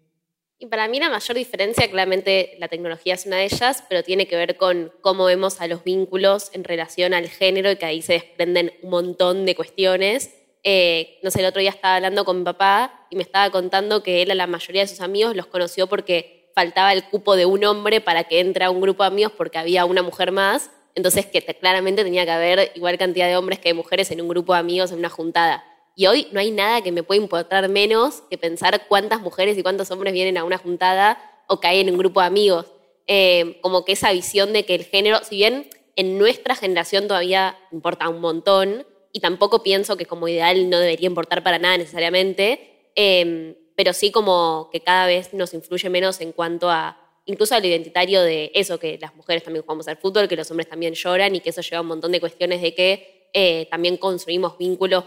Para 0.70 0.88
mí 0.88 0.98
la 0.98 1.10
mayor 1.10 1.36
diferencia, 1.36 1.90
claramente 1.90 2.56
la 2.58 2.68
tecnología 2.68 3.14
es 3.14 3.26
una 3.26 3.36
de 3.36 3.44
ellas, 3.44 3.84
pero 3.88 4.02
tiene 4.02 4.26
que 4.26 4.36
ver 4.36 4.56
con 4.56 4.92
cómo 5.00 5.24
vemos 5.24 5.60
a 5.60 5.66
los 5.66 5.84
vínculos 5.84 6.50
en 6.52 6.64
relación 6.64 7.12
al 7.14 7.28
género 7.28 7.70
y 7.70 7.76
que 7.76 7.86
ahí 7.86 8.02
se 8.02 8.14
desprenden 8.14 8.72
un 8.82 8.90
montón 8.90 9.44
de 9.44 9.54
cuestiones 9.54 10.30
eh, 10.66 11.18
no 11.22 11.30
sé, 11.30 11.40
el 11.40 11.46
otro 11.46 11.60
día 11.60 11.68
estaba 11.68 11.96
hablando 11.96 12.24
con 12.24 12.38
mi 12.38 12.44
papá 12.44 13.06
y 13.10 13.16
me 13.16 13.22
estaba 13.22 13.50
contando 13.50 14.02
que 14.02 14.22
él 14.22 14.30
a 14.30 14.34
la 14.34 14.46
mayoría 14.46 14.80
de 14.80 14.88
sus 14.88 15.02
amigos 15.02 15.36
los 15.36 15.46
conoció 15.46 15.86
porque 15.86 16.50
faltaba 16.54 16.94
el 16.94 17.04
cupo 17.04 17.36
de 17.36 17.44
un 17.44 17.64
hombre 17.64 18.00
para 18.00 18.24
que 18.24 18.40
entre 18.40 18.64
a 18.64 18.70
un 18.70 18.80
grupo 18.80 19.02
de 19.02 19.08
amigos 19.08 19.32
porque 19.36 19.58
había 19.58 19.84
una 19.84 20.02
mujer 20.02 20.32
más. 20.32 20.70
Entonces, 20.94 21.26
que 21.26 21.42
claramente 21.42 22.02
tenía 22.02 22.24
que 22.24 22.30
haber 22.30 22.72
igual 22.76 22.96
cantidad 22.96 23.26
de 23.26 23.36
hombres 23.36 23.58
que 23.58 23.70
de 23.70 23.74
mujeres 23.74 24.10
en 24.10 24.22
un 24.22 24.28
grupo 24.28 24.54
de 24.54 24.60
amigos 24.60 24.90
en 24.90 25.00
una 25.00 25.10
juntada. 25.10 25.64
Y 25.97 26.07
hoy 26.07 26.28
no 26.32 26.40
hay 26.40 26.51
nada 26.51 26.82
que 26.82 26.92
me 26.92 27.03
pueda 27.03 27.20
importar 27.20 27.68
menos 27.68 28.22
que 28.30 28.38
pensar 28.38 28.86
cuántas 28.88 29.20
mujeres 29.20 29.57
y 29.57 29.62
cuántos 29.62 29.90
hombres 29.90 30.12
vienen 30.12 30.38
a 30.38 30.45
una 30.45 30.59
juntada 30.59 31.18
o 31.49 31.61
caen 31.61 31.88
en 31.88 31.95
un 31.95 31.99
grupo 31.99 32.20
de 32.20 32.26
amigos. 32.26 32.66
Eh, 33.07 33.59
como 33.61 33.84
que 33.84 33.92
esa 33.92 34.12
visión 34.12 34.53
de 34.53 34.64
que 34.64 34.74
el 34.74 34.84
género, 34.84 35.22
si 35.22 35.36
bien 35.36 35.68
en 35.97 36.18
nuestra 36.18 36.57
generación 36.57 37.07
todavía 37.07 37.57
importa 37.70 38.09
un 38.09 38.20
montón, 38.20 38.86
y 39.12 39.20
tampoco 39.20 39.62
pienso 39.62 39.97
que 39.97 40.07
como 40.07 40.26
ideal 40.26 40.68
no 40.68 40.80
debería 40.80 41.07
importar 41.07 41.45
para 41.45 41.59
nada 41.59 41.78
necesariamente, 41.78 42.90
eh, 42.97 43.57
pero 43.76 43.92
sí 43.92 44.11
como 44.11 44.68
que 44.72 44.80
cada 44.80 45.07
vez 45.07 45.32
nos 45.32 45.55
influye 45.55 45.88
menos 45.88 46.20
en 46.20 46.32
cuanto 46.32 46.68
a 46.68 47.01
incluso 47.24 47.55
al 47.55 47.64
identitario 47.64 48.22
de 48.22 48.51
eso, 48.55 48.78
que 48.78 48.99
las 49.01 49.14
mujeres 49.14 49.45
también 49.45 49.62
jugamos 49.62 49.86
al 49.88 49.97
fútbol, 49.97 50.28
que 50.28 50.36
los 50.36 50.51
hombres 50.51 50.68
también 50.68 50.95
lloran 50.95 51.34
y 51.34 51.40
que 51.40 51.51
eso 51.51 51.62
lleva 51.62 51.80
un 51.80 51.86
montón 51.86 52.11
de 52.11 52.20
cuestiones 52.20 52.61
de 52.61 52.74
que 52.74 53.30
eh, 53.32 53.66
también 53.70 53.97
construimos 53.97 54.59
vínculos 54.59 55.05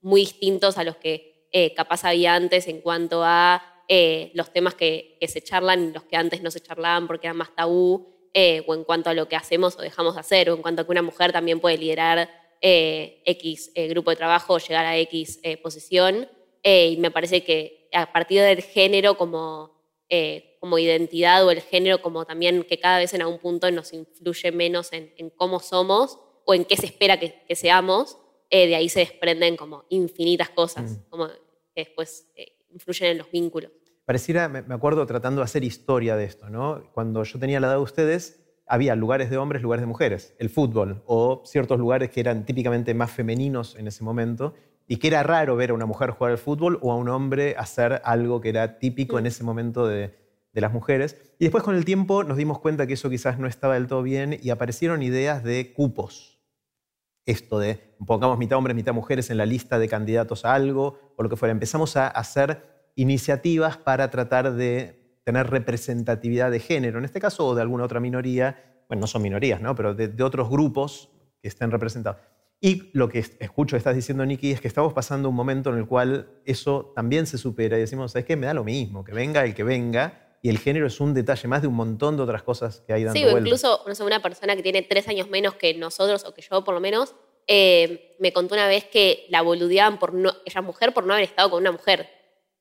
muy 0.00 0.22
distintos 0.22 0.78
a 0.78 0.84
los 0.84 0.96
que 0.96 1.48
eh, 1.52 1.74
capaz 1.74 2.04
había 2.04 2.34
antes 2.34 2.68
en 2.68 2.80
cuanto 2.80 3.22
a 3.24 3.62
eh, 3.88 4.30
los 4.34 4.52
temas 4.52 4.74
que, 4.74 5.18
se 5.26 5.42
charlan, 5.42 5.92
los 5.92 6.04
que 6.04 6.16
antes 6.16 6.42
no 6.42 6.50
se 6.50 6.60
charlaban 6.60 7.06
porque 7.06 7.26
eran 7.26 7.36
más 7.36 7.54
tabú, 7.54 8.08
o 8.66 8.74
en 8.74 8.84
cuanto 8.84 9.10
a 9.10 9.14
lo 9.14 9.28
que 9.28 9.34
hacemos 9.34 9.76
o 9.76 9.82
dejamos 9.82 10.14
de 10.14 10.20
hacer, 10.20 10.50
o 10.50 10.54
en 10.54 10.62
cuanto 10.62 10.82
a 10.82 10.84
que 10.84 10.92
una 10.92 11.02
mujer 11.02 11.32
también 11.32 11.58
puede 11.58 11.78
liderar 11.78 12.30
X 12.60 13.72
grupo 13.88 14.10
de 14.10 14.16
trabajo 14.16 14.54
o 14.54 14.58
llegar 14.58 14.86
a 14.86 14.96
X 14.98 15.40
posición. 15.64 16.28
y 16.62 16.96
me 16.98 17.10
parece 17.10 17.42
que 17.42 17.88
a 17.92 18.12
partir 18.12 18.40
del 18.42 18.62
género 18.62 19.16
como 19.16 19.80
como 20.60 20.78
identidad 20.78 21.44
o 21.44 21.50
el 21.50 21.62
género 21.62 22.02
como 22.02 22.26
también 22.26 22.62
que 22.64 22.78
cada 22.78 22.98
vez 22.98 23.14
en 23.14 23.22
algún 23.22 23.38
punto 23.38 23.68
nos 23.70 23.92
influye 23.92 24.52
menos 24.52 24.92
en, 24.92 25.30
cómo 25.30 25.58
somos 25.58 26.18
o 26.44 26.54
en 26.54 26.66
qué 26.66 26.76
se 26.76 26.86
espera 26.86 27.18
que, 27.18 27.56
seamos, 27.56 28.18
eh, 28.50 28.66
de 28.66 28.74
ahí 28.74 28.88
se 28.88 29.00
desprenden 29.00 29.56
como 29.56 29.84
infinitas 29.88 30.50
cosas, 30.50 30.90
mm. 30.90 31.10
como 31.10 31.28
que 31.28 31.84
después 31.84 32.26
eh, 32.34 32.58
influyen 32.70 33.12
en 33.12 33.18
los 33.18 33.30
vínculos. 33.30 33.70
Pareciera, 34.04 34.48
me 34.48 34.74
acuerdo 34.74 35.06
tratando 35.06 35.40
de 35.40 35.44
hacer 35.44 35.62
historia 35.62 36.16
de 36.16 36.24
esto, 36.24 36.50
¿no? 36.50 36.82
Cuando 36.92 37.22
yo 37.22 37.38
tenía 37.38 37.60
la 37.60 37.68
edad 37.68 37.76
de 37.76 37.82
ustedes, 37.82 38.40
había 38.66 38.96
lugares 38.96 39.30
de 39.30 39.36
hombres, 39.36 39.62
lugares 39.62 39.82
de 39.82 39.86
mujeres, 39.86 40.34
el 40.38 40.50
fútbol 40.50 41.02
o 41.06 41.42
ciertos 41.44 41.78
lugares 41.78 42.10
que 42.10 42.18
eran 42.18 42.44
típicamente 42.44 42.92
más 42.92 43.12
femeninos 43.12 43.76
en 43.76 43.86
ese 43.86 44.02
momento 44.02 44.54
y 44.88 44.96
que 44.96 45.06
era 45.06 45.22
raro 45.22 45.54
ver 45.54 45.70
a 45.70 45.74
una 45.74 45.86
mujer 45.86 46.10
jugar 46.10 46.32
al 46.32 46.38
fútbol 46.38 46.78
o 46.82 46.90
a 46.90 46.96
un 46.96 47.08
hombre 47.08 47.54
hacer 47.56 48.00
algo 48.04 48.40
que 48.40 48.48
era 48.48 48.80
típico 48.80 49.18
en 49.18 49.24
mm. 49.24 49.28
ese 49.28 49.44
momento 49.44 49.86
de, 49.86 50.12
de 50.52 50.60
las 50.60 50.72
mujeres. 50.72 51.16
Y 51.38 51.44
después 51.44 51.62
con 51.62 51.76
el 51.76 51.84
tiempo 51.84 52.24
nos 52.24 52.36
dimos 52.36 52.58
cuenta 52.58 52.88
que 52.88 52.94
eso 52.94 53.10
quizás 53.10 53.38
no 53.38 53.46
estaba 53.46 53.74
del 53.74 53.86
todo 53.86 54.02
bien 54.02 54.38
y 54.42 54.50
aparecieron 54.50 55.02
ideas 55.02 55.44
de 55.44 55.72
cupos. 55.72 56.39
Esto 57.26 57.58
de 57.58 57.96
pongamos 58.06 58.38
mitad 58.38 58.58
hombres, 58.58 58.74
mitad 58.74 58.94
mujeres 58.94 59.30
en 59.30 59.36
la 59.36 59.46
lista 59.46 59.78
de 59.78 59.88
candidatos 59.88 60.44
a 60.44 60.54
algo 60.54 61.14
o 61.16 61.22
lo 61.22 61.28
que 61.28 61.36
fuera. 61.36 61.52
Empezamos 61.52 61.96
a 61.96 62.08
hacer 62.08 62.90
iniciativas 62.96 63.76
para 63.76 64.10
tratar 64.10 64.54
de 64.54 65.00
tener 65.24 65.48
representatividad 65.48 66.50
de 66.50 66.60
género, 66.60 66.98
en 66.98 67.04
este 67.04 67.20
caso 67.20 67.46
o 67.46 67.54
de 67.54 67.62
alguna 67.62 67.84
otra 67.84 68.00
minoría, 68.00 68.82
bueno, 68.88 69.02
no 69.02 69.06
son 69.06 69.22
minorías, 69.22 69.60
¿no? 69.60 69.74
pero 69.74 69.94
de, 69.94 70.22
otros 70.22 70.48
grupos 70.48 71.10
que 71.40 71.48
estén 71.48 71.70
representados. 71.70 72.20
Y 72.60 72.90
lo 72.92 73.08
que 73.08 73.20
escucho 73.38 73.76
estás 73.76 73.94
diciendo, 73.94 74.26
Nicky, 74.26 74.50
es 74.52 74.60
que 74.60 74.68
estamos 74.68 74.92
pasando 74.92 75.28
un 75.28 75.34
momento 75.34 75.70
en 75.70 75.78
el 75.78 75.86
cual 75.86 76.28
eso 76.44 76.92
también 76.94 77.26
se 77.26 77.38
supera 77.38 77.76
y 77.76 77.80
decimos, 77.80 78.12
¿sabes 78.12 78.26
qué? 78.26 78.36
Me 78.36 78.46
da 78.46 78.54
lo 78.54 78.64
mismo, 78.64 79.02
que 79.02 79.12
venga 79.12 79.44
el 79.44 79.54
que 79.54 79.62
venga, 79.62 80.29
y 80.42 80.48
el 80.48 80.58
género 80.58 80.86
es 80.86 81.00
un 81.00 81.12
detalle 81.12 81.48
más 81.48 81.62
de 81.62 81.68
un 81.68 81.74
montón 81.74 82.16
de 82.16 82.22
otras 82.22 82.42
cosas 82.42 82.82
que 82.86 82.92
hay 82.92 83.04
dando 83.04 83.18
Sí, 83.18 83.24
o 83.26 83.38
incluso 83.38 83.84
una 84.00 84.22
persona 84.22 84.56
que 84.56 84.62
tiene 84.62 84.82
tres 84.82 85.06
años 85.08 85.28
menos 85.28 85.54
que 85.54 85.74
nosotros, 85.74 86.24
o 86.24 86.32
que 86.32 86.42
yo 86.42 86.64
por 86.64 86.74
lo 86.74 86.80
menos, 86.80 87.14
eh, 87.46 88.16
me 88.18 88.32
contó 88.32 88.54
una 88.54 88.66
vez 88.66 88.84
que 88.84 89.26
la 89.28 89.42
boludeaban 89.42 89.98
por 89.98 90.14
no, 90.14 90.32
ella 90.46 90.62
mujer 90.62 90.94
por 90.94 91.04
no 91.04 91.12
haber 91.12 91.24
estado 91.24 91.50
con 91.50 91.60
una 91.60 91.72
mujer. 91.72 92.08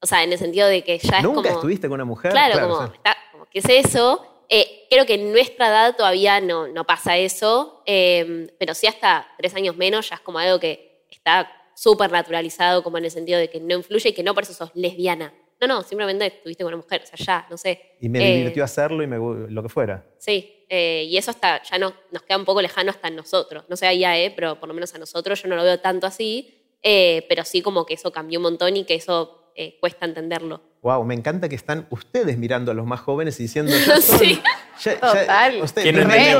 O 0.01 0.07
sea, 0.07 0.23
en 0.23 0.31
el 0.31 0.39
sentido 0.39 0.67
de 0.67 0.83
que 0.83 0.97
ya 0.97 1.19
es 1.19 1.25
como... 1.25 1.35
¿Nunca 1.35 1.51
estuviste 1.51 1.87
con 1.87 1.95
una 1.95 2.05
mujer? 2.05 2.31
Claro, 2.31 2.59
como, 2.67 3.45
¿qué 3.49 3.59
es 3.59 3.69
eso? 3.69 4.25
Eh, 4.49 4.87
creo 4.89 5.05
que 5.05 5.13
en 5.13 5.31
nuestra 5.31 5.67
edad 5.67 5.95
todavía 5.95 6.41
no, 6.41 6.67
no 6.67 6.85
pasa 6.85 7.17
eso, 7.17 7.83
eh, 7.85 8.47
pero 8.59 8.73
sí 8.73 8.87
hasta 8.87 9.27
tres 9.37 9.53
años 9.55 9.77
menos 9.77 10.09
ya 10.09 10.15
es 10.15 10.21
como 10.21 10.39
algo 10.39 10.59
que 10.59 11.05
está 11.09 11.51
súper 11.75 12.11
naturalizado, 12.11 12.83
como 12.83 12.97
en 12.97 13.05
el 13.05 13.11
sentido 13.11 13.39
de 13.39 13.49
que 13.49 13.59
no 13.61 13.75
influye 13.75 14.09
y 14.09 14.13
que 14.13 14.23
no 14.23 14.33
por 14.33 14.43
eso 14.43 14.53
sos 14.53 14.71
lesbiana. 14.73 15.33
No, 15.61 15.67
no, 15.67 15.83
simplemente 15.83 16.25
estuviste 16.25 16.63
con 16.63 16.73
una 16.73 16.81
mujer, 16.81 17.01
o 17.03 17.05
sea, 17.05 17.25
ya, 17.25 17.47
no 17.49 17.57
sé. 17.57 17.95
Y 17.99 18.07
me 18.07 18.19
divirtió 18.19 18.63
eh, 18.63 18.65
hacerlo 18.65 19.03
y 19.03 19.07
me, 19.07 19.17
lo 19.17 19.61
que 19.61 19.69
fuera. 19.69 20.05
Sí, 20.17 20.59
eh, 20.69 21.05
y 21.09 21.17
eso 21.17 21.31
hasta, 21.31 21.61
ya 21.63 21.79
no, 21.79 21.93
nos 22.11 22.21
queda 22.21 22.37
un 22.37 22.45
poco 22.45 22.61
lejano 22.61 22.91
hasta 22.91 23.09
nosotros. 23.09 23.65
No 23.67 23.75
sé 23.75 23.87
allá, 23.87 24.17
eh, 24.17 24.31
pero 24.33 24.59
por 24.59 24.69
lo 24.69 24.75
menos 24.75 24.93
a 24.93 24.99
nosotros 24.99 25.41
yo 25.41 25.49
no 25.49 25.55
lo 25.55 25.63
veo 25.63 25.79
tanto 25.79 26.05
así, 26.05 26.63
eh, 26.83 27.25
pero 27.27 27.43
sí 27.43 27.61
como 27.61 27.85
que 27.85 27.95
eso 27.95 28.11
cambió 28.11 28.39
un 28.39 28.43
montón 28.43 28.77
y 28.77 28.85
que 28.85 28.95
eso 28.95 29.35
cuesta 29.81 30.05
entenderlo. 30.05 30.61
Wow, 30.81 31.03
me 31.03 31.13
encanta 31.13 31.49
que 31.49 31.55
están 31.55 31.85
ustedes 31.89 32.37
mirando 32.37 32.71
a 32.71 32.73
los 32.73 32.85
más 32.85 33.01
jóvenes 33.01 33.37
y 33.41 33.43
diciendo, 33.43 33.73
ya 33.85 33.97
sí. 33.99 34.41
Total. 34.81 35.61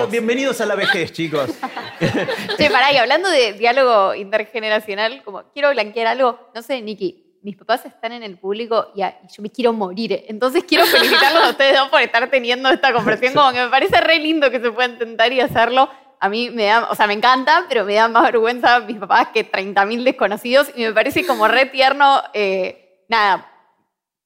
bienvenidos, 0.09 0.61
a 0.61 0.65
la 0.65 0.75
vejez, 0.75 1.11
chicos. 1.11 1.49
Sí, 2.57 2.69
pará, 2.69 2.93
y 2.93 2.95
hablando 2.95 3.29
de 3.29 3.51
diálogo 3.51 4.15
intergeneracional, 4.15 5.21
como 5.25 5.43
quiero 5.51 5.71
blanquear 5.71 6.07
algo, 6.07 6.39
no 6.55 6.61
sé, 6.61 6.81
Nikki, 6.81 7.28
mis 7.41 7.55
papás 7.55 7.85
están 7.85 8.11
en 8.11 8.23
el 8.23 8.37
público 8.37 8.91
y, 8.95 9.01
yo 9.01 9.41
me 9.41 9.49
quiero 9.49 9.73
morir. 9.73 10.25
Entonces 10.27 10.63
quiero 10.63 10.85
felicitarlos 10.85 11.43
a 11.43 11.49
ustedes 11.49 11.77
dos 11.77 11.89
por 11.89 12.01
estar 12.01 12.29
teniendo 12.29 12.69
esta 12.69 12.93
conversación. 12.93 13.33
Como 13.33 13.51
que 13.51 13.63
me 13.63 13.69
parece 13.69 13.99
re 14.01 14.19
lindo 14.19 14.49
que 14.51 14.59
se 14.59 14.71
pueda 14.71 14.89
intentar 14.89 15.31
y 15.31 15.39
hacerlo. 15.41 15.89
A 16.19 16.27
mí 16.27 16.49
me 16.49 16.65
da, 16.65 16.89
o 16.89 16.95
sea, 16.95 17.07
me 17.07 17.13
encanta, 17.13 17.65
pero 17.69 17.85
me 17.85 17.93
da 17.93 18.09
más 18.09 18.23
vergüenza 18.23 18.81
mis 18.81 18.97
papás 18.97 19.29
que 19.33 19.49
30.000 19.49 20.03
desconocidos 20.03 20.69
y 20.75 20.83
me 20.83 20.91
parece 20.91 21.25
como 21.25 21.47
re 21.47 21.65
tierno. 21.67 22.21
Eh, 22.33 23.05
nada, 23.07 23.49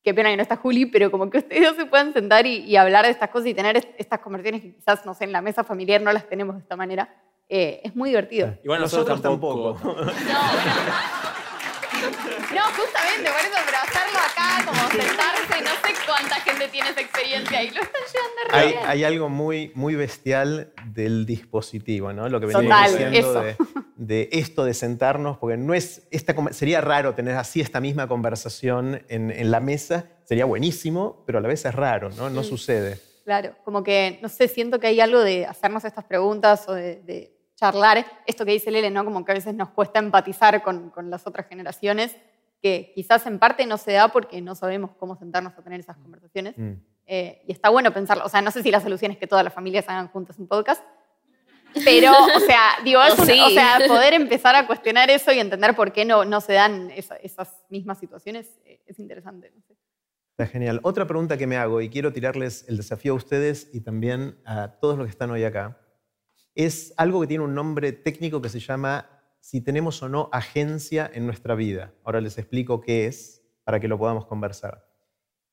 qué 0.04 0.14
pena 0.14 0.30
que 0.30 0.38
no 0.38 0.42
está 0.42 0.58
Juli, 0.58 0.88
pero 0.88 1.12
como 1.12 1.30
que 1.30 1.38
ustedes 1.38 1.64
dos 1.64 1.76
se 1.76 1.86
puedan 1.86 2.14
sentar 2.14 2.46
y, 2.48 2.76
hablar 2.76 3.06
de 3.06 3.12
estas 3.12 3.30
cosas 3.30 3.48
y 3.48 3.54
tener 3.54 3.96
estas 3.98 4.20
conversaciones 4.20 4.62
que 4.62 4.76
quizás, 4.76 5.06
no 5.06 5.14
sé, 5.14 5.26
en 5.26 5.32
la 5.32 5.42
mesa 5.42 5.64
familiar 5.64 6.02
no 6.02 6.12
las 6.12 6.28
tenemos 6.28 6.56
de 6.56 6.62
esta 6.62 6.76
manera. 6.76 7.14
Eh, 7.48 7.82
es 7.84 7.96
muy 7.96 8.10
divertido. 8.10 8.56
Igual 8.64 8.82
nosotros, 8.82 9.22
tampoco. 9.22 9.78
No, 9.84 11.43
no, 12.10 12.62
justamente, 12.76 13.30
por 13.30 13.40
eso, 13.40 13.58
pero 13.66 13.78
hacerlo 13.78 14.20
acá, 14.20 14.66
como 14.66 14.82
sentarse, 14.92 15.62
no 15.64 15.72
sé 15.72 15.94
cuánta 16.06 16.36
gente 16.36 16.68
tiene 16.68 16.90
esa 16.90 17.02
experiencia 17.02 17.64
y 17.64 17.70
lo 17.72 17.82
están 17.82 18.02
llevando 18.12 18.34
hay, 18.52 18.76
hay 18.86 19.04
algo 19.04 19.30
muy, 19.30 19.72
muy 19.76 19.96
bestial 19.96 20.74
del 20.86 21.26
dispositivo, 21.26 22.14
¿no? 22.14 22.30
Lo 22.30 22.40
que 22.40 22.48
venimos 22.48 22.92
diciendo 22.92 23.42
de, 23.42 23.56
de, 23.96 24.30
esto 24.32 24.64
de 24.66 24.74
sentarnos, 24.74 25.38
porque 25.38 25.58
no 25.58 25.74
es, 25.74 26.08
esta, 26.12 26.36
sería 26.52 26.82
raro 26.82 27.16
tener 27.16 27.36
así 27.36 27.62
esta 27.62 27.80
misma 27.80 28.08
conversación 28.08 29.04
en, 29.10 29.32
en, 29.32 29.52
la 29.52 29.60
mesa, 29.60 30.06
sería 30.26 30.46
buenísimo, 30.46 31.24
pero 31.26 31.40
a 31.40 31.42
la 31.42 31.48
vez 31.48 31.66
es 31.66 31.74
raro, 31.74 32.10
¿no? 32.12 32.30
No 32.30 32.44
sucede. 32.44 33.00
Claro, 33.24 33.56
como 33.64 33.84
que, 33.84 34.20
no 34.22 34.30
sé, 34.30 34.48
siento 34.48 34.80
que 34.80 34.88
hay 34.88 35.00
algo 35.00 35.20
de 35.22 35.46
hacernos 35.46 35.86
estas 35.86 36.04
preguntas 36.04 36.68
o 36.68 36.74
de 36.74 37.33
charlar 37.56 38.06
esto 38.26 38.46
que 38.46 38.52
dice 38.52 38.72
Lele, 38.72 38.90
¿no? 38.90 39.06
Como 39.06 39.24
que 39.24 39.32
a 39.32 39.36
veces 39.36 39.54
nos 39.54 39.70
cuesta 39.70 40.00
empatizar 40.00 40.64
con, 40.64 40.90
con, 40.90 41.10
las 41.10 41.28
otras 41.28 41.48
generaciones, 41.48 42.16
que 42.62 42.92
quizás 42.96 43.26
en 43.26 43.40
parte 43.40 43.66
no 43.66 43.78
se 43.78 43.92
da 43.94 44.08
porque 44.08 44.42
no 44.42 44.56
sabemos 44.56 44.92
cómo 44.98 45.16
sentarnos 45.16 45.54
a 45.58 45.62
tener 45.62 45.80
esas 45.80 45.98
conversaciones. 45.98 46.58
Mm. 46.58 46.74
Eh, 47.06 47.44
y 47.46 47.52
está 47.52 47.70
bueno 47.70 47.92
pensarlo. 47.92 48.26
O 48.26 48.30
sea, 48.30 48.42
no 48.42 48.52
sé 48.52 48.64
si 48.64 48.72
la 48.72 48.80
solución 48.80 49.12
es 49.12 49.18
que 49.18 49.28
todas 49.28 49.44
las 49.44 49.54
familias 49.54 49.88
hagan 49.90 50.08
juntas 50.08 50.40
un 50.40 50.48
podcast, 50.48 50.84
pero, 51.84 52.12
o 52.12 52.40
sea, 52.40 52.62
digo, 52.84 53.02
es 53.04 53.20
o 53.20 53.26
sea, 53.26 53.80
poder 53.88 54.14
empezar 54.14 54.56
a 54.56 54.68
cuestionar 54.68 55.10
eso 55.10 55.32
y 55.32 55.40
entender 55.40 55.76
por 55.76 55.92
qué 55.92 56.06
no, 56.06 56.26
no 56.26 56.42
se 56.42 56.54
dan 56.54 56.92
esas 56.92 57.64
mismas 57.70 58.00
situaciones 58.00 58.60
eh, 58.66 58.82
es 58.86 59.00
interesante. 59.00 59.52
Está 60.32 60.48
genial. 60.48 60.80
Otra 60.84 61.06
pregunta 61.06 61.38
que 61.38 61.48
me 61.48 61.58
hago, 61.58 61.82
y 61.82 61.90
quiero 61.90 62.12
tirarles 62.12 62.66
el 62.68 62.78
desafío 62.78 63.14
a 63.14 63.16
ustedes 63.16 63.70
y 63.74 63.82
también 63.82 64.40
a 64.46 64.80
todos 64.80 64.98
los 64.98 65.06
que 65.06 65.12
están 65.12 65.30
hoy 65.30 65.44
acá, 65.44 65.80
es 66.56 66.94
algo 66.98 67.22
que 67.22 67.28
tiene 67.28 67.44
un 67.44 67.56
nombre 67.56 67.92
técnico 67.92 68.42
que 68.42 68.50
se 68.50 68.60
llama 68.60 69.10
si 69.40 69.62
tenemos 69.62 70.02
o 70.04 70.10
no 70.10 70.30
agencia 70.32 71.10
en 71.14 71.26
nuestra 71.26 71.56
vida. 71.56 71.94
Ahora 72.04 72.22
les 72.22 72.38
explico 72.38 72.82
qué 72.82 73.08
es 73.08 73.44
para 73.64 73.80
que 73.80 73.88
lo 73.88 73.98
podamos 73.98 74.26
conversar. 74.26 74.88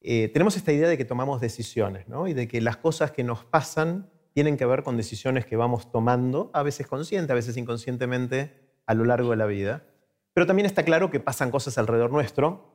Eh, 0.01 0.29
tenemos 0.29 0.57
esta 0.57 0.73
idea 0.73 0.89
de 0.89 0.97
que 0.97 1.05
tomamos 1.05 1.41
decisiones 1.41 2.09
¿no? 2.09 2.27
y 2.27 2.35
de 2.35 2.49
que 2.49 2.61
las 2.61 2.77
cosas 2.77 3.11
que 3.11 3.25
nos 3.25 3.45
pasan 3.45 4.11
tienen 4.33 4.57
que 4.57 4.65
ver 4.65 4.83
con 4.83 4.97
decisiones 4.97 5.45
que 5.45 5.57
vamos 5.57 5.91
tomando, 5.91 6.51
a 6.55 6.63
veces 6.63 6.87
consciente, 6.87 7.33
a 7.33 7.35
veces 7.35 7.57
inconscientemente, 7.57 8.55
a 8.87 8.95
lo 8.95 9.05
largo 9.05 9.31
de 9.31 9.37
la 9.37 9.47
vida. 9.47 9.85
Pero 10.33 10.47
también 10.47 10.67
está 10.67 10.85
claro 10.85 11.11
que 11.11 11.21
pasan 11.21 11.51
cosas 11.51 11.77
alrededor 11.77 12.13
nuestro 12.13 12.71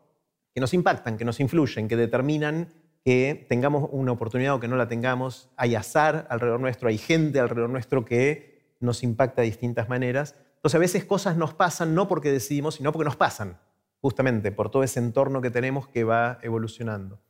que 0.53 0.61
nos 0.61 0.73
impactan, 0.73 1.17
que 1.17 1.25
nos 1.25 1.39
influyen, 1.39 1.87
que 1.87 1.97
determinan 1.97 2.73
que 3.05 3.45
tengamos 3.47 3.87
una 3.91 4.11
oportunidad 4.11 4.55
o 4.55 4.59
que 4.59 4.67
no 4.67 4.75
la 4.75 4.87
tengamos. 4.87 5.51
Hay 5.57 5.75
azar 5.75 6.25
alrededor 6.31 6.59
nuestro, 6.59 6.89
hay 6.89 6.97
gente 6.97 7.39
alrededor 7.39 7.69
nuestro 7.69 8.03
que 8.03 8.75
nos 8.79 9.03
impacta 9.03 9.43
de 9.43 9.47
distintas 9.47 9.87
maneras. 9.87 10.35
Entonces 10.55 10.75
a 10.75 10.79
veces 10.79 11.05
cosas 11.05 11.37
nos 11.37 11.53
pasan 11.53 11.93
no 11.93 12.07
porque 12.07 12.31
decidimos, 12.31 12.75
sino 12.75 12.91
porque 12.91 13.05
nos 13.05 13.15
pasan, 13.15 13.59
justamente 14.01 14.51
por 14.51 14.71
todo 14.71 14.81
ese 14.81 14.99
entorno 14.99 15.39
que 15.39 15.51
tenemos 15.51 15.87
que 15.87 16.03
va 16.03 16.39
evolucionando. 16.41 17.21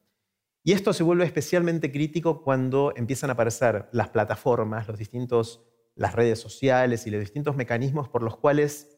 Y 0.64 0.72
esto 0.72 0.94
se 0.94 1.04
vuelve 1.04 1.26
especialmente 1.26 1.92
crítico 1.92 2.42
cuando 2.42 2.94
empiezan 2.96 3.30
a 3.30 3.34
aparecer 3.34 3.90
las 3.92 4.08
plataformas, 4.10 4.88
los 4.88 4.98
distintos, 4.98 5.62
las 5.94 6.16
redes 6.16 6.40
sociales 6.40 7.06
y 7.06 7.12
los 7.12 7.20
distintos 7.20 7.58
mecanismos 7.58 8.08
por 8.08 8.24
los 8.24 8.38
cuales 8.38 8.98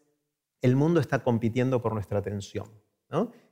el 0.62 0.76
mundo 0.76 1.00
está 1.00 1.24
compitiendo 1.24 1.82
por 1.82 1.94
nuestra 1.94 2.20
atención. 2.20 2.68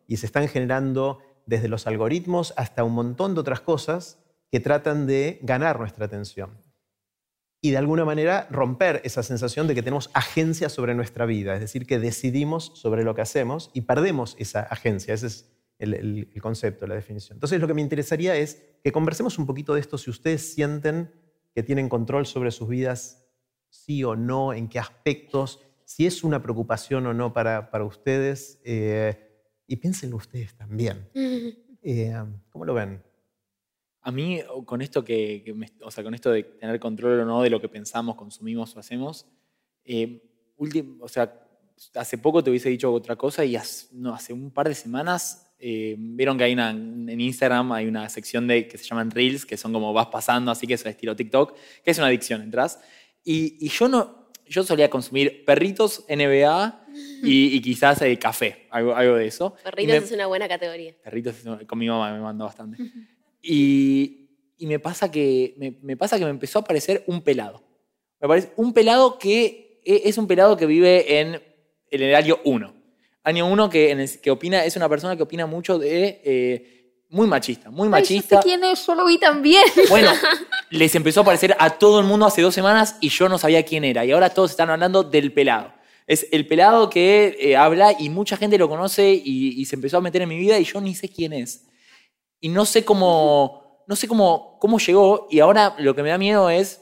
Y 0.08 0.18
se 0.18 0.28
están 0.28 0.48
generando 0.48 1.20
desde 1.46 1.68
los 1.68 1.88
algoritmos 1.88 2.54
hasta 2.58 2.84
un 2.84 2.94
montón 2.94 3.34
de 3.34 3.42
otras 3.42 3.62
cosas 3.62 4.20
que 4.52 4.60
tratan 4.60 5.08
de 5.08 5.40
ganar 5.42 5.80
nuestra 5.80 6.06
atención. 6.06 6.52
Y 7.62 7.72
de 7.72 7.78
alguna 7.78 8.06
manera 8.06 8.48
romper 8.52 9.02
esa 9.04 9.24
sensación 9.24 9.68
de 9.68 9.74
que 9.74 9.82
tenemos 9.82 10.12
agencia 10.14 10.70
sobre 10.70 10.94
nuestra 10.94 11.26
vida, 11.26 11.56
es 11.56 11.62
decir, 11.62 11.88
que 11.88 11.98
decidimos 11.98 12.72
sobre 12.76 13.04
lo 13.04 13.16
que 13.16 13.22
hacemos 13.22 13.72
y 13.74 13.82
perdemos 13.82 14.36
esa 14.38 14.62
agencia. 14.62 15.14
Ese 15.14 15.28
es 15.28 15.52
el, 15.80 16.30
concepto, 16.42 16.86
la 16.88 16.96
definición. 16.96 17.38
Entonces 17.38 17.60
lo 17.60 17.68
que 17.68 17.74
me 17.74 17.82
interesaría 17.82 18.36
es 18.36 18.62
que 18.84 18.92
conversemos 18.92 19.40
un 19.40 19.46
poquito 19.46 19.74
de 19.74 19.82
esto, 19.82 19.98
si 19.98 20.10
ustedes 20.10 20.54
sienten 20.54 21.12
que 21.54 21.64
tienen 21.64 21.90
control 21.90 22.26
sobre 22.26 22.52
sus 22.52 22.68
vidas, 22.68 23.26
sí 23.70 24.04
o 24.04 24.16
no, 24.16 24.54
en 24.54 24.68
qué 24.70 24.78
aspectos, 24.78 25.62
si 25.86 26.06
es 26.06 26.24
una 26.24 26.42
preocupación 26.42 27.06
o 27.08 27.14
no 27.14 27.34
para, 27.34 27.70
ustedes, 27.84 28.60
eh, 28.64 29.25
y 29.68 29.76
piénsenlo 29.78 30.18
ustedes 30.18 30.56
también. 30.56 31.10
Eh, 31.82 32.14
¿Cómo 32.50 32.66
lo 32.66 32.74
ven? 32.74 33.02
A 34.02 34.12
mí, 34.12 34.42
con 34.66 34.82
esto, 34.82 35.04
que, 35.04 35.56
o 35.82 35.92
sea, 35.92 36.04
con 36.04 36.14
esto 36.14 36.32
de 36.32 36.44
tener 36.44 36.80
control 36.80 37.20
o 37.22 37.26
no 37.26 37.42
de 37.42 37.50
lo 37.50 37.60
que 37.60 37.70
pensamos, 37.70 38.16
consumimos 38.16 38.76
o 38.76 38.80
hacemos, 38.80 39.28
eh, 39.84 40.22
o 41.00 41.08
sea, 41.08 41.42
hace 41.96 42.18
poco 42.18 42.44
te 42.44 42.50
hubiese 42.50 42.70
dicho 42.70 42.92
otra 42.94 43.16
cosa 43.16 43.44
y 43.44 43.58
no, 43.92 44.14
hace 44.14 44.34
un 44.34 44.52
par 44.52 44.68
de 44.68 44.76
semanas 44.76 45.46
eh, 45.58 45.96
vieron 45.98 46.38
que 46.38 46.44
hay 46.44 46.54
una, 46.54 46.70
en 46.70 47.20
Instagram 47.20 47.72
hay 47.72 47.88
una 47.88 48.10
sección 48.10 48.48
de, 48.48 48.68
que 48.68 48.78
se 48.78 48.86
llaman 48.86 49.12
Reels, 49.12 49.46
que 49.46 49.58
son 49.58 49.74
como 49.74 49.94
vas 49.94 50.08
pasando, 50.08 50.52
así 50.52 50.68
que 50.68 50.74
es 50.74 50.86
estilo 50.86 51.16
TikTok, 51.16 51.56
que 51.84 51.92
es 51.92 51.98
una 51.98 52.08
adicción, 52.08 52.42
entras. 52.42 52.80
Y, 53.24 53.68
yo 53.70 53.88
no, 53.88 54.25
yo 54.48 54.64
solía 54.64 54.90
consumir 54.90 55.46
perritos, 55.46 56.06
NBA 56.10 56.86
y, 57.24 57.62
quizás 57.62 58.02
eh, 58.02 58.18
café, 58.18 58.68
algo, 58.70 58.96
algo, 58.96 59.16
de 59.16 59.28
eso. 59.28 59.56
Perritos 59.64 60.04
es 60.04 60.12
una 60.12 60.28
buena 60.28 60.48
categoría. 60.48 60.94
Perritos, 61.04 61.36
con 61.68 61.80
mi 61.80 61.88
mamá 61.88 62.14
me 62.14 62.20
mandó 62.20 62.46
bastante. 62.46 62.78
Y, 63.42 64.30
y 64.58 64.68
me, 64.68 64.80
pasa 64.80 65.12
que, 65.12 65.54
me, 65.58 65.78
me, 65.82 65.98
pasa 65.98 66.18
que 66.18 66.26
me 66.26 66.32
empezó 66.32 66.60
a 66.60 66.62
aparecer 66.62 67.04
un 67.08 67.22
pelado. 67.22 67.64
Me 68.20 68.28
parece 68.28 68.52
un 68.56 68.74
pelado 68.74 69.18
que 69.20 69.82
e, 69.84 70.04
es 70.06 70.18
un 70.18 70.28
pelado 70.28 70.58
que 70.58 70.66
vive 70.66 71.20
en 71.20 71.42
el 71.92 72.04
horario 72.04 72.40
1 72.46 72.76
año 73.26 73.48
uno 73.48 73.70
que, 73.70 73.92
en 73.92 74.08
que 74.22 74.32
opina, 74.32 74.64
es 74.64 74.76
una 74.78 74.88
persona 74.88 75.18
que 75.18 75.24
opina 75.24 75.46
mucho 75.46 75.78
de. 75.78 76.22
Eh, 76.24 76.75
muy 77.10 77.28
machista, 77.28 77.70
muy 77.70 77.88
machista. 77.88 78.38
Ay, 78.38 78.44
quién 78.44 78.64
es, 78.64 78.86
yo 78.86 78.96
lo 78.96 79.06
vi 79.06 79.18
también. 79.18 79.64
Bueno, 79.90 80.12
les 80.70 80.96
empezó 80.96 81.22
a 81.22 81.24
aparecer 81.24 81.56
a 81.60 81.70
todo 81.70 82.00
el 82.00 82.06
mundo 82.06 82.26
hace 82.26 82.42
dos 82.42 82.54
semanas 82.54 82.98
y 83.02 83.10
yo 83.10 83.30
no 83.30 83.38
sabía 83.38 83.64
quién 83.64 83.84
era. 83.84 84.04
Y 84.06 84.12
ahora 84.12 84.30
todos 84.30 84.52
están 84.52 84.70
hablando 84.70 85.04
del 85.04 85.32
pelado. 85.32 85.74
Es 86.08 86.28
el 86.32 86.48
pelado 86.48 86.90
que 86.90 87.36
eh, 87.40 87.56
habla 87.56 87.96
y 87.98 88.10
mucha 88.10 88.38
gente 88.38 88.58
lo 88.58 88.70
conoce 88.70 89.12
y, 89.14 89.60
y, 89.60 89.66
se 89.66 89.76
empezó 89.76 89.98
a 89.98 90.02
meter 90.02 90.22
en 90.22 90.30
mi 90.30 90.38
vida 90.38 90.60
y 90.60 90.64
yo 90.64 90.80
ni 90.82 90.94
sé 90.94 91.10
quién 91.10 91.34
es. 91.34 91.66
Y 92.40 92.50
no 92.50 92.66
sé 92.66 92.86
cómo, 92.86 93.84
no 93.88 93.96
sé 93.96 94.08
cómo, 94.08 94.58
cómo 94.60 94.78
llegó 94.78 95.28
y 95.32 95.40
ahora 95.40 95.76
lo 95.80 95.96
que 95.96 96.04
me 96.04 96.10
da 96.10 96.18
miedo 96.18 96.50
es 96.50 96.82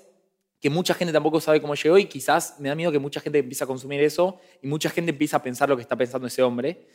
que 0.59 0.69
mucha 0.69 0.93
gente 0.93 1.11
tampoco 1.11 1.41
sabe 1.41 1.61
cómo 1.61 1.76
llegó 1.76 1.97
y 1.97 2.05
quizás 2.05 2.55
me 2.57 2.69
da 2.69 2.76
miedo 2.76 2.89
que 2.89 2.99
mucha 2.99 3.19
gente 3.19 3.39
empiece 3.39 3.65
a 3.65 3.67
consumir 3.67 4.01
eso 4.01 4.39
y 4.61 4.67
mucha 4.67 4.89
gente 4.89 5.11
empieza 5.11 5.38
a 5.38 5.43
pensar 5.43 5.67
lo 5.67 5.76
que 5.76 5.82
está 5.82 5.97
pensando 5.97 6.26
ese 6.28 6.41
hombre. 6.41 6.88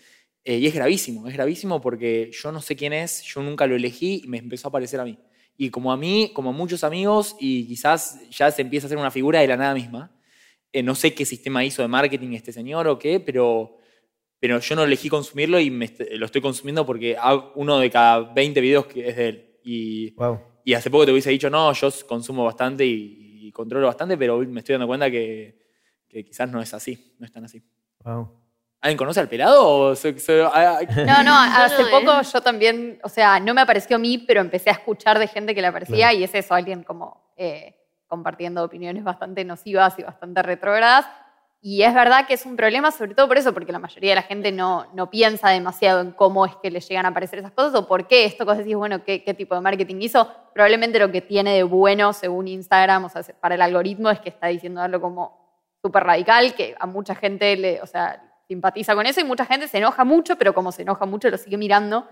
Eh, 0.45 0.59
y 0.59 0.66
es 0.66 0.74
gravísimo, 0.74 1.28
es 1.28 1.34
gravísimo 1.34 1.80
porque 1.80 2.30
yo 2.32 2.53
no 2.53 2.61
sé 2.61 2.76
quién 2.76 2.93
es, 2.93 3.22
yo 3.22 3.43
nunca 3.43 3.66
lo 3.66 3.76
elegí 3.76 4.22
y 4.24 4.28
me 4.28 4.39
empezó 4.39 4.68
a 4.68 4.70
parecer 4.70 5.01
a 5.01 5.05
mí. 5.05 5.18
Y 5.57 5.70
como 5.70 5.93
a 5.93 5.97
mí, 5.97 6.30
como 6.34 6.51
a 6.51 6.53
muchos 6.53 6.84
amigos, 6.84 7.36
y 7.41 7.66
quizás 7.66 8.20
ya 8.30 8.51
se 8.51 8.62
empieza 8.62 8.86
a 8.86 8.89
hacer 8.89 8.99
una 8.99 9.11
figura 9.11 9.41
de 9.41 9.49
la 9.49 9.57
nada 9.57 9.74
misma. 9.74 10.16
Eh, 10.72 10.82
no 10.82 10.95
sé 10.95 11.14
qué 11.14 11.24
sistema 11.24 11.64
hizo 11.64 11.82
de 11.82 11.89
marketing 11.89 12.32
este 12.32 12.53
señor 12.53 12.86
o 12.86 12.99
qué, 12.99 13.18
pero, 13.18 13.76
pero 14.39 14.61
yo 14.61 14.76
no 14.76 14.84
elegí 14.84 15.09
consumirlo 15.09 15.59
y 15.59 15.70
lo 15.70 16.26
estoy 16.26 16.41
consumiendo 16.41 16.86
porque 16.86 17.16
uno 17.57 17.78
de 17.78 17.91
cada 17.91 18.32
20 18.32 18.61
videos 18.61 18.86
que 18.86 19.09
es 19.09 19.16
de 19.16 19.28
él. 19.28 19.45
Y, 19.64 20.14
y 20.64 20.74
hace 20.74 20.91
poco 20.91 21.07
te 21.07 21.12
hubiese 21.12 21.30
dicho, 21.30 21.51
no, 21.51 21.72
yo 21.72 21.89
consumo 22.07 22.45
bastante 22.45 22.86
y, 22.86 23.51
controlo 23.53 23.86
bastante, 23.86 24.16
pero 24.16 24.39
me 24.39 24.61
estoy 24.61 24.74
dando 24.74 24.86
cuenta 24.86 25.11
que, 25.11 25.59
quizás 26.09 26.49
no 26.51 26.61
es 26.61 26.72
así, 26.74 27.16
no 27.18 27.26
es 27.26 27.32
tan 27.32 27.45
así. 27.45 27.62
¿Alguien 28.81 28.97
conoce 28.97 29.20
al 29.20 29.29
pelado? 29.29 29.95
no, 31.07 31.22
no, 31.24 31.35
hace 31.35 31.85
poco 31.87 32.22
yo 32.22 32.41
también, 32.41 33.01
o 33.03 33.09
sea, 33.09 33.41
no 33.41 33.53
me 33.53 33.61
apareció 33.61 33.97
a 33.97 33.99
mí, 33.99 34.18
pero 34.18 34.41
empecé 34.41 34.70
a 34.70 34.74
escuchar 34.74 35.18
de 35.18 35.26
gente 35.26 35.55
que 35.55 35.61
le 35.61 35.66
aparecía 35.66 36.12
y 36.12 36.22
es 36.22 36.33
eso, 36.35 36.55
alguien 36.55 36.85
como 36.85 37.33
eh, 37.37 37.74
compartiendo 38.07 38.62
opiniones 38.62 39.03
bastante 39.03 39.45
nocivas 39.45 39.99
y 39.99 40.03
bastante 40.03 40.43
retrógradas. 40.43 41.07
Y 41.61 41.83
es 41.83 41.93
verdad 41.93 42.24
que 42.29 42.35
es 42.35 42.47
un 42.47 42.55
problema, 42.55 42.93
sobre 42.93 43.16
todo 43.16 43.26
por 43.26 43.37
eso, 43.37 43.53
porque 43.53 43.72
la 43.72 43.81
mayoría 43.81 44.11
de 44.11 44.14
la 44.14 44.22
gente 44.22 44.53
no, 44.53 44.87
no 44.95 45.11
piensa 45.11 45.49
demasiado 45.49 46.01
en 46.01 46.12
cómo 46.12 46.47
es 46.47 46.55
que 46.62 46.70
le 46.70 46.79
llegan 46.79 47.05
a 47.05 47.09
aparecer 47.09 47.41
esas 47.41 47.51
cosas 47.51 47.74
o 47.74 47.89
por 47.89 48.07
qué 48.07 48.24
esto 48.26 48.47
que 48.47 48.55
decís, 48.55 48.76
bueno, 48.76 49.03
¿qué, 49.03 49.24
qué 49.24 49.35
tipo 49.35 49.57
de 49.57 49.61
marketing 49.61 49.97
hizo. 50.01 50.31
Probablemente 50.55 51.01
lo 51.01 51.11
que 51.11 51.20
tiene 51.20 51.55
de 51.55 51.64
bueno, 51.64 52.12
según 52.12 52.47
Instagram, 52.47 53.07
o 53.07 53.09
sea, 53.09 53.22
para 53.41 53.57
el 53.57 53.62
algoritmo, 53.62 54.09
es 54.09 54.20
que 54.20 54.29
está 54.29 54.47
diciendo 54.47 54.81
algo 54.81 55.01
como 55.01 55.49
súper 55.83 56.05
radical, 56.05 56.55
que 56.55 56.76
a 56.79 56.87
mucha 56.87 57.16
gente 57.16 57.57
le, 57.57 57.83
o 57.83 57.87
sea, 57.87 58.22
simpatiza 58.49 58.94
con 58.94 59.07
eso 59.07 59.20
y 59.20 59.24
mucha 59.24 59.44
gente 59.44 59.68
se 59.68 59.78
enoja 59.78 60.05
mucho, 60.05 60.36
pero 60.36 60.55
como 60.55 60.72
se 60.72 60.82
enoja 60.82 61.07
mucho, 61.07 61.30
lo 61.30 61.36
sigue 61.36 61.57
mirando 61.57 62.09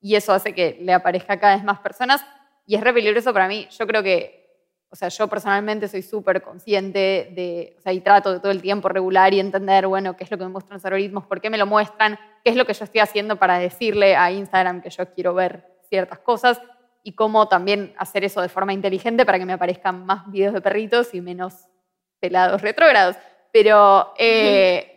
y 0.00 0.16
eso 0.16 0.34
hace 0.34 0.52
que 0.52 0.76
le 0.82 0.92
aparezca 0.92 1.38
cada 1.40 1.54
vez 1.54 1.64
más 1.64 1.78
personas 1.78 2.26
y 2.66 2.74
es 2.74 2.82
re 2.82 2.92
peligroso 2.92 3.32
para 3.32 3.48
mí. 3.48 3.68
Yo 3.70 3.86
creo 3.86 4.02
que 4.02 4.46
o 4.88 4.94
sea, 4.94 5.08
yo 5.08 5.26
personalmente 5.26 5.88
soy 5.88 6.02
súper 6.02 6.42
consciente 6.42 7.30
de, 7.34 7.74
o 7.78 7.80
sea, 7.82 7.92
y 7.92 8.00
trato 8.00 8.32
de 8.32 8.40
todo 8.40 8.52
el 8.52 8.62
tiempo 8.62 8.88
regular 8.88 9.34
y 9.34 9.40
entender, 9.40 9.86
bueno, 9.86 10.16
qué 10.16 10.24
es 10.24 10.30
lo 10.30 10.38
que 10.38 10.44
me 10.44 10.50
muestran 10.50 10.76
los 10.76 10.84
algoritmos, 10.84 11.26
por 11.26 11.40
qué 11.40 11.50
me 11.50 11.58
lo 11.58 11.66
muestran, 11.66 12.18
qué 12.44 12.50
es 12.50 12.56
lo 12.56 12.64
que 12.64 12.72
yo 12.72 12.84
estoy 12.84 13.00
haciendo 13.00 13.36
para 13.36 13.58
decirle 13.58 14.16
a 14.16 14.30
Instagram 14.30 14.80
que 14.80 14.90
yo 14.90 15.12
quiero 15.12 15.34
ver 15.34 15.66
ciertas 15.88 16.20
cosas 16.20 16.60
y 17.02 17.12
cómo 17.12 17.48
también 17.48 17.94
hacer 17.98 18.24
eso 18.24 18.40
de 18.40 18.48
forma 18.48 18.72
inteligente 18.72 19.26
para 19.26 19.38
que 19.38 19.44
me 19.44 19.52
aparezcan 19.52 20.06
más 20.06 20.30
videos 20.30 20.54
de 20.54 20.60
perritos 20.60 21.14
y 21.14 21.20
menos 21.20 21.66
pelados 22.20 22.62
retrógrados. 22.62 23.16
Pero 23.52 24.14
eh, 24.18 24.95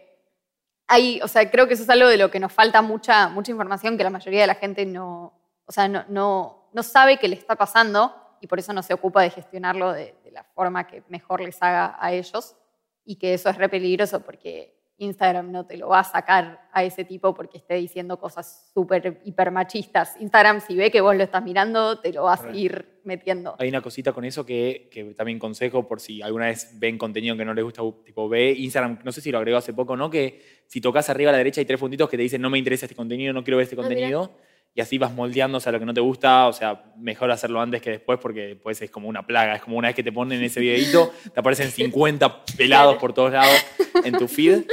o 1.21 1.27
sea, 1.27 1.49
creo 1.49 1.67
que 1.67 1.75
eso 1.75 1.83
es 1.83 1.89
algo 1.89 2.07
de 2.07 2.17
lo 2.17 2.31
que 2.31 2.39
nos 2.39 2.51
falta 2.51 2.81
mucha, 2.81 3.29
mucha 3.29 3.51
información 3.51 3.97
que 3.97 4.03
la 4.03 4.09
mayoría 4.09 4.41
de 4.41 4.47
la 4.47 4.55
gente 4.55 4.85
no, 4.85 5.33
o 5.65 5.71
sea, 5.71 5.87
no, 5.87 6.03
no, 6.09 6.69
no 6.73 6.83
sabe 6.83 7.17
que 7.17 7.27
le 7.27 7.35
está 7.35 7.55
pasando 7.55 8.15
y 8.41 8.47
por 8.47 8.59
eso 8.59 8.73
no 8.73 8.81
se 8.81 8.93
ocupa 8.93 9.21
de 9.21 9.29
gestionarlo 9.29 9.93
de, 9.93 10.15
la 10.31 10.43
forma 10.43 10.85
que 10.85 11.03
mejor 11.09 11.41
les 11.41 11.61
haga 11.61 11.97
a 11.99 12.11
ellos 12.11 12.55
y 13.03 13.15
que 13.15 13.33
eso 13.33 13.49
es 13.49 13.57
re 13.57 13.67
peligroso 13.67 14.21
porque 14.21 14.78
Instagram 14.99 15.51
no 15.51 15.65
te 15.65 15.77
lo 15.77 15.89
va 15.89 15.99
a 15.99 16.03
sacar 16.03 16.67
a 16.71 16.83
ese 16.83 17.03
tipo 17.03 17.33
porque 17.33 17.57
esté 17.57 17.75
diciendo 17.75 18.19
cosas 18.19 18.69
súper 18.73 19.21
hipermachistas. 19.25 20.15
Instagram, 20.19 20.61
si 20.61 20.75
ve 20.75 20.91
que 20.91 21.01
vos 21.01 21.15
lo 21.15 21.23
estás 21.23 21.43
mirando, 21.43 21.99
te 21.99 22.13
lo 22.13 22.23
va 22.23 22.33
a 22.33 22.37
seguir 22.37 22.99
metiendo. 23.03 23.55
Hay 23.57 23.69
una 23.69 23.81
cosita 23.81 24.13
con 24.13 24.25
eso 24.25 24.45
que, 24.45 24.89
que, 24.91 25.05
también 25.15 25.39
consejo 25.39 25.87
por 25.87 25.99
si 25.99 26.21
alguna 26.21 26.45
vez 26.45 26.77
ven 26.79 26.97
contenido 26.97 27.35
que 27.35 27.45
no 27.45 27.53
les 27.53 27.63
gusta, 27.63 27.81
tipo 28.05 28.29
ve 28.29 28.51
Instagram, 28.51 28.99
no 29.03 29.11
sé 29.11 29.21
si 29.21 29.31
lo 29.31 29.39
agregó 29.39 29.57
hace 29.57 29.73
poco, 29.73 29.97
¿no? 29.97 30.09
Que 30.09 30.41
si 30.67 30.81
tocas 30.81 31.09
arriba 31.09 31.29
a 31.29 31.33
la 31.33 31.39
derecha 31.39 31.61
hay 31.61 31.65
tres 31.65 31.79
puntitos 31.79 32.09
que 32.09 32.17
te 32.17 32.23
dicen 32.23 32.41
no 32.41 32.49
me 32.49 32.57
interesa 32.57 32.85
este 32.85 32.95
contenido, 32.95 33.33
no 33.33 33.43
quiero 33.43 33.57
ver 33.57 33.63
este 33.63 33.75
ah, 33.75 33.81
contenido 33.81 34.31
y 34.73 34.81
así 34.81 34.97
vas 34.97 35.13
moldeándose 35.13 35.67
a 35.67 35.71
lo 35.71 35.79
que 35.79 35.85
no 35.85 35.93
te 35.93 36.01
gusta, 36.01 36.47
o 36.47 36.53
sea, 36.53 36.83
mejor 36.97 37.31
hacerlo 37.31 37.59
antes 37.59 37.81
que 37.81 37.91
después 37.91 38.19
porque 38.21 38.47
después 38.47 38.81
es 38.81 38.91
como 38.91 39.09
una 39.09 39.25
plaga, 39.25 39.55
es 39.55 39.61
como 39.61 39.77
una 39.77 39.89
vez 39.89 39.95
que 39.95 40.03
te 40.03 40.11
ponen 40.11 40.41
ese 40.43 40.59
videito, 40.59 41.11
te 41.33 41.39
aparecen 41.39 41.71
50 41.71 42.45
pelados 42.57 42.97
por 42.97 43.13
todos 43.13 43.33
lados 43.33 43.65
en 44.03 44.17
tu 44.17 44.27
feed. 44.27 44.63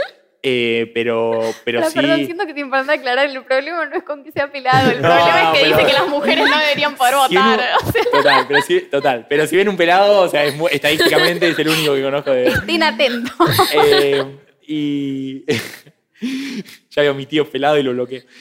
Eh, 0.49 0.93
pero, 0.95 1.41
pero 1.65 1.83
sí. 1.91 1.97
Perdón, 1.97 2.25
siento 2.25 2.47
que 2.47 2.55
te 2.55 2.61
importa 2.61 2.93
aclarar. 2.93 3.29
El 3.29 3.43
problema 3.43 3.85
no 3.87 3.97
es 3.97 4.05
con 4.05 4.23
que 4.23 4.31
sea 4.31 4.53
pelado. 4.53 4.91
El 4.91 4.99
problema 4.99 5.53
es 5.53 5.59
que 5.59 5.67
dice 5.67 5.87
que 5.87 5.93
las 5.93 6.09
mujeres 6.09 6.49
no 6.49 6.59
deberían 6.59 6.95
poder 6.95 7.15
votar. 7.17 7.61
Total, 8.13 8.45
pero 8.47 8.63
si, 8.63 8.81
total. 8.83 9.27
Pero 9.29 9.47
si 9.49 9.57
ven 9.57 9.69
un 9.69 9.77
pelado, 9.77 10.21
o 10.21 10.29
sea, 10.29 10.45
estadísticamente 10.45 11.49
es 11.49 11.59
el 11.59 11.69
único 11.69 11.95
que 11.95 12.03
conozco 12.03 12.31
de. 12.31 12.47
Estén 12.47 12.83
atentos. 12.85 13.35
Eh, 13.75 14.25
y. 14.69 15.45
ya 16.91 17.03
veo 17.03 17.13
a 17.13 17.15
mi 17.15 17.27
tío 17.27 17.49
pelado 17.51 17.79
y 17.79 17.83
lo 17.83 17.93
bloqueé. 17.93 18.25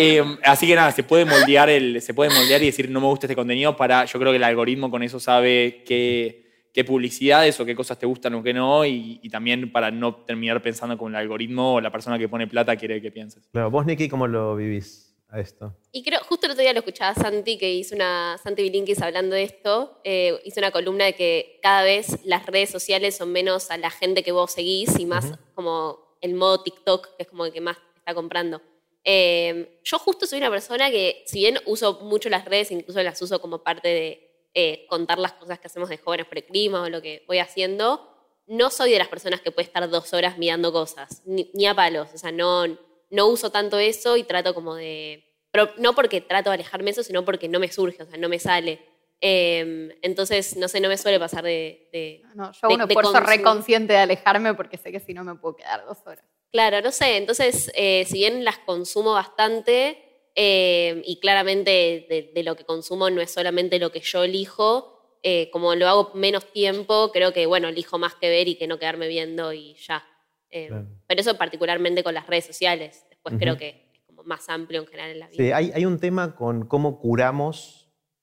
Eh, 0.00 0.22
así 0.44 0.64
que 0.68 0.76
nada, 0.76 0.92
se 0.92 1.02
puede, 1.02 1.24
moldear 1.24 1.68
el, 1.68 2.00
se 2.00 2.14
puede 2.14 2.30
moldear 2.30 2.62
y 2.62 2.66
decir 2.66 2.88
no 2.88 3.00
me 3.00 3.08
gusta 3.08 3.26
este 3.26 3.34
contenido 3.34 3.76
para, 3.76 4.04
yo 4.04 4.16
creo 4.20 4.30
que 4.30 4.36
el 4.36 4.44
algoritmo 4.44 4.92
con 4.92 5.02
eso 5.02 5.18
sabe 5.18 5.82
qué, 5.84 6.68
qué 6.72 6.84
publicidades 6.84 7.58
o 7.58 7.64
qué 7.64 7.74
cosas 7.74 7.98
te 7.98 8.06
gustan 8.06 8.34
o 8.34 8.42
qué 8.44 8.54
no 8.54 8.84
y, 8.86 9.20
también 9.28 9.72
para 9.72 9.90
no 9.90 10.14
terminar 10.14 10.62
pensando 10.62 10.96
con 10.96 11.12
el 11.12 11.20
algoritmo 11.20 11.74
o 11.74 11.80
la 11.80 11.90
persona 11.90 12.16
que 12.16 12.28
pone 12.28 12.46
plata 12.46 12.76
quiere 12.76 13.02
que 13.02 13.10
pienses. 13.10 13.48
Claro, 13.50 13.72
vos 13.72 13.84
Nicky, 13.84 14.08
¿cómo 14.08 14.28
lo 14.28 14.54
vivís? 14.54 15.16
A 15.30 15.40
esto. 15.40 15.76
Y 15.92 16.04
creo, 16.04 16.20
justo 16.22 16.46
el 16.46 16.52
otro 16.52 16.62
día 16.62 16.72
lo 16.72 16.78
escuchaba 16.78 17.14
Santi, 17.14 17.58
que 17.58 17.74
hizo 17.74 17.94
una, 17.94 18.38
Santi 18.42 18.62
Bilinkis 18.62 19.02
hablando 19.02 19.34
de 19.34 19.42
esto, 19.42 20.00
eh, 20.04 20.38
hizo 20.44 20.60
una 20.60 20.70
columna 20.70 21.04
de 21.04 21.14
que 21.14 21.58
cada 21.60 21.82
vez 21.82 22.24
las 22.24 22.46
redes 22.46 22.70
sociales 22.70 23.16
son 23.16 23.32
menos 23.32 23.70
a 23.72 23.76
la 23.76 23.90
gente 23.90 24.22
que 24.22 24.32
vos 24.32 24.52
seguís 24.52 24.98
y 24.98 25.04
más 25.04 25.34
como 25.54 26.07
el 26.20 26.34
modo 26.34 26.62
TikTok, 26.62 27.16
que 27.16 27.22
es 27.22 27.28
como 27.28 27.46
el 27.46 27.52
que 27.52 27.60
más 27.60 27.76
está 27.96 28.14
comprando. 28.14 28.60
Eh, 29.04 29.80
yo 29.84 29.98
justo 29.98 30.26
soy 30.26 30.38
una 30.38 30.50
persona 30.50 30.90
que, 30.90 31.22
si 31.26 31.38
bien 31.40 31.58
uso 31.66 32.00
mucho 32.00 32.28
las 32.28 32.44
redes, 32.44 32.70
incluso 32.70 33.02
las 33.02 33.20
uso 33.22 33.40
como 33.40 33.62
parte 33.62 33.88
de 33.88 34.48
eh, 34.54 34.86
contar 34.88 35.18
las 35.18 35.32
cosas 35.32 35.58
que 35.58 35.66
hacemos 35.66 35.88
de 35.88 35.98
jóvenes 35.98 36.26
por 36.26 36.38
el 36.38 36.44
clima 36.44 36.82
o 36.82 36.88
lo 36.88 37.00
que 37.00 37.24
voy 37.26 37.38
haciendo, 37.38 38.14
no 38.46 38.70
soy 38.70 38.92
de 38.92 38.98
las 38.98 39.08
personas 39.08 39.40
que 39.40 39.50
puede 39.50 39.66
estar 39.66 39.88
dos 39.88 40.12
horas 40.14 40.38
mirando 40.38 40.72
cosas, 40.72 41.22
ni, 41.26 41.50
ni 41.54 41.66
a 41.66 41.74
palos. 41.74 42.08
O 42.14 42.18
sea, 42.18 42.32
no, 42.32 42.66
no 42.66 43.26
uso 43.26 43.50
tanto 43.50 43.78
eso 43.78 44.16
y 44.16 44.24
trato 44.24 44.54
como 44.54 44.74
de... 44.74 45.24
Pero 45.50 45.70
no 45.78 45.94
porque 45.94 46.20
trato 46.20 46.50
de 46.50 46.54
alejarme 46.54 46.86
de 46.86 46.90
eso, 46.92 47.02
sino 47.02 47.24
porque 47.24 47.48
no 47.48 47.58
me 47.58 47.70
surge, 47.70 48.02
o 48.02 48.06
sea, 48.06 48.18
no 48.18 48.28
me 48.28 48.38
sale. 48.38 48.80
Eh, 49.20 49.98
entonces, 50.02 50.56
no 50.56 50.68
sé, 50.68 50.80
no 50.80 50.88
me 50.88 50.96
suele 50.96 51.18
pasar 51.18 51.44
de... 51.44 51.88
de 51.92 52.22
No, 52.34 52.52
yo 52.52 52.58
hago 52.62 52.74
un 52.74 52.80
esfuerzo 52.82 53.12
consumir. 53.12 53.38
re 53.38 53.42
consciente 53.42 53.92
de 53.94 53.98
alejarme 53.98 54.54
porque 54.54 54.76
sé 54.78 54.92
que 54.92 55.00
si 55.00 55.12
no 55.14 55.24
me 55.24 55.34
puedo 55.34 55.56
quedar 55.56 55.84
dos 55.86 55.98
horas. 56.06 56.24
Claro, 56.52 56.80
no 56.80 56.92
sé, 56.92 57.16
entonces, 57.16 57.70
eh, 57.74 58.04
si 58.06 58.18
bien 58.18 58.44
las 58.44 58.58
consumo 58.58 59.12
bastante, 59.12 59.98
eh, 60.34 61.02
y 61.04 61.18
claramente 61.20 62.06
de, 62.08 62.30
de 62.34 62.42
lo 62.42 62.54
que 62.56 62.64
consumo 62.64 63.10
no 63.10 63.20
es 63.20 63.30
solamente 63.30 63.78
lo 63.78 63.90
que 63.92 64.00
yo 64.00 64.22
elijo, 64.24 65.18
eh, 65.24 65.50
como 65.50 65.74
lo 65.74 65.88
hago 65.88 66.12
menos 66.14 66.50
tiempo, 66.52 67.10
creo 67.12 67.32
que, 67.32 67.44
bueno, 67.46 67.68
elijo 67.68 67.98
más 67.98 68.14
que 68.14 68.28
ver 68.30 68.46
y 68.48 68.54
que 68.54 68.66
no 68.68 68.78
quedarme 68.78 69.08
viendo 69.08 69.52
y 69.52 69.74
ya. 69.74 70.06
Eh, 70.50 70.68
Claro. 70.68 70.86
Pero 71.08 71.20
eso 71.20 71.36
particularmente 71.36 72.02
con 72.04 72.14
las 72.14 72.26
redes 72.28 72.46
sociales. 72.46 73.04
Después 73.10 73.34
Ujú. 73.34 73.40
creo 73.40 73.56
que 73.58 73.90
es 73.92 74.00
como 74.06 74.22
más 74.22 74.48
amplio 74.48 74.80
en 74.80 74.86
general 74.86 75.10
en 75.10 75.18
la 75.18 75.26
vida. 75.28 75.42
Sí, 75.44 75.52
hay, 75.52 75.72
hay 75.74 75.84
un 75.84 75.98
tema 75.98 76.34
con 76.36 76.66
cómo 76.66 76.98
curamos 77.00 77.77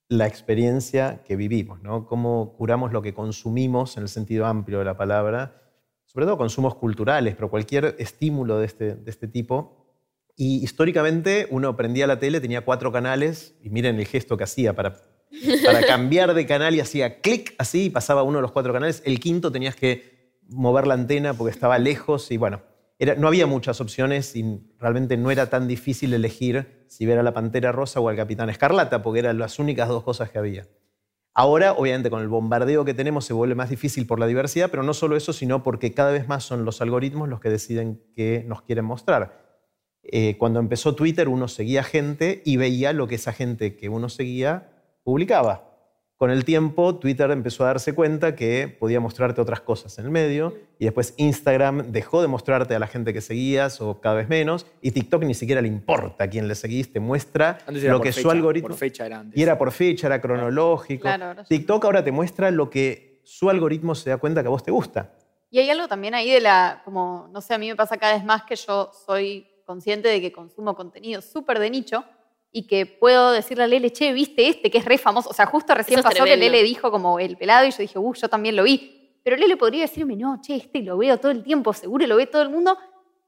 la 0.08 0.28
experiencia 0.28 1.24
que 1.24 1.36
vivimos, 1.36 1.82
¿no? 1.82 2.06
Cómo 2.06 2.56
curamos 2.58 2.91
lo 2.91 3.01
que 3.01 3.14
consumimos 3.14 3.97
en 3.97 4.03
el 4.03 4.10
sentido 4.10 4.45
amplio 4.45 4.80
de 4.80 4.86
la 4.86 4.97
palabra, 4.97 5.62
sobre 6.06 6.26
todo 6.26 6.38
consumos 6.38 6.76
culturales, 6.76 7.36
pero 7.36 7.49
cualquier 7.49 7.95
estímulo 7.97 8.60
de 8.60 8.66
este, 8.66 8.95
de 8.95 9.12
este 9.12 9.28
tipo. 9.28 9.86
Y 10.36 10.64
históricamente 10.64 11.47
uno 11.49 11.76
prendía 11.76 12.08
la 12.08 12.20
tele, 12.20 12.39
tenía 12.39 12.62
cuatro 12.62 12.91
canales, 12.91 13.56
y 13.62 13.70
miren 13.70 13.99
el 13.99 14.06
gesto 14.06 14.38
que 14.38 14.43
hacía 14.43 14.76
para, 14.76 14.93
para 15.66 15.82
cambiar 15.88 16.34
de 16.34 16.45
canal 16.45 16.76
y 16.76 16.82
hacía 16.82 17.22
clic 17.22 17.56
así 17.58 17.86
y 17.86 17.89
pasaba 17.89 18.24
uno 18.24 18.38
de 18.38 18.43
los 18.43 18.51
cuatro 18.51 18.74
canales. 18.74 19.01
El 19.06 19.20
quinto 19.20 19.51
tenías 19.51 19.76
que 19.76 20.39
mover 20.47 20.86
la 20.86 20.93
antena 20.93 21.34
porque 21.34 21.51
estaba 21.51 21.80
lejos 21.80 22.32
y 22.32 22.38
bueno, 22.38 22.62
no 23.17 23.27
había 23.27 23.45
muchas 23.45 23.81
opciones 23.81 24.35
y 24.35 24.61
realmente 24.79 25.17
no 25.17 25.31
era 25.31 25.49
tan 25.49 25.67
difícil 25.67 26.13
elegir 26.13 26.85
si 26.87 27.05
ver 27.05 27.19
a 27.19 27.23
la 27.23 27.33
Pantera 27.33 27.71
Rosa 27.71 27.99
o 27.99 28.09
al 28.09 28.15
Capitán 28.15 28.49
Escarlata, 28.49 29.01
porque 29.01 29.19
eran 29.19 29.37
las 29.37 29.59
únicas 29.59 29.89
dos 29.89 30.03
cosas 30.03 30.29
que 30.29 30.37
había. 30.37 30.67
Ahora, 31.33 31.73
obviamente, 31.73 32.09
con 32.09 32.21
el 32.21 32.29
bombardeo 32.29 32.85
que 32.85 32.93
tenemos 32.93 33.25
se 33.25 33.33
vuelve 33.33 33.55
más 33.55 33.69
difícil 33.69 34.07
por 34.07 34.21
la 34.21 34.27
diversidad, 34.27 34.71
pero 34.71 34.83
no 34.83 34.93
solo 34.93 35.17
eso, 35.17 35.33
sino 35.33 35.63
porque 35.63 35.93
cada 35.93 36.13
vez 36.13 36.29
más 36.29 36.45
son 36.45 36.63
los 36.63 36.79
algoritmos 36.79 37.27
los 37.27 37.41
que 37.41 37.49
deciden 37.49 38.01
qué 38.15 38.45
nos 38.47 38.61
quieren 38.61 38.85
mostrar. 38.85 39.43
Eh, 40.01 40.37
cuando 40.37 40.61
empezó 40.61 40.95
Twitter, 40.95 41.27
uno 41.27 41.49
seguía 41.49 41.83
gente 41.83 42.41
y 42.45 42.55
veía 42.55 42.93
lo 42.93 43.07
que 43.07 43.15
esa 43.15 43.33
gente 43.33 43.75
que 43.75 43.89
uno 43.89 44.07
seguía 44.07 44.71
publicaba. 45.03 45.74
Con 46.18 46.32
el 46.32 46.45
tiempo, 46.45 46.95
Twitter 46.95 47.30
empezó 47.32 47.66
a 47.66 47.68
darse 47.68 47.93
cuenta 47.93 48.36
que 48.38 48.74
podía 48.80 49.01
mostrarte 49.01 49.41
otras 49.41 49.59
cosas 49.59 49.99
en 49.99 50.05
el 50.05 50.11
medio 50.11 50.55
y 50.80 50.86
después 50.86 51.13
Instagram 51.18 51.91
dejó 51.91 52.22
de 52.22 52.30
mostrarte 52.30 52.74
a 52.74 52.80
la 52.80 52.88
gente 52.88 53.11
que 53.11 53.20
seguías 53.20 53.82
o 53.82 53.99
cada 53.99 54.16
vez 54.16 54.30
menos 54.30 54.66
y 54.82 54.91
TikTok 54.91 55.24
ni 55.24 55.34
siquiera 55.34 55.61
le 55.61 55.68
importa 55.68 56.24
a 56.24 56.30
quién 56.30 56.47
le 56.47 56.55
seguís, 56.55 56.93
te 56.93 57.01
muestra 57.01 57.57
lo 57.68 57.99
que 57.99 58.13
fecha, 58.13 58.22
su 58.22 58.32
algoritmo... 58.32 58.70
Por 58.70 58.78
fecha 58.78 59.05
era 59.05 59.20
antes. 59.20 59.38
Y 59.38 59.43
era 59.43 59.57
por 59.57 59.74
fecha, 59.74 60.07
era 60.07 60.22
cronológico. 60.22 61.01
Claro, 61.01 61.26
ahora 61.26 61.43
sí. 61.43 61.57
TikTok 61.57 61.84
ahora 61.84 62.01
te 62.01 62.13
muestra 62.13 62.49
lo 62.49 62.70
que 62.70 63.20
su 63.26 63.49
algoritmo 63.49 63.93
se 63.93 64.09
da 64.09 64.16
cuenta 64.16 64.41
que 64.41 64.47
a 64.47 64.51
vos 64.51 64.63
te 64.63 64.72
gusta. 64.72 65.11
Y 65.51 65.59
hay 65.59 65.70
algo 65.70 65.89
también 65.89 66.13
ahí 66.16 66.32
de 66.32 66.39
la, 66.39 66.82
como, 66.86 67.30
no 67.34 67.41
sé, 67.41 67.53
a 67.53 67.57
mí 67.57 67.68
me 67.68 67.76
pasa 67.76 67.97
cada 67.97 68.13
vez 68.13 68.24
más 68.24 68.43
que 68.43 68.55
yo 68.55 68.89
soy 69.05 69.47
consciente 69.66 70.07
de 70.07 70.22
que 70.22 70.32
consumo 70.32 70.76
contenido 70.76 71.22
súper 71.22 71.59
de 71.59 71.70
nicho 71.70 72.05
y 72.58 72.68
que 72.68 72.86
puedo 72.86 73.34
decirle 73.34 73.66
a 73.66 73.68
Lele, 73.68 73.91
che, 73.91 74.14
¿viste 74.14 74.47
este 74.47 74.72
que 74.72 74.78
es 74.78 74.86
re 74.86 74.97
famoso? 74.97 75.30
O 75.30 75.34
sea, 75.34 75.45
justo 75.45 75.76
recién 75.76 75.99
Eso 75.99 76.08
es 76.08 76.14
pasó 76.14 76.24
que. 76.24 76.38
Lele 76.38 76.64
dijo 76.64 76.89
como 76.89 77.20
el 77.20 77.36
pelado 77.36 77.66
y 77.66 77.72
yo 77.72 77.80
dije, 77.80 77.99
uh, 77.99 78.14
yo 78.14 78.30
también 78.30 78.56
lo 78.56 78.64
vi. 78.64 79.20
Pero 79.26 79.36
Lele 79.36 79.58
podría 79.58 79.82
decirme, 79.82 80.16
no, 80.16 80.39
che, 80.41 80.56
este 80.56 80.82
lo 80.82 80.97
veo 80.97 81.18
todo 81.18 81.34
el 81.34 81.43
tiempo, 81.43 81.74
seguro 81.74 82.08
lo 82.08 82.16
ve 82.16 82.28
todo 82.28 82.43
el 82.43 82.49
mundo. 82.49 82.78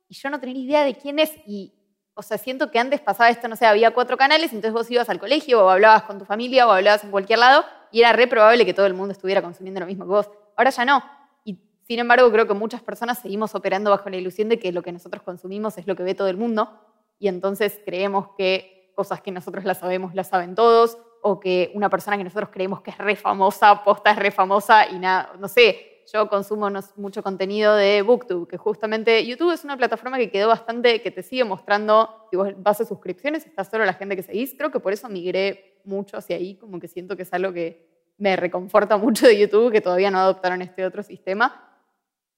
Y 0.07 0.15
yo 0.15 0.29
no 0.29 0.39
tenía 0.39 0.63
idea 0.63 0.85
de 0.85 0.95
quién 0.95 1.19
es. 1.19 1.33
Y, 1.45 1.73
o 2.13 2.21
sea, 2.21 2.37
siento 2.37 2.71
que 2.71 2.79
antes 2.79 3.01
pasaba 3.01 3.29
esto, 3.29 3.49
no 3.49 3.57
sé, 3.57 3.65
había 3.65 3.91
cuatro 3.91 4.15
canales, 4.15 4.53
entonces 4.53 4.71
vos 4.71 4.89
ibas 4.89 5.09
al 5.09 5.19
colegio 5.19 5.65
o 5.65 5.69
hablabas 5.69 6.03
con 6.03 6.19
tu 6.19 6.23
familia 6.23 6.65
o 6.65 6.71
hablabas 6.71 7.03
en 7.03 7.11
cualquier 7.11 7.39
lado 7.39 7.65
y 7.91 7.99
era 7.99 8.13
re 8.13 8.27
probable 8.27 8.65
que 8.65 8.73
todo 8.73 8.85
el 8.85 8.93
mundo 8.93 9.11
estuviera 9.11 9.41
consumiendo 9.41 9.81
lo 9.81 9.87
mismo 9.87 10.05
que 10.05 10.11
vos. 10.11 10.29
Ahora 10.55 10.69
ya 10.69 10.85
no. 10.85 11.03
Y 11.43 11.59
sin 11.85 11.99
embargo, 11.99 12.31
creo 12.31 12.47
que 12.47 12.53
muchas 12.53 12.81
personas 12.81 13.19
seguimos 13.19 13.55
operando 13.55 13.89
bajo 13.89 14.09
la 14.09 14.15
ilusión 14.15 14.47
de 14.47 14.57
que 14.57 14.71
lo 14.71 14.83
que 14.83 14.93
nosotros 14.93 15.21
consumimos 15.21 15.77
es 15.77 15.85
lo 15.85 15.97
que 15.97 16.03
ve 16.03 16.15
todo 16.15 16.29
el 16.29 16.37
mundo. 16.37 16.79
Y 17.19 17.27
entonces 17.27 17.81
creemos 17.83 18.29
que 18.37 18.76
cosas 18.97 19.21
que 19.21 19.31
nosotros 19.31 19.63
las 19.63 19.77
sabemos 19.77 20.15
las 20.15 20.27
saben 20.27 20.55
todos, 20.55 20.97
o 21.21 21.39
que 21.39 21.71
una 21.75 21.87
persona 21.87 22.17
que 22.17 22.23
nosotros 22.23 22.49
creemos 22.51 22.81
que 22.81 22.89
es 22.89 22.97
re 22.97 23.15
famosa, 23.15 23.83
posta 23.83 24.09
es 24.09 24.17
re 24.17 24.31
famosa 24.31 24.89
y 24.89 24.97
nada, 24.97 25.33
no 25.39 25.47
sé, 25.47 26.03
yo 26.11 26.27
consumo 26.27 26.67
mucho 26.95 27.21
contenido 27.21 27.75
de 27.75 28.01
Booktube, 28.01 28.47
que 28.47 28.57
justamente 28.57 29.23
YouTube 29.23 29.51
es 29.51 29.63
una 29.63 29.77
plataforma 29.77 30.17
que 30.17 30.31
quedó 30.31 30.47
bastante, 30.47 30.99
que 31.03 31.11
te 31.11 31.21
sigue 31.21 31.43
mostrando, 31.43 32.09
si 32.31 32.37
vos 32.37 32.49
vas 32.57 32.81
a 32.81 32.85
suscripciones, 32.85 33.45
está 33.45 33.63
solo 33.63 33.85
la 33.85 33.93
gente 33.93 34.15
que 34.15 34.23
seguís, 34.23 34.55
creo 34.57 34.71
que 34.71 34.79
por 34.79 34.93
eso 34.93 35.07
migré 35.09 35.79
mucho 35.83 36.17
hacia 36.17 36.37
ahí, 36.37 36.55
como 36.55 36.79
que 36.79 36.87
siento 36.87 37.15
que 37.15 37.21
es 37.21 37.33
algo 37.33 37.53
que 37.53 37.85
me 38.17 38.35
reconforta 38.35 38.97
mucho 38.97 39.27
de 39.27 39.37
YouTube, 39.37 39.71
que 39.71 39.81
todavía 39.81 40.09
no 40.09 40.17
adoptaron 40.17 40.63
este 40.63 40.83
otro 40.83 41.03
sistema, 41.03 41.77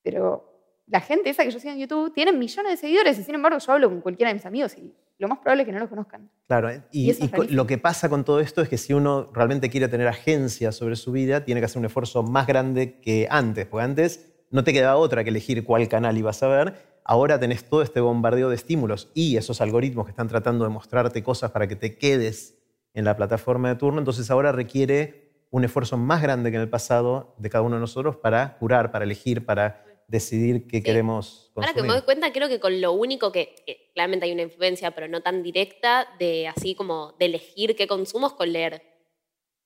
pero 0.04 0.49
la 0.90 1.02
gente 1.02 1.30
esa 1.30 1.44
que 1.44 1.52
yo 1.52 1.60
sigo 1.60 1.74
en 1.74 1.80
YouTube 1.80 2.14
tiene 2.14 2.32
millones 2.34 2.72
de 2.74 2.78
seguidores 2.78 3.18
y 3.20 3.24
sin 3.24 3.36
embargo 3.36 3.60
yo 3.60 3.72
hablo 3.72 3.90
con 3.90 4.02
cualquiera 4.02 4.30
de 4.30 4.34
mis 4.34 4.46
amigos 4.46 4.76
y 4.78 4.92
lo 5.20 5.28
más 5.28 5.40
probable 5.40 5.64
es 5.64 5.68
que 5.68 5.74
no 5.74 5.80
los 5.80 5.90
conozcan. 5.90 6.30
Claro, 6.48 6.70
¿eh? 6.70 6.82
y, 6.92 7.14
lo 7.54 7.68
que 7.68 7.78
pasa 7.78 8.08
con 8.08 8.24
todo 8.24 8.40
esto 8.40 8.62
es 8.62 8.70
que 8.70 8.78
si 8.78 8.94
uno 8.94 9.30
realmente 9.34 9.70
quiere 9.70 9.90
tener 9.90 10.08
agencia 10.08 10.72
sobre 10.72 10.96
su 10.96 11.12
vida, 11.12 11.44
tiene 11.44 11.60
que 11.60 11.66
hacer 11.66 11.80
un 11.80 11.86
esfuerzo 11.86 12.24
más 12.24 12.48
grande 12.48 13.00
que 13.02 13.28
antes, 13.30 13.66
porque 13.66 13.84
antes 13.84 14.32
no 14.50 14.64
te 14.64 14.72
quedaba 14.72 14.96
otra 14.96 15.24
que 15.24 15.30
elegir 15.30 15.64
cuál 15.66 15.88
canal 15.90 16.18
ibas 16.18 16.42
a 16.42 16.48
ver. 16.48 17.00
Ahora 17.04 17.40
tenés 17.40 17.66
todo 17.66 17.82
este 17.82 18.00
bombardeo 18.00 18.50
de 18.50 18.56
estímulos 18.56 19.12
y 19.14 19.36
esos 19.36 19.60
algoritmos 19.62 20.06
que 20.06 20.12
están 20.12 20.30
tratando 20.30 20.64
de 20.64 20.70
mostrarte 20.70 21.22
cosas 21.22 21.52
para 21.52 21.68
que 21.68 21.76
te 21.76 21.98
quedes 21.98 22.58
en 22.94 23.04
la 23.04 23.18
plataforma 23.18 23.68
de 23.70 23.76
turno. 23.76 24.00
Entonces 24.00 24.32
ahora 24.32 24.52
requiere 24.52 25.30
un 25.52 25.66
esfuerzo 25.66 25.98
más 25.98 26.22
grande 26.22 26.50
que 26.50 26.58
en 26.58 26.64
el 26.64 26.70
pasado 26.70 27.36
de 27.38 27.50
cada 27.50 27.64
uno 27.64 27.76
de 27.76 27.82
nosotros 27.82 28.16
para 28.16 28.58
curar, 28.58 28.92
para 28.92 29.06
elegir, 29.06 29.46
para 29.46 29.84
decidir 30.10 30.68
qué 30.68 30.78
Sí. 30.78 30.84
queremos 30.84 31.52
Ahora 31.56 31.68
consumir. 31.68 31.76
que 31.76 31.82
me 31.88 31.94
doy 31.94 32.02
cuenta, 32.04 32.34
creo 32.34 32.50
que 32.50 32.60
con 32.60 32.82
lo 32.82 32.92
único 32.92 33.32
que, 33.32 33.56
que 33.66 33.92
claramente 33.94 34.26
hay 34.26 34.32
una 34.34 34.42
influencia, 34.42 34.92
pero 34.92 35.08
no 35.08 35.22
tan 35.22 35.44
directa, 35.44 36.08
de 36.20 36.48
así 36.48 36.76
como 36.76 37.14
de 37.20 37.26
elegir 37.26 37.76
qué 37.76 37.88
consumo 37.88 38.28
es 38.28 38.34
con 38.34 38.52
leer. 38.52 38.82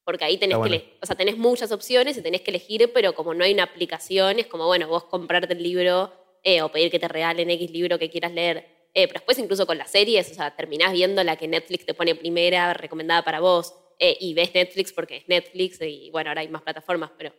Porque 0.06 0.26
ahí 0.26 0.38
tenés 0.38 0.58
que 0.58 0.98
o 1.02 1.06
sea, 1.06 1.16
tenés 1.16 1.38
muchas 1.38 1.72
opciones 1.72 2.18
y 2.18 2.22
tenés 2.22 2.42
que 2.42 2.52
elegir, 2.52 2.92
pero 2.94 3.16
como 3.16 3.34
no 3.34 3.46
hay 3.46 3.54
una 3.54 3.64
aplicación, 3.64 4.38
es 4.38 4.48
como, 4.48 4.66
bueno, 4.66 4.88
vos 4.90 5.06
comprarte 5.06 5.54
el 5.54 5.64
libro 5.64 6.12
eh, 6.44 6.62
o 6.62 6.70
pedir 6.70 6.92
que 6.92 7.00
te 7.00 7.08
regalen 7.08 7.50
X 7.50 7.72
libro 7.72 7.98
que 7.98 8.10
quieras 8.10 8.34
leer. 8.34 8.68
Eh, 8.94 9.08
pero 9.08 9.14
después 9.22 9.40
incluso 9.40 9.66
con 9.66 9.78
las 9.78 9.90
series, 9.90 10.30
o 10.30 10.34
sea, 10.36 10.56
terminás 10.56 10.92
viendo 10.92 11.24
la 11.24 11.38
que 11.38 11.48
Netflix 11.48 11.86
te 11.86 11.94
pone 11.94 12.16
primera, 12.16 12.74
recomendada 12.74 13.24
para 13.24 13.40
vos, 13.40 13.74
eh, 13.98 14.18
y 14.20 14.34
ves 14.34 14.54
Netflix 14.54 14.92
porque 14.92 15.18
es 15.18 15.28
Netflix, 15.30 15.80
y 15.82 16.12
bueno, 16.12 16.30
ahora 16.30 16.42
hay 16.42 16.50
más 16.50 16.62
plataformas, 16.64 17.12
pero 17.18 17.32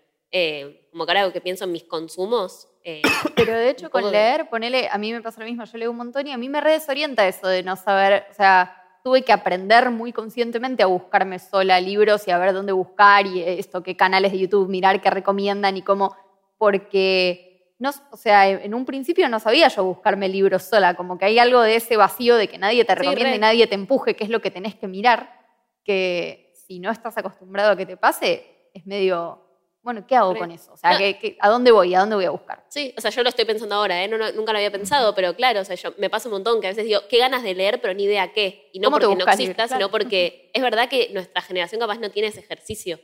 como 0.91 1.07
que 1.07 1.13
ahora 1.13 1.33
que 1.33 1.41
pienso 1.41 1.63
en 1.65 1.71
mis 1.71 1.85
consumos, 1.85 2.67
eh, 2.85 3.03
Pero 3.35 3.53
de 3.57 3.71
hecho, 3.71 3.91
con 3.91 4.11
leer, 4.13 4.49
ponele, 4.49 4.89
a 4.91 4.99
mí 4.99 5.13
me 5.13 5.21
pasa 5.23 5.41
lo 5.41 5.47
mismo, 5.47 5.65
yo 5.65 5.79
leo 5.79 5.91
un 5.91 5.97
montón 5.97 6.27
y 6.27 6.33
a 6.33 6.39
mí 6.39 6.49
me 6.49 6.61
re 6.61 6.73
desorienta 6.73 7.27
eso 7.27 7.49
de 7.49 7.63
no 7.63 7.77
saber, 7.77 8.27
o 8.31 8.35
sea, 8.35 8.77
tuve 9.03 9.23
que 9.23 9.33
aprender 9.33 9.91
muy 9.91 10.13
conscientemente 10.13 10.83
a 10.83 10.87
buscarme 10.87 11.39
sola 11.39 11.81
libros 11.81 12.27
y 12.29 12.31
a 12.31 12.39
ver 12.39 12.53
dónde 12.53 12.73
buscar 12.73 13.27
y 13.27 13.43
esto, 13.43 13.83
qué 13.83 13.97
canales 13.97 14.33
de 14.33 14.39
YouTube 14.39 14.69
mirar, 14.69 15.01
qué 15.01 15.11
recomiendan 15.11 15.77
y 15.77 15.83
cómo, 15.83 16.17
porque, 16.59 17.75
no, 17.79 17.91
o 18.11 18.17
sea, 18.17 18.49
en 18.49 18.73
un 18.75 18.85
principio 18.87 19.29
no 19.29 19.41
sabía 19.41 19.69
yo 19.69 19.85
buscarme 19.85 20.29
libros 20.29 20.63
sola, 20.63 20.95
como 20.95 21.19
que 21.19 21.27
hay 21.27 21.39
algo 21.39 21.61
de 21.61 21.77
ese 21.77 21.97
vacío 21.97 22.37
de 22.37 22.49
que 22.49 22.59
nadie 22.59 22.85
te 22.85 22.93
Sí, 22.95 22.99
recomiende 22.99 23.31
re. 23.31 23.37
y 23.37 23.41
nadie 23.41 23.67
te 23.67 23.75
empuje, 23.75 24.15
qué 24.17 24.25
es 24.25 24.31
lo 24.31 24.41
que 24.41 24.51
tenés 24.51 24.75
que 24.75 24.89
mirar, 24.89 25.39
que 25.85 26.53
si 26.67 26.81
no 26.81 26.91
estás 26.91 27.19
acostumbrado 27.19 27.73
a 27.73 27.77
que 27.77 27.85
te 27.85 27.97
pase, 27.99 28.71
es 28.73 28.87
medio, 28.87 29.44
bueno, 29.85 30.05
¿qué 30.07 30.17
hago 30.17 30.33
Re. 30.33 30.39
con 30.41 30.51
eso? 30.51 30.73
O 30.73 30.77
sea, 30.77 30.93
No. 30.93 30.99
¿qué- 30.99 31.19
qué- 31.19 31.37
a 31.41 31.49
dónde 31.49 31.71
voy? 31.71 31.95
¿A 31.95 32.01
dónde 32.01 32.17
voy 32.17 32.25
a 32.25 32.31
buscar? 32.31 32.65
Sí, 32.69 32.93
o 32.97 33.01
sea, 33.01 33.11
yo 33.11 33.23
lo 33.23 33.29
estoy 33.29 33.45
pensando 33.45 33.75
ahora, 33.77 34.03
¿eh? 34.03 34.09
No, 34.09 34.19
no, 34.19 34.33
nunca 34.33 34.51
lo 34.53 34.59
había 34.59 34.73
pensado, 34.73 35.15
pero 35.15 35.37
claro, 35.37 35.61
o 35.61 35.65
sea, 35.65 35.77
yo, 35.77 35.93
me 35.99 36.11
pasa 36.11 36.29
un 36.29 36.33
montón 36.33 36.61
que 36.61 36.67
a 36.67 36.71
veces 36.71 36.85
digo, 36.87 37.01
qué 37.09 37.19
ganas 37.19 37.43
de 37.43 37.55
leer, 37.55 37.81
pero 37.81 37.95
ni 37.95 38.05
idea 38.05 38.33
qué. 38.33 38.71
Y 38.73 38.81
no 38.81 38.87
¿Cómo 38.87 38.99
te 38.99 39.07
porque 39.07 39.25
no 39.25 39.31
exista? 39.31 39.55
Claro. 39.67 39.77
sino 39.77 39.91
porque 39.91 40.51
es 40.53 40.63
verdad 40.63 40.89
que 40.89 41.11
nuestra 41.13 41.43
generación 41.43 41.81
capaz 41.81 41.99
no 41.99 42.11
tiene 42.11 42.29
ese 42.29 42.41
ejercicio. 42.41 42.99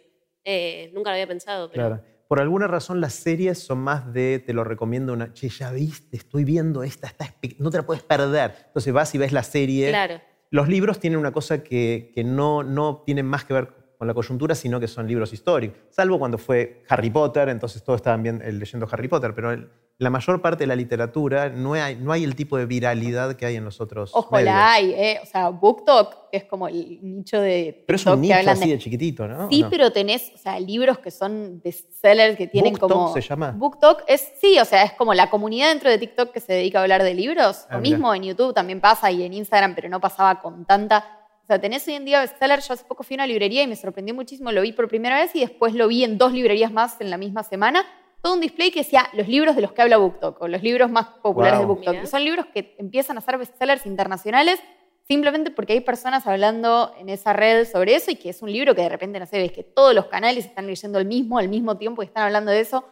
Eh, 0.44 0.90
nunca 0.94 1.10
lo 1.10 1.14
había 1.14 1.26
pensado, 1.26 1.70
pero 1.70 1.86
Claro. 1.88 2.04
Por 2.28 2.38
alguna 2.40 2.68
razón 2.68 3.00
las 3.00 3.12
series 3.14 3.58
son 3.58 3.78
más 3.78 4.12
de 4.12 4.38
te 4.38 4.52
lo 4.52 4.62
recomiendo 4.62 5.12
una, 5.12 5.32
che, 5.34 5.48
ya 5.48 5.72
viste, 5.72 6.16
estoy 6.16 6.44
viendo 6.44 6.84
esta, 6.84 7.08
está 7.08 7.24
espe- 7.26 7.56
no 7.58 7.70
te 7.70 7.78
la 7.78 7.82
puedes 7.84 8.04
perder. 8.04 8.54
Entonces 8.68 8.92
vas 8.92 9.12
y 9.14 9.18
ves 9.18 9.32
la 9.32 9.42
serie. 9.42 9.88
claro. 9.88 10.20
Los 10.52 10.68
libros 10.68 10.98
tienen 11.00 11.18
una 11.18 11.32
cosa 11.32 11.62
que, 11.64 12.10
que 12.14 12.24
no, 12.24 12.62
no 12.62 13.02
tienen 13.04 13.26
más 13.26 13.44
que 13.44 13.54
ver 13.54 13.68
con 14.00 14.08
la 14.08 14.14
coyuntura, 14.14 14.54
sino 14.54 14.80
que 14.80 14.88
son 14.88 15.06
libros 15.06 15.30
históricos. 15.34 15.76
Salvo 15.90 16.18
cuando 16.18 16.38
fue 16.38 16.82
Harry 16.88 17.10
Potter, 17.10 17.50
entonces 17.50 17.84
todos 17.84 17.98
estaban 17.98 18.22
bien, 18.22 18.40
eh, 18.42 18.50
leyendo 18.50 18.88
Harry 18.90 19.08
Potter, 19.08 19.34
pero 19.34 19.52
el- 19.52 19.68
la 19.98 20.08
mayor 20.08 20.40
parte 20.40 20.62
de 20.62 20.68
la 20.68 20.74
literatura 20.74 21.50
no 21.50 21.74
hay, 21.74 21.96
no 21.96 22.10
hay 22.10 22.24
el 22.24 22.34
tipo 22.34 22.56
de 22.56 22.64
viralidad 22.64 23.34
que 23.36 23.44
hay 23.44 23.56
en 23.56 23.64
los 23.66 23.78
otros 23.82 24.12
Ojo, 24.14 24.34
medios. 24.34 24.54
la 24.54 24.72
hay, 24.72 24.92
¿eh? 24.94 25.20
O 25.22 25.26
sea, 25.26 25.50
BookTok, 25.50 26.30
que 26.30 26.38
es 26.38 26.44
como 26.44 26.66
el 26.68 26.98
nicho 27.02 27.38
de 27.42 27.84
Pero 27.86 27.96
es 27.96 28.06
un 28.06 28.22
nicho 28.22 28.34
así 28.50 28.70
de 28.70 28.78
chiquitito, 28.78 29.28
¿no? 29.28 29.50
Sí, 29.50 29.66
pero 29.68 29.92
tenés, 29.92 30.32
o 30.34 30.38
sea, 30.38 30.58
libros 30.58 30.98
que 31.00 31.10
son 31.10 31.60
bestsellers 31.62 32.38
que 32.38 32.46
tienen 32.46 32.72
BookTok 32.72 32.90
como. 32.90 33.12
se 33.12 33.20
llama. 33.20 33.52
BookTok 33.54 34.04
es, 34.08 34.32
sí, 34.40 34.58
o 34.58 34.64
sea, 34.64 34.84
es 34.84 34.92
como 34.94 35.12
la 35.12 35.28
comunidad 35.28 35.68
dentro 35.68 35.90
de 35.90 35.98
TikTok 35.98 36.30
que 36.32 36.40
se 36.40 36.54
dedica 36.54 36.78
a 36.78 36.82
hablar 36.84 37.02
de 37.02 37.12
libros. 37.12 37.66
Ah, 37.68 37.74
Lo 37.74 37.80
mira. 37.82 37.96
mismo 37.98 38.14
en 38.14 38.22
YouTube 38.22 38.54
también 38.54 38.80
pasa 38.80 39.10
y 39.10 39.22
en 39.22 39.34
Instagram, 39.34 39.74
pero 39.74 39.90
no 39.90 40.00
pasaba 40.00 40.40
con 40.40 40.64
tanta. 40.64 41.18
Sea, 41.50 41.60
tenés 41.60 41.84
hoy 41.88 41.94
en 41.94 42.04
día 42.04 42.20
bestsellers. 42.20 42.68
Yo 42.68 42.74
hace 42.74 42.84
poco 42.84 43.02
fui 43.02 43.14
a 43.14 43.18
una 43.18 43.26
librería 43.26 43.64
y 43.64 43.66
me 43.66 43.74
sorprendió 43.74 44.14
muchísimo. 44.14 44.52
Lo 44.52 44.62
vi 44.62 44.70
por 44.72 44.86
primera 44.86 45.18
vez 45.18 45.34
y 45.34 45.40
después 45.40 45.74
lo 45.74 45.88
vi 45.88 46.04
en 46.04 46.16
dos 46.16 46.32
librerías 46.32 46.70
más 46.70 47.00
en 47.00 47.10
la 47.10 47.16
misma 47.16 47.42
semana. 47.42 47.84
Todo 48.22 48.34
un 48.34 48.40
display 48.40 48.70
que 48.70 48.80
decía 48.80 49.08
los 49.14 49.26
libros 49.26 49.56
de 49.56 49.62
los 49.62 49.72
que 49.72 49.82
habla 49.82 49.96
BookTok 49.96 50.40
o 50.42 50.46
los 50.46 50.62
libros 50.62 50.88
más 50.92 51.08
populares 51.20 51.58
Wow. 51.58 51.62
de 51.62 51.66
BookTok. 51.66 51.90
Mira. 51.94 52.04
Y 52.04 52.06
son 52.06 52.22
libros 52.22 52.46
que 52.54 52.76
empiezan 52.78 53.18
a 53.18 53.20
ser 53.20 53.36
bestsellers 53.36 53.84
internacionales 53.84 54.60
simplemente 55.08 55.50
porque 55.50 55.72
hay 55.72 55.80
personas 55.80 56.24
hablando 56.28 56.92
en 57.00 57.08
esa 57.08 57.32
red 57.32 57.66
sobre 57.66 57.96
eso 57.96 58.12
y 58.12 58.14
que 58.14 58.28
es 58.28 58.42
un 58.42 58.52
libro 58.52 58.76
que 58.76 58.82
de 58.82 58.88
repente, 58.88 59.18
no 59.18 59.26
sé, 59.26 59.38
ves 59.38 59.50
que 59.50 59.64
todos 59.64 59.92
los 59.92 60.06
canales 60.06 60.46
están 60.46 60.68
leyendo 60.68 61.00
el 61.00 61.04
mismo 61.06 61.36
al 61.38 61.48
mismo 61.48 61.76
tiempo 61.78 62.00
y 62.04 62.06
están 62.06 62.22
hablando 62.22 62.52
de 62.52 62.60
eso 62.60 62.84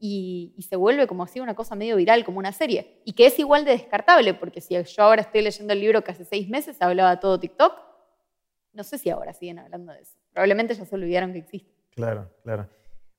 y, 0.00 0.54
y 0.56 0.62
se 0.62 0.74
vuelve 0.74 1.06
como 1.06 1.22
así 1.22 1.38
una 1.38 1.54
cosa 1.54 1.76
medio 1.76 1.94
viral, 1.94 2.24
como 2.24 2.40
una 2.40 2.50
serie. 2.50 3.00
Y 3.04 3.12
que 3.12 3.26
es 3.26 3.38
igual 3.38 3.64
de 3.64 3.70
descartable, 3.70 4.34
porque 4.34 4.60
si 4.60 4.74
yo 4.74 5.02
ahora 5.04 5.22
estoy 5.22 5.42
leyendo 5.42 5.72
el 5.72 5.78
libro 5.78 6.02
que 6.02 6.10
hace 6.10 6.24
seis 6.24 6.48
meses 6.48 6.78
hablaba 6.82 7.20
todo 7.20 7.38
TikTok, 7.38 7.91
no 8.72 8.84
sé 8.84 8.98
si 8.98 9.10
ahora 9.10 9.32
siguen 9.32 9.58
hablando 9.58 9.92
de 9.92 10.00
eso. 10.00 10.12
Probablemente 10.32 10.74
ya 10.74 10.84
se 10.84 10.94
olvidaron 10.94 11.32
que 11.32 11.38
existe. 11.40 11.72
Claro, 11.94 12.30
claro. 12.42 12.68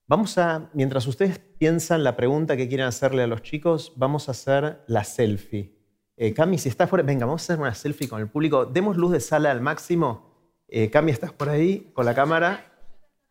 Vamos 0.07 0.37
a, 0.37 0.69
mientras 0.73 1.07
ustedes 1.07 1.39
piensan 1.39 2.03
la 2.03 2.15
pregunta 2.15 2.57
que 2.57 2.67
quieren 2.67 2.85
hacerle 2.87 3.23
a 3.23 3.27
los 3.27 3.41
chicos, 3.41 3.93
vamos 3.95 4.27
a 4.27 4.31
hacer 4.31 4.81
la 4.87 5.03
selfie. 5.03 5.77
Eh, 6.17 6.33
Cami, 6.33 6.57
si 6.57 6.69
estás 6.69 6.89
por 6.89 6.99
ahí, 6.99 7.05
venga, 7.05 7.25
vamos 7.25 7.41
a 7.41 7.45
hacer 7.53 7.59
una 7.61 7.73
selfie 7.73 8.07
con 8.09 8.19
el 8.21 8.29
público. 8.29 8.65
Demos 8.65 8.97
luz 8.97 9.11
de 9.13 9.19
sala 9.19 9.49
al 9.51 9.61
máximo. 9.61 10.31
Eh, 10.67 10.89
Cami, 10.89 11.11
¿estás 11.11 11.31
por 11.31 11.49
ahí 11.49 11.91
con 11.93 12.05
la 12.05 12.13
cámara? 12.13 12.65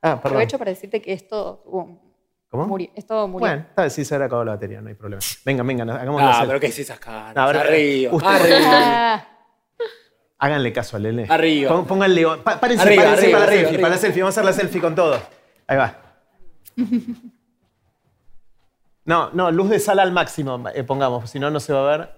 Ah, 0.01 0.17
perdón. 0.21 0.39
Aprovecho 0.39 0.59
para 0.59 0.71
decirte 0.71 1.01
que 1.03 1.13
esto 1.13 1.63
um, 1.67 1.99
¿Cómo? 2.49 2.67
murió. 2.67 2.91
Esto 2.97 3.29
murió. 3.29 3.47
Bueno, 3.49 3.67
tal 3.75 3.85
vez 3.87 3.93
sí 3.93 4.05
se 4.05 4.15
habrá 4.15 4.27
acabado 4.27 4.45
la 4.47 4.53
batería, 4.53 4.81
no 4.81 4.89
hay 4.89 4.95
problema. 4.95 5.21
Venga, 5.45 5.63
venga, 5.63 5.83
hagamos 5.85 6.21
la 6.21 6.29
Ah, 6.31 6.33
selfie. 6.35 6.49
pero 6.49 6.61
¿qué 6.61 6.67
es 6.69 6.79
esas 6.79 6.99
caras? 6.99 7.37
A 7.37 7.47
ver, 7.47 7.57
arriba, 7.59 8.13
usted- 8.15 8.29
arriba. 8.29 9.29
Háganle 10.43 10.73
caso 10.73 10.97
a 10.97 11.01
Lele. 11.01 11.27
Arriba. 11.29 11.71
Pon- 11.71 11.87
Pónganle. 11.87 12.25
pa- 12.43 12.59
párense, 12.59 12.83
Arriba, 12.83 13.03
párense 13.05 13.23
arriba, 13.27 13.39
para 13.39 13.47
la 13.47 13.47
arriba, 13.47 13.47
selfie, 13.47 13.67
arriba. 13.69 13.81
para 13.83 13.95
la 13.95 14.01
selfie. 14.01 14.23
Vamos 14.23 14.37
a 14.37 14.41
hacer 14.41 14.45
la 14.45 14.53
selfie 14.61 14.81
con 14.81 14.95
todo. 14.97 15.21
Ahí 15.67 15.77
va. 15.77 15.97
No, 19.05 19.31
no, 19.33 19.51
luz 19.51 19.69
de 19.69 19.81
sala 19.81 20.03
al 20.05 20.13
máximo, 20.13 20.63
eh, 20.73 20.85
pongamos, 20.85 21.29
si 21.29 21.41
no, 21.41 21.51
no 21.51 21.59
se 21.59 21.73
va 21.73 21.81
a 21.93 21.97
ver. 21.97 22.11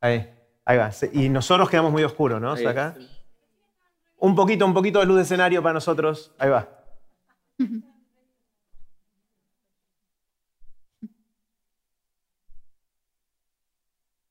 Ahí, 0.00 0.28
ahí 0.64 0.78
va. 0.78 0.90
Y 1.12 1.28
nosotros 1.28 1.70
quedamos 1.70 1.92
muy 1.92 2.02
oscuros, 2.02 2.40
¿no? 2.40 2.52
O 2.52 2.56
sea, 2.56 2.70
acá. 2.70 2.96
Un 4.18 4.34
poquito, 4.34 4.66
un 4.66 4.74
poquito 4.74 4.98
de 4.98 5.06
luz 5.06 5.16
de 5.18 5.22
escenario 5.22 5.62
para 5.62 5.74
nosotros. 5.74 6.32
Ahí 6.38 6.50
va. 6.50 6.68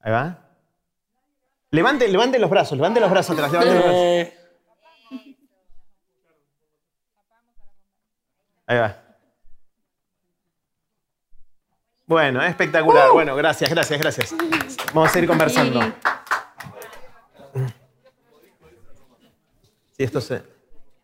Ahí 0.01 0.11
va. 0.11 0.42
Levante, 1.73 2.07
levante 2.07 2.37
los 2.37 2.51
brazos, 2.51 2.77
levante 2.77 2.99
los 2.99 3.09
brazos 3.09 3.31
atrás, 3.35 3.51
levante 3.51 3.73
los 3.73 3.83
brazos. 3.83 3.99
Eh, 3.99 4.37
Ahí 8.67 8.77
va. 8.77 9.03
Bueno, 12.05 12.43
espectacular. 12.43 13.09
Bueno, 13.11 13.35
gracias, 13.35 13.71
gracias, 13.71 13.99
gracias. 13.99 14.35
Vamos 14.93 15.09
a 15.09 15.13
seguir 15.13 15.27
conversando. 15.27 15.81
Sí, 19.93 20.03
esto 20.03 20.21
se. 20.21 20.43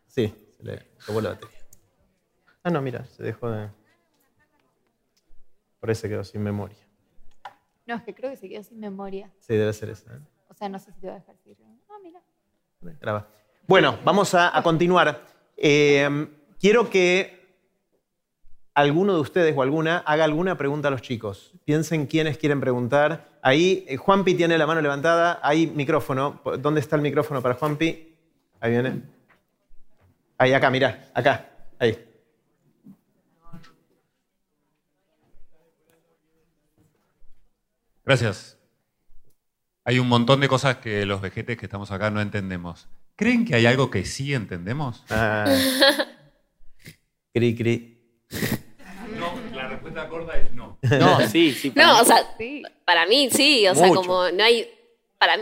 Sí, 0.06 0.32
se 0.56 0.64
le 0.64 0.88
acabó 1.02 1.20
la 1.20 1.30
batería. 1.30 1.66
Ah, 2.62 2.70
no, 2.70 2.80
mira, 2.84 3.06
se 3.06 3.24
dejó 3.24 3.50
de. 3.50 3.70
Por 5.80 5.96
se 5.96 6.08
quedó 6.08 6.24
sin 6.24 6.44
memoria. 6.44 6.78
no, 7.88 7.96
es 7.96 8.04
que 8.04 8.14
creo 8.14 8.30
que 8.30 8.38
se 8.38 8.48
quedó 8.48 8.62
sin 8.62 8.80
memoria. 8.80 9.32
Sí, 9.40 9.56
debe 9.56 9.74
ser 9.74 9.90
esa. 9.90 10.14
¿eh? 10.14 10.20
Sea, 10.60 10.70
no 10.70 10.78
sé 10.78 10.92
si 10.92 11.00
te 11.00 11.08
va 11.08 11.14
a 11.14 11.20
dejar 11.20 11.38
seguir. 11.38 11.58
Ah, 11.90 11.98
mira. 12.04 12.22
Graba. 13.00 13.28
Bueno, 13.66 13.98
vamos 14.04 14.34
a, 14.34 14.56
a 14.58 14.62
continuar. 14.62 15.26
Eh, 15.56 16.28
quiero 16.60 16.90
que 16.90 17.40
alguno 18.74 19.14
de 19.14 19.22
ustedes 19.22 19.56
o 19.56 19.62
alguna 19.62 20.00
haga 20.00 20.26
alguna 20.26 20.58
pregunta 20.58 20.90
a 20.90 20.92
los 20.92 21.02
chicos. 21.02 21.54
Piensen 21.64 22.08
quiénes 22.08 22.38
quieren 22.38 22.60
preguntar. 22.60 23.30
Ahí, 23.42 23.86
eh, 23.88 23.96
Juanpi 23.96 24.36
tiene 24.36 24.58
la 24.58 24.68
mano 24.68 24.82
levantada. 24.82 25.40
Ahí, 25.42 25.68
micrófono. 25.68 26.42
¿Dónde 26.60 26.82
está 26.82 26.98
el 26.98 27.02
micrófono 27.02 27.42
para 27.42 27.56
Juanpi? 27.56 28.18
Ahí 28.60 28.72
viene. 28.72 29.04
Ahí, 30.38 30.54
acá, 30.54 30.70
mirá. 30.70 31.10
Acá. 31.14 31.50
Ahí. 31.80 32.06
Gracias. 38.04 38.59
Hay 39.90 39.98
un 39.98 40.08
montón 40.08 40.40
de 40.40 40.48
cosas 40.48 40.78
que 40.78 41.04
los 41.08 41.20
vejetes 41.20 41.58
que 41.58 41.66
estamos 41.66 41.90
acá 41.90 42.12
no 42.12 42.22
entendemos. 42.22 42.88
¿Creen 43.16 43.44
que 43.44 43.56
hay 43.56 43.66
algo 43.66 43.90
que 43.90 44.06
sí 44.06 44.36
entendemos? 44.36 45.04
Ah. 45.10 45.46
Cri, 47.34 47.56
cri. 47.56 48.24
No, 49.18 49.34
la 49.56 49.68
respuesta 49.68 50.08
corta 50.08 50.38
es 50.38 50.54
no. 50.54 50.78
no, 50.84 51.28
sí, 51.28 51.54
sí. 51.54 51.74
No, 51.76 51.96
mí. 51.96 52.02
o 52.02 52.06
sea, 52.06 52.36
Sí. 52.38 52.62
para 52.86 53.08
mí 53.08 53.32
sí, 53.32 53.68
o 53.68 53.74
sea, 53.74 53.90
como 53.90 54.30
no 54.30 54.44
hay. 54.44 54.70
Para, 55.18 55.40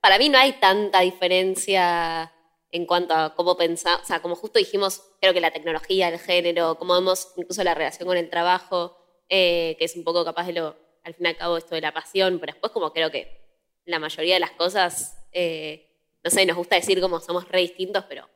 para 0.00 0.16
mí 0.16 0.30
no 0.30 0.38
hay 0.38 0.54
tanta 0.54 1.00
diferencia 1.00 2.32
en 2.70 2.86
cuanto 2.86 3.12
a 3.14 3.34
cómo 3.34 3.58
pensar. 3.58 4.00
O 4.00 4.06
sea, 4.06 4.22
como 4.22 4.34
justo 4.34 4.58
dijimos, 4.58 5.02
creo 5.20 5.34
que 5.34 5.42
la 5.42 5.50
tecnología, 5.50 6.08
el 6.08 6.18
género, 6.18 6.78
cómo 6.78 6.94
vemos 6.94 7.34
incluso 7.36 7.62
la 7.64 7.74
relación 7.74 8.06
con 8.08 8.16
el 8.16 8.30
trabajo, 8.30 8.96
eh, 9.28 9.76
que 9.78 9.84
es 9.84 9.94
un 9.94 10.04
poco 10.04 10.24
capaz 10.24 10.46
de 10.46 10.54
lo. 10.54 10.74
Al 11.04 11.12
fin 11.12 11.26
y 11.26 11.28
al 11.28 11.36
cabo, 11.36 11.58
esto 11.58 11.74
de 11.74 11.82
la 11.82 11.92
pasión, 11.92 12.38
pero 12.40 12.54
después, 12.54 12.72
como 12.72 12.94
creo 12.94 13.10
que 13.10 13.39
la 13.84 13.98
mayoría 13.98 14.34
de 14.34 14.40
las 14.40 14.52
cosas. 14.52 15.16
eh, 15.32 15.86
no 16.22 16.30
sé, 16.30 16.44
nos 16.44 16.56
gusta 16.56 16.76
decir 16.76 17.00
como 17.00 17.20
somos 17.20 17.48
re 17.48 17.60
distintos, 17.60 18.04
pero. 18.08 18.28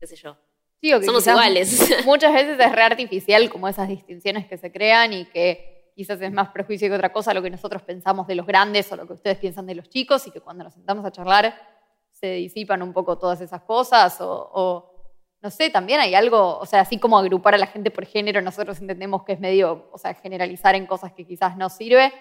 qué 0.00 0.06
sé 0.06 0.16
yo. 0.16 0.36
Sí, 0.80 0.92
o 0.92 1.00
que 1.00 1.06
Somos 1.06 1.26
iguales. 1.26 1.90
Muchas 2.04 2.32
veces 2.32 2.58
es 2.58 2.72
re 2.72 2.82
artificial 2.82 3.50
como 3.50 3.68
esas 3.68 3.88
distinciones 3.88 4.46
que 4.46 4.56
se 4.56 4.70
crean 4.70 5.12
y 5.12 5.24
que 5.26 5.92
quizás 5.96 6.20
es 6.20 6.32
más 6.32 6.50
prejuicio 6.50 6.88
que 6.88 6.94
otra 6.94 7.12
cosa 7.12 7.34
lo 7.34 7.42
que 7.42 7.50
nosotros 7.50 7.82
pensamos 7.82 8.28
de 8.28 8.36
los 8.36 8.46
grandes 8.46 8.90
o 8.92 8.96
lo 8.96 9.04
que 9.06 9.14
ustedes 9.14 9.38
piensan 9.38 9.66
de 9.66 9.74
los 9.74 9.88
chicos 9.88 10.24
y 10.28 10.30
que 10.30 10.40
cuando 10.40 10.62
nos 10.62 10.74
sentamos 10.74 11.04
a 11.04 11.10
charlar 11.10 11.60
se 12.12 12.34
disipan 12.34 12.82
un 12.82 12.92
poco 12.92 13.18
todas 13.18 13.40
esas 13.40 13.62
cosas 13.62 14.20
o, 14.20 14.50
o, 14.54 14.92
no 15.40 15.50
sé, 15.50 15.70
también 15.70 16.00
hay 16.00 16.14
algo, 16.14 16.58
o 16.58 16.66
sea, 16.66 16.80
así 16.80 16.98
como 16.98 17.18
agrupar 17.18 17.54
a 17.54 17.58
la 17.58 17.66
gente 17.66 17.90
por 17.90 18.04
género, 18.06 18.40
nosotros 18.42 18.80
entendemos 18.80 19.24
que 19.24 19.32
es 19.32 19.40
medio, 19.40 19.88
o 19.92 19.98
sea, 19.98 20.14
generalizar 20.14 20.74
en 20.74 20.86
cosas 20.86 21.12
que 21.12 21.24
quizás 21.24 21.56
no 21.56 21.68
sirve. 21.68 22.12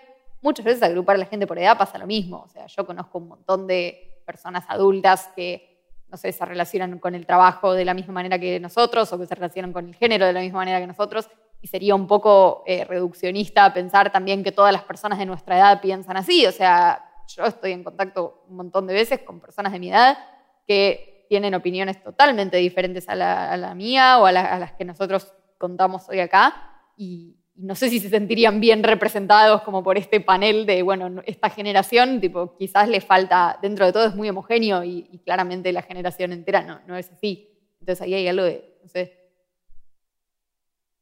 Muchas 0.41 0.65
veces 0.65 0.83
agrupar 0.83 1.15
a 1.15 1.19
la 1.19 1.25
gente 1.25 1.47
por 1.47 1.57
edad 1.57 1.77
pasa 1.77 1.97
lo 1.97 2.05
mismo, 2.07 2.43
o 2.45 2.49
sea, 2.49 2.67
yo 2.67 2.85
conozco 2.85 3.17
un 3.17 3.27
montón 3.27 3.67
de 3.67 4.21
personas 4.25 4.65
adultas 4.67 5.29
que 5.35 5.75
no 6.09 6.15
sé, 6.15 6.31
se 6.31 6.45
relacionan 6.45 6.99
con 6.99 7.15
el 7.15 7.25
trabajo 7.25 7.73
de 7.73 7.83
la 7.83 7.93
misma 7.93 8.13
manera 8.13 8.39
que 8.39 8.59
nosotros 8.61 9.11
o 9.11 9.19
que 9.19 9.25
se 9.27 9.35
relacionan 9.35 9.73
con 9.73 9.87
el 9.89 9.95
género 9.95 10.25
de 10.25 10.31
la 10.31 10.39
misma 10.39 10.59
manera 10.59 10.79
que 10.79 10.87
nosotros. 10.87 11.29
Y 11.59 11.67
sería 11.67 11.95
un 11.95 12.07
poco 12.07 12.63
eh, 12.65 12.85
reduccionista 12.85 13.73
pensar 13.73 14.09
también 14.09 14.41
que 14.41 14.53
todas 14.53 14.71
las 14.71 14.83
personas 14.83 15.19
de 15.19 15.25
nuestra 15.25 15.57
edad 15.57 15.81
piensan 15.81 16.15
así. 16.15 16.45
O 16.45 16.51
sea, 16.53 17.03
yo 17.35 17.43
estoy 17.43 17.73
en 17.73 17.83
contacto 17.83 18.45
un 18.47 18.55
montón 18.55 18.87
de 18.87 18.93
veces 18.93 19.19
con 19.23 19.41
personas 19.41 19.73
de 19.73 19.79
mi 19.79 19.89
edad 19.89 20.17
que 20.65 21.25
tienen 21.27 21.53
opiniones 21.55 22.01
totalmente 22.01 22.55
diferentes 22.55 23.09
a 23.09 23.15
la, 23.15 23.51
a 23.51 23.57
la 23.57 23.75
mía 23.75 24.19
o 24.19 24.25
a, 24.27 24.31
la- 24.31 24.45
a 24.53 24.59
las 24.59 24.71
que 24.73 24.85
nosotros 24.85 25.33
contamos 25.57 26.07
hoy 26.07 26.21
acá. 26.21 26.53
Y, 26.95 27.35
no 27.57 27.75
sé 27.75 27.89
si 27.89 27.99
se 27.99 28.09
sentirían 28.09 28.59
bien 28.59 28.83
representados 28.83 29.63
como 29.63 29.83
por 29.83 29.97
este 29.97 30.19
panel 30.21 30.65
de, 30.65 30.83
bueno, 30.83 31.09
no- 31.09 31.23
esta 31.25 31.49
generación, 31.49 32.21
tipo, 32.21 32.55
quizás 32.57 32.87
le 32.87 33.01
falta, 33.01 33.57
dentro 33.61 33.85
de 33.85 33.93
todo 33.93 34.05
es 34.05 34.15
muy 34.15 34.29
homogéneo 34.29 34.83
y, 34.83 35.07
y 35.11 35.19
claramente 35.19 35.71
la 35.71 35.81
generación 35.81 36.31
entera 36.33 36.61
no, 36.61 36.79
no 36.87 36.95
es 36.97 37.11
así. 37.11 37.49
Entonces 37.79 38.01
ahí 38.01 38.13
hay 38.13 38.27
algo 38.27 38.43
de, 38.43 38.77
no 38.83 38.89
sé. 38.89 39.13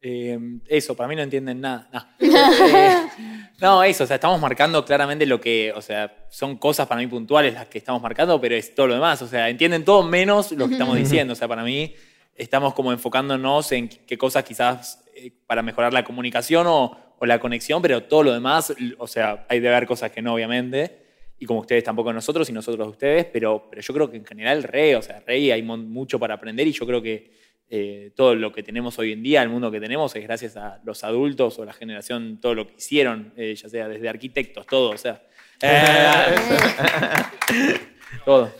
Eh, 0.01 0.37
eso, 0.67 0.95
para 0.95 1.07
mí 1.09 1.15
no 1.15 1.23
entienden 1.23 1.61
nada. 1.61 1.89
No. 1.91 2.05
Eh, 2.27 3.07
no, 3.61 3.83
eso, 3.83 4.03
o 4.03 4.07
sea, 4.07 4.15
estamos 4.15 4.39
marcando 4.41 4.83
claramente 4.83 5.25
lo 5.25 5.39
que, 5.39 5.71
o 5.73 5.81
sea, 5.81 6.27
son 6.29 6.57
cosas 6.57 6.87
para 6.87 6.99
mí 6.99 7.07
puntuales 7.07 7.53
las 7.53 7.67
que 7.67 7.77
estamos 7.77 8.01
marcando, 8.01 8.39
pero 8.41 8.53
es 8.55 8.75
todo 8.75 8.87
lo 8.87 8.93
demás, 8.95 9.21
o 9.21 9.27
sea, 9.27 9.49
entienden 9.49 9.85
todo 9.85 10.03
menos 10.03 10.51
lo 10.51 10.67
que 10.67 10.73
estamos 10.73 10.95
diciendo, 10.97 11.31
o 11.31 11.35
sea, 11.35 11.47
para 11.47 11.63
mí 11.63 11.95
estamos 12.35 12.73
como 12.73 12.91
enfocándonos 12.91 13.71
en 13.71 13.87
qué 13.87 14.17
cosas 14.17 14.43
quizás 14.43 15.04
para 15.47 15.61
mejorar 15.61 15.93
la 15.93 16.03
comunicación 16.03 16.67
o, 16.67 16.97
o 17.17 17.25
la 17.25 17.39
conexión, 17.39 17.81
pero 17.81 18.03
todo 18.03 18.23
lo 18.23 18.33
demás, 18.33 18.73
o 18.97 19.07
sea, 19.07 19.45
hay 19.49 19.59
de 19.59 19.69
haber 19.69 19.87
cosas 19.87 20.11
que 20.11 20.21
no, 20.21 20.33
obviamente, 20.33 21.05
y 21.39 21.45
como 21.45 21.61
ustedes 21.61 21.83
tampoco 21.83 22.13
nosotros 22.13 22.49
y 22.49 22.53
nosotros 22.53 22.87
ustedes, 22.87 23.25
pero, 23.25 23.67
pero 23.69 23.81
yo 23.81 23.93
creo 23.93 24.09
que 24.09 24.17
en 24.17 24.25
general 24.25 24.63
re, 24.63 24.95
o 24.95 25.01
sea, 25.01 25.21
re 25.25 25.51
hay 25.51 25.61
mucho 25.61 26.19
para 26.19 26.35
aprender 26.35 26.67
y 26.67 26.71
yo 26.71 26.85
creo 26.85 27.01
que 27.01 27.31
eh, 27.69 28.11
todo 28.15 28.35
lo 28.35 28.51
que 28.51 28.63
tenemos 28.63 28.97
hoy 28.99 29.11
en 29.11 29.23
día, 29.23 29.41
el 29.41 29.49
mundo 29.49 29.71
que 29.71 29.79
tenemos, 29.79 30.15
es 30.15 30.23
gracias 30.23 30.55
a 30.55 30.79
los 30.83 31.03
adultos 31.03 31.57
o 31.59 31.65
la 31.65 31.73
generación, 31.73 32.39
todo 32.39 32.53
lo 32.53 32.67
que 32.67 32.75
hicieron, 32.75 33.33
eh, 33.35 33.55
ya 33.55 33.69
sea 33.69 33.87
desde 33.87 34.07
arquitectos, 34.07 34.65
todo, 34.65 34.91
o 34.91 34.97
sea. 34.97 35.21
eh, 35.61 36.35
todo. 38.25 38.51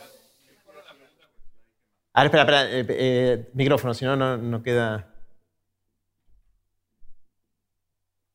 A 2.12 2.22
ver, 2.22 2.34
espera, 2.34 2.42
espera. 2.42 2.70
eh, 2.70 2.86
eh, 2.88 3.48
micrófono, 3.52 3.92
si 3.92 4.04
no, 4.06 4.16
no 4.16 4.62
queda. 4.62 5.15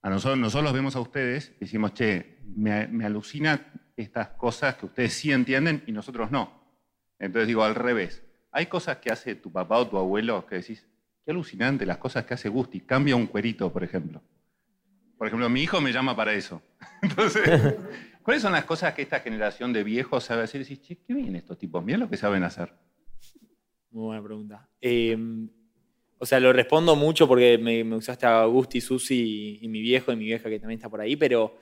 A 0.02 0.10
nosotros, 0.10 0.40
nosotros 0.40 0.64
los 0.64 0.73
vemos 0.73 0.95
a 0.95 0.99
ustedes 0.99 1.53
y 1.57 1.65
decimos, 1.65 1.94
che, 1.94 2.40
me, 2.56 2.88
me 2.88 3.06
alucina 3.06 3.72
estas 3.95 4.30
cosas 4.30 4.76
que 4.76 4.88
ustedes 4.88 5.14
sí 5.14 5.32
entienden 5.32 5.84
y 5.86 5.91
nosotros 5.91 6.32
no. 6.32 6.61
Entonces 7.19 7.48
digo 7.48 7.64
al 7.64 7.76
revés. 7.76 8.23
Hay 8.52 8.65
cosas 8.65 8.98
que 8.98 9.11
hace 9.11 9.36
tu 9.36 9.52
papá 9.52 9.78
o 9.78 9.88
tu 9.88 9.98
abuelo 9.98 10.45
que 10.48 10.56
decís, 10.56 10.88
qué 11.23 11.32
alucinante 11.32 11.86
las 11.86 11.98
cosas 11.98 12.26
que 12.26 12.34
hace 12.34 12.49
Gusti. 12.49 12.82
Cambia 12.82 13.15
un 13.15 13.28
cuerito, 13.28 13.72
por 13.72 13.84
ejemplo. 13.84 14.22
Por 15.18 15.28
ejemplo, 15.28 15.48
mi 15.49 15.61
hijo 15.61 15.80
me 15.80 15.94
llama 15.94 16.15
para 16.15 16.34
eso. 16.34 16.64
Entonces, 17.03 17.76
¿cuáles 18.23 18.41
son 18.41 18.53
las 18.53 18.65
cosas 18.65 18.95
que 18.95 19.03
esta 19.03 19.19
generación 19.19 19.72
de 19.72 19.84
viejos 19.84 20.23
sabe 20.23 20.44
hacer? 20.44 20.61
Y 20.61 20.64
decís, 20.64 20.82
che, 20.82 20.98
qué 20.98 21.14
bien 21.14 21.36
estos 21.36 21.60
tipos, 21.60 21.84
mira 21.84 21.99
lo 21.99 22.10
que 22.10 22.18
saben 22.18 22.44
hacer. 22.44 22.73
Muy 23.91 24.06
buena 24.06 24.23
pregunta. 24.23 24.69
Eh, 24.82 25.15
o 26.22 26.26
sea, 26.27 26.39
lo 26.39 26.53
respondo 26.53 26.95
mucho 26.95 27.27
porque 27.27 27.57
me, 27.57 27.84
me 27.84 27.95
usaste 27.95 28.27
a 28.27 28.45
Gusti, 28.45 28.80
Susi 28.80 29.57
y, 29.60 29.68
mi 29.68 29.81
viejo 29.81 30.11
y 30.11 30.15
mi 30.15 30.26
vieja 30.26 30.52
que 30.52 30.60
también 30.60 30.77
está 30.77 30.88
por 30.88 31.02
ahí, 31.02 31.15
pero 31.15 31.57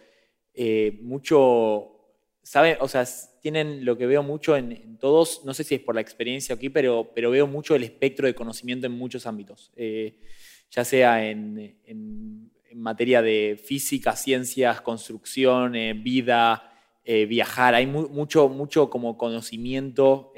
eh, 0.54 1.00
mucho, 1.02 1.96
¿saben? 2.44 2.76
O 2.82 2.90
sea, 2.90 3.06
tienen 3.42 3.86
lo 3.86 3.98
que 3.98 4.06
veo 4.06 4.22
mucho 4.22 4.58
en, 4.58 4.98
todos, 4.98 5.46
no 5.46 5.54
sé 5.54 5.64
si 5.64 5.76
es 5.76 5.82
por 5.82 5.96
la 5.96 6.02
experiencia 6.02 6.56
aquí, 6.56 6.68
pero, 6.70 7.10
pero 7.16 7.32
veo 7.32 7.48
mucho 7.48 7.74
el 7.74 7.84
espectro 7.84 8.28
de 8.28 8.36
conocimiento 8.36 8.86
en 8.86 8.92
muchos 8.92 9.26
ámbitos, 9.26 9.72
Eh, 9.78 10.20
ya 10.70 10.84
sea 10.84 11.26
en, 11.26 12.52
materia 12.76 13.22
de 13.22 13.58
física, 13.64 14.14
ciencias, 14.18 14.82
construcción, 14.82 15.76
eh, 15.76 15.94
vida, 15.94 16.66
viajar, 17.28 17.74
hay 17.76 17.88
mu- 17.88 18.10
mucho, 18.10 18.50
mucho 18.50 18.90
como 18.90 19.18
conocimiento. 19.18 20.34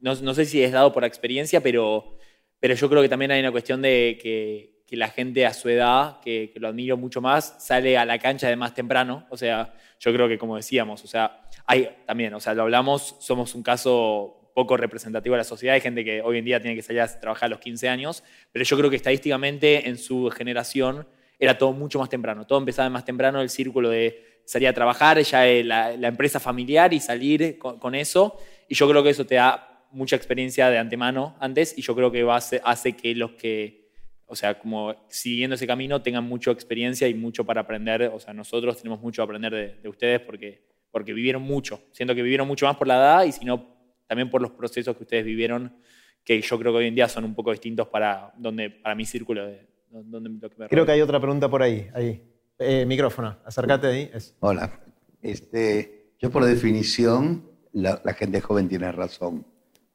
no, 0.00 0.14
no 0.14 0.34
sé 0.34 0.44
si 0.46 0.62
es 0.62 0.72
dado 0.72 0.92
por 0.92 1.02
la 1.02 1.06
experiencia, 1.06 1.62
pero, 1.62 2.17
pero 2.60 2.74
yo 2.74 2.88
creo 2.88 3.02
que 3.02 3.08
también 3.08 3.30
hay 3.30 3.40
una 3.40 3.52
cuestión 3.52 3.82
de 3.82 4.18
que, 4.20 4.76
la 4.90 5.08
gente 5.08 5.44
a 5.44 5.52
su 5.52 5.68
edad, 5.68 6.18
que, 6.20 6.50
que 6.50 6.58
lo 6.60 6.68
admiro 6.68 6.96
mucho 6.96 7.20
más, 7.20 7.56
sale 7.58 7.98
a 7.98 8.06
la 8.06 8.18
cancha 8.18 8.48
de 8.48 8.56
más 8.56 8.72
temprano. 8.72 9.26
O 9.28 9.36
sea, 9.36 9.74
yo 10.00 10.12
creo 10.14 10.28
que 10.28 10.38
como 10.38 10.56
decíamos, 10.56 11.04
o 11.04 11.06
sea, 11.06 11.42
hay 11.66 11.88
también, 12.06 12.32
o 12.32 12.40
sea, 12.40 12.54
lo 12.54 12.62
hablamos, 12.62 13.16
somos 13.20 13.54
un 13.54 13.62
caso 13.62 14.50
poco 14.54 14.76
representativo 14.76 15.34
de 15.34 15.38
la 15.38 15.44
sociedad, 15.44 15.74
hay 15.74 15.80
gente 15.80 16.04
que 16.04 16.20
hoy 16.20 16.38
en 16.38 16.44
día 16.44 16.60
tiene 16.60 16.74
que 16.74 16.82
salir 16.82 17.00
a 17.02 17.20
trabajar 17.20 17.46
a 17.46 17.50
los 17.50 17.60
15 17.60 17.88
años, 17.88 18.24
pero 18.50 18.64
yo 18.64 18.76
creo 18.76 18.90
que 18.90 18.96
estadísticamente 18.96 19.88
en 19.88 19.98
su 19.98 20.30
generación 20.30 21.06
era 21.38 21.56
todo 21.56 21.72
mucho 21.72 21.98
más 21.98 22.08
temprano, 22.08 22.46
todo 22.46 22.58
empezaba 22.58 22.90
más 22.90 23.04
temprano, 23.04 23.40
el 23.40 23.50
círculo 23.50 23.90
de 23.90 24.40
salir 24.44 24.66
a 24.66 24.72
trabajar, 24.72 25.20
ya 25.20 25.46
eh, 25.46 25.62
la, 25.62 25.96
la 25.96 26.08
empresa 26.08 26.40
familiar 26.40 26.92
y 26.92 26.98
salir 27.00 27.58
con, 27.58 27.78
con 27.78 27.94
eso, 27.94 28.36
y 28.68 28.74
yo 28.74 28.88
creo 28.88 29.02
que 29.02 29.10
eso 29.10 29.26
te 29.26 29.36
da 29.36 29.67
mucha 29.90 30.16
experiencia 30.16 30.68
de 30.70 30.78
antemano 30.78 31.36
antes 31.40 31.76
y 31.76 31.82
yo 31.82 31.94
creo 31.94 32.10
que 32.10 32.22
va 32.22 32.34
a 32.34 32.38
hace, 32.38 32.60
hace 32.64 32.92
que 32.94 33.14
los 33.14 33.32
que, 33.32 33.88
o 34.26 34.36
sea, 34.36 34.58
como 34.58 34.94
siguiendo 35.08 35.54
ese 35.56 35.66
camino 35.66 36.02
tengan 36.02 36.24
mucha 36.24 36.50
experiencia 36.50 37.08
y 37.08 37.14
mucho 37.14 37.44
para 37.44 37.62
aprender. 37.62 38.10
O 38.14 38.20
sea, 38.20 38.34
nosotros 38.34 38.76
tenemos 38.78 39.00
mucho 39.00 39.22
a 39.22 39.24
aprender 39.24 39.52
de, 39.52 39.74
de 39.82 39.88
ustedes 39.88 40.20
porque, 40.20 40.62
porque 40.90 41.12
vivieron 41.12 41.42
mucho. 41.42 41.80
Siento 41.92 42.14
que 42.14 42.22
vivieron 42.22 42.46
mucho 42.46 42.66
más 42.66 42.76
por 42.76 42.86
la 42.86 42.96
edad 42.96 43.24
y 43.24 43.32
sino 43.32 43.76
también 44.06 44.30
por 44.30 44.40
los 44.42 44.50
procesos 44.52 44.96
que 44.96 45.02
ustedes 45.02 45.24
vivieron, 45.24 45.76
que 46.24 46.40
yo 46.40 46.58
creo 46.58 46.72
que 46.72 46.78
hoy 46.78 46.86
en 46.86 46.94
día 46.94 47.08
son 47.08 47.24
un 47.24 47.34
poco 47.34 47.50
distintos 47.50 47.88
para, 47.88 48.32
donde, 48.36 48.70
para 48.70 48.94
mi 48.94 49.04
círculo 49.04 49.46
de... 49.46 49.66
Donde, 49.90 50.28
lo 50.28 50.50
que 50.50 50.56
me 50.58 50.68
Creo 50.68 50.84
que 50.84 50.92
hay 50.92 51.00
otra 51.00 51.18
pregunta 51.18 51.48
por 51.48 51.62
ahí. 51.62 51.88
ahí. 51.94 52.22
Eh, 52.58 52.84
micrófono, 52.84 53.38
acércate 53.44 53.86
ahí. 53.86 54.10
Es- 54.12 54.34
Hola. 54.40 54.80
Este, 55.22 56.12
yo 56.18 56.30
por 56.30 56.44
definición, 56.44 57.50
la, 57.72 58.00
la 58.04 58.12
gente 58.14 58.40
joven 58.40 58.68
tiene 58.68 58.90
razón. 58.92 59.46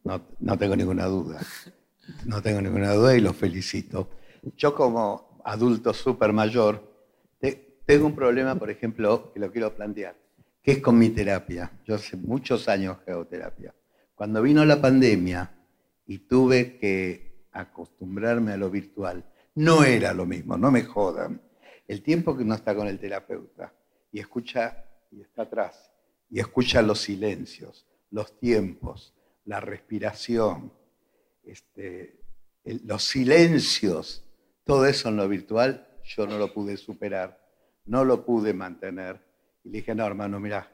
No, 0.04 0.58
tengo 0.58 0.76
ninguna 0.76 1.06
duda. 1.06 1.40
No 2.26 2.42
tengo 2.42 2.62
ninguna 2.62 2.94
duda 2.94 3.16
y 3.16 3.22
los 3.22 3.36
felicito. 3.36 4.10
Yo 4.58 4.76
como 4.76 5.40
adulto 5.46 5.94
súper 5.94 6.34
mayor, 6.34 6.84
te- 7.40 7.80
tengo 7.86 8.08
un 8.08 8.16
problema, 8.16 8.56
por 8.56 8.70
ejemplo, 8.70 9.32
que 9.34 9.40
lo 9.40 9.52
quiero 9.52 9.74
plantear, 9.74 10.16
que 10.62 10.74
es 10.74 10.80
con 10.80 10.98
mi 10.98 11.10
terapia. 11.10 11.72
Yo 11.86 11.96
hace 11.96 12.18
muchos 12.18 12.68
años 12.68 12.98
que 13.06 13.14
terapia. 13.30 13.74
Cuando 14.16 14.42
vino 14.42 14.66
la 14.66 14.82
pandemia 14.82 15.52
y 16.06 16.20
tuve 16.20 16.78
que 16.78 17.48
acostumbrarme 17.54 18.52
a 18.54 18.58
lo 18.58 18.70
virtual, 18.70 19.24
no 19.56 19.84
era 19.84 20.14
lo 20.14 20.26
mismo, 20.26 20.58
no 20.58 20.72
me 20.72 20.84
jodan. 20.84 21.42
El 21.88 22.02
tiempo 22.02 22.36
que 22.36 22.44
uno 22.44 22.56
está 22.56 22.76
con 22.76 22.88
el 22.88 23.00
terapeuta 23.00 23.74
y 24.12 24.20
escucha 24.20 24.86
y 25.12 25.22
está 25.22 25.44
atrás 25.44 25.92
y 26.30 26.40
escucha 26.40 26.82
los 26.82 27.00
silencios, 27.00 27.86
los 28.12 28.38
tiempos, 28.40 29.14
la 29.46 29.60
respiración, 29.60 30.72
este, 31.44 32.20
el- 32.64 32.82
los 32.86 33.04
silencios, 33.04 34.24
todo 34.64 34.86
eso 34.86 35.10
en 35.10 35.18
lo 35.18 35.28
virtual 35.28 35.88
yo 36.04 36.26
no 36.28 36.38
lo 36.38 36.54
pude 36.54 36.78
superar, 36.78 37.40
no 37.86 38.04
lo 38.06 38.26
pude 38.26 38.54
mantener. 38.54 39.20
Y 39.64 39.70
le 39.70 39.78
dije, 39.80 39.96
no, 39.96 40.06
hermano, 40.06 40.40
mira, 40.40 40.70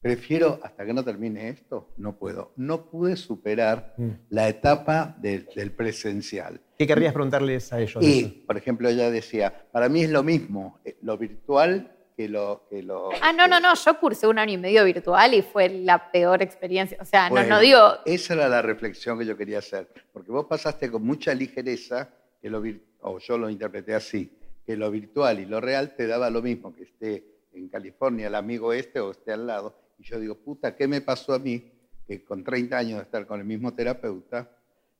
prefiero 0.00 0.60
hasta 0.62 0.84
que 0.84 0.92
no 0.92 1.02
termine 1.02 1.48
esto, 1.48 1.94
no 1.96 2.16
puedo. 2.18 2.52
No 2.56 2.90
pude 2.90 3.16
superar 3.16 3.94
Mm. 3.96 4.10
la 4.30 4.48
etapa 4.48 5.16
del- 5.18 5.48
del 5.54 5.72
presencial. 5.72 6.60
¿Qué 6.78 6.86
querrías 6.86 7.14
preguntarles 7.14 7.72
a 7.72 7.80
ellos? 7.80 8.02
de 8.04 8.10
Y, 8.10 8.24
por 8.46 8.56
ejemplo, 8.58 8.88
ella 8.88 9.10
decía, 9.10 9.66
para 9.72 9.88
mí 9.88 10.02
es 10.02 10.10
lo 10.10 10.22
mismo 10.22 10.78
eh, 10.84 10.96
lo 11.02 11.16
virtual 11.16 11.93
que 12.16 12.28
lo... 12.28 12.66
Que 12.70 12.82
lo 12.82 13.10
Ah, 13.20 13.32
no, 13.32 13.46
no, 13.48 13.58
no. 13.60 13.74
Yo 13.74 13.98
cursé 13.98 14.26
un 14.26 14.38
año 14.38 14.52
y 14.54 14.58
medio 14.58 14.84
virtual 14.84 15.34
y 15.34 15.42
fue 15.42 15.68
la 15.68 16.10
peor 16.10 16.42
experiencia. 16.42 16.96
O 17.00 17.04
sea, 17.04 17.28
no, 17.28 17.34
Bueno, 17.36 17.56
no 17.56 17.60
digo. 17.60 17.80
Esa 18.04 18.34
era 18.34 18.48
la 18.48 18.62
reflexión 18.62 19.18
que 19.18 19.26
yo 19.26 19.36
quería 19.36 19.58
hacer, 19.58 19.88
porque 20.12 20.30
vos 20.30 20.46
pasaste 20.46 20.90
con 20.90 21.02
mucha 21.04 21.34
ligereza, 21.34 22.08
que 22.40 22.50
lo 22.50 22.62
vir- 22.62 22.80
o 23.00 23.18
yo 23.18 23.36
lo 23.38 23.50
interpreté 23.50 23.94
así, 23.94 24.30
que 24.66 24.76
lo 24.76 24.90
virtual 24.90 25.40
y 25.40 25.46
lo 25.46 25.60
real 25.60 25.94
te 25.96 26.06
daba 26.06 26.30
lo 26.30 26.40
mismo, 26.42 26.74
que 26.74 26.84
esté 26.84 27.24
en 27.52 27.68
California 27.68 28.26
el 28.28 28.34
amigo 28.34 28.72
este 28.72 29.00
o 29.00 29.10
esté 29.10 29.32
al 29.32 29.46
lado. 29.46 29.74
Y 29.98 30.04
yo 30.04 30.18
digo, 30.18 30.34
puta, 30.36 30.74
¿qué 30.74 30.88
me 30.88 31.00
pasó 31.00 31.34
a 31.34 31.38
mí? 31.38 31.70
Que 32.06 32.24
con 32.24 32.42
30 32.44 32.76
años 32.76 32.98
de 32.98 33.04
estar 33.04 33.26
con 33.26 33.40
el 33.40 33.46
mismo 33.46 33.72
terapeuta, 33.74 34.50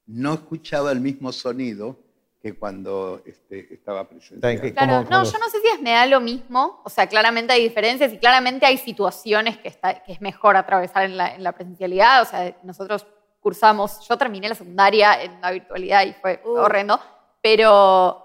no 0.07 0.35
escuchaba 0.35 0.93
el 0.93 1.01
mismo 1.01 1.33
sonido 1.33 1.99
que 2.45 2.55
cuando 2.59 3.23
este, 3.25 3.73
estaba 3.73 4.07
presente. 4.07 4.75
Claro, 4.75 4.99
¿Cómo- 5.05 5.09
no, 5.09 5.25
yo 5.25 5.39
no 5.39 5.49
sé 5.49 5.63
si 5.63 5.69
es 5.69 5.81
me 5.81 5.93
da 5.93 6.05
lo 6.05 6.21
mismo. 6.21 6.83
O 6.85 6.91
sea, 6.91 7.07
claramente 7.07 7.55
hay 7.55 7.63
diferencias 7.63 8.13
y 8.13 8.19
claramente 8.19 8.67
hay 8.67 8.77
situaciones 8.77 9.57
que, 9.57 9.69
está, 9.69 10.03
que 10.03 10.13
es 10.13 10.21
mejor 10.21 10.55
atravesar 10.59 11.05
en 11.05 11.17
la, 11.17 11.35
en 11.35 11.43
la 11.43 11.53
presencialidad. 11.53 12.21
O 12.21 12.27
sea, 12.27 12.55
nosotros 12.63 13.07
cursamos, 13.41 14.07
yo 14.07 14.19
terminé 14.19 14.47
la 14.51 14.55
secundaria 14.57 15.23
en 15.23 15.41
la 15.41 15.53
virtualidad 15.53 16.05
y 16.05 16.13
fue 16.13 16.43
Uh. 16.45 16.51
horrendo, 16.59 17.01
pero 17.41 18.23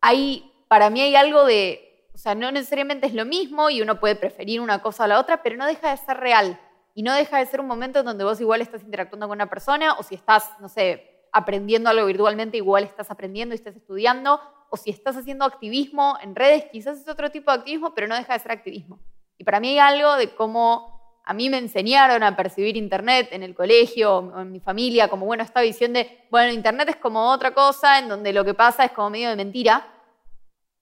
hay, 0.00 0.50
para 0.68 0.88
mí 0.88 1.02
hay 1.02 1.14
algo 1.14 1.44
de, 1.44 2.08
o 2.14 2.16
sea, 2.18 2.34
no 2.34 2.50
necesariamente 2.50 3.06
es 3.06 3.12
lo 3.12 3.26
mismo 3.26 3.68
y 3.68 3.82
uno 3.82 4.00
puede 4.00 4.16
preferir 4.16 4.62
una 4.62 4.80
cosa 4.80 5.04
a 5.04 5.08
la 5.08 5.20
otra, 5.20 5.42
pero 5.42 5.56
no 5.58 5.66
deja 5.66 5.90
de 5.90 5.98
ser 5.98 6.16
real. 6.16 6.58
Y 6.94 7.02
no 7.02 7.14
deja 7.14 7.36
de 7.36 7.44
ser 7.46 7.60
un 7.60 7.66
momento 7.66 7.98
en 8.00 8.06
donde 8.06 8.24
vos 8.24 8.40
igual 8.40 8.62
estás 8.62 8.82
interactuando 8.82 9.28
con 9.28 9.36
una 9.36 9.50
persona 9.50 9.92
o 9.98 10.02
si 10.02 10.14
estás, 10.14 10.50
no 10.58 10.70
sé, 10.70 11.19
aprendiendo 11.32 11.90
algo 11.90 12.06
virtualmente, 12.06 12.56
igual 12.56 12.84
estás 12.84 13.10
aprendiendo 13.10 13.54
y 13.54 13.56
estás 13.56 13.76
estudiando, 13.76 14.40
o 14.70 14.76
si 14.76 14.90
estás 14.90 15.16
haciendo 15.16 15.44
activismo 15.44 16.16
en 16.22 16.34
redes, 16.34 16.66
quizás 16.70 16.98
es 16.98 17.08
otro 17.08 17.30
tipo 17.30 17.50
de 17.50 17.58
activismo, 17.58 17.94
pero 17.94 18.06
no 18.06 18.14
deja 18.14 18.32
de 18.32 18.38
ser 18.38 18.52
activismo. 18.52 19.00
Y 19.38 19.44
para 19.44 19.60
mí 19.60 19.70
hay 19.70 19.78
algo 19.78 20.16
de 20.16 20.34
cómo 20.34 21.00
a 21.24 21.32
mí 21.34 21.48
me 21.48 21.58
enseñaron 21.58 22.22
a 22.22 22.36
percibir 22.36 22.76
Internet 22.76 23.28
en 23.32 23.42
el 23.42 23.54
colegio 23.54 24.18
o 24.18 24.40
en 24.40 24.50
mi 24.50 24.60
familia, 24.60 25.08
como 25.08 25.26
bueno, 25.26 25.42
esta 25.42 25.60
visión 25.60 25.92
de, 25.92 26.26
bueno, 26.30 26.52
Internet 26.52 26.88
es 26.88 26.96
como 26.96 27.30
otra 27.30 27.52
cosa, 27.52 27.98
en 27.98 28.08
donde 28.08 28.32
lo 28.32 28.44
que 28.44 28.54
pasa 28.54 28.84
es 28.84 28.92
como 28.92 29.10
medio 29.10 29.28
de 29.28 29.36
mentira, 29.36 29.86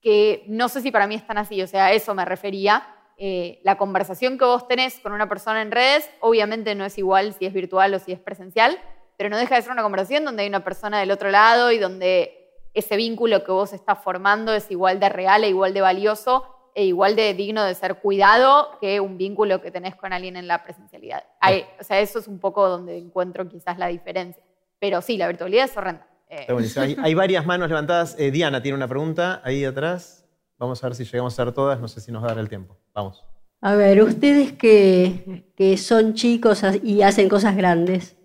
que 0.01 0.45
no 0.49 0.69
sé 0.69 0.81
si 0.81 0.91
para 0.91 1.07
mí 1.07 1.17
es 1.17 1.27
tan 1.27 1.39
así, 1.39 1.61
o 1.61 1.67
sea, 1.67 1.87
a 1.87 1.93
eso 1.93 2.15
me 2.15 2.25
refería. 2.25 2.95
Eh, 3.19 3.61
la 3.65 3.77
conversación 3.77 4.39
que 4.39 4.45
vos 4.45 4.69
tenés 4.69 5.01
con 5.01 5.13
una 5.13 5.29
persona 5.29 5.61
en 5.61 5.73
redes, 5.73 6.09
obviamente 6.21 6.75
no 6.75 6.85
es 6.85 6.97
igual 6.99 7.35
si 7.35 7.47
es 7.47 7.53
virtual 7.53 7.93
o 7.95 7.99
si 7.99 8.13
es 8.13 8.21
presencial, 8.21 8.79
pero 9.19 9.29
no 9.29 9.37
deja 9.37 9.57
de 9.57 9.63
ser 9.63 9.73
una 9.73 9.83
conversación 9.83 10.25
donde 10.25 10.45
hay 10.45 10.49
una 10.49 10.65
persona 10.65 10.99
del 11.01 11.11
otro 11.11 11.31
lado 11.31 11.71
y 11.73 11.79
donde 11.79 12.55
ese 12.73 12.97
vínculo 12.97 13.45
que 13.45 13.53
vos 13.53 13.75
estás 13.75 13.99
formando 14.03 14.55
es 14.55 14.71
igual 14.71 15.01
de 15.01 15.11
real 15.11 15.45
e 15.45 15.49
igual 15.49 15.75
de 15.75 15.83
valioso 15.83 16.47
e 16.75 16.85
igual 16.85 17.17
de 17.17 17.35
digno 17.35 17.65
de 17.65 17.75
ser 17.75 17.97
cuidado 17.97 18.79
que 18.81 19.01
un 19.01 19.19
vínculo 19.19 19.61
que 19.61 19.71
tenés 19.73 19.97
con 19.97 20.13
alguien 20.13 20.37
en 20.37 20.47
la 20.47 20.63
presencialidad. 20.63 21.25
Hay- 21.41 21.67
o 21.81 21.83
sea, 21.85 21.99
eso 21.99 22.21
es 22.21 22.29
un 22.29 22.39
poco 22.39 22.69
donde 22.69 22.97
encuentro 22.97 23.49
quizás 23.49 23.77
la 23.79 23.89
diferencia. 23.89 24.43
Pero 24.79 25.03
sí, 25.03 25.17
la 25.17 25.27
virtualidad 25.27 25.65
es 25.65 25.77
horrenda. 25.77 26.07
Eh. 26.29 26.47
Hay, 26.77 26.97
hay 27.03 27.15
varias 27.15 27.45
manos 27.45 27.69
levantadas. 27.69 28.15
Eh, 28.19 28.31
Diana 28.31 28.63
tiene 28.63 28.77
una 28.77 28.87
pregunta 28.87 29.41
ahí 29.45 29.65
atrás. 29.65 30.25
Vamos 30.57 30.85
a 30.85 30.87
ver 30.89 30.95
si 30.95 31.05
llegamos 31.05 31.37
a 31.37 31.43
hacer 31.43 31.53
todas. 31.53 31.81
No 31.81 31.89
sé 31.89 32.01
si 32.01 32.13
nos 32.13 32.23
va 32.23 32.27
a 32.27 32.31
dar 32.35 32.39
el 32.39 32.49
tiempo. 32.49 32.77
Vamos. 32.95 33.25
A 33.61 33.75
ver, 33.75 34.01
ustedes 34.03 34.53
que, 34.53 35.51
que 35.57 35.77
son 35.79 36.15
chicos 36.15 36.63
y 36.85 37.03
hacen 37.03 37.29
cosas 37.29 37.57
grandes, 37.57 38.17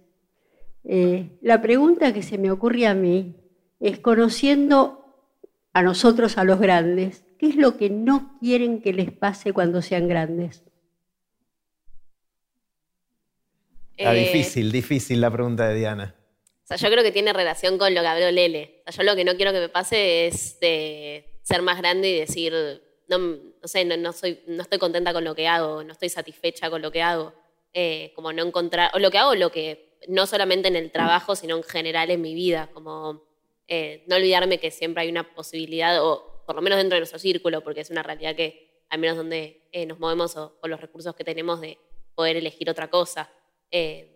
Eh, 0.85 1.29
la 1.41 1.61
pregunta 1.61 2.13
que 2.13 2.23
se 2.23 2.37
me 2.37 2.51
ocurre 2.51 2.87
a 2.87 2.93
mí 2.93 3.35
es, 3.79 3.99
conociendo 3.99 4.99
a 5.73 5.81
nosotros, 5.81 6.37
a 6.37 6.43
los 6.43 6.59
grandes, 6.59 7.23
¿qué 7.39 7.47
es 7.47 7.55
lo 7.55 7.77
que 7.77 7.89
no 7.89 8.37
quieren 8.39 8.81
que 8.81 8.93
les 8.93 9.11
pase 9.11 9.53
cuando 9.53 9.81
sean 9.81 10.07
grandes? 10.07 10.63
Está 13.97 14.15
Eh, 14.15 14.19
difícil, 14.19 14.71
difícil 14.71 15.21
la 15.21 15.31
pregunta 15.31 15.67
de 15.67 15.75
Diana. 15.75 16.15
O 16.63 16.67
sea, 16.67 16.77
yo 16.77 16.89
creo 16.89 17.03
que 17.03 17.11
tiene 17.11 17.33
relación 17.33 17.77
con 17.77 17.93
lo 17.93 18.01
que 18.01 18.07
habló 18.07 18.31
Lele. 18.31 18.81
O 18.87 18.91
sea, 18.91 19.03
yo 19.03 19.11
lo 19.11 19.15
que 19.15 19.25
no 19.25 19.35
quiero 19.35 19.51
que 19.51 19.59
me 19.59 19.69
pase 19.69 20.27
es 20.27 20.59
de 20.59 21.39
ser 21.43 21.61
más 21.61 21.77
grande 21.77 22.09
y 22.09 22.19
decir, 22.19 22.53
no, 23.07 23.17
no 23.17 23.67
sé, 23.67 23.85
no, 23.85 23.97
no 23.97 24.13
soy, 24.13 24.39
no 24.47 24.61
estoy 24.63 24.79
contenta 24.79 25.13
con 25.13 25.23
lo 25.23 25.35
que 25.35 25.47
hago, 25.47 25.83
no 25.83 25.91
estoy 25.91 26.09
satisfecha 26.09 26.69
con 26.69 26.81
lo 26.81 26.91
que 26.91 27.01
hago. 27.01 27.33
Eh, 27.73 28.11
como 28.15 28.31
no 28.31 28.43
encontrar, 28.45 28.91
o 28.93 28.99
lo 28.99 29.09
que 29.11 29.17
hago, 29.17 29.33
lo 29.35 29.51
que, 29.51 29.92
no 30.07 30.25
solamente 30.25 30.67
en 30.67 30.75
el 30.75 30.91
trabajo, 30.91 31.35
sino 31.35 31.57
en 31.57 31.63
general 31.63 32.11
en 32.11 32.21
mi 32.21 32.33
vida. 32.33 32.69
Como 32.73 33.23
eh, 33.67 34.03
no 34.07 34.15
olvidarme 34.15 34.59
que 34.59 34.71
siempre 34.71 35.03
hay 35.03 35.09
una 35.09 35.33
posibilidad, 35.35 36.03
o 36.03 36.43
por 36.45 36.55
lo 36.55 36.61
menos 36.61 36.77
dentro 36.77 36.95
de 36.95 37.01
nuestro 37.01 37.19
círculo, 37.19 37.61
porque 37.61 37.81
es 37.81 37.89
una 37.89 38.03
realidad 38.03 38.35
que, 38.35 38.83
al 38.89 38.99
menos 38.99 39.17
donde 39.17 39.67
eh, 39.71 39.85
nos 39.85 39.99
movemos 39.99 40.35
o, 40.37 40.57
o 40.61 40.67
los 40.67 40.79
recursos 40.79 41.15
que 41.15 41.23
tenemos, 41.23 41.61
de 41.61 41.77
poder 42.15 42.37
elegir 42.37 42.69
otra 42.69 42.89
cosa. 42.89 43.29
Eh, 43.71 44.13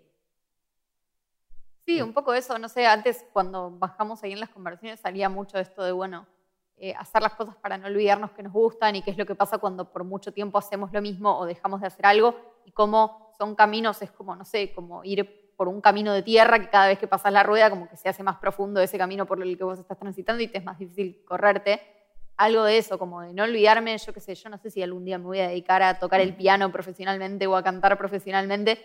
Sí, 1.88 2.02
un 2.02 2.12
poco 2.12 2.34
eso, 2.34 2.60
no 2.60 2.68
sé, 2.68 2.86
antes 2.86 3.26
cuando 3.32 3.72
bajamos 3.72 4.22
ahí 4.22 4.34
en 4.34 4.42
las 4.42 4.50
conversaciones 4.50 5.00
salía 5.00 5.30
mucho 5.30 5.58
esto 5.58 5.84
de, 5.86 5.94
bueno, 5.94 6.28
eh, 6.76 6.94
hacer 6.94 7.22
las 7.22 7.34
cosas 7.34 7.56
para 7.56 7.78
no 7.78 7.88
olvidarnos 7.88 8.32
que 8.32 8.44
nos 8.44 8.52
gustan 8.52 8.98
y 8.98 9.02
qué 9.02 9.12
es 9.12 9.18
lo 9.18 9.26
que 9.26 9.36
pasa 9.36 9.58
cuando 9.58 9.90
por 9.90 10.04
mucho 10.04 10.34
tiempo 10.34 10.58
hacemos 10.58 10.92
lo 10.92 11.02
mismo 11.02 11.40
o 11.40 11.46
dejamos 11.46 11.80
de 11.80 11.88
hacer 11.88 12.06
algo 12.06 12.36
y 12.66 12.74
cómo 12.74 13.34
son 13.38 13.56
caminos, 13.56 14.02
es 14.02 14.12
como, 14.12 14.36
no 14.36 14.44
sé, 14.44 14.74
como 14.74 15.02
ir 15.06 15.47
por 15.58 15.68
un 15.68 15.82
camino 15.82 16.14
de 16.14 16.22
tierra 16.22 16.60
que 16.60 16.70
cada 16.70 16.88
vez 16.88 17.00
que 17.00 17.08
pasas 17.08 17.34
la 17.34 17.44
rueda 17.44 17.70
como 17.70 17.90
que 17.90 17.98
se 17.98 18.08
hace 18.08 18.24
más 18.24 18.38
profundo 18.38 18.80
ese 18.80 18.98
camino 18.98 19.26
por 19.26 19.42
el 19.42 19.58
que 19.58 19.64
vos 19.64 19.80
estás 19.80 19.98
transitando 20.00 20.42
y 20.42 20.48
te 20.48 20.60
es 20.60 20.64
más 20.64 20.80
difícil 20.80 21.26
correrte. 21.26 21.82
Algo 22.38 22.64
de 22.64 22.78
eso, 22.78 23.00
como 23.00 23.22
de 23.22 23.34
no 23.34 23.44
olvidarme, 23.44 23.98
yo 23.98 24.14
qué 24.14 24.20
sé, 24.20 24.36
yo 24.36 24.50
no 24.50 24.60
sé 24.60 24.70
si 24.70 24.82
algún 24.84 25.04
día 25.04 25.18
me 25.18 25.26
voy 25.26 25.40
a 25.40 25.48
dedicar 25.50 25.82
a 25.82 25.98
tocar 25.98 26.22
el 26.22 26.36
piano 26.36 26.72
profesionalmente 26.72 27.48
o 27.48 27.56
a 27.56 27.64
cantar 27.64 27.98
profesionalmente, 27.98 28.80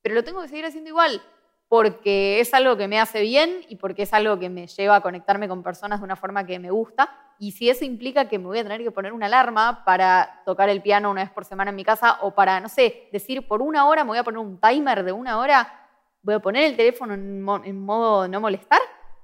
pero 0.00 0.14
lo 0.14 0.24
tengo 0.24 0.40
que 0.40 0.48
seguir 0.48 0.64
haciendo 0.64 0.88
igual 0.88 1.22
porque 1.68 2.40
es 2.40 2.54
algo 2.54 2.76
que 2.76 2.88
me 2.88 3.00
hace 3.00 3.20
bien 3.22 3.60
y 3.68 3.76
porque 3.76 4.02
es 4.02 4.12
algo 4.12 4.38
que 4.38 4.48
me 4.48 4.66
lleva 4.66 4.96
a 4.96 5.00
conectarme 5.00 5.48
con 5.48 5.62
personas 5.62 6.00
de 6.00 6.04
una 6.04 6.16
forma 6.16 6.46
que 6.46 6.58
me 6.58 6.70
gusta. 6.70 7.10
Y 7.38 7.52
si 7.52 7.68
eso 7.68 7.84
implica 7.84 8.28
que 8.28 8.38
me 8.38 8.46
voy 8.46 8.58
a 8.60 8.62
tener 8.62 8.82
que 8.82 8.90
poner 8.90 9.12
una 9.12 9.26
alarma 9.26 9.84
para 9.84 10.42
tocar 10.46 10.68
el 10.68 10.80
piano 10.80 11.10
una 11.10 11.22
vez 11.22 11.30
por 11.30 11.44
semana 11.44 11.70
en 11.70 11.76
mi 11.76 11.84
casa 11.84 12.18
o 12.22 12.30
para, 12.30 12.60
no 12.60 12.68
sé, 12.68 13.08
decir 13.12 13.46
por 13.46 13.62
una 13.62 13.86
hora 13.88 14.04
me 14.04 14.08
voy 14.08 14.18
a 14.18 14.24
poner 14.24 14.38
un 14.38 14.60
timer 14.60 15.02
de 15.02 15.12
una 15.12 15.38
hora, 15.38 15.85
voy 16.26 16.34
a 16.34 16.40
poner 16.40 16.64
el 16.64 16.76
teléfono 16.76 17.14
en, 17.14 17.40
mo- 17.40 17.62
en 17.64 17.80
modo 17.80 18.26
no 18.26 18.40
molestar 18.40 18.80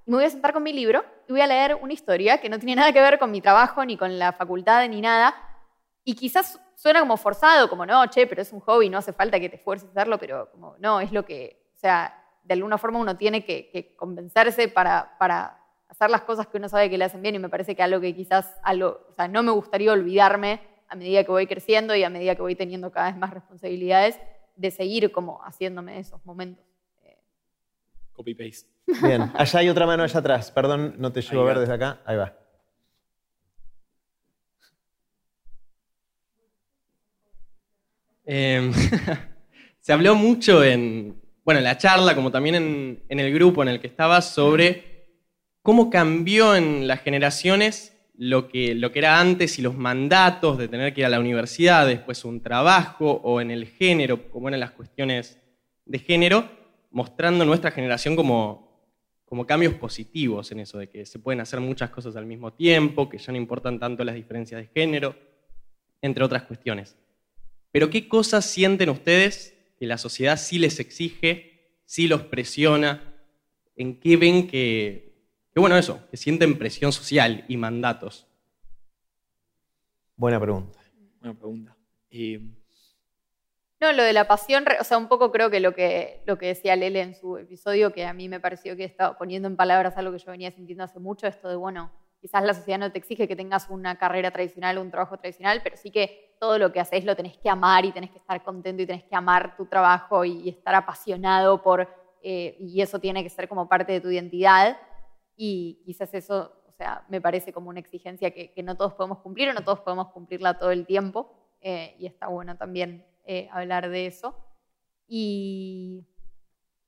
y 0.07 0.11
me 0.11 0.19
voy 0.19 0.25
a 0.25 0.31
sentar 0.31 0.53
con 0.53 0.63
mi 0.63 0.73
libro 0.73 1.05
y 1.29 1.33
voy 1.33 1.41
a 1.41 1.47
leer 1.49 1.77
una 1.83 1.93
historia 1.93 2.41
que 2.41 2.49
no 2.49 2.59
tiene 2.59 2.77
nada 2.81 2.93
que 2.93 3.01
ver 3.01 3.19
con 3.19 3.31
mi 3.31 3.41
trabajo 3.41 3.85
ni 3.85 3.97
con 3.97 4.19
la 4.19 4.33
facultad 4.33 4.89
ni 4.89 5.01
nada. 5.01 5.35
Y 6.05 6.15
quizás 6.15 6.61
suena 6.77 7.01
como 7.01 7.17
forzado, 7.17 7.69
como 7.69 7.85
no, 7.87 8.07
che, 8.07 8.27
pero 8.27 8.41
es 8.43 8.53
un 8.53 8.61
hobby, 8.61 8.89
no 8.89 8.99
hace 8.99 9.13
falta 9.13 9.39
que 9.41 9.49
te 9.49 9.57
esfuerces 9.57 9.89
a 9.89 9.91
hacerlo, 9.93 10.19
pero 10.19 10.49
como 10.53 10.77
no, 10.79 11.01
es 11.01 11.11
lo 11.13 11.25
que, 11.25 11.69
o 11.75 11.77
sea, 11.77 12.17
de 12.45 12.55
alguna 12.55 12.79
forma 12.79 12.99
uno 13.01 13.17
tiene 13.17 13.45
que, 13.45 13.69
que 13.71 13.95
convencerse 13.97 14.69
para, 14.69 15.17
para 15.19 15.59
hacer 15.89 16.09
las 16.11 16.23
cosas 16.23 16.47
que 16.47 16.57
uno 16.59 16.69
sabe 16.69 16.89
que 16.91 16.99
le 16.99 17.05
hacen 17.05 17.23
bien 17.23 17.35
y 17.35 17.39
me 17.41 17.49
parece 17.49 17.75
que 17.77 17.83
algo 17.83 18.01
que 18.01 18.15
quizás, 18.15 18.57
algo, 18.63 19.07
o 19.09 19.13
sea, 19.15 19.27
no 19.29 19.43
me 19.43 19.51
gustaría 19.53 19.93
olvidarme 19.93 20.61
a 20.89 20.95
medida 20.95 21.25
que 21.25 21.31
voy 21.31 21.47
creciendo 21.47 21.95
y 21.97 22.03
a 22.05 22.11
medida 22.11 22.35
que 22.37 22.43
voy 22.43 22.55
teniendo 22.57 22.91
cada 22.93 23.07
vez 23.11 23.17
más 23.17 23.33
responsabilidades, 23.33 24.19
de 24.57 24.71
seguir 24.71 25.11
como 25.13 25.41
haciéndome 25.45 25.99
esos 25.99 26.25
momentos. 26.27 26.65
Copy-paste. 28.23 28.69
Bien, 29.03 29.33
allá 29.35 29.59
hay 29.59 29.69
otra 29.69 29.85
mano 29.85 30.05
allá 30.05 30.21
atrás. 30.21 30.53
Perdón, 30.53 30.95
no 30.99 31.11
te 31.11 31.23
llego 31.23 31.43
a 31.43 31.47
ver 31.47 31.59
desde 31.59 31.73
acá. 31.73 32.01
Ahí 32.05 32.17
va. 32.17 32.39
Eh, 38.25 38.71
se 39.81 39.93
habló 39.93 40.15
mucho 40.15 40.63
en, 40.63 41.21
bueno, 41.45 41.59
en 41.59 41.65
la 41.65 41.77
charla, 41.79 42.15
como 42.15 42.31
también 42.31 42.55
en, 42.55 43.03
en 43.09 43.19
el 43.19 43.35
grupo 43.35 43.65
en 43.65 43.71
el 43.71 43.81
que 43.81 43.89
estaba, 43.89 44.23
sobre 44.23 45.09
cómo 45.63 45.91
cambió 45.91 46.55
en 46.55 46.87
las 46.87 47.01
generaciones 47.01 47.97
lo 48.17 48.47
que, 48.47 48.77
lo 48.77 48.93
que 48.93 49.01
era 49.01 49.19
antes 49.19 49.59
y 49.59 49.63
los 49.63 49.77
mandatos 49.77 50.59
de 50.59 50.69
tener 50.69 50.95
que 50.95 51.01
ir 51.01 51.07
a 51.07 51.11
la 51.11 51.19
universidad, 51.19 51.89
después 51.89 52.25
un 52.25 52.41
trabajo 52.41 53.21
o 53.25 53.41
en 53.41 53.51
el 53.51 53.67
género, 53.67 54.31
como 54.31 54.47
eran 54.47 54.61
las 54.61 54.71
cuestiones 54.71 55.41
de 55.87 55.99
género, 55.99 56.62
mostrando 56.93 57.45
nuestra 57.45 57.71
generación 57.71 58.15
como, 58.15 58.73
como 59.25 59.47
cambios 59.47 59.75
positivos 59.75 60.53
en 60.53 60.61
eso, 60.61 60.79
de 60.79 60.89
que 60.89 61.07
se 61.07 61.19
pueden 61.19 61.41
hacer 61.41 61.61
muchas 61.61 61.91
cosas 61.91 62.17
al 62.17 62.27
mismo 62.27 62.53
tiempo, 62.53 63.09
que 63.09 63.19
ya 63.19 63.33
no 63.33 63.39
importan 63.39 63.79
tanto 63.79 64.05
las 64.05 64.15
diferencias 64.15 64.61
de 64.61 64.69
género, 64.69 65.17
entre 66.01 66.25
otras 66.25 66.45
cuestiones. 66.45 66.97
Pero 67.71 67.89
¿qué 67.91 68.09
cosas 68.09 68.45
sienten 68.45 68.91
ustedes 68.91 69.55
que 69.79 69.87
la 69.87 69.99
sociedad 69.99 70.37
sí 70.37 70.59
les 70.59 70.79
exige, 70.79 71.81
sí 71.87 72.07
los 72.07 72.23
presiona? 72.23 73.15
¿En 73.75 73.99
qué 73.99 74.17
ven 74.17 74.47
que, 74.47 75.15
que 75.53 75.61
bueno, 75.61 75.77
eso, 75.77 76.07
que 76.11 76.17
sienten 76.17 76.59
presión 76.59 76.93
social 76.93 77.45
y 77.49 77.57
mandatos? 77.57 78.27
Buena 80.17 80.39
pregunta. 80.39 80.79
Buena 81.21 81.39
pregunta. 81.39 81.77
Eh, 82.11 82.41
No, 83.83 83.91
lo 83.91 84.05
de 84.05 84.13
la 84.13 84.29
pasión, 84.29 84.65
o 84.81 84.85
sea, 84.85 84.97
un 84.97 85.09
poco 85.09 85.33
creo 85.33 85.51
que 85.51 85.59
lo 85.59 85.75
que, 85.75 86.23
lo 86.25 86.39
que 86.39 86.47
decía 86.47 86.77
Lele 86.77 87.01
en 87.01 87.17
su 87.17 87.37
episodio, 87.37 87.93
que 87.93 88.07
a 88.07 88.13
mí 88.13 88.29
me 88.29 88.39
pareció 88.39 88.77
que 88.77 88.85
estaba 88.85 89.19
poniendo 89.19 89.49
en 89.49 89.57
palabras 89.57 89.97
algo 89.97 90.13
que 90.13 90.21
yo 90.21 90.31
venía 90.31 90.53
sintiendo 90.53 90.85
hace 90.85 91.01
mucho, 91.01 91.27
esto 91.27 91.49
de, 91.49 91.57
bueno, 91.57 91.91
quizás 92.21 92.45
la 92.45 92.55
sociedad 92.55 92.79
no 92.79 92.93
te 92.93 92.99
exige 92.99 93.27
que 93.27 93.35
tengas 93.35 93.69
una 93.71 93.99
carrera 93.99 94.31
tradicional 94.31 94.79
o 94.79 94.83
un 94.83 94.93
trabajo 94.93 95.19
tradicional, 95.19 95.63
pero 95.65 95.77
sí 95.77 95.91
que 95.91 96.37
todo 96.39 96.59
lo 96.59 96.71
que 96.71 96.79
haces 96.79 97.05
lo 97.05 97.17
tenés 97.17 97.37
que 97.39 97.51
amar 97.51 97.85
y 97.85 97.91
tenés 97.91 98.13
que 98.13 98.19
estar 98.19 98.45
contento 98.45 98.85
y 98.85 98.87
tenés 98.87 99.03
que 99.03 99.17
amar 99.17 99.57
tu 99.57 99.67
trabajo 99.67 100.25
y, 100.25 100.49
estar 100.49 100.77
apasionado 100.77 101.61
por, 101.61 101.89
eh, 102.23 102.55
y 102.61 102.81
eso 102.83 103.01
tiene 103.01 103.25
que 103.25 103.31
ser 103.31 103.49
como 103.49 103.69
parte 103.69 103.91
de 103.91 104.01
tu 104.01 104.11
identidad. 104.13 104.77
Y 105.35 105.83
quizás 105.85 106.15
eso, 106.15 106.53
o 106.69 106.73
sea, 106.73 107.05
me 107.09 107.21
parece 107.21 107.53
como 107.53 107.69
una 107.69 107.81
exigencia 107.81 108.31
que, 108.31 108.53
que 108.53 108.63
no 108.63 108.77
todos 108.77 108.95
podemos 108.95 109.19
cumplir 109.19 109.49
o 109.49 109.53
no 109.53 109.65
todos 109.65 109.81
podemos 109.81 110.13
cumplirla 110.13 110.57
todo 110.57 110.71
el 110.71 110.87
tiempo. 110.87 111.33
eh, 111.65 111.97
y 111.99 112.07
está 112.07 112.29
bueno 112.29 112.57
también 112.57 113.12
eh, 113.25 113.49
hablar 113.53 113.89
de 113.89 114.07
eso. 114.07 114.37
Y 115.09 116.07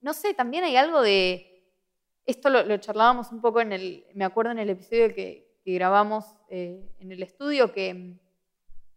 no 0.01 0.13
sé, 0.13 0.35
también 0.35 0.65
hay 0.65 0.77
algo 0.77 1.03
de, 1.03 1.55
esto 2.27 2.49
lo, 2.51 2.77
charlábamos 2.79 3.33
un 3.33 3.41
poco 3.41 3.61
en 3.61 3.73
el, 3.73 4.07
me 4.15 4.25
acuerdo 4.25 4.53
en 4.53 4.59
el 4.59 4.71
episodio 4.71 5.15
que, 5.15 5.45
grabamos 5.67 6.27
eh, 6.51 6.95
en 6.99 7.11
el 7.11 7.23
estudio, 7.23 7.73
que 7.73 8.19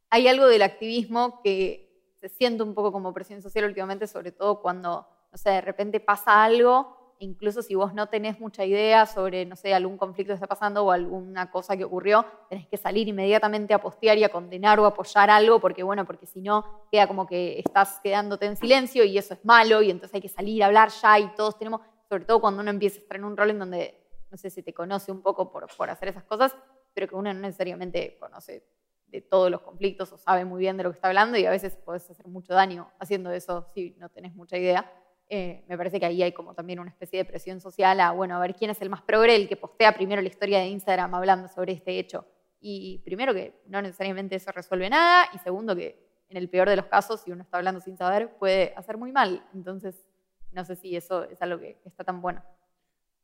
hay 0.09 0.27
algo 0.27 0.47
del 0.47 0.61
activismo 0.61 1.41
que 1.41 2.13
se 2.19 2.27
siente 2.27 2.61
un 2.61 2.73
poco 2.73 2.91
como 2.91 3.13
presión 3.13 3.41
social 3.41 3.63
últimamente, 3.63 4.05
sobre 4.05 4.33
todo 4.33 4.61
cuando, 4.61 5.07
no 5.31 5.37
sé, 5.37 5.51
de 5.51 5.61
repente 5.61 6.01
pasa 6.01 6.43
algo, 6.43 6.96
incluso 7.19 7.61
si 7.61 7.75
vos 7.75 7.93
no 7.93 8.07
tenés 8.07 8.39
mucha 8.39 8.65
idea 8.65 9.05
sobre, 9.05 9.45
no 9.45 9.55
sé, 9.55 9.73
algún 9.73 9.97
conflicto 9.97 10.31
que 10.31 10.35
está 10.35 10.47
pasando 10.47 10.85
o 10.85 10.91
alguna 10.91 11.51
cosa 11.51 11.75
que 11.75 11.83
ocurrió, 11.83 12.25
tenés 12.49 12.67
que 12.67 12.77
salir 12.77 13.07
inmediatamente 13.07 13.73
a 13.73 13.79
postear 13.79 14.17
y 14.17 14.23
a 14.23 14.29
condenar 14.29 14.79
o 14.79 14.85
apoyar 14.85 15.29
algo, 15.29 15.59
porque 15.59 15.83
bueno, 15.83 16.05
porque 16.05 16.25
si 16.25 16.41
no, 16.41 16.87
queda 16.91 17.07
como 17.07 17.27
que 17.27 17.59
estás 17.59 17.99
quedándote 18.03 18.45
en 18.45 18.55
silencio 18.55 19.03
y 19.03 19.17
eso 19.17 19.33
es 19.33 19.43
malo, 19.43 19.81
y 19.81 19.91
entonces 19.91 20.15
hay 20.15 20.21
que 20.21 20.29
salir 20.29 20.63
a 20.63 20.67
hablar 20.67 20.89
ya 20.89 21.19
y 21.19 21.33
todos 21.35 21.57
tenemos, 21.57 21.81
sobre 22.09 22.25
todo 22.25 22.39
cuando 22.39 22.61
uno 22.61 22.71
empieza 22.71 22.97
a 22.97 23.01
estar 23.01 23.17
en 23.17 23.25
un 23.25 23.35
rol 23.35 23.49
en 23.51 23.59
donde, 23.59 24.07
no 24.29 24.37
sé, 24.37 24.49
se 24.49 24.63
te 24.63 24.73
conoce 24.73 25.11
un 25.11 25.21
poco 25.21 25.51
por, 25.51 25.67
por 25.75 25.89
hacer 25.89 26.09
esas 26.09 26.23
cosas, 26.23 26.55
pero 26.93 27.07
que 27.07 27.15
uno 27.15 27.33
no 27.33 27.39
necesariamente 27.41 28.17
conoce 28.19 28.63
de 29.07 29.21
todos 29.21 29.49
los 29.49 29.61
conflictos 29.61 30.11
o 30.11 30.17
sabe 30.17 30.45
muy 30.45 30.59
bien 30.59 30.77
de 30.77 30.83
lo 30.83 30.91
que 30.91 30.95
está 30.95 31.07
hablando 31.07 31.37
y 31.37 31.45
a 31.45 31.49
veces 31.49 31.75
podés 31.77 32.09
hacer 32.09 32.27
mucho 32.27 32.53
daño 32.53 32.91
haciendo 32.99 33.31
eso 33.31 33.67
si 33.73 33.95
no 33.97 34.09
tenés 34.09 34.35
mucha 34.35 34.57
idea. 34.57 34.91
Eh, 35.29 35.65
me 35.67 35.77
parece 35.77 35.99
que 35.99 36.05
ahí 36.05 36.23
hay 36.23 36.31
como 36.31 36.53
también 36.53 36.79
una 36.79 36.89
especie 36.89 37.19
de 37.19 37.25
presión 37.25 37.59
social 37.59 37.99
a, 37.99 38.11
bueno, 38.11 38.35
a 38.37 38.39
ver 38.39 38.55
quién 38.55 38.71
es 38.71 38.81
el 38.81 38.89
más 38.89 39.01
progre, 39.01 39.35
el 39.35 39.49
que 39.49 39.57
postea 39.57 39.93
primero 39.93 40.21
la 40.21 40.27
historia 40.29 40.59
de 40.59 40.67
Instagram 40.67 41.13
hablando 41.15 41.47
sobre 41.49 41.73
este 41.73 41.99
hecho. 41.99 42.25
Y 42.61 42.99
primero 43.05 43.33
que 43.33 43.61
no 43.67 43.81
necesariamente 43.81 44.35
eso 44.35 44.51
resuelve 44.51 44.89
nada 44.89 45.25
y 45.33 45.37
segundo 45.39 45.75
que 45.75 46.07
en 46.29 46.37
el 46.37 46.49
peor 46.49 46.69
de 46.69 46.75
los 46.77 46.85
casos, 46.85 47.21
si 47.21 47.31
uno 47.31 47.43
está 47.43 47.57
hablando 47.57 47.79
sin 47.81 47.97
saber, 47.97 48.37
puede 48.37 48.73
hacer 48.75 48.97
muy 48.97 49.11
mal. 49.11 49.45
Entonces, 49.53 50.05
no 50.51 50.63
sé 50.65 50.75
si 50.75 50.95
eso 50.95 51.23
es 51.25 51.41
algo 51.41 51.59
que 51.59 51.77
está 51.85 52.03
tan 52.03 52.21
bueno. 52.21 52.41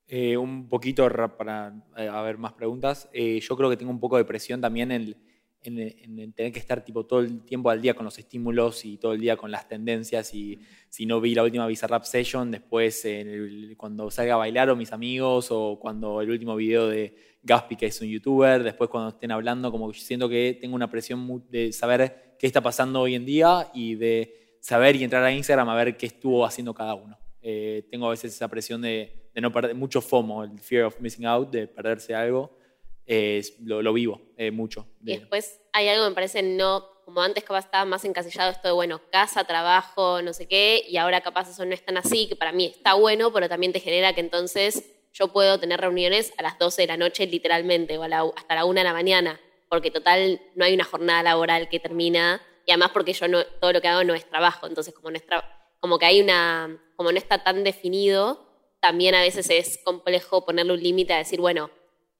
Eh, 0.07 0.35
un 0.37 0.67
poquito 0.67 1.07
ra- 1.09 1.37
para 1.37 1.73
eh, 1.97 2.07
haber 2.07 2.37
más 2.37 2.53
preguntas. 2.53 3.09
Eh, 3.13 3.39
yo 3.39 3.55
creo 3.55 3.69
que 3.69 3.77
tengo 3.77 3.91
un 3.91 3.99
poco 3.99 4.17
de 4.17 4.25
presión 4.25 4.59
también 4.61 4.91
en, 4.91 5.15
en- 5.69 6.19
en 6.19 6.33
tener 6.33 6.51
que 6.51 6.59
estar 6.59 6.83
tipo 6.83 7.05
todo 7.05 7.19
el 7.19 7.41
tiempo 7.45 7.69
al 7.69 7.81
día 7.81 7.93
con 7.93 8.05
los 8.05 8.17
estímulos 8.17 8.85
y 8.85 8.97
todo 8.97 9.13
el 9.13 9.19
día 9.19 9.37
con 9.37 9.51
las 9.51 9.67
tendencias. 9.67 10.33
Y 10.33 10.59
si 10.89 11.05
no 11.05 11.19
vi 11.21 11.35
la 11.35 11.43
última 11.43 11.67
Bizarrap 11.67 12.03
Session, 12.03 12.51
después 12.51 13.05
en 13.05 13.27
el- 13.29 13.75
cuando 13.77 14.09
salga 14.11 14.33
a 14.35 14.37
bailar 14.37 14.69
o 14.69 14.75
mis 14.75 14.91
amigos, 14.91 15.47
o 15.51 15.79
cuando 15.79 16.21
el 16.21 16.29
último 16.29 16.55
video 16.55 16.87
de 16.87 17.15
Gaspi, 17.43 17.75
que 17.75 17.87
es 17.87 17.99
un 18.01 18.07
youtuber, 18.07 18.63
después 18.63 18.89
cuando 18.89 19.09
estén 19.09 19.31
hablando, 19.31 19.71
como 19.71 19.91
que 19.91 19.99
siento 19.99 20.29
que 20.29 20.57
tengo 20.59 20.75
una 20.75 20.89
presión 20.89 21.43
de 21.49 21.73
saber 21.73 22.35
qué 22.39 22.47
está 22.47 22.61
pasando 22.61 23.01
hoy 23.01 23.15
en 23.15 23.25
día 23.25 23.69
y 23.73 23.95
de 23.95 24.57
saber 24.59 24.95
y 24.95 25.03
entrar 25.03 25.23
a 25.23 25.31
Instagram 25.33 25.67
a 25.69 25.75
ver 25.75 25.97
qué 25.97 26.05
estuvo 26.05 26.45
haciendo 26.45 26.73
cada 26.73 26.93
uno. 26.95 27.17
Eh, 27.41 27.85
tengo 27.91 28.07
a 28.07 28.11
veces 28.11 28.33
esa 28.33 28.47
presión 28.47 28.81
de, 28.81 29.29
de, 29.33 29.41
no 29.41 29.51
perder, 29.51 29.75
mucho 29.75 29.99
FOMO, 29.99 30.45
el 30.45 30.57
fear 30.59 30.85
of 30.85 30.97
missing 31.01 31.25
out, 31.25 31.49
de 31.51 31.67
perderse 31.67 32.15
algo. 32.15 32.57
Lo, 33.59 33.81
lo, 33.81 33.93
vivo 33.93 34.21
eh, 34.37 34.51
mucho. 34.51 34.87
Y 35.01 35.17
después 35.17 35.59
hay 35.73 35.87
algo 35.89 36.03
que 36.03 36.09
me 36.09 36.15
parece 36.15 36.41
no, 36.43 36.85
como 37.05 37.21
antes 37.21 37.43
capaz 37.43 37.65
estaba 37.65 37.85
más 37.85 38.05
encasillado 38.05 38.51
esto 38.51 38.67
de, 38.67 38.73
bueno, 38.73 39.01
casa, 39.11 39.43
trabajo, 39.43 40.21
no 40.21 40.33
sé 40.33 40.47
qué, 40.47 40.83
y 40.87 40.97
ahora 40.97 41.21
capaz 41.21 41.49
eso 41.49 41.65
no 41.65 41.73
es 41.73 41.83
tan 41.83 41.97
así, 41.97 42.27
que 42.27 42.35
para 42.35 42.51
mí 42.51 42.65
está 42.65 42.93
bueno, 42.93 43.31
pero 43.33 43.49
también 43.49 43.73
te 43.73 43.79
genera 43.79 44.13
que 44.13 44.21
entonces 44.21 44.83
yo 45.13 45.27
puedo 45.27 45.59
tener 45.59 45.79
reuniones 45.79 46.33
a 46.37 46.43
las 46.43 46.57
12 46.57 46.83
de 46.83 46.87
la 46.87 46.97
noche 46.97 47.27
literalmente, 47.27 47.97
o 47.97 48.03
hasta 48.03 48.55
la 48.55 48.65
1 48.65 48.79
de 48.79 48.83
la 48.83 48.93
mañana, 48.93 49.39
porque 49.69 49.91
total 49.91 50.41
no 50.55 50.65
hay 50.65 50.73
una 50.73 50.83
jornada 50.83 51.23
laboral 51.23 51.69
que 51.69 51.79
termina, 51.79 52.41
y 52.65 52.71
además 52.71 52.91
porque 52.93 53.13
yo 53.13 53.27
no, 53.27 53.43
todo 53.45 53.73
lo 53.73 53.81
que 53.81 53.87
hago 53.89 54.03
no 54.03 54.13
es 54.13 54.27
trabajo, 54.29 54.67
entonces 54.67 54.93
como 54.93 55.11
no, 55.11 55.17
es 55.17 55.25
como 55.79 55.99
que 55.99 56.05
hay 56.05 56.21
una, 56.21 56.81
como 56.95 57.11
no 57.11 57.17
está 57.17 57.43
tan 57.43 57.63
definido, 57.63 58.47
también 58.79 59.15
a 59.15 59.21
veces 59.21 59.49
es 59.49 59.79
complejo 59.83 60.45
ponerle 60.45 60.73
un 60.73 60.81
límite 60.81 61.13
a 61.13 61.17
decir, 61.17 61.39
bueno, 61.39 61.69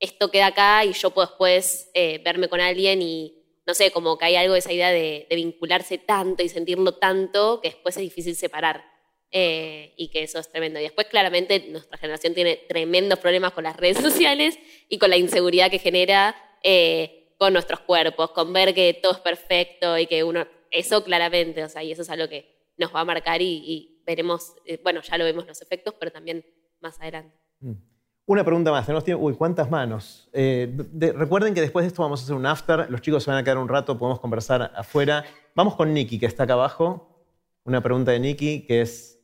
esto 0.04 0.30
queda 0.30 0.48
acá 0.48 0.84
y 0.86 0.94
yo 0.94 1.12
puedo 1.12 1.28
después 1.28 1.90
eh, 1.94 2.22
verme 2.24 2.50
con 2.50 2.60
alguien 2.60 3.02
y, 3.02 3.42
no 3.66 3.74
sé, 3.74 3.92
como 3.92 4.18
que 4.18 4.26
hay 4.26 4.36
algo 4.36 4.54
de 4.54 4.60
esa 4.60 4.74
idea 4.74 4.92
de, 4.92 5.28
de 5.30 5.36
vincularse 5.36 5.98
tanto 5.98 6.44
y 6.44 6.50
sentirlo 6.50 6.96
tanto 6.96 7.62
que 7.62 7.70
después 7.70 7.96
es 7.98 8.04
difícil 8.04 8.36
separar. 8.36 8.94
Eh, 9.36 9.96
y 9.98 10.10
que 10.10 10.22
eso 10.22 10.38
es 10.38 10.48
tremendo. 10.48 10.80
Y 10.80 10.84
después, 10.84 11.08
claramente, 11.08 11.66
nuestra 11.70 11.98
generación 11.98 12.36
tiene 12.36 12.56
tremendos 12.56 13.18
problemas 13.18 13.54
con 13.54 13.64
las 13.64 13.76
redes 13.76 13.98
sociales 14.02 14.60
y 14.90 15.00
con 15.00 15.10
la 15.10 15.18
inseguridad 15.18 15.72
que 15.72 15.80
genera 15.80 16.36
eh, 16.62 17.34
con 17.40 17.52
nuestros 17.52 17.80
cuerpos, 17.80 18.30
con 18.30 18.54
ver 18.54 18.76
que 18.76 18.94
todo 18.94 19.14
es 19.14 19.20
perfecto 19.20 19.98
y 19.98 20.06
que 20.06 20.24
uno. 20.24 20.46
Eso 20.70 21.04
claramente, 21.04 21.64
o 21.64 21.70
sea, 21.70 21.82
y 21.82 21.92
eso 21.92 22.04
es 22.04 22.10
algo 22.12 22.30
que 22.30 22.74
nos 22.78 22.94
va 22.94 23.00
a 23.00 23.06
marcar 23.06 23.42
y, 23.42 24.02
veremos, 24.06 24.54
eh, 24.66 24.80
bueno, 24.84 25.02
ya 25.02 25.18
lo 25.18 25.26
vemos 25.26 25.48
los 25.48 25.62
efectos, 25.64 25.96
pero 26.00 26.12
también 26.12 26.46
más 26.80 27.02
adelante. 27.02 27.36
Mm. 27.60 27.93
Una 28.26 28.46
pregunta 28.46 28.72
más, 28.72 28.86
tenemos 28.86 29.04
tiempo. 29.04 29.26
Uy, 29.26 29.36
¿cuántas 29.36 29.70
manos? 29.70 30.30
recuerden 30.34 31.54
que 31.54 31.60
después 31.60 31.84
de 31.84 31.88
esto 31.88 32.02
vamos 32.04 32.22
a 32.22 32.24
hacer 32.24 32.36
un 32.36 32.46
after, 32.46 32.90
los 32.90 33.02
chicos 33.02 33.24
se 33.24 33.30
van 33.30 33.40
a 33.40 33.44
quedar 33.44 33.58
un 33.58 33.68
rato, 33.68 33.98
podemos 33.98 34.22
conversar 34.22 34.72
afuera. 34.76 35.26
Vamos 35.56 35.76
con 35.76 35.94
Nicky, 35.94 36.20
que 36.20 36.26
está 36.26 36.44
acá 36.44 36.54
abajo. 36.54 37.26
Una 37.66 37.82
pregunta 37.82 38.12
de 38.12 38.20
Nicky, 38.20 38.66
que 38.66 38.82
es, 38.82 39.20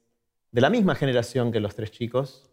de 0.51 0.61
la 0.61 0.69
misma 0.69 0.95
generación 0.95 1.51
que 1.51 1.61
los 1.61 1.75
tres 1.75 1.91
chicos. 1.91 2.49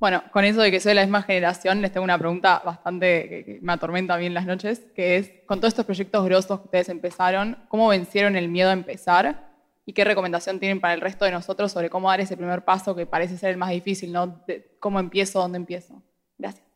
Bueno, 0.00 0.24
con 0.32 0.44
eso 0.44 0.60
de 0.60 0.70
que 0.70 0.80
soy 0.80 0.90
de 0.90 0.96
la 0.96 1.02
misma 1.02 1.22
generación, 1.22 1.80
les 1.80 1.92
tengo 1.92 2.04
una 2.04 2.18
pregunta 2.18 2.60
bastante 2.64 3.28
que, 3.28 3.58
me 3.62 3.72
atormenta 3.72 4.16
bien 4.16 4.34
las 4.34 4.44
noches, 4.44 4.80
que 4.94 5.16
es, 5.16 5.32
con 5.46 5.60
todos 5.60 5.72
estos 5.72 5.86
proyectos 5.86 6.24
grosos 6.24 6.60
que 6.60 6.64
ustedes 6.66 6.88
empezaron, 6.88 7.58
¿cómo 7.68 7.88
vencieron 7.88 8.36
el 8.36 8.48
miedo 8.48 8.70
a 8.70 8.72
empezar? 8.74 9.55
¿Y 9.86 9.92
qué 9.92 10.04
recomendación 10.04 10.58
tienen 10.58 10.80
para 10.80 10.94
el 10.94 11.00
resto 11.00 11.24
de 11.24 11.30
nosotros 11.30 11.70
sobre 11.70 11.88
cómo 11.88 12.10
dar 12.10 12.20
ese 12.20 12.36
primer 12.36 12.64
paso 12.64 12.96
que 12.96 13.06
parece 13.06 13.38
ser 13.38 13.50
el 13.50 13.56
más 13.56 13.70
difícil, 13.70 14.12
¿no? 14.12 14.44
¿Cómo 14.80 14.98
empiezo? 14.98 15.38
¿Dónde 15.38 15.58
empiezo? 15.58 16.02
Gracias. 16.36 16.66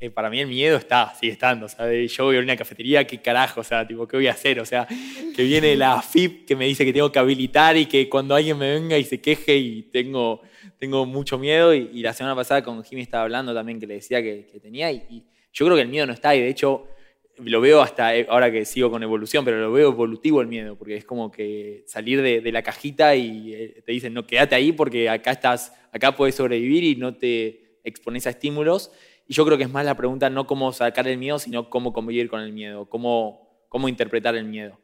Eh, 0.00 0.10
para 0.10 0.28
mí 0.28 0.40
el 0.40 0.48
miedo 0.48 0.76
está, 0.76 1.14
sigue 1.14 1.32
estando. 1.32 1.68
Yo 1.68 2.24
voy 2.24 2.36
a 2.36 2.40
una 2.40 2.56
cafetería, 2.56 3.06
¿qué 3.06 3.22
carajo? 3.22 3.60
O 3.60 3.64
sea, 3.64 3.86
tipo, 3.86 4.08
¿qué 4.08 4.16
voy 4.16 4.26
a 4.26 4.32
hacer? 4.32 4.58
O 4.58 4.66
sea, 4.66 4.88
que 5.34 5.44
viene 5.44 5.76
la 5.76 6.02
FIP 6.02 6.46
que 6.46 6.56
me 6.56 6.66
dice 6.66 6.84
que 6.84 6.92
tengo 6.92 7.12
que 7.12 7.20
habilitar 7.20 7.76
y 7.76 7.86
que 7.86 8.08
cuando 8.08 8.34
alguien 8.34 8.58
me 8.58 8.74
venga 8.74 8.98
y 8.98 9.04
se 9.04 9.20
queje 9.20 9.56
y 9.56 9.82
tengo, 9.84 10.42
tengo 10.78 11.06
mucho 11.06 11.38
miedo. 11.38 11.72
Y, 11.72 12.02
la 12.02 12.12
semana 12.12 12.34
pasada 12.34 12.62
con 12.62 12.82
Jimmy 12.82 13.02
estaba 13.02 13.22
hablando 13.22 13.54
también 13.54 13.78
que 13.78 13.86
le 13.86 13.94
decía 13.94 14.20
que, 14.20 14.46
tenía. 14.60 14.90
Y, 14.90 15.24
yo 15.52 15.64
creo 15.64 15.76
que 15.76 15.82
el 15.82 15.88
miedo 15.88 16.06
no 16.06 16.12
está. 16.12 16.34
Y 16.34 16.40
de 16.40 16.48
hecho, 16.48 16.88
lo 17.38 17.60
veo 17.60 17.80
hasta 17.80 18.16
eh, 18.16 18.26
ahora 18.28 18.50
que 18.50 18.64
sigo 18.64 18.90
con 18.90 19.02
evolución, 19.02 19.44
pero 19.44 19.58
lo 19.58 19.72
veo 19.72 19.88
evolutivo 19.88 20.40
el 20.40 20.46
miedo, 20.46 20.76
porque 20.76 20.96
es 20.96 21.04
como 21.04 21.30
que 21.30 21.82
salir 21.86 22.22
de, 22.22 22.40
de 22.40 22.52
la 22.52 22.62
cajita 22.62 23.16
y 23.16 23.54
eh, 23.54 23.82
te 23.84 23.92
dicen, 23.92 24.14
no, 24.14 24.26
quédate 24.26 24.54
ahí 24.54 24.72
porque 24.72 25.08
acá 25.08 25.32
estás, 25.32 25.74
acá 25.92 26.14
puedes 26.16 26.34
sobrevivir 26.34 26.84
y 26.84 26.96
no 26.96 27.16
te 27.16 27.80
expones 27.84 28.26
a 28.26 28.30
estímulos. 28.30 28.92
Y 29.26 29.34
yo 29.34 29.44
creo 29.44 29.56
que 29.56 29.64
es 29.64 29.70
más 29.70 29.84
la 29.84 29.96
pregunta 29.96 30.28
no 30.30 30.46
cómo 30.46 30.72
sacar 30.72 31.08
el 31.08 31.18
miedo, 31.18 31.38
sino 31.38 31.70
cómo 31.70 31.92
convivir 31.92 32.28
con 32.28 32.40
el 32.40 32.52
miedo, 32.52 32.88
cómo, 32.88 33.66
cómo 33.68 33.88
interpretar 33.88 34.36
el 34.36 34.44
miedo. 34.44 34.78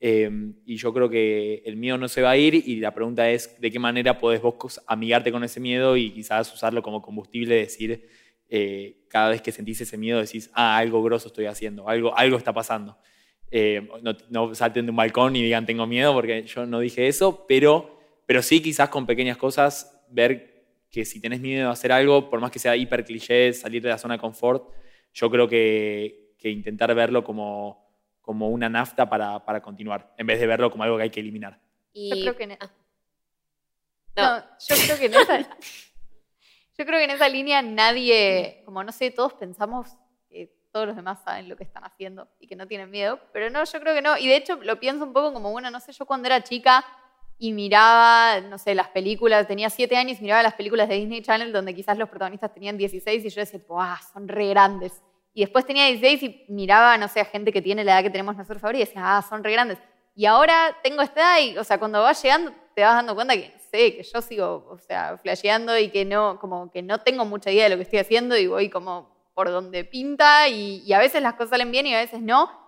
Em, 0.00 0.56
y 0.66 0.76
yo 0.76 0.92
creo 0.92 1.08
que 1.08 1.62
el 1.64 1.76
miedo 1.76 1.96
no 1.96 2.08
se 2.08 2.22
va 2.22 2.30
a 2.30 2.36
ir 2.36 2.54
y 2.54 2.80
la 2.80 2.92
pregunta 2.92 3.30
es 3.30 3.60
de 3.60 3.70
qué 3.70 3.78
manera 3.78 4.18
podés 4.18 4.42
vos 4.42 4.80
amigarte 4.88 5.30
con 5.30 5.44
ese 5.44 5.60
miedo 5.60 5.96
y 5.96 6.10
quizás 6.10 6.52
usarlo 6.52 6.82
como 6.82 7.00
combustible, 7.00 7.54
decir, 7.54 8.08
eh, 8.54 9.06
cada 9.08 9.30
vez 9.30 9.40
que 9.40 9.50
sentís 9.50 9.80
ese 9.80 9.96
miedo 9.96 10.20
decís, 10.20 10.50
ah, 10.52 10.76
algo 10.76 11.02
grosso 11.02 11.28
estoy 11.28 11.46
haciendo, 11.46 11.88
algo, 11.88 12.14
algo 12.14 12.36
está 12.36 12.52
pasando. 12.52 12.98
Em, 13.50 13.88
no, 14.02 14.14
no, 14.28 14.54
salten 14.54 14.84
de 14.84 14.90
un 14.90 14.96
balcón 14.96 15.34
y 15.36 15.42
digan 15.42 15.64
tengo 15.64 15.86
miedo 15.86 16.12
porque 16.12 16.42
yo 16.42 16.66
no 16.66 16.80
dije 16.80 17.08
eso, 17.08 17.46
pero, 17.48 17.98
pero 18.26 18.42
sí 18.42 18.60
quizás 18.60 18.90
con 18.90 19.06
pequeñas 19.06 19.38
cosas 19.38 19.98
ver 20.10 20.66
que 20.90 21.06
si 21.06 21.18
tenés 21.18 21.40
miedo 21.40 21.68
de 21.68 21.72
hacer 21.72 21.92
algo, 21.92 22.28
por 22.28 22.40
más 22.40 22.50
que 22.50 22.58
sea 22.58 22.76
hiper 22.76 23.06
cliché, 23.06 23.54
salir 23.54 23.82
de 23.82 23.88
la 23.88 23.96
zona 23.96 24.14
de 24.14 24.20
confort, 24.20 24.68
yo 25.14 25.30
creo 25.30 25.48
que, 25.48 26.34
que 26.36 26.50
intentar 26.50 26.94
verlo 26.94 27.24
como, 27.24 27.90
como 28.20 28.50
una 28.50 28.68
nafta 28.68 29.08
para, 29.08 29.42
para, 29.46 29.62
continuar, 29.62 30.12
en 30.18 30.26
vez 30.26 30.38
de 30.38 30.46
verlo 30.46 30.70
como 30.70 30.84
algo 30.84 30.98
que 30.98 31.04
hay 31.04 31.10
que 31.10 31.20
eliminar. 31.20 31.58
Yo 31.94 32.16
creo 32.20 32.36
que... 32.36 32.58
Ah. 32.60 32.70
No. 34.14 34.44
yo 34.68 34.76
creo 34.84 34.98
que 34.98 35.06
en 35.06 35.14
esa... 35.14 35.56
yo 36.78 36.86
creo 36.86 36.98
que 36.98 37.04
en 37.04 37.10
esa 37.10 37.28
línea 37.28 37.62
nadie, 37.62 38.62
como 38.64 38.82
no 38.82 38.92
sé, 38.92 39.10
todos 39.10 39.34
pensamos 39.34 39.96
que 40.28 40.50
todos 40.72 40.86
los 40.86 40.96
demás 40.96 41.22
saben 41.22 41.48
lo 41.48 41.56
que 41.56 41.64
están 41.64 41.84
haciendo 41.84 42.28
y 42.40 42.46
que 42.46 42.56
no 42.56 42.66
tienen 42.66 42.90
miedo, 42.90 43.20
pero 43.32 43.50
no, 43.50 43.62
yo 43.64 43.80
creo 43.80 43.94
que 43.94 44.02
no. 44.02 44.16
Y 44.16 44.26
de 44.26 44.36
hecho 44.36 44.56
lo 44.56 44.80
pienso 44.80 45.04
un 45.04 45.12
poco 45.12 45.32
como, 45.32 45.50
bueno, 45.52 45.70
no 45.70 45.80
sé, 45.80 45.92
yo 45.92 46.06
cuando 46.06 46.26
era 46.26 46.42
chica 46.42 46.84
y 47.38 47.52
miraba, 47.52 48.40
no 48.40 48.56
sé, 48.56 48.74
las 48.74 48.88
películas, 48.88 49.46
tenía 49.46 49.68
siete 49.68 49.96
años 49.96 50.18
y 50.18 50.22
miraba 50.22 50.42
las 50.42 50.54
películas 50.54 50.88
de 50.88 50.94
Disney 50.94 51.22
Channel 51.22 51.52
donde 51.52 51.74
quizás 51.74 51.98
los 51.98 52.08
protagonistas 52.08 52.54
tenían 52.54 52.78
16 52.78 53.24
y 53.24 53.28
yo 53.28 53.40
decía, 53.40 53.60
¡buah, 53.68 53.98
son 54.12 54.28
re 54.28 54.48
grandes! 54.48 55.02
Y 55.34 55.42
después 55.42 55.66
tenía 55.66 55.86
16 55.86 56.22
y 56.22 56.44
miraba, 56.48 56.96
no 56.98 57.08
sé, 57.08 57.20
a 57.20 57.24
gente 57.24 57.52
que 57.52 57.60
tiene 57.60 57.84
la 57.84 57.94
edad 57.94 58.02
que 58.02 58.10
tenemos 58.10 58.36
nosotros 58.36 58.62
ahora 58.64 58.78
y 58.78 58.80
decía, 58.80 59.16
¡ah, 59.16 59.22
son 59.22 59.42
re 59.42 59.52
grandes! 59.52 59.78
Y 60.14 60.26
ahora 60.26 60.76
tengo 60.82 61.02
esta 61.02 61.20
edad 61.20 61.52
y, 61.52 61.58
o 61.58 61.64
sea, 61.64 61.78
cuando 61.78 62.02
vas 62.02 62.22
llegando 62.22 62.52
te 62.74 62.82
vas 62.82 62.94
dando 62.94 63.14
cuenta 63.14 63.34
que 63.34 63.52
sé, 63.70 63.96
que 63.96 64.02
yo 64.02 64.22
sigo, 64.22 64.66
o 64.70 64.78
sea, 64.78 65.18
flasheando 65.18 65.78
y 65.78 65.90
que 65.90 66.04
no, 66.04 66.38
como 66.40 66.70
que 66.70 66.82
no 66.82 67.00
tengo 67.00 67.24
mucha 67.24 67.50
idea 67.50 67.64
de 67.64 67.70
lo 67.70 67.76
que 67.76 67.82
estoy 67.82 67.98
haciendo 67.98 68.36
y 68.36 68.46
voy 68.46 68.70
como 68.70 69.10
por 69.34 69.50
donde 69.50 69.84
pinta 69.84 70.48
y, 70.48 70.82
y 70.84 70.92
a 70.92 70.98
veces 70.98 71.22
las 71.22 71.34
cosas 71.34 71.50
salen 71.50 71.70
bien 71.70 71.86
y 71.86 71.94
a 71.94 71.98
veces 71.98 72.20
no. 72.20 72.62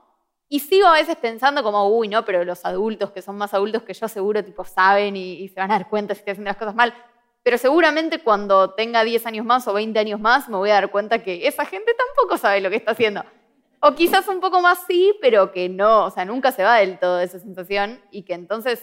Y 0.48 0.60
sigo 0.60 0.86
a 0.86 0.92
veces 0.92 1.16
pensando 1.16 1.62
como, 1.62 1.88
uy, 1.88 2.08
no, 2.08 2.24
pero 2.24 2.44
los 2.44 2.64
adultos 2.64 3.10
que 3.10 3.22
son 3.22 3.36
más 3.36 3.54
adultos 3.54 3.82
que 3.82 3.94
yo 3.94 4.08
seguro 4.08 4.44
tipo 4.44 4.64
saben 4.64 5.16
y, 5.16 5.48
se 5.48 5.58
van 5.58 5.70
a 5.70 5.78
dar 5.78 5.88
cuenta 5.88 6.14
si 6.14 6.20
estoy 6.20 6.32
haciendo 6.32 6.50
las 6.50 6.56
cosas 6.56 6.74
mal. 6.74 6.94
Pero 7.42 7.58
seguramente 7.58 8.20
cuando 8.22 8.70
tenga 8.70 9.04
10 9.04 9.26
años 9.26 9.44
más 9.44 9.66
o 9.68 9.72
20 9.72 9.98
años 9.98 10.20
más 10.20 10.48
me 10.48 10.56
voy 10.56 10.70
a 10.70 10.74
dar 10.74 10.90
cuenta 10.90 11.22
que 11.22 11.46
esa 11.46 11.64
gente 11.64 11.92
tampoco 11.94 12.38
sabe 12.38 12.60
lo 12.60 12.70
que 12.70 12.76
está 12.76 12.92
haciendo. 12.92 13.24
O 13.80 13.94
quizás 13.94 14.28
un 14.28 14.40
poco 14.40 14.60
más 14.60 14.78
sí, 14.86 15.14
pero 15.20 15.52
que 15.52 15.68
no, 15.68 16.06
o 16.06 16.10
sea, 16.10 16.24
nunca 16.24 16.52
se 16.52 16.62
va 16.62 16.76
del 16.76 16.98
todo 16.98 17.20
esa 17.20 17.38
sensación 17.38 18.00
y 18.10 18.22
que 18.22 18.34
entonces, 18.34 18.82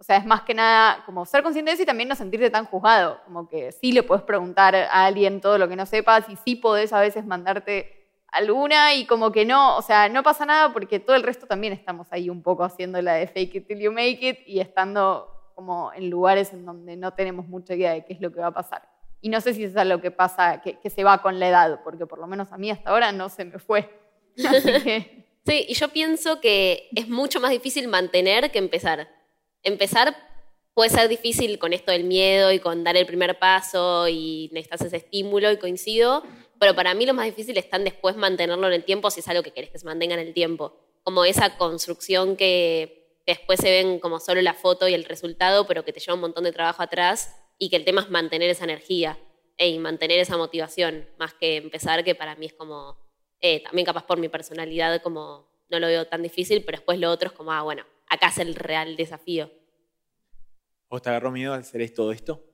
o 0.00 0.02
sea, 0.02 0.16
es 0.16 0.24
más 0.24 0.42
que 0.42 0.54
nada 0.54 1.02
como 1.04 1.26
ser 1.26 1.42
consciente 1.42 1.70
de 1.70 1.74
eso 1.74 1.82
y 1.82 1.86
también 1.86 2.08
no 2.08 2.14
sentirte 2.14 2.48
tan 2.48 2.64
juzgado, 2.64 3.20
como 3.26 3.46
que 3.46 3.70
sí 3.70 3.92
le 3.92 4.02
puedes 4.02 4.24
preguntar 4.24 4.74
a 4.74 5.04
alguien 5.04 5.42
todo 5.42 5.58
lo 5.58 5.68
que 5.68 5.76
no 5.76 5.84
sepas 5.84 6.26
y 6.30 6.36
sí 6.36 6.56
podés 6.56 6.94
a 6.94 7.00
veces 7.00 7.26
mandarte 7.26 8.08
alguna 8.28 8.94
y 8.94 9.04
como 9.04 9.30
que 9.30 9.44
no, 9.44 9.76
o 9.76 9.82
sea, 9.82 10.08
no 10.08 10.22
pasa 10.22 10.46
nada 10.46 10.72
porque 10.72 11.00
todo 11.00 11.16
el 11.16 11.22
resto 11.22 11.46
también 11.46 11.74
estamos 11.74 12.08
ahí 12.12 12.30
un 12.30 12.42
poco 12.42 12.64
haciendo 12.64 13.02
la 13.02 13.12
de 13.14 13.26
fake 13.26 13.56
it 13.56 13.66
till 13.66 13.78
you 13.78 13.92
make 13.92 14.26
it 14.26 14.38
y 14.46 14.60
estando 14.60 15.52
como 15.54 15.92
en 15.92 16.08
lugares 16.08 16.54
en 16.54 16.64
donde 16.64 16.96
no 16.96 17.12
tenemos 17.12 17.46
mucha 17.46 17.74
idea 17.74 17.92
de 17.92 18.04
qué 18.06 18.14
es 18.14 18.22
lo 18.22 18.32
que 18.32 18.40
va 18.40 18.46
a 18.46 18.54
pasar. 18.54 18.88
Y 19.20 19.28
no 19.28 19.42
sé 19.42 19.52
si 19.52 19.64
es 19.64 19.74
lo 19.74 20.00
que 20.00 20.10
pasa, 20.10 20.62
que, 20.62 20.88
se 20.88 21.04
va 21.04 21.20
con 21.20 21.38
la 21.38 21.48
edad, 21.48 21.80
porque 21.84 22.06
por 22.06 22.18
lo 22.18 22.26
menos 22.26 22.50
a 22.52 22.56
mí 22.56 22.70
hasta 22.70 22.88
ahora 22.88 23.12
no 23.12 23.28
se 23.28 23.44
me 23.44 23.58
fue. 23.58 23.90
Sí, 25.46 25.64
y 25.68 25.74
yo 25.74 25.88
pienso 25.88 26.38
que 26.38 26.90
es 26.94 27.08
mucho 27.08 27.40
más 27.40 27.50
difícil 27.50 27.88
mantener 27.88 28.50
que 28.50 28.58
empezar. 28.58 29.08
Empezar 29.62 30.16
puede 30.74 30.90
ser 30.90 31.08
difícil 31.08 31.58
con 31.58 31.72
esto 31.72 31.92
del 31.92 32.04
miedo 32.04 32.52
y 32.52 32.58
con 32.58 32.84
dar 32.84 32.96
el 32.96 33.06
primer 33.06 33.38
paso 33.38 34.08
y 34.08 34.48
necesitas 34.52 34.82
ese 34.82 34.96
estímulo 34.96 35.50
y 35.52 35.58
coincido, 35.58 36.22
pero 36.58 36.74
para 36.74 36.94
mí 36.94 37.06
lo 37.06 37.14
más 37.14 37.26
difícil 37.26 37.56
es 37.58 37.66
después 37.70 38.16
mantenerlo 38.16 38.66
en 38.66 38.72
el 38.74 38.84
tiempo 38.84 39.10
si 39.10 39.20
es 39.20 39.28
algo 39.28 39.42
que 39.42 39.52
querés 39.52 39.70
que 39.70 39.78
se 39.78 39.86
mantenga 39.86 40.14
en 40.14 40.20
el 40.20 40.34
tiempo. 40.34 40.76
Como 41.02 41.24
esa 41.24 41.56
construcción 41.56 42.36
que 42.36 43.18
después 43.26 43.60
se 43.60 43.70
ven 43.70 43.98
como 43.98 44.20
solo 44.20 44.40
la 44.42 44.54
foto 44.54 44.88
y 44.88 44.94
el 44.94 45.04
resultado, 45.04 45.66
pero 45.66 45.84
que 45.84 45.92
te 45.92 46.00
lleva 46.00 46.14
un 46.14 46.20
montón 46.20 46.44
de 46.44 46.52
trabajo 46.52 46.82
atrás 46.82 47.36
y 47.58 47.68
que 47.68 47.76
el 47.76 47.84
tema 47.84 48.02
es 48.02 48.10
mantener 48.10 48.50
esa 48.50 48.64
energía 48.64 49.18
y 49.58 49.78
mantener 49.78 50.18
esa 50.18 50.36
motivación, 50.36 51.06
más 51.18 51.34
que 51.34 51.56
empezar, 51.56 52.02
que 52.02 52.14
para 52.14 52.34
mí 52.36 52.46
es 52.46 52.54
como, 52.54 52.96
eh, 53.40 53.62
también 53.62 53.84
capaz 53.84 54.06
por 54.06 54.18
mi 54.18 54.28
personalidad, 54.28 55.02
como 55.02 55.48
no 55.68 55.78
lo 55.78 55.86
veo 55.86 56.06
tan 56.06 56.22
difícil, 56.22 56.64
pero 56.64 56.78
después 56.78 56.98
lo 56.98 57.10
otro 57.10 57.28
es 57.28 57.34
como, 57.34 57.52
ah, 57.52 57.62
bueno, 57.62 57.84
acá 58.10 58.28
es 58.28 58.38
el 58.38 58.54
real 58.54 58.96
desafío. 58.96 59.50
¿Vos 60.90 61.02
te 61.02 61.08
agarró 61.08 61.30
miedo 61.30 61.54
al 61.54 61.60
hacer 61.60 61.88
todo 61.94 62.12
esto? 62.12 62.44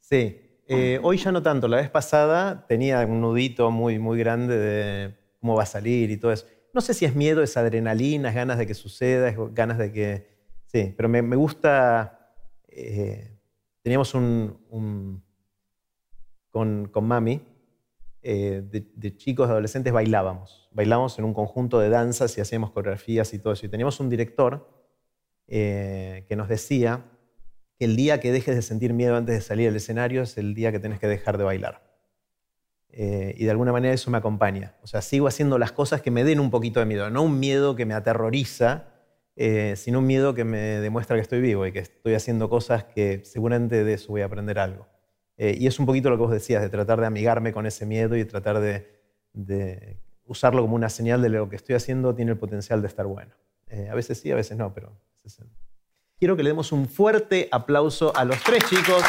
Sí, 0.00 0.40
eh, 0.66 0.98
hoy 1.02 1.18
ya 1.18 1.30
no 1.30 1.42
tanto. 1.42 1.68
La 1.68 1.76
vez 1.76 1.90
pasada 1.90 2.66
tenía 2.66 3.00
un 3.06 3.20
nudito 3.20 3.70
muy, 3.70 3.98
muy 3.98 4.18
grande 4.18 4.56
de 4.56 5.14
cómo 5.40 5.54
va 5.54 5.64
a 5.64 5.66
salir 5.66 6.10
y 6.10 6.16
todo 6.16 6.32
eso. 6.32 6.46
No 6.72 6.80
sé 6.80 6.94
si 6.94 7.04
es 7.04 7.14
miedo, 7.14 7.42
es 7.42 7.56
adrenalina, 7.56 8.30
es 8.30 8.34
ganas 8.34 8.56
de 8.58 8.66
que 8.66 8.74
suceda, 8.74 9.28
es 9.28 9.36
ganas 9.54 9.78
de 9.78 9.92
que 9.92 10.32
Sí, 10.66 10.94
pero 10.96 11.06
me, 11.08 11.20
me 11.20 11.36
gusta. 11.36 12.34
eh, 12.68 13.38
teníamos 13.82 14.14
un. 14.14 14.58
un- 14.70 15.22
con, 16.50 16.88
con 16.88 17.06
mami, 17.06 17.40
eh, 18.22 18.62
de, 18.64 18.86
de 18.94 19.16
chicos, 19.16 19.48
de 19.48 19.52
adolescentes, 19.52 19.92
bailábamos. 19.92 20.68
Bailábamos 20.72 21.18
en 21.18 21.24
un 21.24 21.32
conjunto 21.34 21.78
de 21.78 21.88
danzas 21.88 22.36
y 22.36 22.40
hacíamos 22.40 22.70
coreografías 22.72 23.32
y 23.34 23.38
todo 23.38 23.52
eso. 23.54 23.66
Y 23.66 23.68
teníamos 23.68 24.00
un 24.00 24.08
director 24.10 24.81
eh, 25.54 26.24
que 26.28 26.34
nos 26.34 26.48
decía 26.48 27.04
que 27.78 27.84
el 27.84 27.94
día 27.94 28.20
que 28.20 28.32
dejes 28.32 28.56
de 28.56 28.62
sentir 28.62 28.94
miedo 28.94 29.16
antes 29.16 29.34
de 29.34 29.42
salir 29.42 29.68
al 29.68 29.76
escenario 29.76 30.22
es 30.22 30.38
el 30.38 30.54
día 30.54 30.72
que 30.72 30.78
tenés 30.78 30.98
que 30.98 31.06
dejar 31.06 31.36
de 31.36 31.44
bailar. 31.44 31.82
Eh, 32.88 33.34
y 33.36 33.44
de 33.44 33.50
alguna 33.50 33.70
manera 33.70 33.92
eso 33.92 34.10
me 34.10 34.16
acompaña. 34.16 34.74
O 34.82 34.86
sea, 34.86 35.02
sigo 35.02 35.26
haciendo 35.26 35.58
las 35.58 35.72
cosas 35.72 36.00
que 36.00 36.10
me 36.10 36.24
den 36.24 36.40
un 36.40 36.50
poquito 36.50 36.80
de 36.80 36.86
miedo, 36.86 37.10
no 37.10 37.22
un 37.22 37.38
miedo 37.38 37.76
que 37.76 37.84
me 37.84 37.92
aterroriza, 37.92 38.88
eh, 39.36 39.74
sino 39.76 39.98
un 39.98 40.06
miedo 40.06 40.32
que 40.32 40.44
me 40.44 40.58
demuestra 40.80 41.16
que 41.16 41.22
estoy 41.22 41.42
vivo 41.42 41.66
y 41.66 41.72
que 41.72 41.80
estoy 41.80 42.14
haciendo 42.14 42.48
cosas 42.48 42.84
que 42.84 43.22
seguramente 43.24 43.84
de 43.84 43.92
eso 43.92 44.08
voy 44.08 44.22
a 44.22 44.26
aprender 44.26 44.58
algo. 44.58 44.86
Eh, 45.36 45.54
y 45.58 45.66
es 45.66 45.78
un 45.78 45.84
poquito 45.84 46.08
lo 46.08 46.16
que 46.16 46.22
vos 46.22 46.32
decías, 46.32 46.62
de 46.62 46.70
tratar 46.70 46.98
de 46.98 47.06
amigarme 47.06 47.52
con 47.52 47.66
ese 47.66 47.84
miedo 47.84 48.16
y 48.16 48.24
tratar 48.24 48.60
de, 48.60 48.88
de 49.34 49.98
usarlo 50.24 50.62
como 50.62 50.76
una 50.76 50.88
señal 50.88 51.20
de 51.20 51.28
lo 51.28 51.50
que 51.50 51.56
estoy 51.56 51.74
haciendo 51.74 52.14
tiene 52.14 52.32
el 52.32 52.38
potencial 52.38 52.80
de 52.80 52.88
estar 52.88 53.06
bueno. 53.06 53.34
A 53.90 53.94
veces 53.94 54.18
sí, 54.18 54.30
a 54.30 54.34
veces 54.34 54.56
no, 54.56 54.72
pero... 54.72 54.92
Quiero 56.18 56.36
que 56.36 56.42
le 56.42 56.50
demos 56.50 56.72
un 56.72 56.88
fuerte 56.88 57.48
aplauso 57.50 58.14
a 58.16 58.24
los 58.24 58.40
tres 58.42 58.64
chicos. 58.68 59.02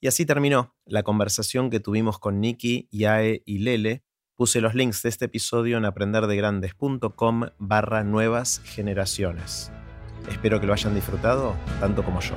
Y 0.00 0.06
así 0.06 0.26
terminó 0.26 0.76
la 0.84 1.02
conversación 1.02 1.70
que 1.70 1.80
tuvimos 1.80 2.18
con 2.18 2.40
Nikki, 2.40 2.88
Yae 2.90 3.42
y 3.46 3.58
Lele. 3.60 4.04
Puse 4.36 4.60
los 4.60 4.74
links 4.74 5.00
de 5.04 5.10
este 5.10 5.26
episodio 5.26 5.78
en 5.78 5.84
aprenderdegrandes.com 5.84 7.42
barra 7.60 8.02
nuevas 8.02 8.60
generaciones. 8.64 9.70
Espero 10.28 10.60
que 10.60 10.66
lo 10.66 10.72
hayan 10.72 10.92
disfrutado 10.92 11.54
tanto 11.78 12.02
como 12.02 12.18
yo. 12.18 12.34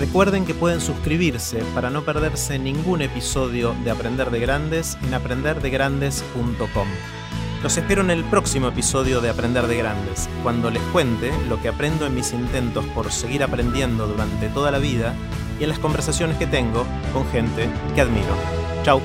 Recuerden 0.00 0.46
que 0.46 0.54
pueden 0.54 0.80
suscribirse 0.80 1.62
para 1.74 1.90
no 1.90 2.06
perderse 2.06 2.58
ningún 2.58 3.02
episodio 3.02 3.74
de 3.84 3.90
Aprender 3.90 4.30
de 4.30 4.40
Grandes 4.40 4.96
en 5.02 5.12
aprenderdegrandes.com. 5.12 6.88
Los 7.62 7.76
espero 7.76 8.00
en 8.00 8.10
el 8.10 8.24
próximo 8.24 8.68
episodio 8.68 9.20
de 9.20 9.28
Aprender 9.28 9.66
de 9.66 9.76
Grandes, 9.76 10.26
cuando 10.42 10.70
les 10.70 10.82
cuente 10.84 11.32
lo 11.50 11.60
que 11.60 11.68
aprendo 11.68 12.06
en 12.06 12.14
mis 12.14 12.32
intentos 12.32 12.86
por 12.94 13.12
seguir 13.12 13.42
aprendiendo 13.42 14.06
durante 14.06 14.48
toda 14.48 14.70
la 14.70 14.78
vida 14.78 15.14
y 15.58 15.64
en 15.64 15.68
las 15.68 15.78
conversaciones 15.78 16.36
que 16.38 16.46
tengo 16.46 16.84
con 17.12 17.26
gente 17.28 17.68
que 17.94 18.00
admiro. 18.00 18.34
Chao. 18.82 19.00